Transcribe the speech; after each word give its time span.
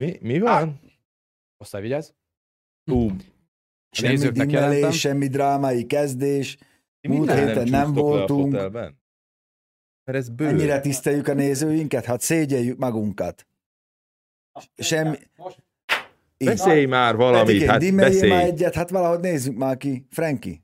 Mi, 0.00 0.18
mi 0.20 0.38
van? 0.38 0.80
Osztály 1.56 1.80
vigyázz. 1.80 2.08
Ú, 2.90 3.10
Semmi 3.90 4.12
nézőknek 4.12 4.46
dimmelés, 4.46 4.74
jelentem. 4.74 4.90
semmi 4.98 5.26
drámai 5.28 5.86
kezdés. 5.86 6.56
Múlt 7.08 7.32
héten 7.32 7.68
nem 7.68 7.88
a 7.88 7.92
voltunk. 7.92 8.52
Mert 8.52 8.94
ez 10.04 10.28
bő. 10.28 10.46
Ennyire 10.46 10.80
tiszteljük 10.80 11.28
a 11.28 11.34
nézőinket? 11.34 12.04
Hát 12.04 12.20
szégyeljük 12.20 12.78
magunkat. 12.78 13.46
Semmi... 14.76 15.16
Beszélj 16.44 16.84
már 16.84 17.16
valamit, 17.16 17.46
Pedig 17.46 17.68
hát 17.68 17.78
dimmeljél 17.80 18.20
már 18.20 18.28
beszélj. 18.38 18.50
egyet, 18.52 18.74
hát 18.74 18.90
valahogy 18.90 19.20
nézzük 19.20 19.56
már 19.56 19.76
ki. 19.76 20.06
Franki. 20.10 20.62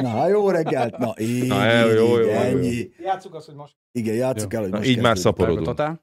Na, 0.00 0.28
jó 0.28 0.50
reggelt. 0.50 0.98
Na, 0.98 1.14
így, 1.18 1.46
Na, 1.46 1.72
jó, 1.72 1.88
így, 1.88 1.94
jó, 1.94 2.04
így, 2.04 2.10
jó, 2.10 2.18
jó. 2.20 2.28
ennyi. 2.30 2.88
Játsszuk 3.02 3.34
azt, 3.34 3.46
hogy 3.46 3.54
most 3.54 3.76
Igen, 3.92 4.14
játsszuk 4.14 4.54
el, 4.54 4.60
hogy 4.60 4.70
Na, 4.70 4.76
most 4.76 4.88
így 4.90 5.00
már 5.00 5.12
kezdődik. 5.14 5.38
szaporodunk. 5.38 5.98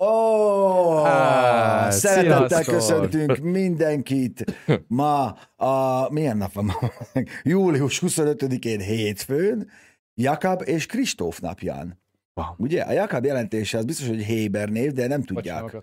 Ó, 0.00 1.02
Hát, 1.04 1.92
szeretettel 1.92 2.48
sziasztok! 2.62 2.74
köszöntünk 2.74 3.36
mindenkit. 3.38 4.44
Ma 4.86 5.24
a, 5.56 6.06
milyen 6.12 6.36
nap 6.36 6.52
van 6.52 6.64
ma? 6.64 6.74
Július 7.42 8.02
25-én 8.06 8.80
hétfőn, 8.80 9.68
Jakab 10.14 10.62
és 10.64 10.86
Kristóf 10.86 11.38
napján. 11.38 11.98
Wow. 12.34 12.46
Ugye? 12.56 12.82
A 12.82 12.92
Jakab 12.92 13.24
jelentése 13.24 13.78
az 13.78 13.84
biztos, 13.84 14.06
hogy 14.08 14.22
Héber 14.22 14.68
név, 14.68 14.92
de 14.92 15.06
nem 15.06 15.22
tudják. 15.22 15.76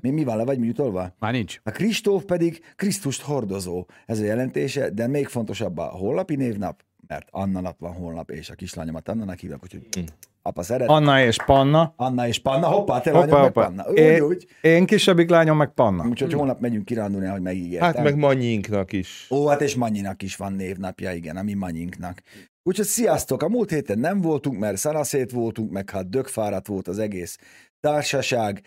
Mi, 0.00 0.10
mi 0.10 0.24
van, 0.24 0.36
le 0.36 0.44
vagy 0.44 0.58
mi 0.58 0.68
utolva? 0.68 1.14
Már 1.18 1.32
nincs. 1.32 1.60
A 1.62 1.70
Kristóf 1.70 2.24
pedig 2.24 2.60
Krisztust 2.76 3.22
hordozó. 3.22 3.86
Ez 4.06 4.18
a 4.18 4.24
jelentése, 4.24 4.90
de 4.90 5.06
még 5.06 5.26
fontosabb 5.26 5.78
a 5.78 5.84
holnapi 5.84 6.36
névnap, 6.36 6.84
mert 7.06 7.28
Anna 7.30 7.60
nap 7.60 7.78
van 7.78 7.92
holnap, 7.92 8.30
és 8.30 8.50
a 8.50 8.54
kislányomat 8.54 9.08
Annának 9.08 9.38
hívnak, 9.38 9.62
úgyhogy 9.62 9.86
Mm. 10.00 10.04
Apa 10.42 10.62
szeret. 10.62 10.88
Anna 10.88 11.20
és 11.24 11.36
Panna. 11.44 11.92
Anna 11.96 12.26
és 12.26 12.38
Panna, 12.38 12.66
hoppá, 12.66 13.00
te 13.00 13.10
Hoppá, 13.10 13.26
lányom 13.26 13.40
meg 13.40 13.52
hoppá. 13.52 13.66
Panna. 13.66 13.90
Úgy, 13.90 13.98
É- 13.98 14.20
úgy. 14.20 14.46
Én 14.60 14.86
kisebbik 14.86 15.30
lányom 15.30 15.56
meg 15.56 15.72
Panna. 15.74 16.06
Úgyhogy 16.08 16.32
holnap 16.32 16.60
megyünk 16.60 16.84
kirándulni, 16.84 17.26
ahogy 17.26 17.40
megígértem. 17.40 17.92
Hát 17.92 18.02
meg 18.02 18.16
Mannyinknak 18.16 18.92
is. 18.92 19.26
Ó, 19.30 19.46
hát 19.46 19.60
és 19.60 19.74
Mannyinak 19.74 20.22
is 20.22 20.36
van 20.36 20.52
névnapja, 20.52 21.12
igen, 21.12 21.36
ami 21.36 21.54
Mannyinknak. 21.54 22.22
Úgyhogy 22.62 22.86
sziasztok, 22.86 23.42
a 23.42 23.48
múlt 23.48 23.70
héten 23.70 23.98
nem 23.98 24.20
voltunk, 24.20 24.58
mert 24.58 24.76
szanaszét 24.76 25.30
voltunk, 25.30 25.70
meg 25.70 25.90
hát 25.90 26.08
dögfáradt 26.08 26.66
volt 26.66 26.88
az 26.88 26.98
egész 26.98 27.38
társaság. 27.80 28.62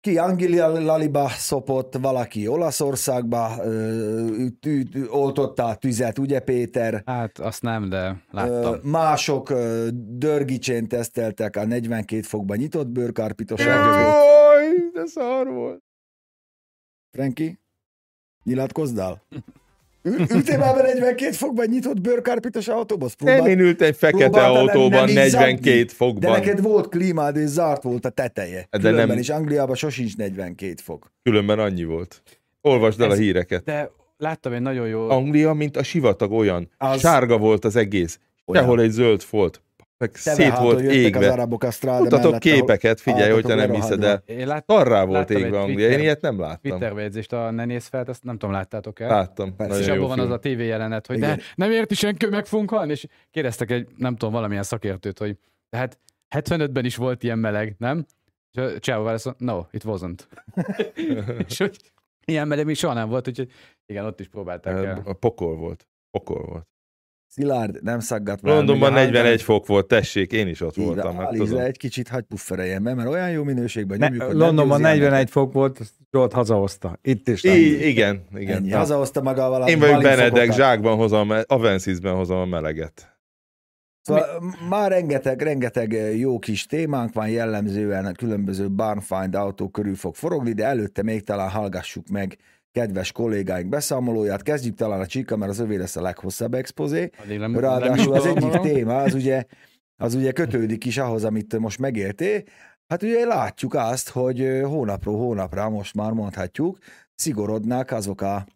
Ki 0.00 0.18
Anglia-Laliba 0.18 1.28
szopott, 1.28 1.96
valaki 1.96 2.46
Olaszországba 2.48 3.56
ö, 3.64 4.26
tű, 4.60 4.82
tű, 4.82 5.06
oltotta 5.06 5.64
a 5.64 5.74
tüzet, 5.74 6.18
ugye 6.18 6.40
Péter? 6.40 7.02
Hát 7.06 7.38
azt 7.38 7.62
nem, 7.62 7.88
de 7.88 7.98
Ö, 7.98 8.12
láttam. 8.30 8.80
mások 8.82 9.50
ö, 9.50 9.88
dörgicsén 9.92 10.88
teszteltek 10.88 11.56
a 11.56 11.64
42 11.64 12.22
fokban 12.22 12.56
nyitott 12.56 12.88
bőrkárpitoságot. 12.88 13.94
Jaj, 13.94 14.90
de 14.92 15.06
szar 15.06 15.46
volt. 15.48 15.82
Franki, 17.10 17.58
nyilatkozdál? 18.44 19.22
Ül- 20.02 20.30
Ültél 20.32 20.58
már 20.58 20.74
be 20.74 20.82
42 20.82 21.32
fokban 21.32 21.66
nyitott 21.68 22.00
bőrkárpitos 22.00 22.68
autóba? 22.68 23.04
Azt 23.04 23.20
Nem, 23.22 23.46
én 23.46 23.58
ültem 23.58 23.88
egy 23.88 23.96
fekete 23.96 24.42
autóban 24.46 24.90
nem 24.90 25.08
izzadni? 25.08 25.28
42 25.46 25.82
De 25.84 25.92
fokban. 25.94 26.30
neked 26.30 26.60
volt 26.62 26.88
klímád, 26.88 27.36
és 27.36 27.48
zárt 27.48 27.82
volt 27.82 28.04
a 28.04 28.08
teteje. 28.10 28.66
De 28.70 28.78
Különben 28.78 29.06
nem- 29.08 29.18
is 29.18 29.28
Angliában 29.28 29.74
sosincs 29.74 30.16
42 30.16 30.74
fok. 30.82 31.12
Különben 31.22 31.58
annyi 31.58 31.84
volt. 31.84 32.22
Olvasd 32.60 33.00
el 33.00 33.08
a 33.08 33.12
Ez- 33.12 33.18
híreket. 33.18 33.64
De 33.64 33.90
láttam 34.18 34.52
egy 34.52 34.60
nagyon 34.60 34.86
jó... 34.88 35.08
Anglia, 35.10 35.52
mint 35.52 35.76
a 35.76 35.82
sivatag 35.82 36.32
olyan. 36.32 36.70
Az- 36.78 37.00
Sárga 37.00 37.38
volt 37.38 37.64
az 37.64 37.76
egész. 37.76 38.18
Olyan. 38.46 38.62
Sehol 38.62 38.80
egy 38.80 38.90
zöld 38.90 39.20
folt. 39.22 39.62
Meg 40.00 40.14
szét 40.14 40.58
volt 40.58 40.80
jöttek 40.80 40.96
az 40.96 41.22
égve. 41.22 41.32
arabok 41.32 41.64
Mutatok 41.82 42.38
képeket, 42.38 43.00
figyelj, 43.00 43.30
álltatok 43.30 43.50
hogyha 43.50 43.66
nem 43.66 43.74
hiszed 43.74 44.04
el. 44.04 44.22
Én 44.26 44.46
láttam 44.46 44.76
Arrá 44.76 45.04
volt 45.04 45.30
égve 45.30 45.60
Anglia. 45.60 45.90
Én 45.90 45.98
ilyet 45.98 46.20
nem 46.20 46.40
láttam. 46.40 46.70
Twitter 46.70 46.94
bejegyzést 46.94 47.32
a 47.32 47.50
Ne 47.50 47.64
Nézz 47.64 47.86
Felt, 47.86 48.08
ezt 48.08 48.24
nem 48.24 48.38
tudom, 48.38 48.54
láttátok 48.54 49.00
el? 49.00 49.08
Láttam. 49.08 49.56
Persze. 49.56 49.78
és 49.80 49.88
abban 49.88 50.08
van 50.08 50.18
az 50.18 50.30
a 50.30 50.38
tévé 50.38 50.66
jelenet, 50.66 51.06
hogy 51.06 51.18
de 51.18 51.38
nem 51.54 51.70
érti 51.70 51.94
senki, 51.94 52.24
hogy 52.24 52.34
meg 52.34 52.46
fogunk 52.46 52.70
halni, 52.70 52.90
és 52.90 53.06
kérdeztek 53.30 53.70
egy, 53.70 53.88
nem 53.96 54.16
tudom, 54.16 54.34
valamilyen 54.34 54.62
szakértőt, 54.62 55.18
hogy 55.18 55.36
tehát 55.68 55.98
75-ben 56.36 56.84
is 56.84 56.96
volt 56.96 57.22
ilyen 57.22 57.38
meleg, 57.38 57.74
nem? 57.78 58.06
És 58.52 58.62
a 58.62 58.78
Csávó 58.78 59.02
válaszol, 59.02 59.34
no, 59.38 59.60
it 59.70 59.82
wasn't. 59.86 60.18
és 61.48 61.58
hogy 61.58 61.76
ilyen 62.24 62.48
meleg 62.48 62.64
még 62.64 62.76
soha 62.76 62.94
nem 62.94 63.08
volt, 63.08 63.28
úgyhogy 63.28 63.50
igen, 63.86 64.04
ott 64.04 64.20
is 64.20 64.28
próbálták 64.28 64.84
el. 64.84 65.02
A 65.04 65.12
pokol 65.12 65.56
volt. 65.56 65.88
Pokol 66.10 66.44
volt. 66.44 66.69
Szilárd, 67.32 67.82
nem 67.82 68.00
szaggat 68.00 68.42
már. 68.42 68.54
Londonban 68.54 68.92
még 68.92 69.02
a 69.02 69.04
41 69.04 69.42
fok 69.42 69.66
volt, 69.66 69.86
tessék, 69.86 70.32
én 70.32 70.48
is 70.48 70.60
ott 70.60 70.76
Így, 70.76 70.84
voltam. 70.84 71.16
Hát, 71.16 71.26
Alize, 71.28 71.44
tudom. 71.44 71.60
egy 71.60 71.76
kicsit 71.76 72.08
hagy 72.08 72.22
puffereljen 72.24 72.82
be, 72.82 72.94
mert 72.94 73.08
olyan 73.08 73.30
jó 73.30 73.44
minőségben 73.44 73.98
Ne, 73.98 74.08
nyomjuk, 74.08 74.32
Londonban 74.32 74.78
győzi 74.80 74.84
el 74.90 74.94
41 74.94 75.10
neked. 75.10 75.28
fok 75.28 75.52
volt, 75.52 75.80
Zsolt 76.12 76.32
hazahozta. 76.32 76.98
Itt 77.02 77.28
is. 77.28 77.44
I- 77.44 77.88
igen, 77.88 78.22
igen. 78.34 78.56
Ennyi. 78.56 78.68
Na. 78.68 78.76
Hazahozta 78.76 79.22
magával 79.22 79.62
a 79.62 79.68
Én 79.68 79.78
vagyok 79.78 80.02
Benedek, 80.02 80.52
zsákban 80.52 80.96
hozom, 80.96 81.32
Avensisben 81.46 82.14
hozom 82.14 82.38
a 82.38 82.44
meleget. 82.44 83.18
Szóval 84.02 84.24
már 84.68 84.90
rengeteg, 84.90 85.42
rengeteg 85.42 85.92
jó 86.18 86.38
kis 86.38 86.66
témánk 86.66 87.12
van, 87.12 87.28
jellemzően 87.28 88.06
a 88.06 88.12
különböző 88.12 88.70
Barnfind 88.70 89.34
autó 89.34 89.68
körül 89.68 89.94
fog 89.94 90.14
forogni, 90.14 90.52
de 90.52 90.64
előtte 90.64 91.02
még 91.02 91.24
talán 91.24 91.50
hallgassuk 91.50 92.08
meg 92.08 92.36
kedves 92.72 93.12
kollégáink 93.12 93.68
beszámolóját. 93.68 94.42
Kezdjük 94.42 94.74
talán 94.74 95.00
a 95.00 95.06
csíka, 95.06 95.36
mert 95.36 95.50
az 95.50 95.58
övé 95.58 95.76
lesz 95.76 95.96
a 95.96 96.02
leghosszabb 96.02 96.54
expozé. 96.54 97.10
Ráadásul 97.52 98.12
az 98.12 98.26
egyik 98.26 98.50
téma, 98.50 98.96
az 98.96 99.14
ugye, 99.14 99.44
az 99.96 100.14
ugye 100.14 100.32
kötődik 100.32 100.84
is 100.84 100.98
ahhoz, 100.98 101.24
amit 101.24 101.58
most 101.58 101.78
megérté. 101.78 102.44
Hát 102.88 103.02
ugye 103.02 103.24
látjuk 103.24 103.74
azt, 103.74 104.08
hogy 104.08 104.60
hónapról 104.64 105.16
hónapra, 105.16 105.70
most 105.70 105.94
már 105.94 106.12
mondhatjuk, 106.12 106.78
szigorodnak 107.14 107.90
azok 107.90 108.20
a 108.20 108.46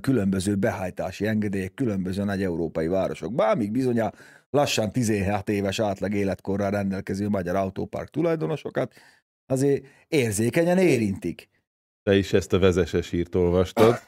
különböző 0.00 0.54
behajtási 0.54 1.26
engedélyek 1.26 1.74
különböző 1.74 2.24
nagy 2.24 2.42
európai 2.42 2.86
városokban, 2.86 3.48
amíg 3.48 3.70
bizony 3.70 4.00
a 4.00 4.12
lassan 4.50 4.92
16 4.92 5.48
éves 5.48 5.78
átlag 5.78 6.14
életkorral 6.14 6.70
rendelkező 6.70 7.28
magyar 7.28 7.56
autópark 7.56 8.10
tulajdonosokat 8.10 8.92
azért 9.46 9.84
érzékenyen 10.08 10.78
érintik. 10.78 11.48
Te 12.08 12.16
is 12.16 12.32
ezt 12.32 12.52
a 12.52 12.58
vezeses 12.58 13.10
hírt 13.10 13.34
olvastad. 13.34 14.00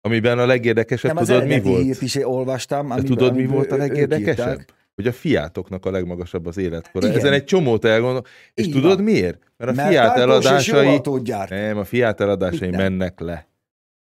Amiben 0.00 0.38
a 0.38 0.46
legérdekesebb, 0.46 1.14
Nem, 1.14 1.24
tudod 1.24 1.46
mi 1.46 1.60
volt? 1.60 1.82
hírt 1.82 2.02
is 2.02 2.14
olvastam. 2.16 2.86
De 2.88 2.92
amiben- 2.92 3.10
tudod, 3.10 3.32
mi 3.32 3.38
amiből 3.38 3.54
volt 3.56 3.72
a 3.72 3.76
legérdekesebb? 3.76 4.60
Hogy 4.94 5.06
a 5.06 5.12
Fiatoknak 5.12 5.86
a 5.86 5.90
legmagasabb 5.90 6.46
az 6.46 6.56
életkora. 6.56 7.06
Igen. 7.06 7.18
Ezen 7.18 7.32
egy 7.32 7.44
csomót 7.44 7.84
elgondol. 7.84 8.24
És 8.54 8.66
Így 8.66 8.72
tudod 8.72 9.00
miért? 9.00 9.38
Mert 9.56 9.70
a 9.70 9.74
Mert 9.74 9.92
jó 9.92 10.22
eladásai... 10.22 11.00
Nem, 11.48 11.78
a 11.78 11.84
Fiat 11.84 12.20
eladásai 12.20 12.70
nem? 12.70 12.80
mennek 12.80 13.20
le. 13.20 13.48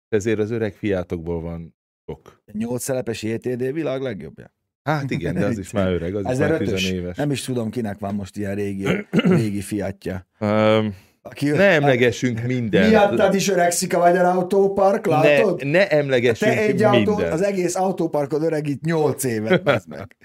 Ezért 0.09 0.39
az 0.39 0.51
öreg 0.51 0.75
Fiatokból 0.75 1.41
van 1.41 1.75
sok. 2.07 2.43
Nyolc 2.53 2.83
szelepes 2.83 3.23
JTD 3.23 3.73
világ 3.73 4.01
legjobbja. 4.03 4.55
Hát 4.83 5.11
igen, 5.11 5.35
de 5.35 5.45
az 5.47 5.59
is 5.59 5.71
már 5.79 5.93
öreg, 5.93 6.15
az 6.15 6.33
is 6.33 6.39
már 6.39 6.51
1005-ös. 6.51 6.59
tizenéves. 6.59 7.17
Nem 7.17 7.31
is 7.31 7.43
tudom, 7.43 7.71
kinek 7.71 7.99
van 7.99 8.15
most 8.15 8.37
ilyen 8.37 8.55
régi, 8.55 8.87
régi 9.11 9.61
fiatja. 9.61 10.27
Um, 10.41 10.95
Aki, 11.31 11.51
ne 11.51 11.65
emlegessünk 11.65 12.43
mindent. 12.43 12.89
Miattad 12.89 13.35
is 13.35 13.49
öregszik 13.49 13.95
a 13.95 13.99
magyar 13.99 14.25
autópark, 14.25 15.07
látod? 15.07 15.65
Ne, 15.65 15.71
ne 15.71 15.89
emlegessünk 15.89 16.53
Te 16.53 16.61
egy 16.61 16.83
autó, 16.83 17.15
mindent. 17.15 17.33
az 17.33 17.43
egész 17.43 17.75
autóparkod 17.77 18.43
öregít 18.43 18.85
8 18.85 19.25
évet, 19.25 19.87
meg. 19.87 20.17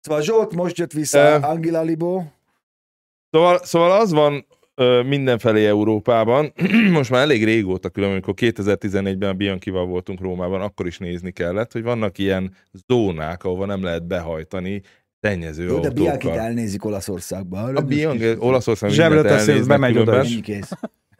Szóval 0.00 0.22
Zsolt 0.22 0.54
most 0.54 0.78
jött 0.78 0.92
vissza 0.92 1.18
Ö. 1.18 1.38
Angela 1.40 1.82
Libó. 1.82 2.24
Szóval, 3.30 3.58
szóval 3.58 4.00
az 4.00 4.12
van 4.12 4.46
ö, 4.74 5.02
mindenfelé 5.02 5.66
Európában, 5.66 6.52
most 6.92 7.10
már 7.10 7.22
elég 7.22 7.44
régóta 7.44 7.88
külön, 7.88 8.10
amikor 8.10 8.34
2014-ben 8.36 9.28
a 9.28 9.34
Bianchival 9.34 9.86
voltunk 9.86 10.20
Rómában, 10.20 10.60
akkor 10.60 10.86
is 10.86 10.98
nézni 10.98 11.30
kellett, 11.30 11.72
hogy 11.72 11.82
vannak 11.82 12.18
ilyen 12.18 12.54
zónák, 12.88 13.44
ahova 13.44 13.66
nem 13.66 13.82
lehet 13.82 14.06
behajtani 14.06 14.82
szennyező 15.20 15.64
Jó, 15.64 15.78
de 15.78 15.90
Bianchit 15.90 16.24
autókkal. 16.24 16.46
elnézik 16.46 16.84
Olaszországban. 16.84 17.76
A 17.76 17.80
Bianchi, 17.80 18.34
Olaszország 18.38 18.90
Zsebre 18.90 19.28
elnéznek 19.28 19.66
bemegy 19.66 19.98
oda. 19.98 20.24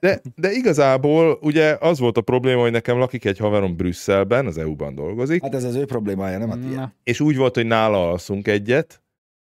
De, 0.01 0.21
de 0.37 0.53
igazából 0.53 1.39
ugye 1.43 1.77
az 1.81 1.99
volt 1.99 2.17
a 2.17 2.21
probléma, 2.21 2.61
hogy 2.61 2.71
nekem 2.71 2.99
lakik 2.99 3.25
egy 3.25 3.39
haverom 3.39 3.77
Brüsszelben, 3.77 4.47
az 4.47 4.59
EU-ban 4.59 4.95
dolgozik, 4.95 5.43
Hát 5.43 5.55
ez 5.55 5.65
az 5.65 5.75
ő 5.75 5.85
problémája, 5.85 6.39
nem 6.39 6.51
a 6.51 6.59
tiéd. 6.59 6.89
És 7.03 7.21
úgy 7.21 7.37
volt, 7.37 7.55
hogy 7.55 7.67
nála 7.67 8.11
alszunk 8.11 8.49
egyet, 8.49 9.03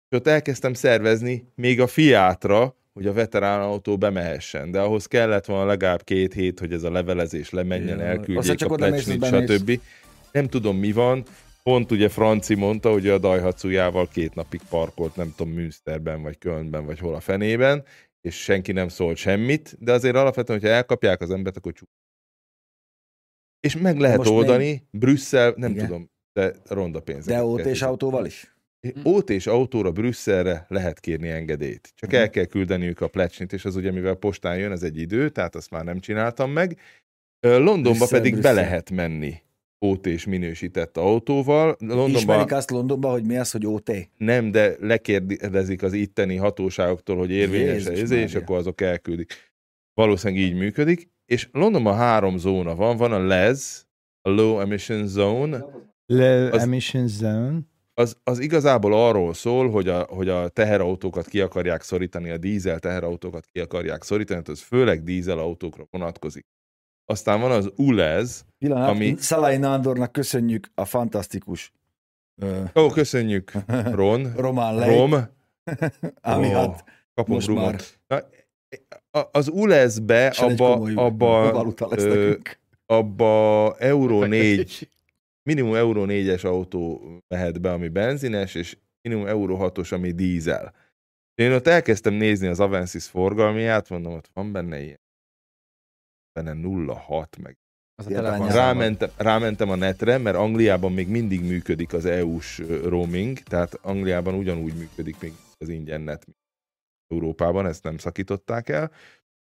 és 0.10 0.18
ott 0.18 0.28
elkezdtem 0.28 0.74
szervezni 0.74 1.52
még 1.56 1.82
a 1.82 1.88
Fiatra, 1.88 2.76
hogy 2.94 3.08
a 3.08 3.14
veterán 3.14 3.62
autó 3.62 3.98
bemehessen, 3.98 4.72
de 4.72 4.80
ahhoz 4.80 5.06
kellett 5.06 5.46
volna 5.46 5.66
legalább 5.66 6.04
két 6.04 6.34
hét, 6.34 6.60
hogy 6.60 6.74
ez 6.74 6.84
a 6.84 6.92
levelezés 6.92 7.50
lemenjen, 7.50 8.02
elküldjék 8.02 8.38
Aztán 8.38 8.56
csak 8.56 8.72
a 8.72 8.76
plecsnit, 8.76 9.26
stb. 9.26 9.80
Nem 10.32 10.48
tudom, 10.48 10.78
mi 10.78 10.92
van. 10.92 11.24
Pont 11.68 11.92
ugye 11.92 12.10
Franci 12.10 12.56
mondta, 12.56 12.92
hogy 12.92 13.08
a 13.08 13.18
Daihatsu-jával 13.18 14.08
két 14.08 14.36
napig 14.36 14.62
parkolt, 14.70 15.16
nem 15.16 15.34
tudom, 15.36 15.54
Münsterben, 15.54 16.22
vagy 16.22 16.38
Kölnben, 16.38 16.86
vagy 16.86 17.00
hol 17.00 17.16
a 17.16 17.20
fenében, 17.20 17.84
és 18.22 18.44
senki 18.44 18.72
nem 18.72 18.88
szólt 18.88 19.18
semmit, 19.18 19.76
de 19.80 19.92
azért 19.92 20.16
alapvetően, 20.16 20.60
hogyha 20.60 20.76
elkapják 20.76 21.22
az 21.22 21.32
embert, 21.32 21.58
akkor 21.58 21.74
csuk. 21.74 21.90
És 23.60 23.78
meg 23.78 24.00
lehet 24.00 24.18
Most 24.18 24.30
oldani, 24.30 24.88
Brüsszel, 24.92 25.54
nem 25.58 25.72
Igen. 25.72 25.86
tudom, 25.86 26.10
de 26.34 26.54
ronda 26.68 27.00
pénzeket 27.00 27.40
De 27.40 27.46
ott 27.46 27.66
és 27.66 27.82
autóval 27.82 28.26
is? 28.26 28.56
Ót 29.06 29.30
és 29.30 29.48
autóra 29.48 29.92
Brüsszelre 29.92 30.66
lehet 30.70 31.00
kérni 31.00 31.30
engedélyt. 31.30 31.92
Csak 31.96 32.14
el 32.14 32.30
kell 32.30 32.46
küldeniük 32.46 33.02
a 33.02 33.08
plecsnit, 33.08 33.54
és 33.54 33.66
az 33.66 33.76
ugye, 33.76 33.92
mivel 33.92 34.16
postán 34.16 34.58
jön, 34.58 34.72
ez 34.72 34.84
egy 34.84 34.98
idő, 34.98 35.30
tehát 35.30 35.56
azt 35.56 35.72
már 35.72 35.84
nem 35.84 36.00
csináltam 36.00 36.52
meg. 36.52 36.80
Londonba 37.40 37.92
Brüsszel, 37.92 38.18
pedig 38.18 38.32
Brüsszel. 38.32 38.56
be 38.56 38.62
lehet 38.62 38.90
menni 38.90 39.46
OT 39.80 40.06
és 40.06 40.26
minősített 40.26 40.98
autóval. 40.98 41.76
Londonban 41.80 42.10
Ismerik 42.10 42.52
azt 42.52 42.72
Londonban, 42.72 43.12
hogy 43.12 43.24
mi 43.24 43.38
az, 43.38 43.52
hogy 43.52 43.66
OT? 43.66 43.92
nem, 44.18 44.52
de 44.52 44.76
lekérdezik 44.80 45.84
az 45.84 45.94
itteni 45.94 46.36
hatóságoktól, 46.36 47.18
hogy 47.18 47.32
érvényes 47.32 47.86
ez, 47.86 48.12
és 48.12 48.24
Mária. 48.30 48.40
akkor 48.40 48.58
azok 48.58 48.82
elküldik. 48.82 49.34
Valószínűleg 49.94 50.44
így 50.44 50.56
működik. 50.56 51.10
És 51.26 51.50
Londonban 51.52 51.96
három 51.96 52.38
zóna 52.38 52.76
van. 52.76 52.98
Van 52.98 53.12
a 53.12 53.20
LEZ, 53.26 53.86
a 54.22 54.30
Low 54.30 54.60
Emission 54.60 55.08
Zone, 55.08 55.66
Le 56.06 56.50
Az- 56.52 56.62
emission 56.62 57.08
zone. 57.08 57.60
az, 57.94 58.18
az 58.24 58.40
igazából 58.40 58.94
arról 58.94 59.34
szól, 59.34 59.70
hogy 59.70 59.88
a, 59.88 60.02
hogy 60.10 60.30
a 60.30 60.48
teherautókat 60.48 61.28
ki 61.28 61.42
akarják 61.42 61.82
szorítani, 61.82 62.30
a 62.30 62.38
dízel 62.38 62.80
teherautókat 62.80 63.46
ki 63.46 63.60
akarják 63.60 64.04
szorítani, 64.04 64.42
tehát 64.42 64.60
az 64.60 64.66
főleg 64.66 65.04
dízel 65.04 65.38
autókra 65.40 65.88
vonatkozik. 65.92 66.46
Aztán 67.10 67.42
van 67.42 67.52
az 67.52 67.72
ULEZ, 67.76 68.46
Pillanat, 68.58 68.90
Ami-. 68.90 69.16
Szalai 69.18 69.58
Nándornak 69.58 70.12
köszönjük 70.12 70.72
a 70.76 70.86
fantasztikus 70.86 71.74
ó, 72.76 72.90
köszönjük, 72.90 73.52
Ron, 73.92 74.34
román 74.36 74.76
lej, 74.76 74.98
Rom, 74.98 75.12
ami 76.22 76.50
hát 76.50 76.84
kapunk 77.14 77.38
most 77.38 77.48
már 77.48 77.82
Na, 78.08 78.24
az 79.32 79.48
ULEZ-be 79.48 80.28
abba, 80.28 80.74
abba, 80.96 81.74
ö, 81.90 82.36
abba 82.86 83.76
Euró 83.78 84.24
4, 84.24 84.90
minimum 85.50 85.76
Euró 85.76 86.06
4-es 86.08 86.46
autó 86.46 87.02
mehet 87.28 87.62
be, 87.62 87.72
ami 87.72 87.88
benzines, 87.88 88.56
és 88.56 88.78
minimum 89.02 89.28
Euró 89.28 89.58
6-os, 89.60 89.94
ami 89.94 90.12
dízel. 90.12 90.74
Én 91.36 91.52
ott 91.52 91.68
elkezdtem 91.68 92.14
nézni 92.14 92.48
az 92.48 92.60
Avensis 92.60 93.06
forgalmiát, 93.06 93.90
mondom, 93.90 94.14
ott 94.14 94.30
van 94.34 94.52
benne 94.52 94.82
ilyen 94.82 95.00
benne 96.44 96.54
0,6 96.54 97.42
meg. 97.42 97.58
Az 97.96 98.08
a. 98.08 98.48
Rámentem, 98.48 99.10
rámentem 99.18 99.70
a 99.70 99.76
netre, 99.76 100.18
mert 100.18 100.36
Angliában 100.36 100.92
még 100.92 101.08
mindig 101.08 101.42
működik 101.46 101.94
az 101.94 102.06
EU-s 102.06 102.58
roaming, 102.84 103.38
tehát 103.40 103.74
Angliában 103.74 104.34
ugyanúgy 104.34 104.74
működik 104.78 105.20
még 105.20 105.34
az 105.58 105.70
ingyen 105.70 106.02
net, 106.02 106.26
mint 106.26 106.38
Európában, 107.08 107.66
ezt 107.66 107.84
nem 107.84 107.98
szakították 107.98 108.70
el. 108.70 108.92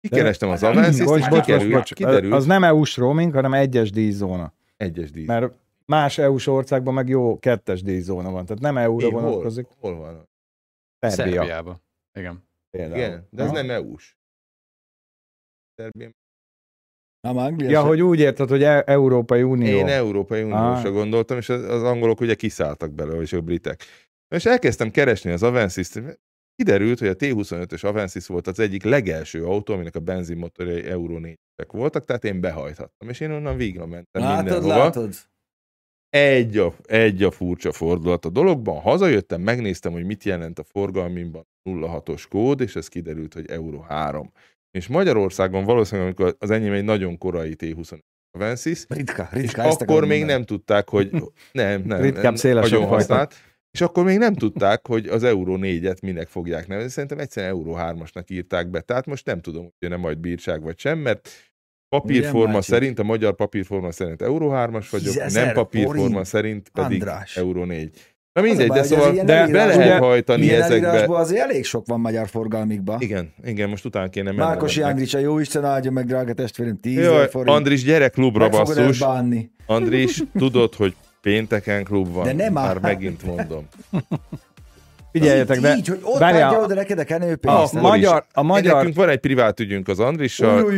Kikerestem 0.02 0.50
az 0.50 0.64
Avensis-t, 0.64 1.16
és 1.16 1.28
Bocs, 1.28 1.70
bocs, 1.70 2.32
Az 2.32 2.46
nem 2.46 2.64
EU-s 2.64 2.98
roaming, 2.98 3.34
hanem 3.34 3.54
egyes 3.54 3.92
díjzóna. 3.92 4.54
egyes 4.78 5.12
díj. 5.12 5.26
Mert 5.26 5.54
más 5.86 6.18
EU-s 6.18 6.48
országban 6.48 6.94
meg 6.94 7.08
jó 7.08 7.40
kettes 7.40 7.82
díjzóna 7.82 8.32
van. 8.32 8.46
Tehát 8.46 8.62
nem 8.62 8.78
EU-ra 8.78 9.12
hol, 9.12 9.22
vonatkozik. 9.22 9.68
hol 9.80 9.96
van? 9.96 10.30
Szerbia. 11.00 11.34
Szerbiában. 11.34 11.82
Igen. 12.14 12.44
például. 12.70 12.98
Igen, 12.98 13.28
de 13.30 13.44
ez 13.44 13.52
nem 13.52 13.70
EU-s. 13.70 14.18
Szerbia. 15.76 16.12
Nem, 17.22 17.38
Anglia 17.38 17.70
Ja, 17.70 17.80
se- 17.80 17.88
hogy 17.88 18.02
úgy 18.02 18.20
érted, 18.20 18.50
hogy 18.50 18.64
e- 18.64 18.84
Európai 18.86 19.44
Unió. 19.44 19.78
Én 19.78 19.88
Európai 19.88 20.42
Uniósra 20.42 20.88
Ah. 20.90 20.94
gondoltam, 20.94 21.38
és 21.38 21.50
az, 21.50 21.64
az 21.64 21.84
angolok 21.84 22.20
ugye 22.22 22.36
kiszálltak 22.36 22.92
belőle, 22.94 23.22
és 23.22 23.34
a 23.34 23.42
britek. 23.42 23.84
És 24.36 24.46
elkezdtem 24.46 24.92
keresni 24.92 25.32
az 25.32 25.44
Avensis-t, 25.44 26.20
kiderült, 26.56 27.00
hogy 27.00 27.08
a 27.08 27.16
T25-ös 27.16 27.84
Avensis 27.86 28.28
volt 28.28 28.48
az 28.48 28.60
egyik 28.60 28.84
legelső 28.84 29.46
autó, 29.46 29.74
aminek 29.74 29.96
a 29.96 30.00
benzinmotorjai 30.00 30.84
Euro 30.86 31.20
4 31.20 31.36
voltak, 31.68 32.06
tehát 32.06 32.24
én 32.24 32.40
behajthattam, 32.42 33.10
és 33.10 33.20
én 33.20 33.32
onnan 33.32 33.58
végre 33.58 33.86
mentem 33.86 34.22
Látod, 34.22 34.44
mindenhova. 34.46 34.78
látod? 34.78 35.14
Egy 36.10 36.58
a, 36.58 36.74
egy 36.86 37.24
a 37.24 37.32
furcsa 37.32 37.72
fordulat 37.72 38.26
a 38.26 38.30
dologban. 38.30 38.80
Hazajöttem, 38.80 39.42
megnéztem, 39.42 39.92
hogy 39.92 40.06
mit 40.06 40.24
jelent 40.24 40.60
a 40.60 40.64
forgalmimban 40.64 41.48
06-os 41.70 42.24
kód, 42.30 42.62
és 42.62 42.76
ez 42.76 42.88
kiderült, 42.88 43.34
hogy 43.34 43.50
Euro 43.50 43.80
3. 43.80 44.32
És 44.72 44.88
Magyarországon 44.88 45.64
valószínűleg, 45.64 46.08
amikor 46.08 46.36
az 46.40 46.52
enyém 46.52 46.74
egy 46.74 46.84
nagyon 46.84 47.18
korai 47.18 47.56
T25 47.58 48.00
Avensis, 48.32 48.86
Ritka, 48.88 49.30
és 49.34 49.42
ritka. 49.42 49.64
ezt 49.64 49.82
akkor 49.82 50.06
még 50.06 50.26
nem 50.26 50.44
tudták, 50.44 50.90
hogy 50.90 51.12
nem, 51.52 51.82
nem, 51.86 52.02
Ritkább 52.02 52.38
nem 52.42 52.54
nagyon 52.54 52.86
használt, 52.86 53.36
és 53.72 53.82
akkor 53.82 54.04
még 54.04 54.18
nem 54.18 54.34
tudták, 54.34 54.88
hogy 54.88 55.08
az 55.08 55.24
Euró 55.24 55.58
4-et 55.62 56.02
minek 56.02 56.28
fogják 56.28 56.68
nevezni. 56.68 56.90
Szerintem 56.90 57.20
egyszerűen 57.20 57.52
Euró 57.52 57.76
3-asnak 57.78 58.30
írták 58.30 58.70
be. 58.70 58.82
Tehát 58.82 59.06
most 59.06 59.26
nem 59.26 59.42
tudom, 59.42 59.64
hogy 59.64 59.74
jön-e 59.80 59.98
majd 59.98 60.18
bírság 60.18 60.62
vagy 60.62 60.80
sem, 60.80 61.00
mert 61.00 61.30
papírforma 61.90 62.62
szerint, 62.62 63.00
a 63.00 63.04
magyar 63.04 63.36
papírforma 63.36 63.92
szerint 63.92 64.22
Euró 64.22 64.50
3-as 64.54 64.88
vagyok, 64.92 65.32
nem 65.32 65.54
papírforma 65.54 66.08
forint, 66.08 66.26
szerint 66.26 66.70
pedig 66.70 67.02
András. 67.02 67.38
Euró 67.38 67.64
4. 67.64 68.09
Na 68.34 68.42
mindegy, 68.42 68.70
a 68.70 68.74
de 68.74 68.84
szóval 68.84 69.12
de 69.12 69.48
be 69.48 69.66
lehet 69.66 70.00
hajtani 70.00 70.44
Ilyen 70.44 70.62
ezekbe. 70.62 71.06
azért 71.08 71.42
elég 71.42 71.66
sok 71.66 71.88
van 71.88 72.00
magyar 72.00 72.28
forgalmikba. 72.28 72.96
Igen, 73.00 73.34
igen, 73.44 73.70
most 73.70 73.86
utána 73.86 74.10
kéne 74.10 74.32
mennem. 74.32 74.48
Márkosi 74.48 74.80
ennek. 74.80 74.92
Andricsa, 74.92 75.20
jó 75.20 75.40
Isten 75.40 75.66
áldja 75.66 75.92
meg, 75.92 76.06
drága 76.06 76.34
testvérem, 76.34 76.80
10 76.80 76.98
Jaj, 76.98 77.30
forint. 77.30 77.56
Andris, 77.56 77.84
gyere 77.84 78.10
klubra, 78.10 78.50
Meg 78.50 78.52
basszus. 78.52 79.04
Andris, 79.66 80.24
tudod, 80.38 80.76
hogy 80.76 80.96
pénteken 81.22 81.84
klub 81.84 82.14
van. 82.14 82.24
De 82.24 82.34
nem 82.34 82.54
Már 82.54 82.68
áll. 82.68 82.80
megint 82.82 83.24
mondom. 83.26 83.68
Figyeljetek, 85.12 85.60
de 85.60 85.76
Így, 85.76 85.88
hogy 85.88 86.00
ott 86.04 86.22
adja 86.22 86.62
oda 86.62 86.74
neked 86.74 86.98
a 86.98 87.02
a 87.02 87.04
kenőpénzt. 87.04 87.76
Akkor 87.76 87.90
magyar, 87.90 88.26
a 88.34 88.44
magyar, 88.44 88.76
Nekünk 88.76 88.96
van 88.96 89.10
egy 89.10 89.20
privát 89.20 89.60
ügyünk 89.60 89.88
az 89.88 90.00
Andrissal. 90.00 90.72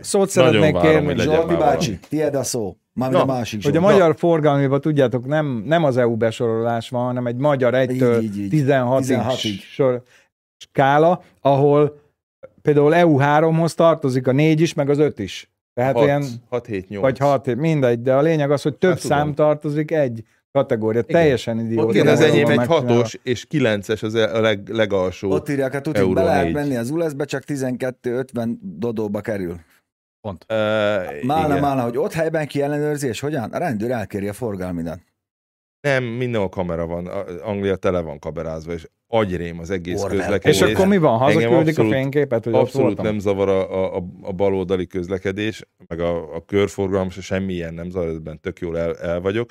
Szót 0.00 0.30
szeretnék 0.30 0.76
kérni, 0.76 1.04
hogy 1.06 1.16
legyen 1.16 1.34
Zsolti 1.34 1.52
már 1.54 1.58
bácsi, 1.58 1.98
tiéd 2.08 2.34
a 2.34 2.42
szó. 2.42 2.76
Mármint 2.98 3.24
Na, 3.24 3.32
a 3.32 3.36
másik 3.36 3.64
hogy 3.64 3.76
a 3.76 3.80
magyar 3.80 4.14
forgalmiban, 4.16 4.80
tudjátok, 4.80 5.26
nem, 5.26 5.62
nem 5.66 5.84
az 5.84 5.96
EU 5.96 6.16
besorolás 6.16 6.88
van, 6.88 7.04
hanem 7.04 7.26
egy 7.26 7.36
magyar 7.36 7.72
1-től 7.76 8.22
Így, 8.22 8.38
így, 8.38 8.52
így. 8.54 8.64
16-ig, 8.66 9.04
16-ig. 9.08 9.60
sor, 9.60 10.02
skála, 10.56 11.22
ahol 11.40 12.00
például 12.62 12.92
EU3-hoz 12.96 13.74
tartozik 13.74 14.26
a 14.26 14.32
4 14.32 14.60
is, 14.60 14.74
meg 14.74 14.90
az 14.90 14.98
5 14.98 15.18
is. 15.18 15.50
Tehát 15.74 15.94
6, 15.94 16.04
ilyen, 16.04 16.24
6, 16.48 16.66
7, 16.66 16.88
8. 16.88 17.02
vagy 17.02 17.18
6, 17.18 17.54
mindegy, 17.54 18.02
de 18.02 18.14
a 18.14 18.20
lényeg 18.22 18.50
az, 18.50 18.62
hogy 18.62 18.74
több 18.74 18.90
Hát 18.90 19.00
tudom. 19.00 19.18
szám 19.18 19.34
tartozik 19.34 19.90
egy 19.90 20.24
kategória. 20.52 21.00
Igen. 21.00 21.20
Teljesen 21.20 21.60
idióta. 21.60 21.98
Én 21.98 22.08
az 22.08 22.20
enyém 22.20 22.48
egy 22.48 22.66
hatos 22.66 23.18
és 23.22 23.44
kilences 23.44 24.02
az 24.02 24.14
a 24.14 24.40
leg, 24.40 24.68
legalsó. 24.68 25.30
Ott 25.30 25.48
írják 25.48 25.80
tudik, 25.80 26.00
Euró 26.00 26.12
be 26.12 26.22
lehet 26.22 26.52
menni 26.52 26.76
az 26.76 26.90
ULES-be, 26.90 27.24
csak 27.24 27.42
12-50 27.46 28.48
dodóba 28.60 29.20
kerül. 29.20 29.56
Pont. 30.20 30.44
Uh, 30.48 30.56
Mána, 31.22 31.46
igen. 31.46 31.60
mána, 31.60 31.82
hogy 31.82 31.96
ott 31.96 32.12
helyben 32.12 32.46
ki 32.46 32.62
ellenőrzi, 32.62 33.06
és 33.06 33.20
hogyan? 33.20 33.50
A 33.52 33.58
rendőr 33.58 33.90
elkéri 33.90 34.28
a 34.28 34.32
forgalmidat. 34.32 35.00
Nem, 35.80 36.04
mindenhol 36.04 36.48
kamera 36.48 36.86
van. 36.86 37.06
Anglia 37.42 37.76
tele 37.76 38.00
van 38.00 38.18
kamerázva, 38.18 38.72
és 38.72 38.88
agyrém 39.06 39.58
az 39.58 39.70
egész 39.70 40.02
Orwell. 40.02 40.18
közlekedés. 40.18 40.60
És 40.60 40.72
akkor 40.72 40.86
mi 40.86 40.98
van? 40.98 41.18
Hazaküldik 41.18 41.78
a 41.78 41.88
fényképet, 41.88 42.44
hogy 42.44 42.54
Abszolút 42.54 43.02
nem 43.02 43.18
zavar 43.18 43.48
a, 43.48 43.96
a, 43.96 44.04
a 44.22 44.32
baloldali 44.32 44.86
közlekedés, 44.86 45.66
meg 45.86 46.00
a, 46.00 46.34
a 46.34 46.44
körforgalom, 46.44 47.10
se 47.10 47.20
semmi 47.20 47.52
ilyen 47.52 47.74
nem 47.74 47.90
zavar, 47.90 48.08
ebben 48.08 48.40
tök 48.40 48.58
jól 48.60 48.78
el, 48.78 48.96
el 48.96 49.20
vagyok. 49.20 49.50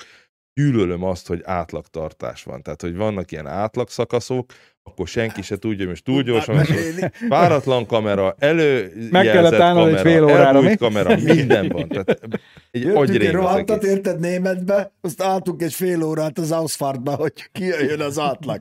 Gyűlölöm 0.54 1.02
azt, 1.02 1.26
hogy 1.26 1.40
átlagtartás 1.44 2.42
van. 2.42 2.62
Tehát, 2.62 2.82
hogy 2.82 2.96
vannak 2.96 3.32
ilyen 3.32 3.46
átlagszakaszok, 3.46 4.52
akkor 4.88 5.08
senki 5.08 5.42
se 5.42 5.56
tudja, 5.56 5.78
hogy 5.78 5.88
most 5.88 6.04
túl 6.04 6.22
gyorsan, 6.22 6.54
Mesélni. 6.54 7.10
páratlan 7.28 7.86
kamera, 7.86 8.34
elő 8.38 8.92
Meg 9.10 9.24
kellett 9.24 9.52
állnod 9.52 9.88
egy 9.88 10.00
fél 10.00 10.24
órára, 10.24 10.60
mi? 10.60 10.76
kamera, 10.76 11.16
minden 11.16 11.68
van. 11.68 11.88
Tehát 11.88 12.18
egy 12.70 12.82
Jöttünk 12.82 13.22
egy 13.22 13.32
rohantat, 13.32 13.84
érted 13.84 14.20
németbe, 14.20 14.92
azt 15.00 15.22
álltunk 15.22 15.62
egy 15.62 15.72
fél 15.72 16.02
órát 16.02 16.38
az 16.38 16.52
Ausfartba, 16.52 17.14
hogy 17.14 17.32
kijöjjön 17.52 18.00
az 18.00 18.18
átlag. 18.18 18.60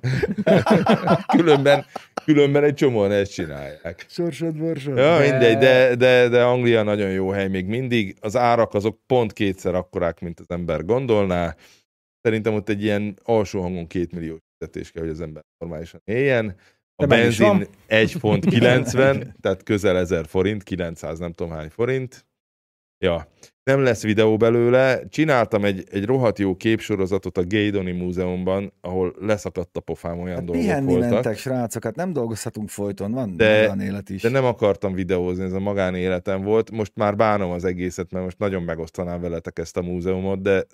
Különben, 1.37 1.85
különben 2.25 2.63
egy 2.63 2.73
csomóan 2.73 3.11
ezt 3.11 3.33
csinálják. 3.33 4.05
Sorsod, 4.09 4.57
borsod. 4.57 4.97
Ja, 4.97 5.17
mindegy, 5.21 5.57
de, 5.57 5.95
de, 5.95 6.27
de 6.27 6.43
Anglia 6.43 6.83
nagyon 6.83 7.09
jó 7.09 7.29
hely 7.29 7.47
még 7.47 7.65
mindig. 7.65 8.15
Az 8.19 8.35
árak 8.35 8.73
azok 8.73 8.99
pont 9.07 9.33
kétszer 9.33 9.75
akkorák, 9.75 10.19
mint 10.19 10.39
az 10.39 10.49
ember 10.49 10.85
gondolná. 10.85 11.55
Szerintem 12.21 12.53
ott 12.53 12.69
egy 12.69 12.83
ilyen 12.83 13.17
alsó 13.23 13.61
hangon 13.61 13.87
két 13.87 14.11
millió 14.11 14.41
fizetés 14.57 14.91
kell, 14.91 15.03
hogy 15.03 15.11
az 15.11 15.21
ember 15.21 15.43
normálisan 15.57 16.01
éljen. 16.03 16.55
A 16.95 17.05
De 17.05 17.15
benzin 17.15 17.67
1 17.87 18.11
font 18.21 18.45
90, 18.45 19.35
tehát 19.41 19.63
közel 19.63 19.97
1000 19.97 20.25
forint, 20.27 20.63
900 20.63 21.19
nem 21.19 21.31
tudom 21.31 21.53
hány 21.53 21.69
forint. 21.69 22.25
Ja, 23.05 23.27
nem 23.63 23.83
lesz 23.83 24.01
videó 24.03 24.37
belőle. 24.37 25.07
Csináltam 25.09 25.65
egy, 25.65 25.83
egy 25.91 26.05
rohadt 26.05 26.39
jó 26.39 26.55
képsorozatot 26.55 27.37
a 27.37 27.43
Gaydoni 27.47 27.91
Múzeumban, 27.91 28.73
ahol 28.81 29.13
leszakadt 29.19 29.77
a 29.77 29.79
pofám, 29.79 30.19
olyan 30.19 30.35
Hát 30.35 30.45
dolgok 30.45 30.63
pihenni 30.63 30.91
voltak. 30.91 31.09
mentek, 31.11 31.37
srácok, 31.37 31.83
hát 31.83 31.95
nem 31.95 32.13
dolgozhatunk 32.13 32.69
folyton, 32.69 33.11
van 33.11 33.37
De- 33.37 33.61
magánélet 33.61 34.09
is. 34.09 34.21
De 34.21 34.29
nem 34.29 34.45
akartam 34.45 34.93
videózni, 34.93 35.43
ez 35.43 35.53
a 35.53 35.59
magánéletem 35.59 36.41
volt. 36.41 36.71
Most 36.71 36.91
már 36.95 37.15
bánom 37.15 37.51
az 37.51 37.63
egészet, 37.65 38.11
mert 38.11 38.23
most 38.25 38.37
nagyon 38.37 38.63
megosztanám 38.63 39.21
veletek 39.21 39.59
ezt 39.59 39.77
a 39.77 39.81
múzeumot, 39.81 40.41
de 40.41 40.65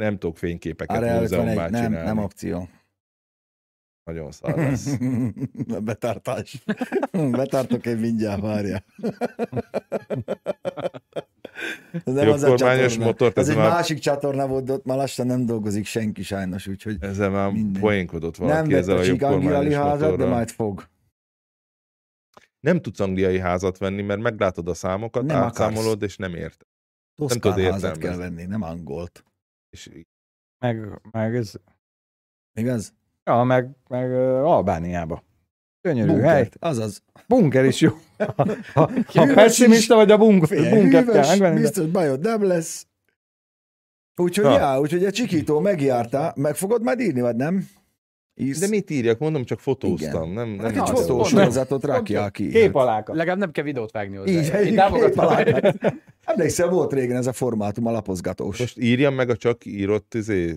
nem 0.00 0.18
tudok 0.18 0.36
fényképeket 0.36 1.20
múzeummá 1.20 1.64
egy, 1.64 1.70
nem, 1.70 1.82
csinálni. 1.84 2.06
nem 2.06 2.18
opció. 2.18 2.68
Nagyon 4.10 4.30
szar 4.32 4.56
lesz. 4.56 4.96
Betartás. 5.84 6.62
Betartok 7.30 7.86
én 7.86 7.96
mindjárt, 7.96 8.40
várjál. 8.40 8.84
Ez 12.04 12.12
nem 12.14 12.28
az 12.28 12.42
a 12.42 12.56
csatorna. 12.56 13.04
motort, 13.04 13.38
Ez 13.38 13.44
ez 13.44 13.50
egy 13.50 13.56
már- 13.56 13.70
másik 13.70 13.98
csatorna 13.98 14.46
volt, 14.46 14.64
de 14.64 14.72
ott 14.72 14.84
már 14.84 14.96
lassan 14.96 15.26
nem 15.26 15.46
dolgozik 15.46 15.84
senki 15.84 16.22
sajnos, 16.22 16.66
úgyhogy 16.66 16.96
Ezzel 17.00 17.30
már 17.30 17.52
Minden. 17.52 17.80
poénkodott 17.82 18.38
nem 18.38 18.48
valaki 18.48 18.70
vett 18.70 18.78
ezzel 18.80 18.94
a 18.96 18.98
angliai 18.98 19.16
jogkormányos 19.18 19.74
házat, 19.74 20.16
de 20.16 20.26
majd 20.26 20.50
fog. 20.50 20.88
Nem 22.60 22.80
tudsz 22.80 23.00
angliai 23.00 23.38
házat 23.38 23.78
venni, 23.78 24.02
mert 24.02 24.20
meglátod 24.20 24.68
a 24.68 24.74
számokat, 24.74 25.22
Nem 25.24 25.36
nem 25.36 25.46
akarsz. 25.46 25.60
átszámolod, 25.60 26.02
és 26.02 26.16
nem 26.16 26.34
ért. 26.34 26.66
Toszkán 27.14 27.40
tudod 27.54 27.70
házat 27.70 27.98
kell 27.98 28.16
venni, 28.16 28.44
nem 28.44 28.62
angolt. 28.62 29.24
És 29.70 29.90
Meg, 30.58 31.00
meg 31.10 31.36
ez, 31.36 31.52
Igaz? 32.52 32.94
Ja, 33.24 33.42
meg, 33.42 33.68
meg 33.88 34.12
Albániába. 34.44 35.22
Gyönyörű 35.82 36.10
hely. 36.10 36.20
Bunkert, 36.20 36.56
azaz. 36.60 37.02
Bunker 37.28 37.64
is 37.64 37.80
jó. 37.80 37.90
Ha, 38.36 38.46
ha, 38.74 38.90
ha 39.14 39.34
pessimista 39.34 39.94
vagy, 39.94 40.10
a 40.10 40.16
bunk, 40.16 40.46
Figyelj, 40.46 40.80
bunkert 40.80 41.04
kell 41.04 41.14
hűvös, 41.14 41.28
megvenni. 41.28 41.54
de- 41.54 41.60
biztos 41.60 41.86
bajod 41.86 42.20
nem 42.20 42.42
lesz. 42.42 42.86
Úgyhogy, 44.16 44.44
ja, 44.44 44.80
úgyhogy 44.80 45.04
a 45.04 45.10
Csikító 45.10 45.60
megjárta. 45.60 46.32
Meg 46.36 46.54
fogod 46.56 46.82
majd 46.82 47.00
írni, 47.00 47.20
vagy 47.20 47.36
nem? 47.36 47.68
Írsz? 48.34 48.58
De 48.58 48.68
mit 48.68 48.90
írjak? 48.90 49.18
Mondom, 49.18 49.44
csak 49.44 49.60
fotóztam. 49.60 50.32
Nem, 50.32 50.48
nem 50.48 50.58
Hát 50.58 50.70
egy 50.70 50.78
az, 50.78 50.88
videó. 50.90 51.00
fotós 51.06 51.28
sorozatot 51.28 51.84
rakják 51.84 52.32
ki. 52.32 52.48
Kép 52.48 52.74
alákat. 52.74 53.16
Legalább 53.16 53.38
nem 53.38 53.50
kell 53.50 53.64
videót 53.64 53.90
vágni 53.90 54.16
hozzá. 54.16 54.60
Így, 54.60 54.66
Én 54.66 54.74
támogatom. 54.74 55.26
Emlékszel, 56.24 56.68
volt 56.68 56.92
régen 56.92 57.16
ez 57.16 57.26
a 57.26 57.32
formátum, 57.32 57.86
a 57.86 57.90
lapozgatós. 57.90 58.58
Most 58.58 58.78
írjam 58.78 59.14
meg 59.14 59.30
a 59.30 59.36
csak 59.36 59.64
írott 59.64 60.14
izé, 60.14 60.56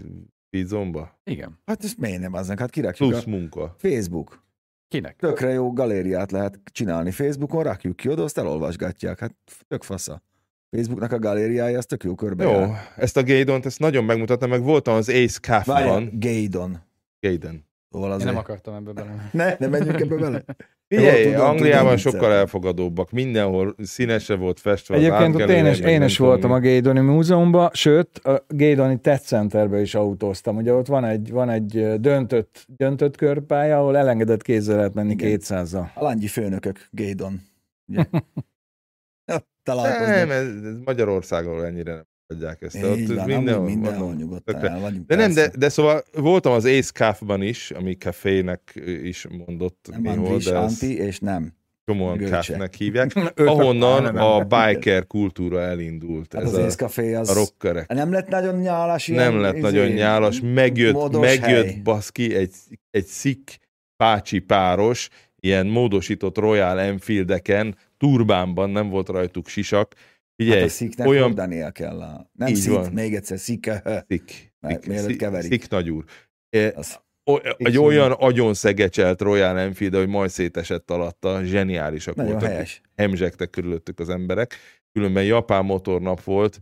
Bizomba. 0.54 1.20
Igen. 1.24 1.60
Hát 1.66 1.84
ezt 1.84 1.98
miért 1.98 2.20
nem 2.22 2.34
aznak? 2.34 2.60
Hát 2.60 2.70
kirakjuk 2.70 3.10
Plusz 3.10 3.26
a 3.26 3.30
munka. 3.30 3.76
Facebook. 3.78 4.44
Kinek? 4.88 5.16
Tökre 5.16 5.50
jó 5.50 5.74
galériát 5.74 6.32
lehet 6.32 6.60
csinálni 6.72 7.12
Facebookon, 7.12 7.64
rakjuk 7.64 7.96
ki 7.96 8.10
oda, 8.10 8.24
azt 8.24 8.38
elolvasgatják. 8.38 9.20
Hát 9.20 9.36
tök 9.68 9.84
fasza. 9.84 10.22
Facebooknak 10.70 11.12
a 11.12 11.20
galériája, 11.20 11.78
az 11.78 11.86
tök 11.86 12.04
jó 12.04 12.16
körbe 12.16 12.44
Jó, 12.44 12.52
jár. 12.52 12.94
ezt 12.96 13.18
a 13.18 13.24
Gaydont, 13.24 13.66
ezt 13.66 13.80
nagyon 13.80 14.04
megmutattam, 14.04 14.50
meg 14.50 14.64
voltam 14.64 14.96
az 14.96 15.10
Ace 15.10 15.40
Cafe-ban. 15.40 16.10
Gaydon. 16.14 16.78
Gayden. 17.20 17.66
Szóval 17.94 18.10
Én 18.10 18.16
azért... 18.16 18.32
nem 18.32 18.40
akartam 18.40 18.74
ebbe 18.74 18.92
bele. 18.92 19.30
Ne, 19.32 19.56
ne 19.60 19.68
menjünk 19.68 20.00
ebbe 20.00 20.16
bele. 20.16 20.44
Figyelj, 20.88 21.24
tudom, 21.24 21.46
Angliában 21.46 21.96
tudom, 21.96 21.98
sokkal 21.98 22.32
elfogadóbbak. 22.32 23.12
Mindenhol 23.12 23.76
színese 23.84 24.36
volt 24.36 24.60
festve. 24.60 24.96
Egyébként 24.96 25.36
ott 25.36 25.50
én 25.50 25.66
is, 25.66 25.80
én 25.80 26.02
is 26.02 26.18
voltam 26.18 26.52
a 26.52 26.60
Gaydoni 26.60 27.00
Múzeumban, 27.00 27.70
sőt, 27.74 28.18
a 28.18 28.46
Gaydoni 28.48 29.00
Tech 29.00 29.24
Centerbe 29.24 29.82
is 29.82 29.96
autóztam. 29.96 30.56
Ugye 30.56 30.74
ott 30.74 30.88
van 30.88 31.06
egy, 31.06 31.32
van 31.32 31.50
egy 31.50 32.00
döntött, 32.00 32.66
döntött 32.68 33.16
körpálya, 33.16 33.78
ahol 33.78 33.98
elengedett 33.98 34.42
kézzel 34.42 34.76
lehet 34.76 34.94
menni 34.94 35.12
Igen. 35.12 35.40
200-zal. 35.40 35.94
A 35.94 36.04
langyi 36.04 36.28
főnökök, 36.28 36.88
Gaydon. 36.92 37.42
Ugye? 37.88 38.06
Ott 39.36 39.48
Találkoznak. 39.64 40.16
Nem, 40.16 40.32
ez, 40.32 40.64
ez 40.64 40.78
Magyarországon 40.86 41.66
ennyire 41.66 41.94
nem 41.94 42.06
adják 42.28 42.62
ezt. 42.62 42.76
Így 42.76 42.84
Ott 42.84 42.90
van, 42.90 42.98
mindenhol, 42.98 43.26
mindenhol, 43.26 43.66
mindenhol 43.66 44.14
nyugodtan 44.14 44.82
vagyunk. 44.82 45.08
De 45.08 45.16
nem, 45.16 45.34
de, 45.34 45.52
de 45.58 45.70
szóval 45.70 46.04
voltam 46.14 46.54
az 46.54 46.66
Ace 46.66 46.92
Cafe-ban 46.92 47.42
is, 47.42 47.72
ami 47.72 47.98
kafének 47.98 48.82
is 49.04 49.28
mondott 49.46 49.88
Nem 49.92 50.02
néhol, 50.02 50.26
Andris, 50.26 50.46
de 50.46 50.58
Anti, 50.58 50.98
és 50.98 51.20
nem. 51.20 51.54
Görcse. 51.86 52.28
Cafe-nek 52.30 52.74
hívják. 52.74 53.12
Ahonnan 53.36 54.04
nem, 54.04 54.18
a 54.18 54.44
biker 54.44 55.08
kultúra 55.08 55.62
elindult. 55.62 56.34
Hát 56.34 56.44
Ez 56.44 56.54
az 56.54 56.74
a, 56.74 56.78
Café 56.78 57.14
az... 57.14 57.30
a 57.30 57.34
rockerek. 57.34 57.94
Nem 57.94 58.12
lett 58.12 58.28
nagyon 58.28 58.56
nyálas 58.56 59.08
ilyen... 59.08 59.32
Nem 59.32 59.42
lett 59.42 59.54
izé, 59.54 59.62
nagyon 59.62 59.88
nyálas, 59.88 60.40
megjött, 60.54 61.20
megjött 61.20 61.66
hely. 61.66 61.80
baszki 61.84 62.36
egy, 62.36 62.54
egy 62.92 63.06
szik 63.06 63.58
pácsi 63.98 64.40
páros, 64.40 65.10
ilyen 65.40 65.68
módosított 65.68 66.38
Royal 66.38 66.80
Enfieldeken, 66.80 67.76
turbánban 67.98 68.70
nem 68.70 68.90
volt 68.90 69.10
rajtuk 69.10 69.48
sisak. 69.48 69.94
Figyelj, 70.36 70.60
Hát 70.60 70.68
a 70.70 70.72
sziknek 70.72 71.08
olyan-. 71.08 71.34
Daniel 71.36 71.72
kell. 71.72 72.02
A... 72.02 72.30
Nem 72.34 72.48
Így 72.48 72.56
szik, 72.56 72.72
van. 72.72 72.92
még 72.92 73.16
egyszer 73.16 73.40
szike. 73.40 74.04
szik, 74.08 74.54
Mert 74.60 74.80
szik, 74.82 74.90
mielőtt 74.90 75.10
szik, 75.10 75.18
keverik. 75.18 75.52
szik 75.52 75.70
nagyúr. 75.70 76.04
E, 76.50 76.72
Az... 76.76 77.00
o- 77.24 77.46
egy 77.58 77.78
olyan 77.78 78.12
agyon 78.12 78.54
szegecselt 78.54 79.22
Royal 79.22 79.60
Enfield, 79.60 79.96
hogy 79.96 80.08
majd 80.08 80.30
szétesett 80.30 80.92
alatta, 80.92 81.44
zseniálisak 81.44 82.16
Nagyon 82.16 82.32
voltak. 82.32 82.50
helyes. 82.50 82.82
hemzsegtek 82.96 83.50
körülöttük 83.50 84.00
az 84.00 84.10
emberek. 84.10 84.56
Különben 84.92 85.24
japán 85.24 85.66
motornap 85.66 86.24
volt, 86.24 86.60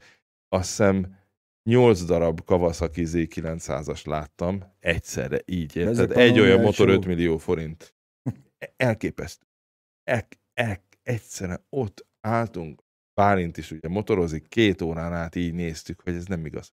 azt 0.50 0.68
hiszem 0.68 1.20
8 1.70 2.04
darab 2.04 2.44
Kawasaki 2.46 3.04
Z900-as 3.06 4.06
láttam, 4.08 4.64
egyszerre 4.80 5.40
így, 5.46 5.76
érted? 5.76 6.12
Egy 6.18 6.40
olyan 6.40 6.62
motor 6.62 6.88
jó. 6.88 6.94
5 6.94 7.06
millió 7.06 7.38
forint. 7.38 7.96
Elképesztő. 8.76 9.46
El, 10.04 10.28
el, 10.54 10.84
egyszerűen 11.04 11.66
ott 11.70 12.08
álltunk, 12.22 12.82
Bálint 13.14 13.58
is 13.58 13.72
ugye 13.72 13.88
motorozik, 13.88 14.48
két 14.48 14.82
órán 14.82 15.14
át 15.14 15.36
így 15.36 15.54
néztük, 15.54 16.02
hogy 16.02 16.16
ez 16.16 16.26
nem 16.26 16.46
igaz. 16.46 16.74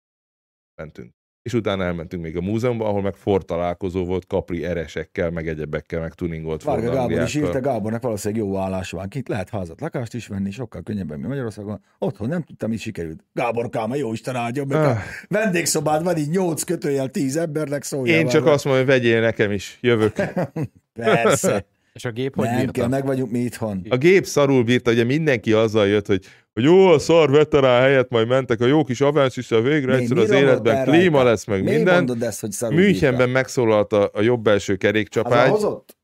Mentünk. 0.75 1.12
És 1.43 1.53
utána 1.53 1.85
elmentünk 1.85 2.23
még 2.23 2.37
a 2.37 2.41
múzeumba, 2.41 2.87
ahol 2.88 3.03
meg 3.03 3.14
Ford 3.14 3.45
találkozó 3.45 4.05
volt 4.05 4.25
Capri 4.25 4.64
eresekkel, 4.64 5.31
meg 5.31 5.49
egyebekkel, 5.49 6.00
meg 6.00 6.14
tuningolt 6.14 6.62
Várga 6.62 6.91
Gábor 6.91 7.23
is 7.23 7.35
írta, 7.35 7.61
Gábornak 7.61 8.03
valószínűleg 8.03 8.45
jó 8.45 8.57
állás 8.57 8.91
van. 8.91 9.09
Kint 9.09 9.29
lehet 9.29 9.50
házat, 9.50 9.81
lakást 9.81 10.14
is 10.14 10.26
venni, 10.26 10.50
sokkal 10.50 10.83
könnyebben, 10.83 11.17
mint 11.17 11.29
Magyarországon. 11.29 11.81
Otthon 11.99 12.29
nem 12.29 12.43
tudtam, 12.43 12.73
így 12.73 12.81
sikerült. 12.81 13.25
Gábor 13.33 13.69
Káma, 13.69 13.95
jó 13.95 14.12
Isten 14.12 14.37
áldja 14.37 14.64
meg. 14.64 14.79
Ah. 14.79 14.91
a 14.91 14.99
Vendégszobád 15.29 16.05
van 16.05 16.17
így 16.17 16.31
8 16.31 16.62
kötőjel 16.62 17.09
10 17.09 17.37
embernek 17.37 17.83
szólja. 17.83 18.17
Én 18.17 18.29
csak 18.29 18.47
azt 18.47 18.64
mondom, 18.64 18.85
hogy 18.85 18.93
vegyél 18.93 19.21
nekem 19.21 19.50
is, 19.50 19.79
jövök. 19.81 20.12
Persze. 20.93 21.67
És 21.95 22.05
a 22.05 22.11
gép 22.11 22.35
hogy 22.35 22.45
nem 22.47 22.57
bírta? 22.57 22.73
kell, 22.73 22.89
meg 22.89 23.05
vagyunk 23.07 23.31
mi 23.31 23.39
itthon. 23.39 23.87
A 23.89 23.97
gép 23.97 24.25
szarul 24.25 24.63
bírta, 24.65 24.91
ugye 24.91 25.05
mindenki 25.05 25.53
azzal 25.53 25.87
jött, 25.87 26.07
hogy, 26.07 26.25
hogy 26.53 26.63
jó, 26.63 26.87
a 26.89 26.99
szar 26.99 27.31
veterán 27.31 27.81
helyett 27.83 28.09
majd 28.11 28.29
mentek 28.29 28.61
a 28.61 28.67
jó 28.67 28.85
kis 28.85 29.01
Avensis-a 29.01 29.61
végre, 29.61 29.95
Mi- 29.95 30.01
egyszer 30.03 30.17
mi 30.17 30.23
az 30.23 30.31
életben 30.31 30.85
klíma 30.85 31.17
rajta? 31.17 31.31
lesz, 31.31 31.45
meg 31.45 31.63
Miért 31.63 31.77
minden. 31.77 31.95
mondod 31.95 32.23
ezt, 32.23 32.41
hogy 32.41 32.51
szarul 32.53 32.79
Münchenben 32.79 33.31
megszólalt 33.31 33.93
a, 33.93 34.11
a 34.13 34.21
jobb 34.21 34.43
bírta? 34.43 34.77
kerékcsapágy, 34.77 35.49
Hazahozott? 35.51 35.97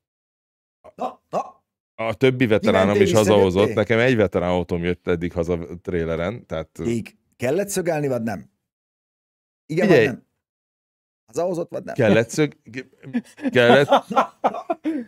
Na, 0.97 1.23
na, 1.31 1.63
a 1.95 2.15
többi 2.15 2.47
veteránom 2.47 2.87
mentél, 2.89 3.07
is 3.07 3.13
hazahozott, 3.13 3.75
nekem 3.75 3.99
egy 3.99 4.17
veterán 4.17 4.51
autóm 4.51 4.85
jött 4.85 5.09
eddig 5.09 5.33
haza 5.33 5.59
tréleren, 5.83 6.47
tehát 6.47 6.79
Ég. 6.87 7.17
Kellett 7.37 7.69
szögelni, 7.69 8.09
vagy 8.09 8.23
nem? 8.23 8.51
Igen, 9.67 9.87
Figyelj. 9.87 10.07
vagy 10.07 10.15
nem? 10.15 10.29
Hazahozott, 11.33 11.71
vagy 11.71 11.85
nem? 11.85 11.95
kellett 11.95 12.31
szög... 12.31 12.57
kellett... 13.51 13.89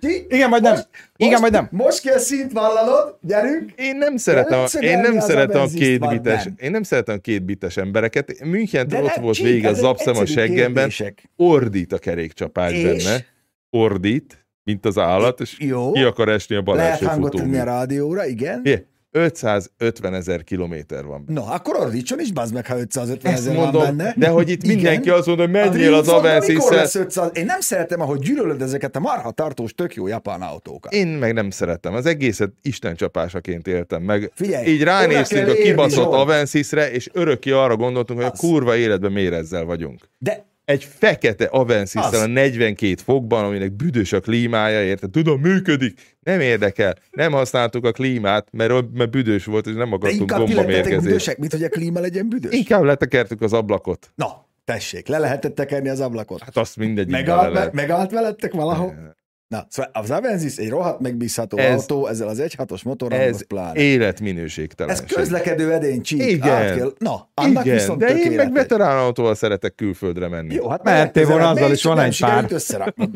Ki? 0.00 0.26
Igen, 0.29 0.50
vagy 0.50 0.62
nem. 0.62 0.79
Igen, 1.17 1.41
vagy 1.41 1.50
nem. 1.52 1.69
Most 1.71 2.02
kell 2.02 2.19
szint 2.19 2.52
vallanod, 2.52 3.17
gyerünk. 3.21 3.73
Én 3.76 3.97
nem 3.97 4.17
szeretem, 4.17 4.50
Kellett 4.50 4.73
én 4.75 4.99
nem 4.99 5.21
szeretem 5.21 5.61
a 5.61 5.67
két 5.67 6.09
bites, 6.09 6.45
nem? 6.45 6.55
én 6.59 6.71
nem 6.71 6.83
szeretem 6.83 7.14
a 7.14 7.19
két 7.19 7.45
bites 7.45 7.76
embereket. 7.76 8.45
München 8.45 8.88
De 8.88 9.02
ott 9.02 9.14
nem, 9.14 9.25
volt 9.25 9.37
végig 9.37 9.67
a 9.67 9.75
zapszem 9.75 10.17
a 10.17 10.26
seggemben, 10.26 10.88
kérdések. 10.88 11.31
ordít 11.37 11.93
a 11.93 11.99
kerékcsapágy 11.99 12.73
És? 12.75 13.05
benne, 13.05 13.25
ordít, 13.71 14.47
mint 14.64 14.87
az 14.87 14.99
állat, 14.99 15.41
és 15.41 15.57
Jó. 15.59 15.93
ki 15.93 16.02
akar 16.02 16.29
esni 16.29 16.57
a 16.57 16.62
bal 16.62 16.76
Lehet 16.76 16.93
első 16.93 17.07
hangot 17.07 17.35
tenni 17.35 17.59
a 17.59 17.64
rádióra, 17.64 18.26
igen. 18.26 18.62
Figyelj, 18.62 18.85
550 19.14 20.14
ezer 20.14 20.45
kilométer 20.45 21.04
van. 21.04 21.25
No, 21.26 21.42
akkor 21.47 21.76
ordítson 21.76 22.21
is, 22.21 22.33
bazd 22.33 22.54
meg, 22.54 22.66
ha 22.66 22.78
550 22.78 23.33
Ezt 23.33 23.40
ezer 23.47 23.57
van 23.57 23.73
benne. 23.73 24.14
de 24.16 24.28
hogy 24.28 24.49
itt 24.50 24.62
Igen. 24.62 24.75
mindenki 24.76 25.11
azt 25.11 25.26
mondja, 25.26 25.47
hogy 25.47 25.54
A 25.57 25.59
menjél 25.66 25.95
az 25.95 26.09
avensis 26.09 26.57
500? 26.71 27.31
Én 27.33 27.45
nem 27.45 27.61
szeretem, 27.61 28.00
ahogy 28.00 28.19
gyűlölöd 28.19 28.62
ezeket 28.62 28.97
a 28.97 29.00
marha 29.00 29.31
tartós, 29.31 29.75
tök 29.75 29.95
jó 29.95 30.07
japán 30.07 30.42
autókat. 30.42 30.92
Én 30.92 31.07
meg 31.07 31.35
nem 31.35 31.50
szeretem. 31.50 31.95
Az 31.95 32.07
egészet 32.07 32.50
Isten 32.62 32.95
csapásáként 32.97 33.66
éltem 33.66 34.02
meg. 34.02 34.31
Figyelj, 34.35 34.66
Így 34.66 34.83
ránéztünk 34.83 35.49
a 35.49 35.52
kibaszott 35.52 36.02
Zsolt. 36.04 36.14
Avensisre, 36.14 36.90
és 36.90 37.09
örökké 37.12 37.50
arra 37.50 37.76
gondoltunk, 37.76 38.19
hogy 38.19 38.28
a 38.28 38.33
Az. 38.33 38.38
kurva 38.38 38.76
életben 38.76 39.12
miért 39.12 39.33
ezzel 39.35 39.64
vagyunk. 39.64 40.00
De 40.19 40.45
Egy 40.64 40.85
fekete 40.85 41.45
avensis 41.45 42.02
a 42.02 42.26
42 42.26 42.95
fokban, 42.97 43.45
aminek 43.45 43.73
büdös 43.73 44.12
a 44.12 44.21
klímája, 44.21 44.83
érted? 44.85 45.11
Tudom, 45.11 45.40
működik. 45.40 46.16
Nem 46.23 46.40
érdekel. 46.40 46.97
Nem 47.11 47.33
használtuk 47.33 47.85
a 47.85 47.92
klímát, 47.92 48.49
mert, 48.50 48.92
mert 48.92 49.11
büdös 49.11 49.45
volt, 49.45 49.66
és 49.66 49.75
nem 49.75 49.92
akartunk 49.92 50.21
inkább 50.21 50.38
ki 50.38 50.45
gomba 50.45 50.61
lettetek 50.61 50.85
mérgezést. 50.85 51.07
büdösek, 51.07 51.38
mint 51.38 51.52
hogy 51.52 51.62
a 51.62 51.69
klíma 51.69 52.00
legyen 52.00 52.28
büdös. 52.28 52.52
Inkább 52.54 52.83
letekertük 52.83 53.40
az 53.40 53.52
ablakot. 53.52 54.12
Na, 54.14 54.47
tessék, 54.64 55.07
le 55.09 55.19
lehetett 55.19 55.54
tekerni 55.54 55.88
az 55.88 56.00
ablakot. 56.00 56.42
Hát 56.42 56.57
azt 56.57 56.76
mindegy. 56.76 57.09
Megállt, 57.09 57.52
me, 57.52 57.69
megállt 57.73 58.11
veletek 58.11 58.52
valahol? 58.52 59.14
Na, 59.52 59.66
szóval 59.68 59.90
az 59.94 60.11
Avensis 60.11 60.56
egy 60.56 60.68
rohadt 60.68 61.00
megbízható 61.00 61.56
Ez- 61.59 61.80
autó, 61.80 62.06
ezzel 62.06 62.28
az 62.28 62.38
1.6-os 62.40 62.82
motorral, 62.85 63.18
Ez 63.18 63.35
az 63.35 63.47
pláne. 63.47 63.80
életminőségtelen. 63.80 64.92
Ez 64.92 65.04
közlekedő 65.04 65.73
edény 65.73 66.02
csík, 66.02 66.21
Igen. 66.21 66.38
kell. 66.76 66.92
Na, 66.99 67.30
annak 67.35 67.64
Igen, 67.64 67.76
viszont 67.76 67.99
de 67.99 68.16
én 68.16 68.32
meg 68.32 68.52
veterán 68.52 68.99
autóval 68.99 69.35
szeretek 69.35 69.75
külföldre 69.75 70.28
menni. 70.28 70.54
Jó, 70.54 70.68
hát 70.68 70.82
Mehettél 70.82 71.26
volna 71.26 71.49
azzal 71.49 71.73
is, 71.73 71.82
van 71.82 71.99
egy 71.99 72.18
pár. 72.21 72.47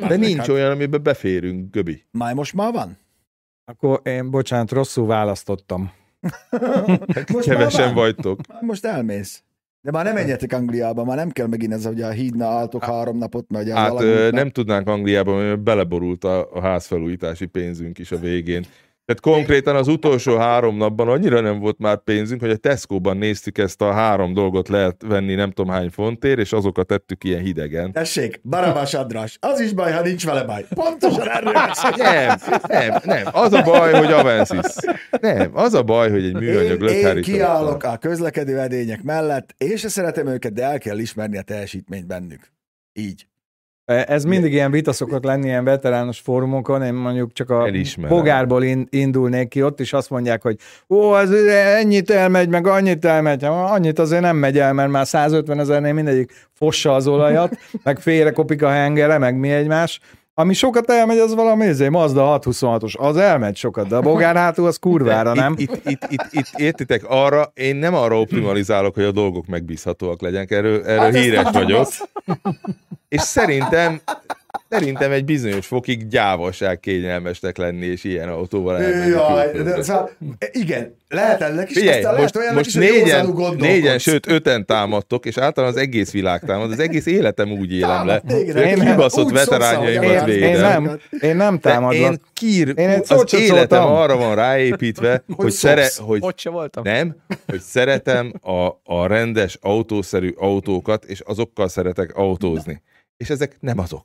De 0.09 0.17
nincs 0.17 0.37
hát. 0.39 0.49
olyan, 0.49 0.71
amiben 0.71 1.03
beférünk, 1.03 1.71
Göbi. 1.75 2.05
Máj 2.11 2.35
most 2.35 2.55
már 2.55 2.73
van? 2.73 2.99
Akkor 3.65 4.01
én, 4.05 4.31
bocsánat, 4.31 4.71
rosszul 4.71 5.07
választottam. 5.07 5.93
Most 7.33 7.49
Kevesen 7.49 7.85
már 7.87 7.95
vagytok. 7.95 8.41
Most 8.61 8.85
elmész. 8.85 9.43
De 9.87 9.93
már 9.93 10.05
nem 10.05 10.15
menjetek 10.15 10.53
Angliába, 10.53 11.05
már 11.05 11.17
nem 11.17 11.31
kell 11.31 11.47
megint 11.47 11.73
ez, 11.73 11.85
hogy 11.85 12.03
a 12.03 12.11
hídna 12.11 12.47
álltok 12.47 12.85
három 12.85 13.19
napot, 13.19 13.47
az 13.49 13.69
Hát 13.71 13.91
alagútnál- 13.91 14.31
nem 14.33 14.51
tudnánk 14.51 14.89
Angliában, 14.89 15.43
mert 15.45 15.63
beleborult 15.63 16.25
a, 16.25 16.53
a 16.53 16.61
házfelújítási 16.61 17.47
pénzünk 17.47 17.99
is 17.99 18.13
a 18.13 18.17
végén. 18.17 18.65
Tehát 19.07 19.23
konkrétan 19.23 19.77
az 19.77 19.89
utolsó 19.89 20.37
három 20.37 20.77
napban 20.77 21.09
annyira 21.09 21.41
nem 21.41 21.59
volt 21.59 21.79
már 21.79 22.03
pénzünk, 22.05 22.41
hogy 22.41 22.51
a 22.51 22.57
Tesco-ban 22.57 23.17
néztük 23.17 23.59
ezt 23.59 23.83
a 23.83 23.93
három 23.93 24.35
dolgot 24.35 24.69
lehet 24.69 25.03
venni 25.07 25.35
nem 25.35 25.51
tudom 25.51 25.73
hány 25.73 25.91
fontért, 25.91 26.39
és 26.39 26.53
azokat 26.53 26.87
tettük 26.87 27.25
ilyen 27.25 27.41
hidegen. 27.41 27.93
Tessék, 27.93 28.41
Barabás 28.43 28.95
András, 28.95 29.39
az 29.41 29.61
is 29.61 29.73
baj, 29.73 29.93
ha 29.93 30.03
nincs 30.03 30.25
vele 30.25 30.45
baj. 30.45 30.65
Pontosan 30.75 31.29
erről. 31.29 31.53
Nem, 31.97 32.37
nem, 32.69 33.01
nem. 33.05 33.25
Az 33.33 33.53
a 33.53 33.63
baj, 33.63 33.93
hogy 33.93 34.13
Avensis. 34.13 34.75
Nem, 35.21 35.51
az 35.53 35.75
a 35.75 35.83
baj, 35.83 36.11
hogy 36.11 36.25
egy 36.25 36.35
műanyag 36.35 36.83
Én, 36.83 37.07
én 37.07 37.23
kiállok 37.23 37.83
a 37.83 37.97
közlekedő 37.97 38.59
edények 38.59 39.03
mellett, 39.03 39.55
és 39.59 39.81
szeretem 39.81 40.27
őket, 40.27 40.53
de 40.53 40.63
el 40.63 40.79
kell 40.79 40.99
ismerni 40.99 41.39
a 41.39 41.43
teljesítményt 41.43 42.07
bennük. 42.07 42.53
Így. 42.93 43.27
Ez 43.87 44.25
mindig 44.25 44.53
ilyen 44.53 44.71
vita 44.71 44.93
szokott 44.93 45.25
lenni 45.25 45.47
ilyen 45.47 45.65
veterános 45.65 46.19
fórumokon, 46.19 46.83
én 46.83 46.95
mondjuk 46.95 47.33
csak 47.33 47.51
a 47.51 47.67
Elismerem. 47.67 48.17
bogárból 48.17 48.63
in- 48.63 48.87
indulnék 48.91 49.49
ki, 49.49 49.63
ott 49.63 49.81
is 49.81 49.93
azt 49.93 50.11
mondják, 50.11 50.43
hogy 50.43 50.57
ó, 50.89 51.19
ez 51.19 51.31
ennyit 51.31 52.11
elmegy, 52.11 52.49
meg 52.49 52.67
annyit 52.67 53.05
elmegy, 53.05 53.45
annyit 53.45 53.99
azért 53.99 54.23
nem 54.23 54.37
megy 54.37 54.59
el, 54.59 54.73
mert 54.73 54.91
már 54.91 55.07
150 55.07 55.59
ezernél 55.59 55.93
mindegyik 55.93 56.33
fossa 56.53 56.95
az 56.95 57.07
olajat, 57.07 57.59
meg 57.85 57.99
félre 57.99 58.31
kopik 58.31 58.63
a 58.63 58.69
hengere, 58.71 59.19
meg 59.19 59.37
mi 59.39 59.51
egymás. 59.51 60.01
Ami 60.39 60.55
sokat 60.55 60.91
elmegy, 60.91 61.19
az 61.19 61.35
valami 61.35 61.65
ezért, 61.67 61.91
Mazda 61.91 62.39
626-os, 62.43 62.99
az 62.99 63.17
elmegy 63.17 63.57
sokat, 63.57 63.89
de 63.89 63.97
a 63.97 64.01
bogár 64.01 64.37
hátul 64.37 64.67
az 64.67 64.77
kurvára, 64.77 65.35
nem? 65.35 65.55
Itt, 65.57 65.71
itt, 65.71 65.87
itt, 65.87 66.07
itt, 66.11 66.27
itt 66.31 66.49
értitek, 66.57 67.05
arra, 67.09 67.51
én 67.55 67.77
nem 67.77 67.95
arra 67.95 68.21
optimalizálok, 68.21 68.95
hogy 68.95 69.05
a 69.05 69.11
dolgok 69.13 69.47
megbízhatóak 69.47 70.21
legyenek, 70.21 70.51
erről, 70.51 70.85
erről 70.85 70.99
Hát 70.99 71.15
híres 71.15 71.51
vagyok. 71.53 71.89
És 73.09 73.21
szerintem, 73.21 74.01
szerintem 74.69 75.11
egy 75.13 75.25
bizonyos 75.25 75.67
fokig 75.67 76.09
gyávaság 76.09 76.81
kényelmesnek 76.81 77.57
lenni, 77.57 77.87
és 77.87 78.05
ilyen 78.05 78.29
autóval 78.29 78.79
elmenni. 78.79 79.11
Jaj, 79.11 79.63
de, 79.63 79.83
szóval, 79.83 80.11
igen, 80.53 80.95
lehet 81.09 81.41
ennek 81.43 81.71
is, 81.71 81.77
Figyelj, 81.77 81.97
aztán 81.97 82.13
lehet 82.13 82.23
most, 82.23 82.37
olyannak 82.37 82.57
most 82.65 82.69
is, 82.69 82.75
hogy 82.75 83.03
négyen, 83.03 83.55
négyen, 83.59 83.99
sőt 83.99 84.29
öten 84.29 84.67
támadtok, 84.67 85.27
és 85.27 85.39
általában 85.39 85.77
az 85.77 85.83
egész 85.83 86.11
világ 86.13 86.41
támad, 86.45 86.71
az 86.71 86.79
egész 86.79 87.07
életem 87.07 87.51
úgy 87.53 87.73
élem 87.73 88.07
le. 88.07 88.21
Téged, 88.21 88.57
Én 88.57 88.79
kibaszott 88.79 89.31
veteránjaimat 89.31 90.25
védem. 90.25 90.49
én, 90.55 90.61
nem, 90.61 90.99
én 91.21 91.37
nem 91.37 91.59
támadlak. 91.59 92.13
én 92.13 92.21
kír, 92.33 92.73
Én 92.77 92.89
egy 92.89 93.05
az 93.09 93.35
életem 93.35 93.57
szóltam. 93.81 93.93
arra 93.95 94.17
van 94.17 94.35
ráépítve, 94.35 95.23
hogy, 95.37 95.51
szere, 95.51 95.83
szopsz. 95.85 96.09
hogy 96.09 96.19
Ott 96.23 96.39
se 96.39 96.51
voltam. 96.51 96.83
nem, 96.83 97.17
hogy 97.47 97.61
szeretem 97.61 98.33
a, 98.41 98.67
a 98.85 99.07
rendes 99.07 99.59
autószerű 99.61 100.33
autókat, 100.37 101.05
és 101.05 101.21
azokkal 101.21 101.69
szeretek 101.69 102.15
autózni. 102.15 102.83
És 103.17 103.31
ezek 103.31 103.57
nem 103.61 103.79
azok. 103.79 104.05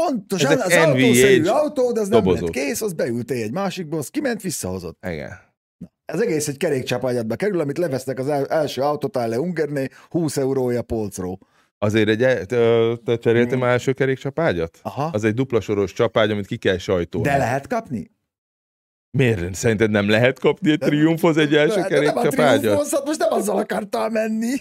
Pontosan, 0.00 0.52
Ezek 0.52 0.66
az 0.66 0.72
autószerű 0.72 1.44
autó, 1.44 1.92
de 1.92 2.00
az 2.00 2.08
nem 2.08 2.30
lett 2.32 2.50
kész, 2.50 2.80
az 2.82 2.92
beültél 2.92 3.42
egy 3.42 3.52
másikba, 3.52 3.96
az 3.98 4.08
kiment, 4.08 4.42
visszahozott. 4.42 4.98
Igen. 5.06 5.30
Ez 6.04 6.20
egész 6.20 6.48
egy 6.48 6.56
kerékcsapágyatba 6.56 7.36
kerül, 7.36 7.60
amit 7.60 7.78
levesznek 7.78 8.18
az 8.18 8.28
el- 8.28 8.46
első 8.46 8.82
autótálle 8.82 9.40
Ungerné, 9.40 9.88
20 10.10 10.36
eurója 10.36 10.82
polcról. 10.82 11.38
Azért 11.78 12.08
egy, 12.08 12.22
e- 12.22 12.44
te, 12.44 12.96
te 13.04 13.16
cseréltem 13.18 13.58
már 13.58 13.70
első 13.70 13.92
kerékcsapágyat? 13.92 14.78
Aha. 14.82 15.10
Az 15.12 15.24
egy 15.24 15.34
dupla 15.34 15.60
soros 15.60 15.92
csapágy, 15.92 16.30
amit 16.30 16.46
ki 16.46 16.56
kell 16.56 16.78
sajtolni. 16.78 17.28
De 17.28 17.36
lehet 17.36 17.66
kapni? 17.66 18.10
Miért? 19.16 19.54
Szerinted 19.54 19.90
nem 19.90 20.08
lehet 20.08 20.38
kapni 20.38 20.70
egy 20.70 20.78
triumfhoz 20.78 21.36
egy 21.36 21.54
első 21.54 21.80
De- 21.80 21.88
de 21.88 22.00
nem 22.00 22.16
a 22.16 22.20
kerékcsapágyat? 22.20 22.76
most 23.04 23.18
nem 23.18 23.32
azzal 23.32 23.58
akartál 23.58 24.10
menni. 24.10 24.52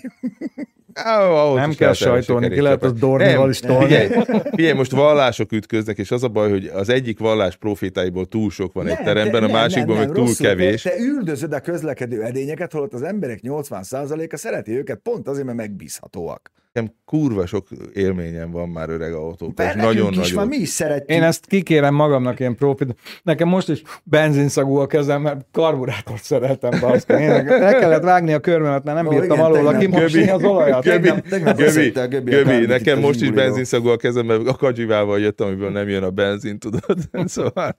Ahhoz 0.93 1.55
Nem 1.59 1.73
kell 1.73 1.93
sajtolni, 1.93 2.49
ki 2.49 2.61
lehet 2.61 2.83
az. 2.83 2.93
Dornival 2.93 3.49
is 3.49 3.59
tolni. 3.59 3.85
Figyelj, 3.85 4.09
figyelj, 4.55 4.73
most 4.73 4.91
vallások 4.91 5.51
ütköznek, 5.51 5.97
és 5.97 6.11
az 6.11 6.23
a 6.23 6.27
baj, 6.27 6.49
hogy 6.49 6.65
az 6.73 6.89
egyik 6.89 7.19
vallás 7.19 7.55
profétáiból 7.55 8.25
túl 8.25 8.49
sok 8.49 8.73
van 8.73 8.87
egy 8.87 8.93
Nem, 8.93 9.03
teremben, 9.03 9.41
de 9.41 9.47
a 9.47 9.51
másikban 9.51 9.97
meg 9.97 10.05
túl 10.05 10.15
rosszul. 10.15 10.45
kevés. 10.45 10.81
Te, 10.81 10.89
te 10.89 10.95
üldözöd 10.99 11.53
a 11.53 11.59
közlekedő 11.59 12.23
edényeket, 12.23 12.71
holott 12.71 12.93
az 12.93 13.01
emberek 13.03 13.39
80%-a 13.43 14.37
szereti 14.37 14.71
őket 14.77 14.99
pont 15.03 15.27
azért, 15.27 15.45
mert 15.45 15.57
megbízhatóak. 15.57 16.51
Nekem 16.73 16.93
kurva 17.05 17.45
sok 17.45 17.67
élményem 17.93 18.51
van 18.51 18.69
már 18.69 18.89
öreg 18.89 19.13
autók. 19.13 19.57
Mert 19.57 19.75
és 19.75 19.81
nekünk 19.81 19.93
nagyon 19.95 20.12
is 20.12 20.17
van, 20.17 20.25
nagyon. 20.33 20.47
mi 20.47 20.55
is 20.55 20.69
szeretjük. 20.69 21.09
Én 21.09 21.23
ezt 21.23 21.45
kikérem 21.45 21.93
magamnak 21.93 22.39
ilyen 22.39 22.55
profit. 22.55 22.95
Nekem 23.23 23.47
most 23.47 23.69
is 23.69 23.81
benzinszagú 24.03 24.75
a 24.75 24.88
kezem, 24.88 25.21
mert 25.21 25.45
karburátort 25.51 26.23
szereltem 26.23 26.79
baszki. 26.79 27.13
Én 27.13 27.29
le 27.45 27.73
kellett 27.79 28.03
vágni 28.03 28.33
a 28.33 28.39
körmömet, 28.39 28.83
mert 28.83 28.97
nem 28.97 29.05
Ó, 29.07 29.09
bírtam 29.09 29.31
igen, 29.38 29.45
alól 29.45 29.71
tegnap. 29.71 29.79
kimosni 29.81 30.29
az 30.29 30.43
olajat. 30.43 30.83
Göbi, 30.83 31.01
Tegnap- 31.07 31.27
tegnap 31.27 31.57
Göbi, 31.57 31.91
a 31.99 32.07
Göbi 32.07 32.63
a 32.63 32.67
nekem 32.67 32.97
a 32.97 33.01
most 33.01 33.21
is 33.21 33.31
benzinszagú 33.31 33.88
a 33.88 33.97
kezemben, 33.97 34.47
a 34.47 34.55
kadzsivával 34.55 35.19
jöttem, 35.19 35.47
amiből 35.47 35.71
nem 35.71 35.89
jön 35.89 36.03
a 36.03 36.09
benzin, 36.09 36.59
tudod? 36.59 36.97
Szóval 37.25 37.77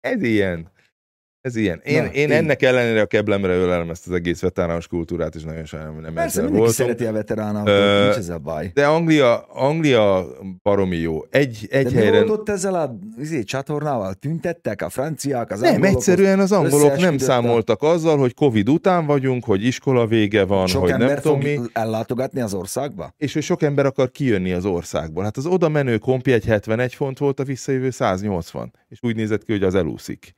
ez 0.00 0.22
ilyen. 0.22 0.74
Ez 1.46 1.56
ilyen. 1.56 1.80
Én, 1.84 2.02
Na, 2.02 2.08
én 2.08 2.24
így. 2.28 2.34
ennek 2.34 2.62
ellenére 2.62 3.00
a 3.00 3.06
keblemre 3.06 3.54
ölelem 3.54 3.90
ezt 3.90 4.06
az 4.06 4.12
egész 4.12 4.40
veterános 4.40 4.86
kultúrát, 4.86 5.34
és 5.34 5.42
nagyon 5.42 5.64
sajnálom, 5.64 5.94
hogy 5.94 6.04
nem 6.04 6.14
Persze, 6.14 6.40
ezzel 6.40 6.50
voltam. 6.50 6.72
szereti 6.72 7.04
a 7.04 7.12
veterán 7.12 7.66
Ö, 7.66 8.02
nincs 8.04 8.16
ezzel 8.16 8.38
baj. 8.38 8.70
De 8.74 8.86
Anglia, 8.86 9.38
Anglia 9.38 10.26
baromi 10.62 10.96
jó. 10.96 11.24
Egy, 11.30 11.66
egy 11.70 11.84
De 11.84 11.90
mi 11.90 11.96
helyre... 11.96 12.16
volt 12.18 12.30
ott 12.30 12.48
ezzel 12.48 12.74
a 12.74 12.98
izé, 13.18 13.42
csatornával? 13.42 14.14
Tüntettek 14.14 14.82
a 14.82 14.88
franciák, 14.88 15.50
az 15.50 15.60
Nem, 15.60 15.82
egyszerűen 15.82 16.38
az 16.38 16.52
angolok 16.52 16.96
nem 16.96 17.18
számoltak 17.18 17.82
azzal, 17.82 18.18
hogy 18.18 18.34
Covid 18.34 18.68
után 18.68 19.06
vagyunk, 19.06 19.44
hogy 19.44 19.64
iskola 19.64 20.06
vége 20.06 20.44
van, 20.44 20.66
Sok 20.66 20.80
hogy 20.80 20.90
nem 20.90 21.00
ember 21.00 21.20
tudom 21.20 21.38
mi, 21.38 21.58
ellátogatni 21.72 22.40
az 22.40 22.54
országba? 22.54 23.14
és 23.16 23.32
hogy 23.32 23.42
sok 23.42 23.62
ember 23.62 23.86
akar 23.86 24.10
kijönni 24.10 24.52
az 24.52 24.64
országból. 24.64 25.24
Hát 25.24 25.36
az 25.36 25.46
oda 25.46 25.68
menő 25.68 25.98
kompi 25.98 26.32
egy 26.32 26.44
71 26.44 26.94
font 26.94 27.18
volt, 27.18 27.40
a 27.40 27.44
visszajövő 27.44 27.90
180. 27.90 28.72
És 28.88 28.98
úgy 29.02 29.16
nézett 29.16 29.44
ki, 29.44 29.52
hogy 29.52 29.62
az 29.62 29.74
elúszik. 29.74 30.34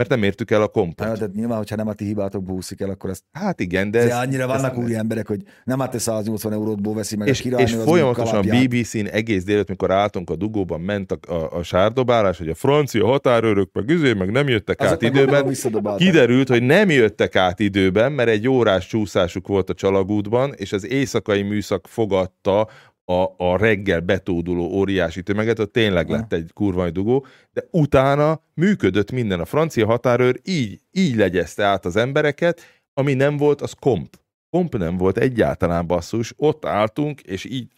Mert 0.00 0.12
nem 0.12 0.22
értük 0.22 0.50
el 0.50 0.62
a 0.62 0.68
kompot. 0.68 1.06
Hát, 1.06 1.18
tehát 1.18 1.34
nyilván, 1.34 1.56
hogyha 1.56 1.76
nem 1.76 1.88
a 1.88 1.92
ti 1.92 2.04
hibátokból 2.04 2.56
úszik 2.56 2.80
el, 2.80 2.90
akkor 2.90 3.10
ezt 3.10 3.22
Hát 3.32 3.60
igen, 3.60 3.90
de 3.90 3.98
ez, 3.98 4.16
annyira 4.16 4.46
vannak 4.46 4.78
úri 4.78 4.94
emberek, 4.94 5.26
hogy 5.26 5.42
nem 5.64 5.80
hát 5.80 5.90
te 5.90 5.98
180 5.98 6.52
eurótból 6.52 6.94
veszi 6.94 7.16
meg 7.16 7.28
a 7.28 7.30
és, 7.30 7.40
királynő, 7.40 7.66
és 7.66 7.74
az 7.74 7.84
folyamatosan. 7.84 8.46
BBC-n 8.46 9.06
egész 9.06 9.44
délután, 9.44 9.66
mikor 9.68 9.90
álltunk 9.90 10.30
a 10.30 10.36
dugóban, 10.36 10.80
ment 10.80 11.12
a, 11.12 11.32
a, 11.32 11.56
a 11.56 11.62
sárdobálás, 11.62 12.38
hogy 12.38 12.48
a 12.48 12.54
francia 12.54 13.06
határőrök 13.06 13.70
meg 13.72 13.88
üzé, 13.88 14.12
meg 14.12 14.30
nem 14.30 14.48
jöttek 14.48 14.80
Azok 14.80 14.92
át 14.92 15.02
időben. 15.02 15.54
Kiderült, 15.96 16.48
hogy 16.48 16.62
nem 16.62 16.90
jöttek 16.90 17.36
át 17.36 17.60
időben, 17.60 18.12
mert 18.12 18.28
egy 18.28 18.48
órás 18.48 18.86
csúszásuk 18.86 19.48
volt 19.48 19.70
a 19.70 19.74
csalagútban, 19.74 20.52
és 20.56 20.72
az 20.72 20.86
éjszakai 20.86 21.42
műszak 21.42 21.86
fogadta 21.86 22.68
a, 23.10 23.34
a 23.36 23.56
reggel 23.56 24.00
betóduló 24.00 24.64
óriási 24.64 25.22
tömeget, 25.22 25.58
ott 25.58 25.72
tényleg 25.72 26.08
Aha. 26.08 26.16
lett 26.16 26.32
egy 26.32 26.50
kurva 26.54 26.90
dugó, 26.90 27.26
de 27.52 27.64
utána 27.70 28.40
működött 28.54 29.10
minden. 29.10 29.40
A 29.40 29.44
francia 29.44 29.86
határőr 29.86 30.40
így, 30.44 30.80
így 30.90 31.14
legyezte 31.16 31.64
át 31.64 31.84
az 31.84 31.96
embereket, 31.96 32.60
ami 32.94 33.14
nem 33.14 33.36
volt, 33.36 33.60
az 33.60 33.72
komp. 33.72 34.16
Komp 34.50 34.76
nem 34.76 34.96
volt 34.96 35.18
egyáltalán 35.18 35.86
basszus, 35.86 36.32
ott 36.36 36.64
álltunk, 36.64 37.20
és 37.20 37.44
így 37.44 37.70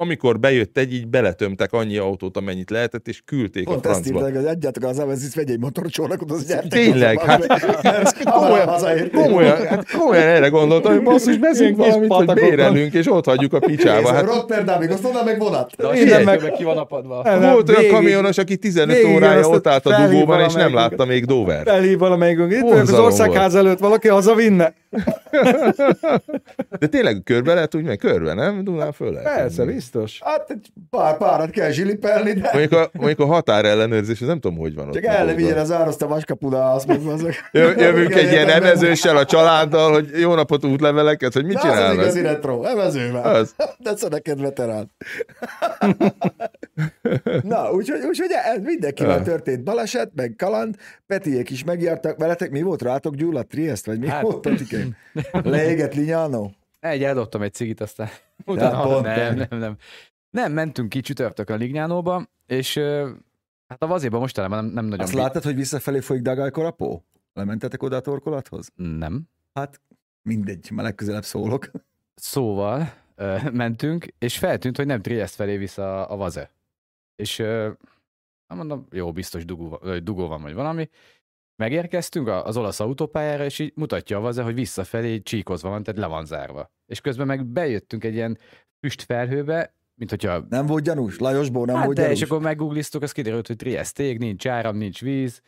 amikor 0.00 0.38
bejött 0.40 0.78
egy, 0.78 0.94
így 0.94 1.08
beletömtek 1.08 1.72
annyi 1.72 1.96
autót, 1.96 2.36
amennyit 2.36 2.70
lehetett, 2.70 3.08
és 3.08 3.22
küldték 3.24 3.64
Pont 3.64 3.86
a 3.86 3.88
ezt 3.88 4.00
francba. 4.00 4.18
írták, 4.18 4.42
hogy 4.42 4.50
adjátok 4.50 4.84
az 4.84 4.98
Avensis, 4.98 5.34
vegy 5.34 5.50
egy 5.50 5.58
motorcsónakot, 5.58 6.30
az 6.30 6.46
gyertek. 6.46 6.70
Tényleg, 6.70 7.20
hát 7.20 7.46
komolyan, 8.30 9.10
komolyan, 9.12 9.66
hát 9.66 9.90
komolyan 9.90 10.22
erre 10.26 10.48
gondoltam, 10.48 10.92
hogy 10.92 11.02
basszus, 11.02 11.36
kis 11.38 11.70
valamit, 11.76 12.12
hogy 12.12 12.32
bérelünk, 12.34 12.92
és 12.92 13.10
ott 13.10 13.24
hagyjuk 13.24 13.52
a 13.52 13.58
picsába. 13.58 14.12
Hát 14.12 14.24
Rotterdamig, 14.24 14.90
azt 14.90 15.04
onnan 15.04 15.24
meg 15.24 15.38
vonat. 15.38 15.72
De 15.76 15.86
a 15.86 15.90
Figyelj, 15.90 16.24
sértő 16.24 16.24
meg 16.24 16.52
ki 16.52 16.64
van 16.64 16.76
apadva. 16.76 17.38
Volt 17.52 17.68
olyan 17.68 17.88
kamionos, 17.92 18.38
aki 18.38 18.56
15 18.56 18.96
végig 18.96 19.14
órája 19.14 19.38
azt 19.38 19.50
ott 19.50 19.66
állt 19.66 19.86
a 19.86 20.06
dugóban, 20.06 20.40
és 20.40 20.52
nem 20.52 20.74
látta 20.74 21.04
még 21.04 21.24
Dover. 21.24 21.62
Felhív 21.64 21.98
valamelyikünk. 21.98 22.52
Itt 22.52 22.70
az 22.70 22.92
országház 22.92 23.54
előtt, 23.54 23.78
valaki 23.78 24.08
hazavinne? 24.08 24.74
De 26.78 26.86
tényleg 26.86 27.20
körbe 27.24 27.54
lehet 27.54 27.74
úgy, 27.74 27.82
meg 27.84 27.96
körbe, 27.96 28.34
nem? 28.34 28.64
Dunán 28.64 28.92
föl 28.92 29.12
lehet. 29.12 29.36
Persze. 29.36 29.64
Biztos. 29.90 30.20
Hát 30.24 30.50
egy 30.50 30.68
pár 30.90 31.16
párat 31.16 31.50
kell 31.50 31.70
zsilipelni, 31.70 32.32
de 32.32 32.50
Mondjuk 32.52 32.72
a, 32.72 32.90
mondjuk 32.92 33.20
a 33.20 33.26
határellenőrzés, 33.26 34.18
nem 34.18 34.40
tudom, 34.40 34.58
hogy 34.58 34.74
van 34.74 34.86
ott. 34.88 34.94
csak 34.94 35.04
el 35.04 35.10
ne 35.12 35.18
dolgon. 35.18 35.36
vigyen 35.36 35.58
az 35.58 35.72
áraszt 35.72 36.02
a 36.02 36.06
vaskapuna, 36.06 36.70
azt 36.72 36.86
meg 36.86 37.00
azok. 37.06 37.32
Jö- 37.52 37.80
Jövünk 37.88 38.14
egy 38.14 38.30
ilyen 38.32 38.48
evezőssel 38.48 39.16
a 39.16 39.24
családdal, 39.24 39.92
hogy 39.92 40.10
jó 40.20 40.34
napot 40.34 40.64
útleveleket, 40.64 41.32
hogy 41.32 41.44
mit 41.44 41.54
Na, 41.54 41.60
az 41.60 41.66
az 41.66 41.72
csinálnak. 41.74 42.02
igazi 42.02 42.20
retro, 42.20 42.62
evezővel. 42.64 43.34
Az. 43.34 43.54
De 43.84 43.96
szó 43.96 44.08
neked 44.08 44.40
veterán. 44.40 44.90
Na, 47.42 47.70
úgyhogy, 47.72 48.00
úgyhogy 48.08 48.30
ez 48.54 48.60
mindenkivel 48.62 49.16
Ja. 49.16 49.22
történt 49.22 49.64
baleset, 49.64 50.10
meg 50.14 50.34
kaland, 50.38 50.74
Petiék 51.06 51.50
is 51.50 51.64
megjártak 51.64 52.18
veletek, 52.18 52.50
mi 52.50 52.62
volt 52.62 52.82
rátok 52.82 53.14
gyulladt 53.14 53.48
Triest, 53.48 53.86
vagy 53.86 53.98
mi 53.98 54.08
Hát- 54.08 54.22
volt? 54.22 54.48
Leégett 55.32 55.94
Linyánó? 55.94 56.52
Egy, 56.80 57.02
eldobtam 57.02 57.42
egy 57.42 57.54
cigit, 57.54 57.80
aztán 57.80 58.08
utána 58.46 58.82
pont 58.82 59.04
nem, 59.04 59.36
te. 59.36 59.46
nem, 59.50 59.58
nem. 59.58 59.76
Nem, 60.30 60.52
mentünk 60.52 60.88
ki 60.88 61.00
csütörtökön 61.00 61.58
Lignánóba, 61.58 62.28
és 62.46 62.76
ö, 62.76 63.10
hát 63.68 63.82
a 63.82 63.86
vazéban 63.86 64.20
mostanában 64.20 64.64
nem, 64.64 64.72
nem 64.74 64.84
nagyon... 64.84 65.04
Azt 65.04 65.14
láttad, 65.14 65.42
hogy 65.42 65.54
visszafelé 65.54 66.00
folyik 66.00 66.22
Dagálykor 66.22 66.64
a 66.64 66.70
pó? 66.70 67.04
Lementetek 67.32 67.82
oda 67.82 67.96
a 67.96 68.00
torkolathoz? 68.00 68.70
Nem. 68.74 69.28
Hát 69.52 69.80
mindegy, 70.22 70.70
már 70.70 70.84
legközelebb 70.84 71.24
szólok. 71.24 71.70
Szóval 72.14 72.92
ö, 73.14 73.36
mentünk, 73.52 74.06
és 74.18 74.38
feltűnt, 74.38 74.76
hogy 74.76 74.86
nem 74.86 75.02
Triest 75.02 75.34
felé 75.34 75.56
vissza 75.56 76.06
a 76.06 76.16
vaze. 76.16 76.50
És 77.16 77.38
ö, 77.38 77.70
hát 78.46 78.58
mondom, 78.58 78.86
jó, 78.90 79.12
biztos 79.12 79.44
dugó, 79.44 79.78
vagy 79.82 80.02
dugó 80.02 80.26
van, 80.26 80.42
vagy 80.42 80.54
valami. 80.54 80.88
Megérkeztünk 81.62 82.28
az 82.28 82.56
olasz 82.56 82.80
autópályára, 82.80 83.44
és 83.44 83.58
így 83.58 83.72
mutatja 83.74 84.16
a 84.16 84.20
vaze, 84.20 84.42
hogy 84.42 84.54
visszafelé 84.54 85.20
csíkozva 85.20 85.68
van, 85.68 85.82
tehát 85.82 86.00
le 86.00 86.06
van 86.06 86.24
zárva. 86.26 86.70
És 86.86 87.00
közben 87.00 87.26
meg 87.26 87.46
bejöttünk 87.46 88.04
egy 88.04 88.14
ilyen 88.14 88.38
füstfelhőbe, 88.86 89.74
mint 89.94 90.10
hogyha 90.10 90.46
Nem 90.48 90.66
volt 90.66 90.84
gyanús? 90.84 91.18
Lajosból 91.18 91.66
nem 91.66 91.76
hát 91.76 91.84
volt 91.84 91.96
de, 91.96 92.02
gyanús? 92.02 92.20
és 92.20 92.24
akkor 92.26 92.40
meggoogliztuk, 92.40 93.02
az 93.02 93.12
kiderült, 93.12 93.46
hogy 93.46 93.56
Trieste 93.56 94.02
ég, 94.02 94.18
nincs 94.18 94.46
áram, 94.46 94.76
nincs 94.76 95.00
víz. 95.00 95.40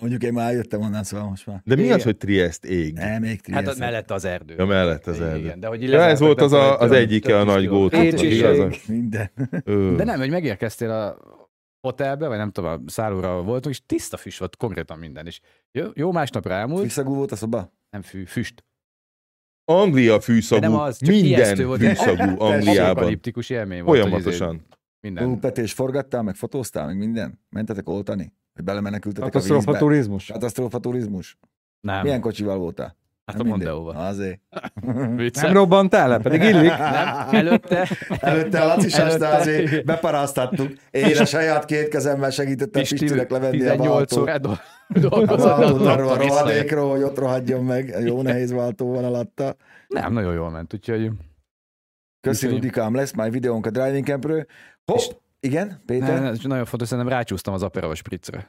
Mondjuk 0.00 0.22
én 0.22 0.32
már 0.32 0.52
jöttem 0.52 0.80
onnan, 0.80 1.02
szóval 1.04 1.28
most 1.28 1.46
már. 1.46 1.60
De 1.64 1.74
mi 1.74 1.82
Igen. 1.82 1.94
az, 1.94 2.02
hogy 2.02 2.16
Triest 2.16 2.64
ég? 2.64 2.92
Nem, 2.94 3.20
még 3.20 3.30
Hát 3.30 3.40
Trieste. 3.42 3.70
ott 3.70 3.78
mellett 3.78 4.10
az 4.10 4.24
erdő. 4.24 4.54
Ja, 4.58 4.64
mellett 4.64 5.06
az 5.06 5.16
Igen, 5.16 5.28
erdő. 5.28 5.52
de 5.58 5.66
hogy 5.66 5.82
Ja, 5.82 6.02
ez 6.02 6.20
volt 6.20 6.40
az, 6.40 6.52
a, 6.52 6.78
az 6.80 6.90
egyike 6.92 7.38
a 7.38 7.44
nagy 7.44 7.60
kiló. 7.60 7.78
gótok. 7.78 8.00
Hát, 8.00 8.22
igazán. 8.22 8.72
Minden. 8.88 9.30
De 9.96 10.04
nem, 10.04 10.18
hogy 10.18 10.30
megérkeztél 10.30 10.90
a 10.90 11.16
hotelbe, 11.80 12.28
vagy 12.28 12.38
nem 12.38 12.50
tudom, 12.50 12.82
a 12.86 12.90
szállóra 12.90 13.42
voltunk, 13.42 13.74
és 13.74 13.82
tiszta 13.86 14.16
füst 14.16 14.38
volt 14.38 14.56
konkrétan 14.56 14.98
minden. 14.98 15.26
És 15.26 15.40
jó, 15.72 15.86
jó 15.94 16.12
másnapra 16.12 16.54
elmúlt, 16.54 16.82
Fiszagú 16.82 17.14
volt 17.14 17.32
a 17.32 17.36
szoba? 17.36 17.72
nem 17.90 18.02
fű, 18.02 18.24
füst. 18.24 18.64
Anglia 19.64 20.20
fűszagú, 20.20 20.60
De 20.60 20.68
nem 20.68 20.78
az, 20.78 20.98
csak 20.98 21.08
minden 21.08 21.66
volt. 21.66 21.80
fűszagú 21.80 22.40
Angliában. 22.44 23.18
Élmény 23.48 23.82
volt. 23.82 24.02
hogy 24.02 24.08
izé 24.08 24.08
Folyamatosan. 24.08 24.66
Minden. 25.00 25.30
Ó, 25.30 25.36
Petés, 25.36 25.72
forgattál, 25.72 26.22
meg 26.22 26.34
fotóztál, 26.34 26.86
meg 26.86 26.96
minden? 26.96 27.40
Mentetek 27.48 27.88
oltani? 27.88 28.32
Hogy 28.54 28.64
belemenekültetek 28.64 29.28
a 29.28 29.30
Katasztrófa 29.30 29.64
vízbe? 29.72 29.78
turizmus. 29.78 30.26
Katasztrófa 30.26 30.78
turizmus? 30.78 31.38
Nem, 31.80 32.02
Milyen 32.02 32.20
kocsival 32.20 32.58
voltál? 32.58 32.96
Hát 33.28 33.36
Nem 33.36 33.46
a. 33.46 33.48
Mondeóval. 33.50 33.96
Azért. 34.06 34.40
Vicces. 35.16 35.42
Nem 35.42 35.52
robbantál 35.52 36.08
le, 36.08 36.18
pedig 36.18 36.42
illik. 36.42 36.70
Nem, 36.78 37.28
előtte, 37.30 37.88
Előtte 38.20 38.60
a 38.60 38.66
Laci 38.66 38.92
Előtte- 39.00 39.32
azért 39.32 39.84
beparáztattuk. 39.84 40.72
Én 40.90 41.16
a 41.18 41.24
saját 41.24 41.64
két 41.64 41.88
kezemmel 41.88 42.30
segítettem 42.30 42.80
Pisti 42.82 42.98
Pistinek 42.98 43.30
levenni 43.30 43.66
a 43.66 43.70
18 43.70 43.88
váltót. 44.14 44.18
órát 44.22 44.40
do- 44.40 44.58
Az 44.92 45.00
dolgozott, 45.00 45.86
a 45.86 45.96
rohadékról, 45.96 46.90
hogy 46.90 47.02
ott 47.02 47.18
rohadjon 47.18 47.64
meg. 47.64 47.94
Jó 48.04 48.22
nehéz 48.22 48.52
váltó 48.52 48.92
van 48.92 49.04
alatta. 49.04 49.56
Nem, 49.88 50.12
nagyon 50.12 50.34
jól 50.34 50.50
ment, 50.50 50.74
úgyhogy 50.74 51.10
Köszi 52.20 52.46
Rudikám, 52.48 52.94
lesz 52.94 53.12
majd 53.12 53.32
videónk 53.32 53.66
a 53.66 53.70
Driving 53.70 54.04
Campről. 54.06 54.46
Hopp, 54.84 55.00
igen, 55.40 55.82
Péter? 55.86 56.20
ne, 56.20 56.30
nagyon 56.42 56.64
fontos, 56.64 56.88
szerintem 56.88 57.12
rácsúsztam 57.12 57.54
az 57.54 57.62
Aperol 57.62 57.94
spritzre. 57.94 58.48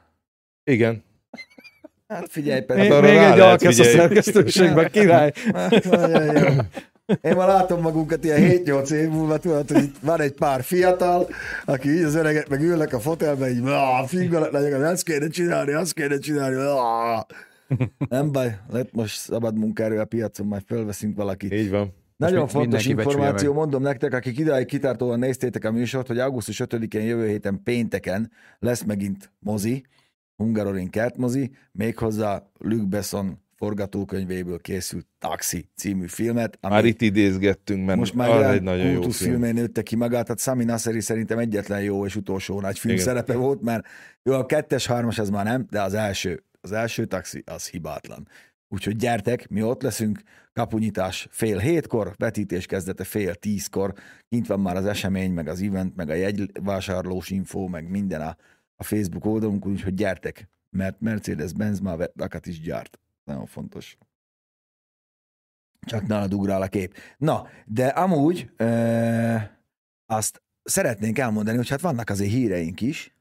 Igen. 0.64 1.04
Hát 2.10 2.28
figyelj, 2.32 2.60
Még, 2.60 2.78
Péter. 2.78 2.92
arra 2.92 3.02
még 3.02 3.10
egy 3.10 3.16
lehet 3.16 3.40
alkesz 3.40 3.80
a 3.80 3.84
figyelni. 3.84 4.00
szerkesztőségben, 4.00 4.90
király. 4.98 5.32
Nagyon 5.90 6.24
jó. 6.26 6.48
Én 7.22 7.36
már 7.36 7.48
látom 7.48 7.82
magunkat 7.82 8.24
ilyen 8.24 8.40
7-8 8.66 8.92
év 8.92 9.10
múlva, 9.10 9.38
tudod, 9.38 9.72
hogy 9.72 9.84
itt 9.84 9.96
van 10.02 10.22
egy 10.22 10.32
pár 10.32 10.64
fiatal, 10.64 11.28
aki 11.66 11.90
így 11.90 12.04
az 12.04 12.16
öregek 12.16 12.50
meg 12.50 12.62
ülnek 12.62 12.94
a 12.94 13.00
fotelben, 13.00 13.50
így 13.50 13.62
"Ah, 13.66 14.08
fingalat 14.08 14.52
legyen, 14.52 14.84
ezt 14.86 15.04
kéne 15.04 15.28
csinálni, 15.28 15.72
azt 15.72 15.94
kéne 15.94 16.18
csinálni. 16.18 16.56
ah." 16.56 17.22
Nem 18.10 18.32
baj, 18.32 18.58
lett 18.72 18.94
most 18.94 19.18
szabad 19.20 19.58
munkaerő 19.58 20.00
a 20.00 20.06
piacon, 20.06 20.48
majd 20.48 20.62
fölveszünk 20.68 21.16
valakit. 21.16 21.54
Így 21.54 21.70
van. 21.70 21.94
Nagyon 22.18 22.42
mi- 22.44 22.50
fontos 22.50 22.86
információ, 22.86 23.54
mondom 23.54 23.82
nektek, 23.82 24.14
akik 24.14 24.40
idáig 24.40 24.66
kitartóan 24.66 25.20
néztétek 25.20 25.66
a 25.66 25.72
műsort, 25.72 26.08
hogy 26.08 26.20
augusztus 26.20 26.60
5-én 26.64 27.02
jövő 27.06 27.28
héten 27.28 27.62
pénteken 27.64 28.32
lesz 28.60 28.84
megint 28.84 29.32
mozi, 29.40 29.84
Hungaroring 30.40 30.90
kertmozi, 30.90 31.52
méghozzá 31.72 32.44
Luc 32.58 32.84
Besson 32.84 33.40
forgatókönyvéből 33.56 34.60
készült 34.60 35.08
Taxi 35.20 35.70
című 35.76 36.08
filmet, 36.08 36.58
ami 36.62 36.74
Már 36.74 36.86
itt 36.86 37.02
idézgettünk, 37.02 37.86
mert 37.86 38.00
most 38.00 38.14
már 38.14 38.30
az 38.30 38.44
egy 38.44 38.62
nagyon 38.62 38.80
jó 38.80 38.86
film. 38.86 39.00
kultuszfilmén 39.00 39.54
nőtte 39.54 39.82
ki 39.82 39.96
magát, 39.96 40.24
tehát 40.24 40.40
Sami 40.40 40.64
Nasseri 40.64 41.02
szerintem 41.02 41.38
egyetlen 41.38 41.82
jó 41.82 42.06
és 42.06 42.16
utolsó 42.16 42.62
nagy 42.62 42.80
film 42.80 42.94
Igen. 42.94 43.06
szerepe 43.06 43.36
volt, 43.36 43.62
mert 43.62 43.88
jó, 44.24 44.34
a 44.34 44.46
kettes, 44.46 44.86
hármas 44.86 45.20
az 45.20 45.30
már 45.30 45.46
nem, 45.46 45.66
de 45.70 45.82
az 45.82 45.94
első, 45.94 46.44
az 46.62 46.72
első 46.72 47.06
taxi 47.06 47.44
az 47.46 47.70
hibátlan. 47.70 48.28
Úgyhogy 48.68 48.96
gyertek, 48.96 49.50
mi 49.50 49.64
ott 49.64 49.82
leszünk, 49.82 50.22
kapunyítás 50.54 51.28
fél 51.32 51.58
hétkor, 51.58 52.14
vetítés 52.18 52.66
kezdete 52.66 53.04
fél 53.04 53.36
tízkor, 53.36 53.94
kint 54.30 54.48
van 54.48 54.60
már 54.60 54.76
az 54.76 54.86
esemény, 54.86 55.32
meg 55.32 55.48
az 55.48 55.62
event, 55.62 55.96
meg 55.96 56.10
a 56.10 56.14
jegyvásárlós 56.14 57.30
info, 57.30 57.68
meg 57.68 57.90
minden 57.90 58.22
a, 58.22 58.36
a 58.80 58.84
Facebook 58.84 59.26
oldalunk, 59.26 59.66
úgyhogy 59.66 59.94
gyertek, 59.94 60.50
mert 60.70 61.00
Mercedes-Benz 61.00 61.80
már 61.80 62.12
vakat 62.14 62.46
is 62.46 62.62
gyárt. 62.62 63.00
Nagyon 63.24 63.46
fontos. 63.46 63.98
Csak 65.80 66.08
nálad 66.08 66.34
ugrál 66.34 66.62
a 66.62 66.68
kép. 66.68 66.98
Na, 67.18 67.48
de 67.66 67.88
amúgy 67.88 68.52
e, 68.58 69.62
azt 70.06 70.42
szeretnénk 70.64 71.18
elmondani, 71.18 71.58
hogy 71.58 71.70
hát 71.70 71.82
vannak 71.82 72.10
azért 72.10 72.32
híreink 72.32 72.82
is, 72.82 73.14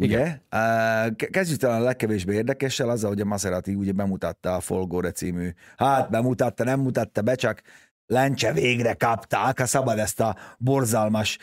Ugye? 0.00 0.40
Uh, 0.52 1.16
kezdjük 1.16 1.58
talán 1.58 1.80
a 1.80 1.84
legkevésbé 1.84 2.34
érdekessel, 2.34 2.88
azzal, 2.88 3.10
hogy 3.10 3.20
a 3.20 3.24
Maserati 3.24 3.74
ugye 3.74 3.92
bemutatta 3.92 4.54
a 4.54 4.60
Folgore 4.60 5.10
című, 5.10 5.50
hát 5.76 6.10
bemutatta, 6.10 6.64
nem 6.64 6.80
mutatta 6.80 7.22
be, 7.22 7.34
csak 7.34 7.62
lencse 8.08 8.52
végre 8.52 8.92
kapták, 8.92 9.58
ha 9.58 9.66
szabad 9.66 9.98
ezt 9.98 10.20
a 10.20 10.36
borzalmas 10.58 11.38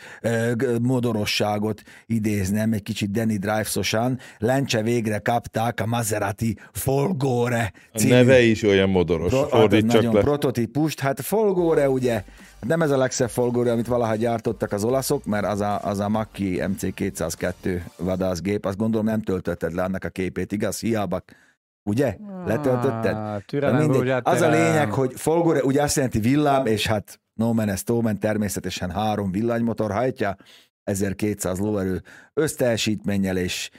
g- 0.54 0.80
modorosságot 0.80 1.82
idéznem, 2.06 2.72
egy 2.72 2.82
kicsit 2.82 3.10
Danny 3.10 3.38
Drivesosan, 3.38 4.18
lencse 4.38 4.82
végre 4.82 5.18
kapták 5.18 5.80
a 5.80 5.86
Maserati 5.86 6.58
Folgore 6.72 7.72
A 7.92 7.98
című 7.98 8.12
neve 8.12 8.40
is 8.40 8.62
olyan 8.62 8.88
modoros. 8.88 9.28
Pro, 9.30 9.38
hát 9.40 9.52
ez 9.52 9.58
Fordít 9.58 9.80
csak 9.90 9.92
nagyon 9.92 10.14
le. 10.14 10.20
prototípust. 10.20 11.00
Hát 11.00 11.20
Folgore 11.20 11.88
ugye, 11.90 12.22
nem 12.60 12.82
ez 12.82 12.90
a 12.90 12.96
legszebb 12.96 13.30
Folgore, 13.30 13.72
amit 13.72 13.86
valaha 13.86 14.14
gyártottak 14.14 14.72
az 14.72 14.84
olaszok, 14.84 15.24
mert 15.24 15.46
az 15.46 15.60
a, 15.60 15.80
az 15.82 15.98
a 15.98 16.08
Macchi 16.08 16.58
MC202 16.60 17.80
vadászgép, 17.96 18.64
azt 18.64 18.76
gondolom 18.76 19.06
nem 19.06 19.22
töltötted 19.22 19.74
le 19.74 19.82
annak 19.82 20.04
a 20.04 20.08
képét, 20.08 20.52
igaz? 20.52 20.80
Hiába. 20.80 21.22
Ugye? 21.86 22.16
Letöltötted? 22.46 23.14
Ah, 23.14 23.22
Na 23.22 23.38
Türelem, 23.46 23.76
mindegy. 23.78 23.96
Rózsát, 24.00 24.26
Az 24.28 24.40
a 24.40 24.48
lényeg, 24.48 24.90
hogy 24.90 25.12
Folgore 25.14 25.62
ugye 25.62 25.82
azt 25.82 25.96
jelenti 25.96 26.18
villám, 26.18 26.66
és 26.66 26.86
hát 26.86 27.20
no 27.34 27.52
no 27.86 28.00
man, 28.00 28.18
természetesen 28.18 28.90
három 28.90 29.30
villanymotor 29.30 29.92
hajtja, 29.92 30.36
1200 30.84 31.58
lóerő 31.58 32.02
összteljesítménnyel, 32.34 33.36
és 33.36 33.70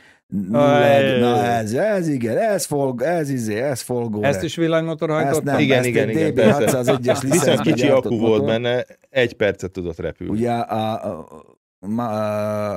Aj. 0.52 1.20
na 1.20 1.43
ez, 1.43 1.74
ez 1.74 2.08
igen, 2.08 2.38
ez, 2.38 2.65
folg, 2.65 3.02
ez 3.02 3.30
izé, 3.30 3.62
ez 3.62 3.82
Folgore. 3.82 4.28
Ezt 4.28 4.43
is 4.43 4.56
villanymotor 4.56 5.10
Ezt 5.10 5.24
hajtotta? 5.24 5.52
nem, 5.52 5.60
Igen, 5.60 5.78
ezt 5.78 5.88
igen, 5.88 6.10
igen, 6.10 6.30
DB 6.32 6.36
persze. 6.36 6.80
601-es 6.84 7.17
Viszont 7.32 7.62
kicsi 7.62 7.88
akku 7.88 8.17
volt 8.17 8.32
motor. 8.41 8.46
benne, 8.46 8.86
egy 9.10 9.34
percet 9.34 9.72
tudott 9.72 9.98
repülni. 10.00 10.34
Ugye 10.34 10.52
a, 10.52 11.12
a 11.13 11.28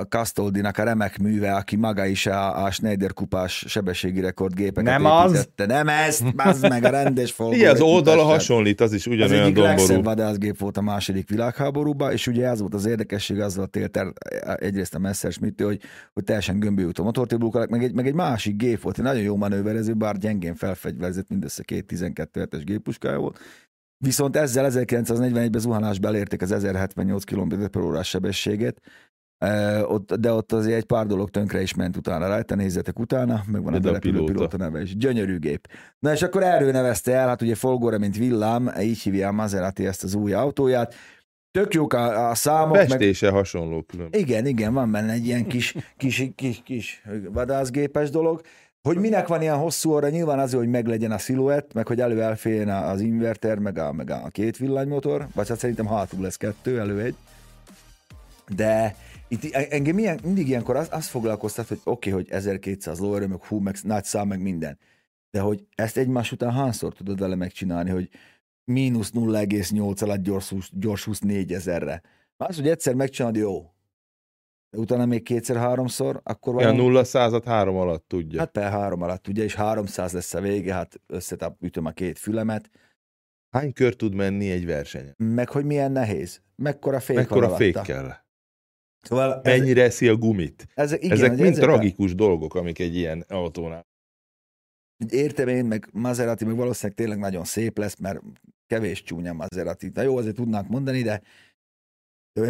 Castoldinak 0.09 0.79
a 0.79 0.83
remek 0.83 1.19
műve, 1.19 1.55
aki 1.55 1.77
maga 1.77 2.07
is 2.07 2.27
a, 2.27 2.65
a 2.65 2.71
Schneider 2.71 3.13
kupás 3.13 3.65
sebességi 3.69 4.21
rekordgépeket 4.21 4.85
Nem 4.85 5.05
az? 5.05 5.33
építette. 5.33 5.67
Nem 5.67 5.89
ezt, 5.89 6.25
az 6.37 6.61
meg 6.61 6.85
a 6.85 6.91
rendes 6.91 7.33
Folgore 7.41 7.59
Igen, 7.59 7.71
az 7.73 7.81
oldala 7.81 8.23
hasonlít, 8.23 8.81
az 8.81 8.93
is 8.93 9.07
Az 9.07 9.13
ugyanolyan 9.13 9.45
egyik 9.45 9.57
legszebb 9.57 9.87
domború. 9.89 10.03
vadászgép 10.17 10.59
volt 10.59 10.77
a 10.77 10.81
második 10.81 11.29
világháborúban, 11.29 12.13
és 12.13 12.27
ugye 12.27 12.47
ez 12.49 12.61
volt 12.61 12.75
az 12.75 12.87
érdekesség, 12.87 13.41
az 13.41 13.57
volt 13.57 13.77
élt 13.77 13.97
el 13.97 14.13
egyrészt 14.57 14.95
a 14.95 14.99
Messerschmitt, 14.99 15.61
hogy, 15.61 15.81
hogy 16.13 16.25
teljesen 16.25 16.59
gömbű 16.59 16.89
a 16.95 17.03
motortébulkalak, 17.03 17.69
meg 17.69 17.83
egy, 17.83 17.95
meg 17.95 18.07
egy 18.07 18.15
másik 18.15 18.57
gép 18.57 18.81
volt, 18.81 18.99
egy 18.99 19.05
nagyon 19.05 19.23
jó 19.23 19.37
manőverező, 19.37 19.95
bár 19.95 20.17
gyengén 20.17 20.55
felfegyverzett, 20.55 21.29
mindössze 21.29 21.63
két 21.63 21.87
12 21.87 22.49
es 22.51 22.65
géppuskája 22.65 23.19
volt. 23.19 23.39
Viszont 24.05 24.37
ezzel 24.37 24.71
1941-ben 24.71 25.61
zuhanásba 25.61 26.09
elérték 26.09 26.43
az 26.43 26.53
1078 26.53 27.25
km 27.25 27.65
per 27.71 27.83
órás 27.83 28.09
sebességet, 28.09 28.81
E, 29.45 29.85
de 30.21 30.33
ott 30.33 30.53
azért 30.53 30.77
egy 30.77 30.85
pár 30.85 31.07
dolog 31.07 31.31
tönkre 31.31 31.63
is 31.63 31.75
ment 31.75 31.97
utána 31.97 32.27
rajta, 32.27 32.55
nézzetek 32.55 32.99
utána, 32.99 33.43
meg 33.47 33.63
van 33.63 33.75
a 33.75 33.79
De 33.79 33.89
a 33.89 33.91
berepülő 33.91 34.13
pilóta. 34.13 34.33
pilóta 34.33 34.57
neve 34.57 34.81
is. 34.83 34.97
Gyönyörű 34.97 35.39
gép. 35.39 35.69
Na 35.99 36.13
és 36.13 36.23
akkor 36.23 36.43
erről 36.43 36.73
nevezte 36.73 37.13
el, 37.13 37.29
hát 37.29 37.43
ugye 37.43 37.55
Folgore, 37.55 37.99
mint 37.99 38.17
villám, 38.17 38.71
így 38.81 38.99
hívja 38.99 39.29
a 39.29 39.33
Maserati 39.33 39.87
ezt 39.87 40.05
az 40.05 40.15
új 40.15 40.33
autóját. 40.33 40.95
Tök 41.51 41.75
jók 41.75 41.93
a, 41.93 42.29
a 42.31 42.35
számok, 42.35 42.77
meg 42.77 42.89
Festése 42.89 43.31
hasonló 43.31 43.83
külön. 43.83 44.09
igen, 44.11 44.47
igen, 44.47 44.75
van 44.75 44.91
benne 44.91 45.13
egy 45.13 45.27
ilyen 45.27 45.47
kis, 45.47 45.75
kis, 45.97 46.25
kis, 46.35 46.61
kis 46.65 47.03
vadászgépes 47.33 48.11
dolog. 48.11 48.41
Hogy 48.83 48.97
minek 48.97 49.27
van 49.27 49.43
ilyen 49.43 49.59
hosszú 49.59 49.91
óra, 49.91 50.09
nyilván 50.09 50.39
azért, 50.39 50.63
hogy 50.63 50.71
meglegyen 50.71 51.13
a 51.13 51.19
sziluett, 51.19 51.73
meg 51.73 51.87
hogy 51.87 52.01
elő 52.01 52.23
elférjen 52.23 52.69
az 52.69 53.01
inverter, 53.01 53.59
meg 53.59 53.79
a, 53.79 53.93
meg 53.93 54.11
a 54.11 54.29
két 54.29 54.57
villanymotor, 54.57 55.27
vagy 55.35 55.49
hát 55.49 55.59
szerintem 55.59 55.87
hátul 55.87 56.21
lesz 56.21 56.37
kettő, 56.37 56.81
elő 56.81 57.01
egy. 57.01 57.15
De 58.55 58.97
itt 59.29 59.55
engem 59.55 59.95
milyen, 59.95 60.21
mindig 60.23 60.49
ilyenkor 60.49 60.77
az, 60.77 60.89
az 60.91 61.07
foglalkoztat, 61.07 61.69
hogy 61.69 61.81
oké, 61.85 62.11
okay, 62.11 62.23
hogy 62.23 62.33
1200 62.33 62.99
lóerő, 62.99 63.27
meg 63.27 63.45
hú, 63.45 63.59
meg 63.59 63.77
nagy 63.83 64.05
szám, 64.05 64.29
meg 64.29 64.41
minden. 64.41 64.79
De 65.31 65.41
hogy 65.41 65.67
ezt 65.75 65.97
egymás 65.97 66.33
után 66.33 66.53
hányszor 66.53 66.93
tudod 66.93 67.19
vele 67.19 67.35
megcsinálni, 67.35 67.91
hogy 67.91 68.09
mínusz 68.65 69.11
0,8 69.15 70.03
alatt 70.03 70.23
gyors, 70.23 70.53
gyors 70.71 71.05
24 71.05 71.53
ezerre. 71.53 72.03
Az, 72.37 72.57
hogy 72.57 72.69
egyszer 72.69 72.95
megcsinálod, 72.95 73.37
jó. 73.37 73.73
Utána 74.77 75.07
még 75.07 75.23
kétszer-háromszor, 75.23 76.21
akkor 76.25 76.55
Olyan 76.55 76.71
valami... 76.71 76.87
nulla 76.89 77.05
százat 77.05 77.45
három 77.45 77.77
alatt 77.77 78.09
tudja. 78.09 78.39
Hát 78.39 78.51
per 78.51 78.71
három 78.71 79.03
alatt, 79.03 79.29
ugye, 79.29 79.43
és 79.45 79.55
300 79.55 80.13
lesz 80.13 80.35
a 80.35 80.41
vége, 80.41 80.75
hát 80.75 81.01
összetap, 81.07 81.63
ütöm 81.63 81.85
a 81.85 81.91
két 81.91 82.19
fülemet, 82.19 82.71
Hány 83.57 83.73
kör 83.73 83.95
tud 83.97 84.15
menni 84.15 84.51
egy 84.51 84.67
versenyen? 84.67 85.15
meg 85.19 85.49
hogy 85.49 85.65
milyen 85.65 85.93
nehéz, 85.93 86.43
mekkora 86.57 87.01
fék 87.01 87.17
Mekkora 87.17 87.49
van 87.49 87.57
fék 87.57 87.75
alatta. 87.77 87.93
kell? 87.93 88.13
Szóval 89.03 89.41
ez, 89.43 89.59
Mennyire 89.59 89.83
eszi 89.83 90.09
a 90.09 90.17
gumit? 90.17 90.67
ezek, 90.75 91.03
igen, 91.03 91.17
Ezek 91.17 91.31
mind 91.31 91.41
ezek 91.43 91.63
a- 91.63 91.67
tragikus 91.67 92.15
dolgok, 92.15 92.55
amik 92.55 92.79
egy 92.79 92.97
ilyen 92.97 93.25
autónál. 93.29 93.87
Értem 95.11 95.49
én, 95.49 95.65
meg 95.65 95.89
Maserati, 95.93 96.45
meg 96.45 96.57
valószínűleg 96.57 96.97
tényleg 96.99 97.19
nagyon 97.19 97.45
szép 97.45 97.79
lesz, 97.79 97.97
mert 97.99 98.21
kevés 98.67 99.03
csúnya 99.03 99.33
Maserati. 99.33 99.89
De 99.89 100.03
jó, 100.03 100.17
azért 100.17 100.35
tudnánk 100.35 100.69
mondani, 100.69 101.03
de 101.03 101.23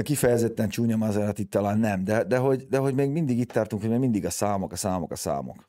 kifejezetten 0.02 0.68
csúnya 0.68 0.96
Maserati 0.96 1.44
talán 1.44 1.78
nem, 1.78 2.04
de, 2.04 2.24
de, 2.24 2.38
hogy, 2.38 2.66
de 2.68 2.78
hogy 2.78 2.94
még 2.94 3.10
mindig 3.10 3.38
itt 3.38 3.52
tartunk, 3.52 3.82
hogy 3.82 3.90
még 3.90 4.00
mindig 4.00 4.24
a 4.24 4.30
számok, 4.30 4.72
a 4.72 4.76
számok, 4.76 5.10
a 5.10 5.16
számok. 5.16 5.68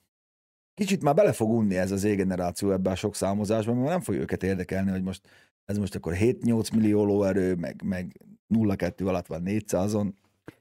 Kicsit 0.73 1.03
már 1.03 1.15
bele 1.15 1.31
fog 1.31 1.49
unni 1.49 1.77
ez 1.77 1.91
az 1.91 1.99
Z-generáció 1.99 2.71
ebbe 2.71 2.89
a 2.89 2.95
sok 2.95 3.15
számozásba, 3.15 3.73
mert 3.73 3.87
nem 3.87 4.01
fog 4.01 4.15
őket 4.15 4.43
érdekelni, 4.43 4.91
hogy 4.91 5.03
most 5.03 5.27
ez 5.65 5.77
most 5.77 5.95
akkor 5.95 6.13
7-8 6.19 6.73
millió 6.73 7.05
lóerő, 7.05 7.55
meg, 7.55 7.81
meg 7.83 8.17
0-2 8.49 9.07
alatt 9.07 9.27
van 9.27 9.41
400-on. 9.45 10.11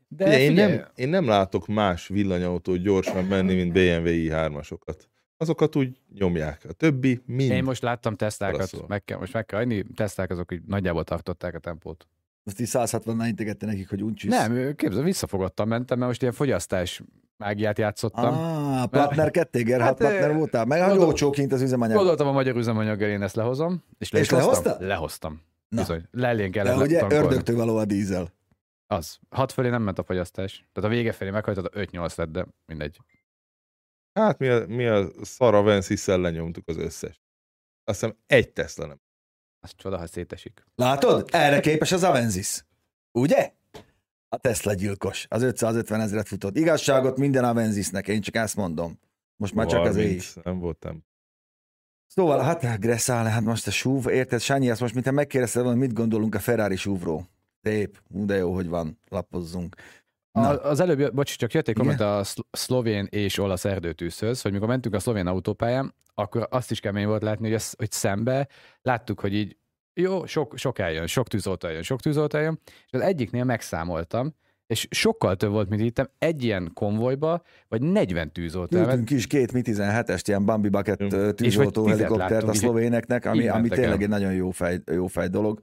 De 0.09 0.25
Figyelj, 0.25 0.43
én, 0.43 0.53
nem, 0.53 0.87
én 0.95 1.09
nem 1.09 1.27
látok 1.27 1.67
más 1.67 2.09
villanyautót 2.09 2.83
gyorsan 2.83 3.25
menni, 3.25 3.55
mint 3.55 3.73
BMW 3.73 4.07
i3-asokat. 4.07 4.97
Azokat 5.37 5.77
úgy 5.77 6.01
nyomják. 6.15 6.65
A 6.69 6.73
többi 6.73 7.21
mind. 7.27 7.51
Én 7.51 7.65
most 7.65 7.83
láttam 7.83 8.17
tesztákat, 8.17 8.89
meg 8.89 9.05
kell, 9.05 9.19
most 9.19 9.33
meg 9.33 9.47
kell 9.47 9.61
adni, 9.61 9.85
teszták 9.95 10.31
azok, 10.31 10.49
hogy 10.49 10.63
nagyjából 10.67 11.05
tartották 11.05 11.55
a 11.55 11.59
tempót. 11.59 12.09
Most 12.43 12.61
így 12.61 12.67
160 12.67 13.27
integette 13.27 13.67
nekik, 13.67 13.89
hogy 13.89 14.03
uncsisz. 14.03 14.31
Nem, 14.31 14.75
képzel, 14.75 15.03
visszafogadtam, 15.03 15.69
mentem, 15.69 15.97
mert 15.99 16.09
most 16.09 16.23
ilyen 16.23 16.35
fogyasztás 16.35 17.03
mágiát 17.37 17.79
játszottam. 17.79 18.35
Ah, 18.35 18.87
Platner 18.87 19.31
kettéger, 19.31 19.79
hát, 19.81 19.89
Hát, 19.89 19.97
Platner 19.97 20.31
ö, 20.31 20.35
voltál. 20.35 20.65
Meg 20.65 20.83
a 20.83 20.87
gondol- 20.89 21.07
olcsó 21.07 21.31
kint 21.31 21.53
az 21.53 21.63
üzemanyag. 21.63 21.97
Gondoltam 21.97 22.27
a 22.27 22.33
magyar 22.33 22.57
üzemanyaggal, 22.57 23.09
én 23.09 23.23
ezt 23.23 23.35
lehozom. 23.37 23.85
És, 23.99 24.13
És 24.13 24.21
is 24.21 24.29
hoztam. 24.31 24.39
lehoztad? 24.39 24.83
Lehoztam. 24.87 25.43
Na. 25.69 25.81
Bizony. 25.81 26.09
Lelén 26.11 26.51
De 26.51 26.63
kellett 26.63 26.81
ugye 26.81 26.99
tankolni. 26.99 27.25
ördögtől 27.25 27.57
való 27.57 27.77
a 27.77 27.85
dízel. 27.85 28.33
Az. 28.87 29.19
Hat 29.31 29.53
felé 29.53 29.69
nem 29.69 29.83
ment 29.83 29.99
a 29.99 30.03
fogyasztás. 30.05 30.69
Tehát 30.73 30.91
a 30.91 30.95
vége 30.95 31.13
felé 31.13 31.31
meghajtott 31.31 31.67
a 31.75 31.79
5-8 31.79 32.15
lett, 32.17 32.31
de 32.31 32.47
mindegy. 32.67 32.99
Hát 34.13 34.39
mi 34.39 34.49
a, 34.49 34.67
mi 34.67 34.87
a 34.87 35.09
szar 35.23 35.65
Vensis-szel 35.65 36.21
lenyomtuk 36.21 36.69
az 36.69 36.77
összes. 36.77 37.23
Azt 37.85 38.01
hiszem 38.01 38.17
egy 38.27 38.53
Tesla 38.53 38.87
nem. 38.87 39.01
Az 39.61 39.71
csoda, 39.77 39.99
ha 39.99 40.07
szétesik. 40.07 40.65
Látod? 40.75 41.29
Erre 41.33 41.61
képes 41.61 41.93
az 41.93 42.03
Avensis. 42.03 42.65
Ugye? 43.13 43.53
A 44.29 44.37
Tesla 44.37 44.75
gyilkos. 44.75 45.27
Az 45.29 45.43
550 45.43 46.01
ezeret 46.01 46.29
futott. 46.29 46.57
Igazságot 46.57 47.17
minden 47.17 47.45
Avensisnek, 47.45 48.09
én 48.09 48.21
csak 48.21 48.35
ezt 48.35 48.57
mondom. 48.57 48.99
Most 49.37 49.55
már 49.55 49.67
csak 49.67 49.85
az 49.85 49.95
30, 49.95 50.15
is. 50.15 50.35
Nem 50.43 50.59
voltam. 50.59 51.05
Szóval, 52.07 52.41
hát 52.41 52.81
Gresszál, 52.81 53.25
hát 53.25 53.43
most 53.43 53.67
a 53.67 53.71
SUV, 53.71 54.09
érted, 54.09 54.41
Sanyi, 54.41 54.71
azt 54.71 54.81
most, 54.81 54.93
mint 54.93 55.05
te 55.05 55.11
megkérdezted 55.11 55.63
volna, 55.63 55.79
mit 55.79 55.93
gondolunk 55.93 56.35
a 56.35 56.39
Ferrari 56.39 56.77
SUV-ról. 56.77 57.29
Szép, 57.63 58.03
de 58.09 58.37
jó, 58.37 58.55
hogy 58.55 58.69
van, 58.69 59.01
lapozzunk. 59.09 59.77
Na. 60.33 60.49
az 60.49 60.81
előbb, 60.81 61.15
bocs, 61.15 61.37
csak 61.37 61.53
jött 61.53 61.69
egy 61.69 61.75
komment 61.75 62.01
a 62.01 62.25
szl- 62.25 62.47
szlovén 62.51 63.07
és 63.11 63.39
olasz 63.39 63.65
erdőtűzhöz, 63.65 64.43
hogy 64.43 64.53
mikor 64.53 64.69
mentünk 64.69 64.95
a 64.95 64.99
szlovén 64.99 65.27
autópályán, 65.27 65.95
akkor 66.15 66.47
azt 66.51 66.71
is 66.71 66.81
kemény 66.81 67.07
volt 67.07 67.23
látni, 67.23 67.45
hogy, 67.45 67.55
ez, 67.55 67.73
hogy 67.77 67.91
szembe 67.91 68.49
láttuk, 68.83 69.21
hogy 69.21 69.35
így 69.35 69.57
jó, 69.95 70.27
sok, 70.27 70.59
sok 70.59 70.79
eljön, 70.79 71.07
sok 71.07 71.29
tűzoltó 71.29 71.69
eljön, 71.69 71.83
sok 71.83 72.01
tűzoltó 72.01 72.39
eljön, 72.39 72.61
és 72.65 72.93
az 72.93 73.01
egyiknél 73.01 73.45
megszámoltam, 73.45 74.35
és 74.67 74.87
sokkal 74.91 75.37
több 75.37 75.51
volt, 75.51 75.69
mint 75.69 75.83
hittem, 75.83 76.09
egy 76.19 76.45
ilyen 76.45 76.71
konvojba, 76.75 77.43
vagy 77.69 77.83
40 77.83 78.33
tűzoltó. 78.33 78.77
Küldtünk 78.77 79.11
is 79.11 79.27
két 79.27 79.53
Mi 79.53 79.61
17-est, 79.65 80.23
ilyen 80.25 80.45
Bambi 80.45 80.69
Bucket 80.69 81.35
tűzoltó 81.35 81.87
helikoptert 81.87 82.49
a 82.49 82.55
szlovéneknek, 82.55 83.25
ami, 83.25 83.49
ami 83.49 83.69
tényleg 83.69 83.91
el. 83.91 84.03
egy 84.03 84.09
nagyon 84.09 84.33
jó 84.33 84.51
fej, 84.51 84.81
jó 84.93 85.07
fej 85.07 85.29
dolog. 85.29 85.61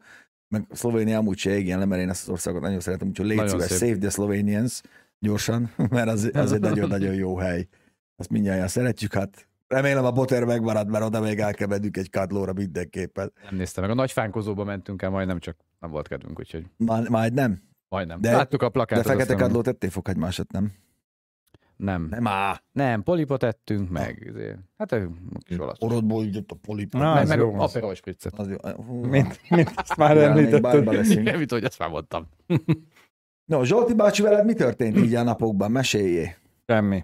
Meg 0.50 0.66
Szlovénia 0.72 1.18
amúgy 1.18 1.38
se 1.38 1.50
égjen 1.58 1.80
le, 1.80 1.86
mert 1.86 2.02
én 2.02 2.10
ezt 2.10 2.22
az 2.24 2.30
országot 2.30 2.62
nagyon 2.62 2.80
szeretem, 2.80 3.08
úgyhogy 3.08 3.26
légy 3.26 3.48
szíves, 3.48 3.68
save 3.78 3.98
the 3.98 4.10
Slovenians 4.10 4.82
gyorsan, 5.20 5.72
mert 5.90 6.08
az, 6.10 6.30
az 6.34 6.52
egy 6.52 6.60
nagyon-nagyon 6.60 7.14
jó 7.14 7.38
hely. 7.38 7.68
Azt 8.16 8.30
mindjárt 8.30 8.70
szeretjük, 8.70 9.14
hát 9.14 9.48
remélem 9.68 10.06
a 10.06 10.12
boter 10.12 10.44
megmarad, 10.44 10.90
mert 10.90 11.04
oda 11.04 11.20
még 11.22 11.40
elkebedünk 11.40 11.98
egy 11.98 12.10
kadlóra 12.10 12.54
mindenképpen. 12.54 13.34
Nem 13.50 13.56
néztem 13.56 13.84
meg. 13.84 13.92
A 13.92 13.96
nagy 13.96 14.12
fánkozóba 14.12 14.64
mentünk 14.64 15.02
el, 15.02 15.10
majdnem 15.10 15.40
csak 15.40 15.58
nem 15.80 15.90
volt 15.92 16.08
kedvünk, 16.08 16.40
úgyhogy 16.40 16.66
Már, 16.78 17.10
majd 17.10 17.34
nem, 17.34 17.62
majdnem. 17.90 18.22
De- 18.22 18.30
De, 18.30 18.36
Láttuk 18.36 18.62
a 18.62 18.66
de 18.66 18.72
plakátot. 18.72 19.06
fekete 19.06 19.22
aztán- 19.24 19.38
kadlót 19.38 19.68
ettél 19.68 19.90
fokhagymásat, 19.90 20.52
nem? 20.52 20.72
Nem. 21.78 22.08
Nem 22.10 22.28
á, 22.28 22.62
Nem, 22.72 23.04
polipot 23.04 23.44
ettünk, 23.44 23.90
meg 23.90 24.24
izé, 24.30 24.56
hát 24.78 24.92
egy 24.92 25.08
kis 25.40 25.60
olasz. 25.60 25.78
orodból 25.80 26.26
jött 26.26 26.52
a 26.52 26.56
polipot. 26.56 27.02
Na, 27.02 27.14
meg, 27.14 27.24
az 27.24 27.30
meg. 27.30 27.42
Aperol 27.42 27.96
spritzet. 27.96 28.34
Az 28.40 28.48
jó. 28.50 28.58
Mint, 29.02 29.40
mint 29.50 29.72
ezt 29.76 29.96
már 29.98 30.18
említetted. 30.18 31.06
Igen, 31.10 31.38
mit, 31.38 31.52
hogy 31.52 31.64
ezt 31.64 31.80
már 31.80 31.90
mondtam. 31.90 32.28
No, 33.46 33.64
Zsolti 33.64 33.94
bácsi, 33.94 34.22
veled 34.22 34.46
mi 34.46 34.54
történt 34.54 34.98
így 34.98 35.16
a 35.16 35.24
napokban? 35.24 35.72
Meséljé. 35.72 36.36
Semmi. 36.66 37.04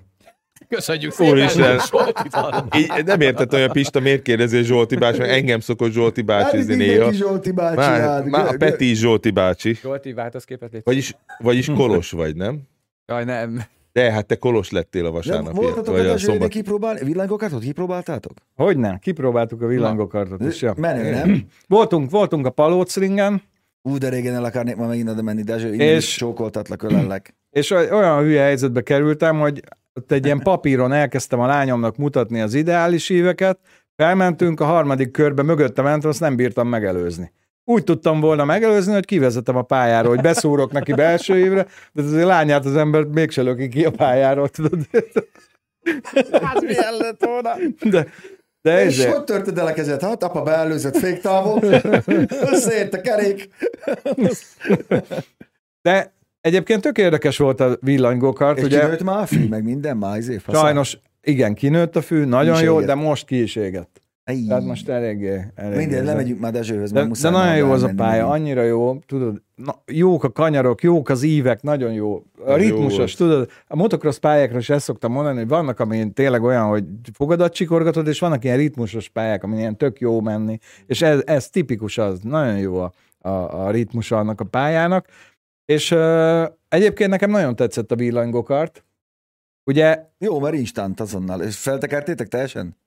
Köszönjük 0.67 1.19
Úristen. 1.19 1.79
szépen! 1.79 2.13
Hallom. 2.41 2.67
Így 2.77 3.05
nem 3.05 3.21
értettem, 3.21 3.59
hogy 3.59 3.69
a 3.69 3.71
Pista 3.71 3.99
miért 3.99 4.21
kérdezi 4.21 4.63
Zsolti 4.63 4.95
bácsi, 4.95 5.19
mert 5.19 5.31
engem 5.31 5.59
szokott 5.59 5.91
Zsolti 5.91 6.21
bácsizni 6.21 6.75
néha. 6.75 6.91
mindenki 6.91 7.15
Zsolti 7.17 7.51
bácsi. 7.51 7.75
Már, 7.75 7.99
hát. 7.99 8.25
már 8.25 8.47
a 8.47 8.57
Peti 8.57 8.89
is 8.89 8.97
Zsolti 8.97 9.31
bácsi. 9.31 9.73
Zsolti, 9.73 10.13
változ 10.13 10.43
képet 10.43 10.71
légy. 10.71 10.81
Vagyis, 10.83 11.15
vagyis 11.37 11.67
kolos 11.77 12.11
vagy, 12.11 12.35
nem? 12.35 12.61
Jaj, 13.05 13.23
nem. 13.23 13.63
De 13.93 14.11
hát 14.11 14.25
te 14.25 14.35
kolos 14.35 14.71
lettél 14.71 15.01
a 15.01 15.03
Nem, 15.03 15.13
vasárnapi, 15.13 15.55
voltatok 15.55 15.95
vagy 15.95 16.05
a 16.07 16.17
szombat. 16.17 16.47
kipróbálni? 16.49 17.03
Villangokartot 17.05 17.61
kipróbáltátok? 17.61 18.33
Hogy 18.55 18.77
nem? 18.77 18.97
Kipróbáltuk 18.99 19.61
a 19.61 19.67
villangokartot 19.67 20.41
is. 20.41 20.61
Ja. 20.61 20.73
Menő, 20.77 21.09
nem? 21.11 21.43
Voltunk, 21.67 22.09
voltunk 22.09 22.45
a 22.45 22.49
Palócringen, 22.49 23.41
Ú, 23.81 23.97
de 23.97 24.09
régen 24.09 24.33
el 24.33 24.43
akarnék 24.43 24.75
ma 24.75 24.87
megint 24.87 25.09
oda 25.09 25.21
menni, 25.21 25.41
Dezső, 25.41 25.73
És- 25.73 25.97
is 26.07 26.15
csókoltatlak, 26.15 26.83
ölellek. 26.83 27.35
és 27.59 27.71
oly- 27.71 27.91
olyan 27.91 28.19
hülye 28.21 28.41
helyzetbe 28.41 28.81
kerültem, 28.81 29.39
hogy 29.39 29.63
ott 29.93 30.11
egy 30.11 30.25
ilyen 30.25 30.39
papíron 30.39 30.91
elkezdtem 30.91 31.39
a 31.39 31.45
lányomnak 31.45 31.97
mutatni 31.97 32.41
az 32.41 32.53
ideális 32.53 33.09
íveket, 33.09 33.59
felmentünk, 33.95 34.59
a 34.59 34.65
harmadik 34.65 35.11
körbe 35.11 35.43
mögötte 35.43 35.81
mentem, 35.81 36.09
azt 36.09 36.19
nem 36.19 36.35
bírtam 36.35 36.67
megelőzni. 36.67 37.31
Úgy 37.65 37.83
tudtam 37.83 38.19
volna 38.19 38.45
megelőzni, 38.45 38.93
hogy 38.93 39.05
kivezetem 39.05 39.55
a 39.55 39.61
pályára, 39.61 40.07
hogy 40.07 40.21
beszúrok 40.21 40.71
neki 40.71 40.93
belső 40.93 41.37
évre, 41.37 41.67
de 41.91 42.01
az 42.01 42.13
a 42.13 42.25
lányát 42.25 42.65
az 42.65 42.75
ember 42.75 43.03
mégse 43.03 43.41
löki 43.41 43.67
ki 43.67 43.85
a 43.85 43.91
pályáról, 43.91 44.49
tudod. 44.49 44.79
Hát 46.31 46.61
milyen 46.61 46.93
lett 46.97 47.25
volna? 47.25 47.55
De, 47.81 48.07
de 48.61 48.85
És 48.85 48.99
ez, 48.99 49.13
hogy 49.13 49.23
törted 49.23 49.57
el 49.57 49.67
a 49.67 49.73
kezed? 49.73 50.01
Hát 50.01 50.23
apa 50.23 50.41
beelőzött 50.41 50.97
féktávol, 50.97 51.63
összeért 52.51 52.93
a 52.93 53.01
kerék. 53.01 53.49
de 55.81 56.13
egyébként 56.41 56.81
tök 56.81 56.97
érdekes 56.97 57.37
volt 57.37 57.59
a 57.59 57.77
villanygókart, 57.81 58.57
És 58.57 58.63
ugye 58.63 58.79
kinőtt 58.79 59.03
már 59.03 59.21
a 59.21 59.25
fű, 59.25 59.47
meg 59.47 59.63
minden, 59.63 59.97
már 59.97 60.17
izé, 60.17 60.39
sajnos 60.51 60.97
igen, 61.21 61.53
kinőtt 61.53 61.95
a 61.95 62.01
fű, 62.01 62.23
nagyon 62.23 62.61
jó, 62.61 62.81
de 62.81 62.95
most 62.95 63.25
ki 63.25 63.41
is 63.41 63.55
égett. 63.55 64.01
Ej. 64.23 64.43
Tehát 64.47 64.63
most 64.63 64.89
eléggé, 64.89 65.45
eléggé 65.55 65.77
Minden, 65.79 65.99
ez- 65.99 66.05
lemegyünk 66.05 66.39
már 66.39 66.51
Dezsőhöz, 66.51 66.91
De, 66.91 67.07
de 67.21 67.29
nagyon 67.29 67.55
jó 67.55 67.71
az 67.71 67.83
a 67.83 67.91
pálya, 67.95 68.27
megint. 68.27 68.45
annyira 68.47 68.63
jó, 68.63 68.99
tudod, 69.05 69.41
na, 69.55 69.75
jók 69.85 70.23
a 70.23 70.31
kanyarok, 70.31 70.83
jók 70.83 71.09
az 71.09 71.23
ívek, 71.23 71.61
nagyon 71.61 71.93
jó. 71.93 72.13
A 72.45 72.49
jó 72.49 72.55
ritmusos, 72.55 72.97
volt. 72.97 73.17
tudod, 73.17 73.49
a 73.67 73.75
motocross 73.75 74.17
pályákra 74.17 74.57
is 74.57 74.69
ezt 74.69 74.83
szoktam 74.83 75.11
mondani, 75.11 75.37
hogy 75.37 75.47
vannak, 75.47 75.79
amin 75.79 76.13
tényleg 76.13 76.43
olyan, 76.43 76.65
hogy 76.67 76.83
fogadat 77.13 77.53
csikorgatod, 77.53 78.07
és 78.07 78.19
vannak 78.19 78.43
ilyen 78.43 78.57
ritmusos 78.57 79.09
pályák, 79.09 79.43
amin 79.43 79.57
ilyen 79.57 79.77
tök 79.77 79.99
jó 79.99 80.21
menni, 80.21 80.57
és 80.85 81.01
ez, 81.01 81.21
ez 81.25 81.49
tipikus 81.49 81.97
az, 81.97 82.19
nagyon 82.21 82.57
jó 82.57 82.77
a, 82.77 82.91
a, 83.17 83.65
a 83.65 83.71
ritmus 83.71 84.11
annak 84.11 84.41
a 84.41 84.45
pályának, 84.45 85.07
és 85.65 85.91
uh, 85.91 86.43
egyébként 86.69 87.09
nekem 87.09 87.29
nagyon 87.29 87.55
tetszett 87.55 87.91
a 87.91 87.95
villanygokart, 87.95 88.83
Ugye, 89.65 90.05
Jó, 90.17 90.39
mert 90.39 90.55
instant 90.55 90.99
azonnal. 90.99 91.41
És 91.41 91.57
feltekertétek 91.57 92.27
teljesen? 92.27 92.77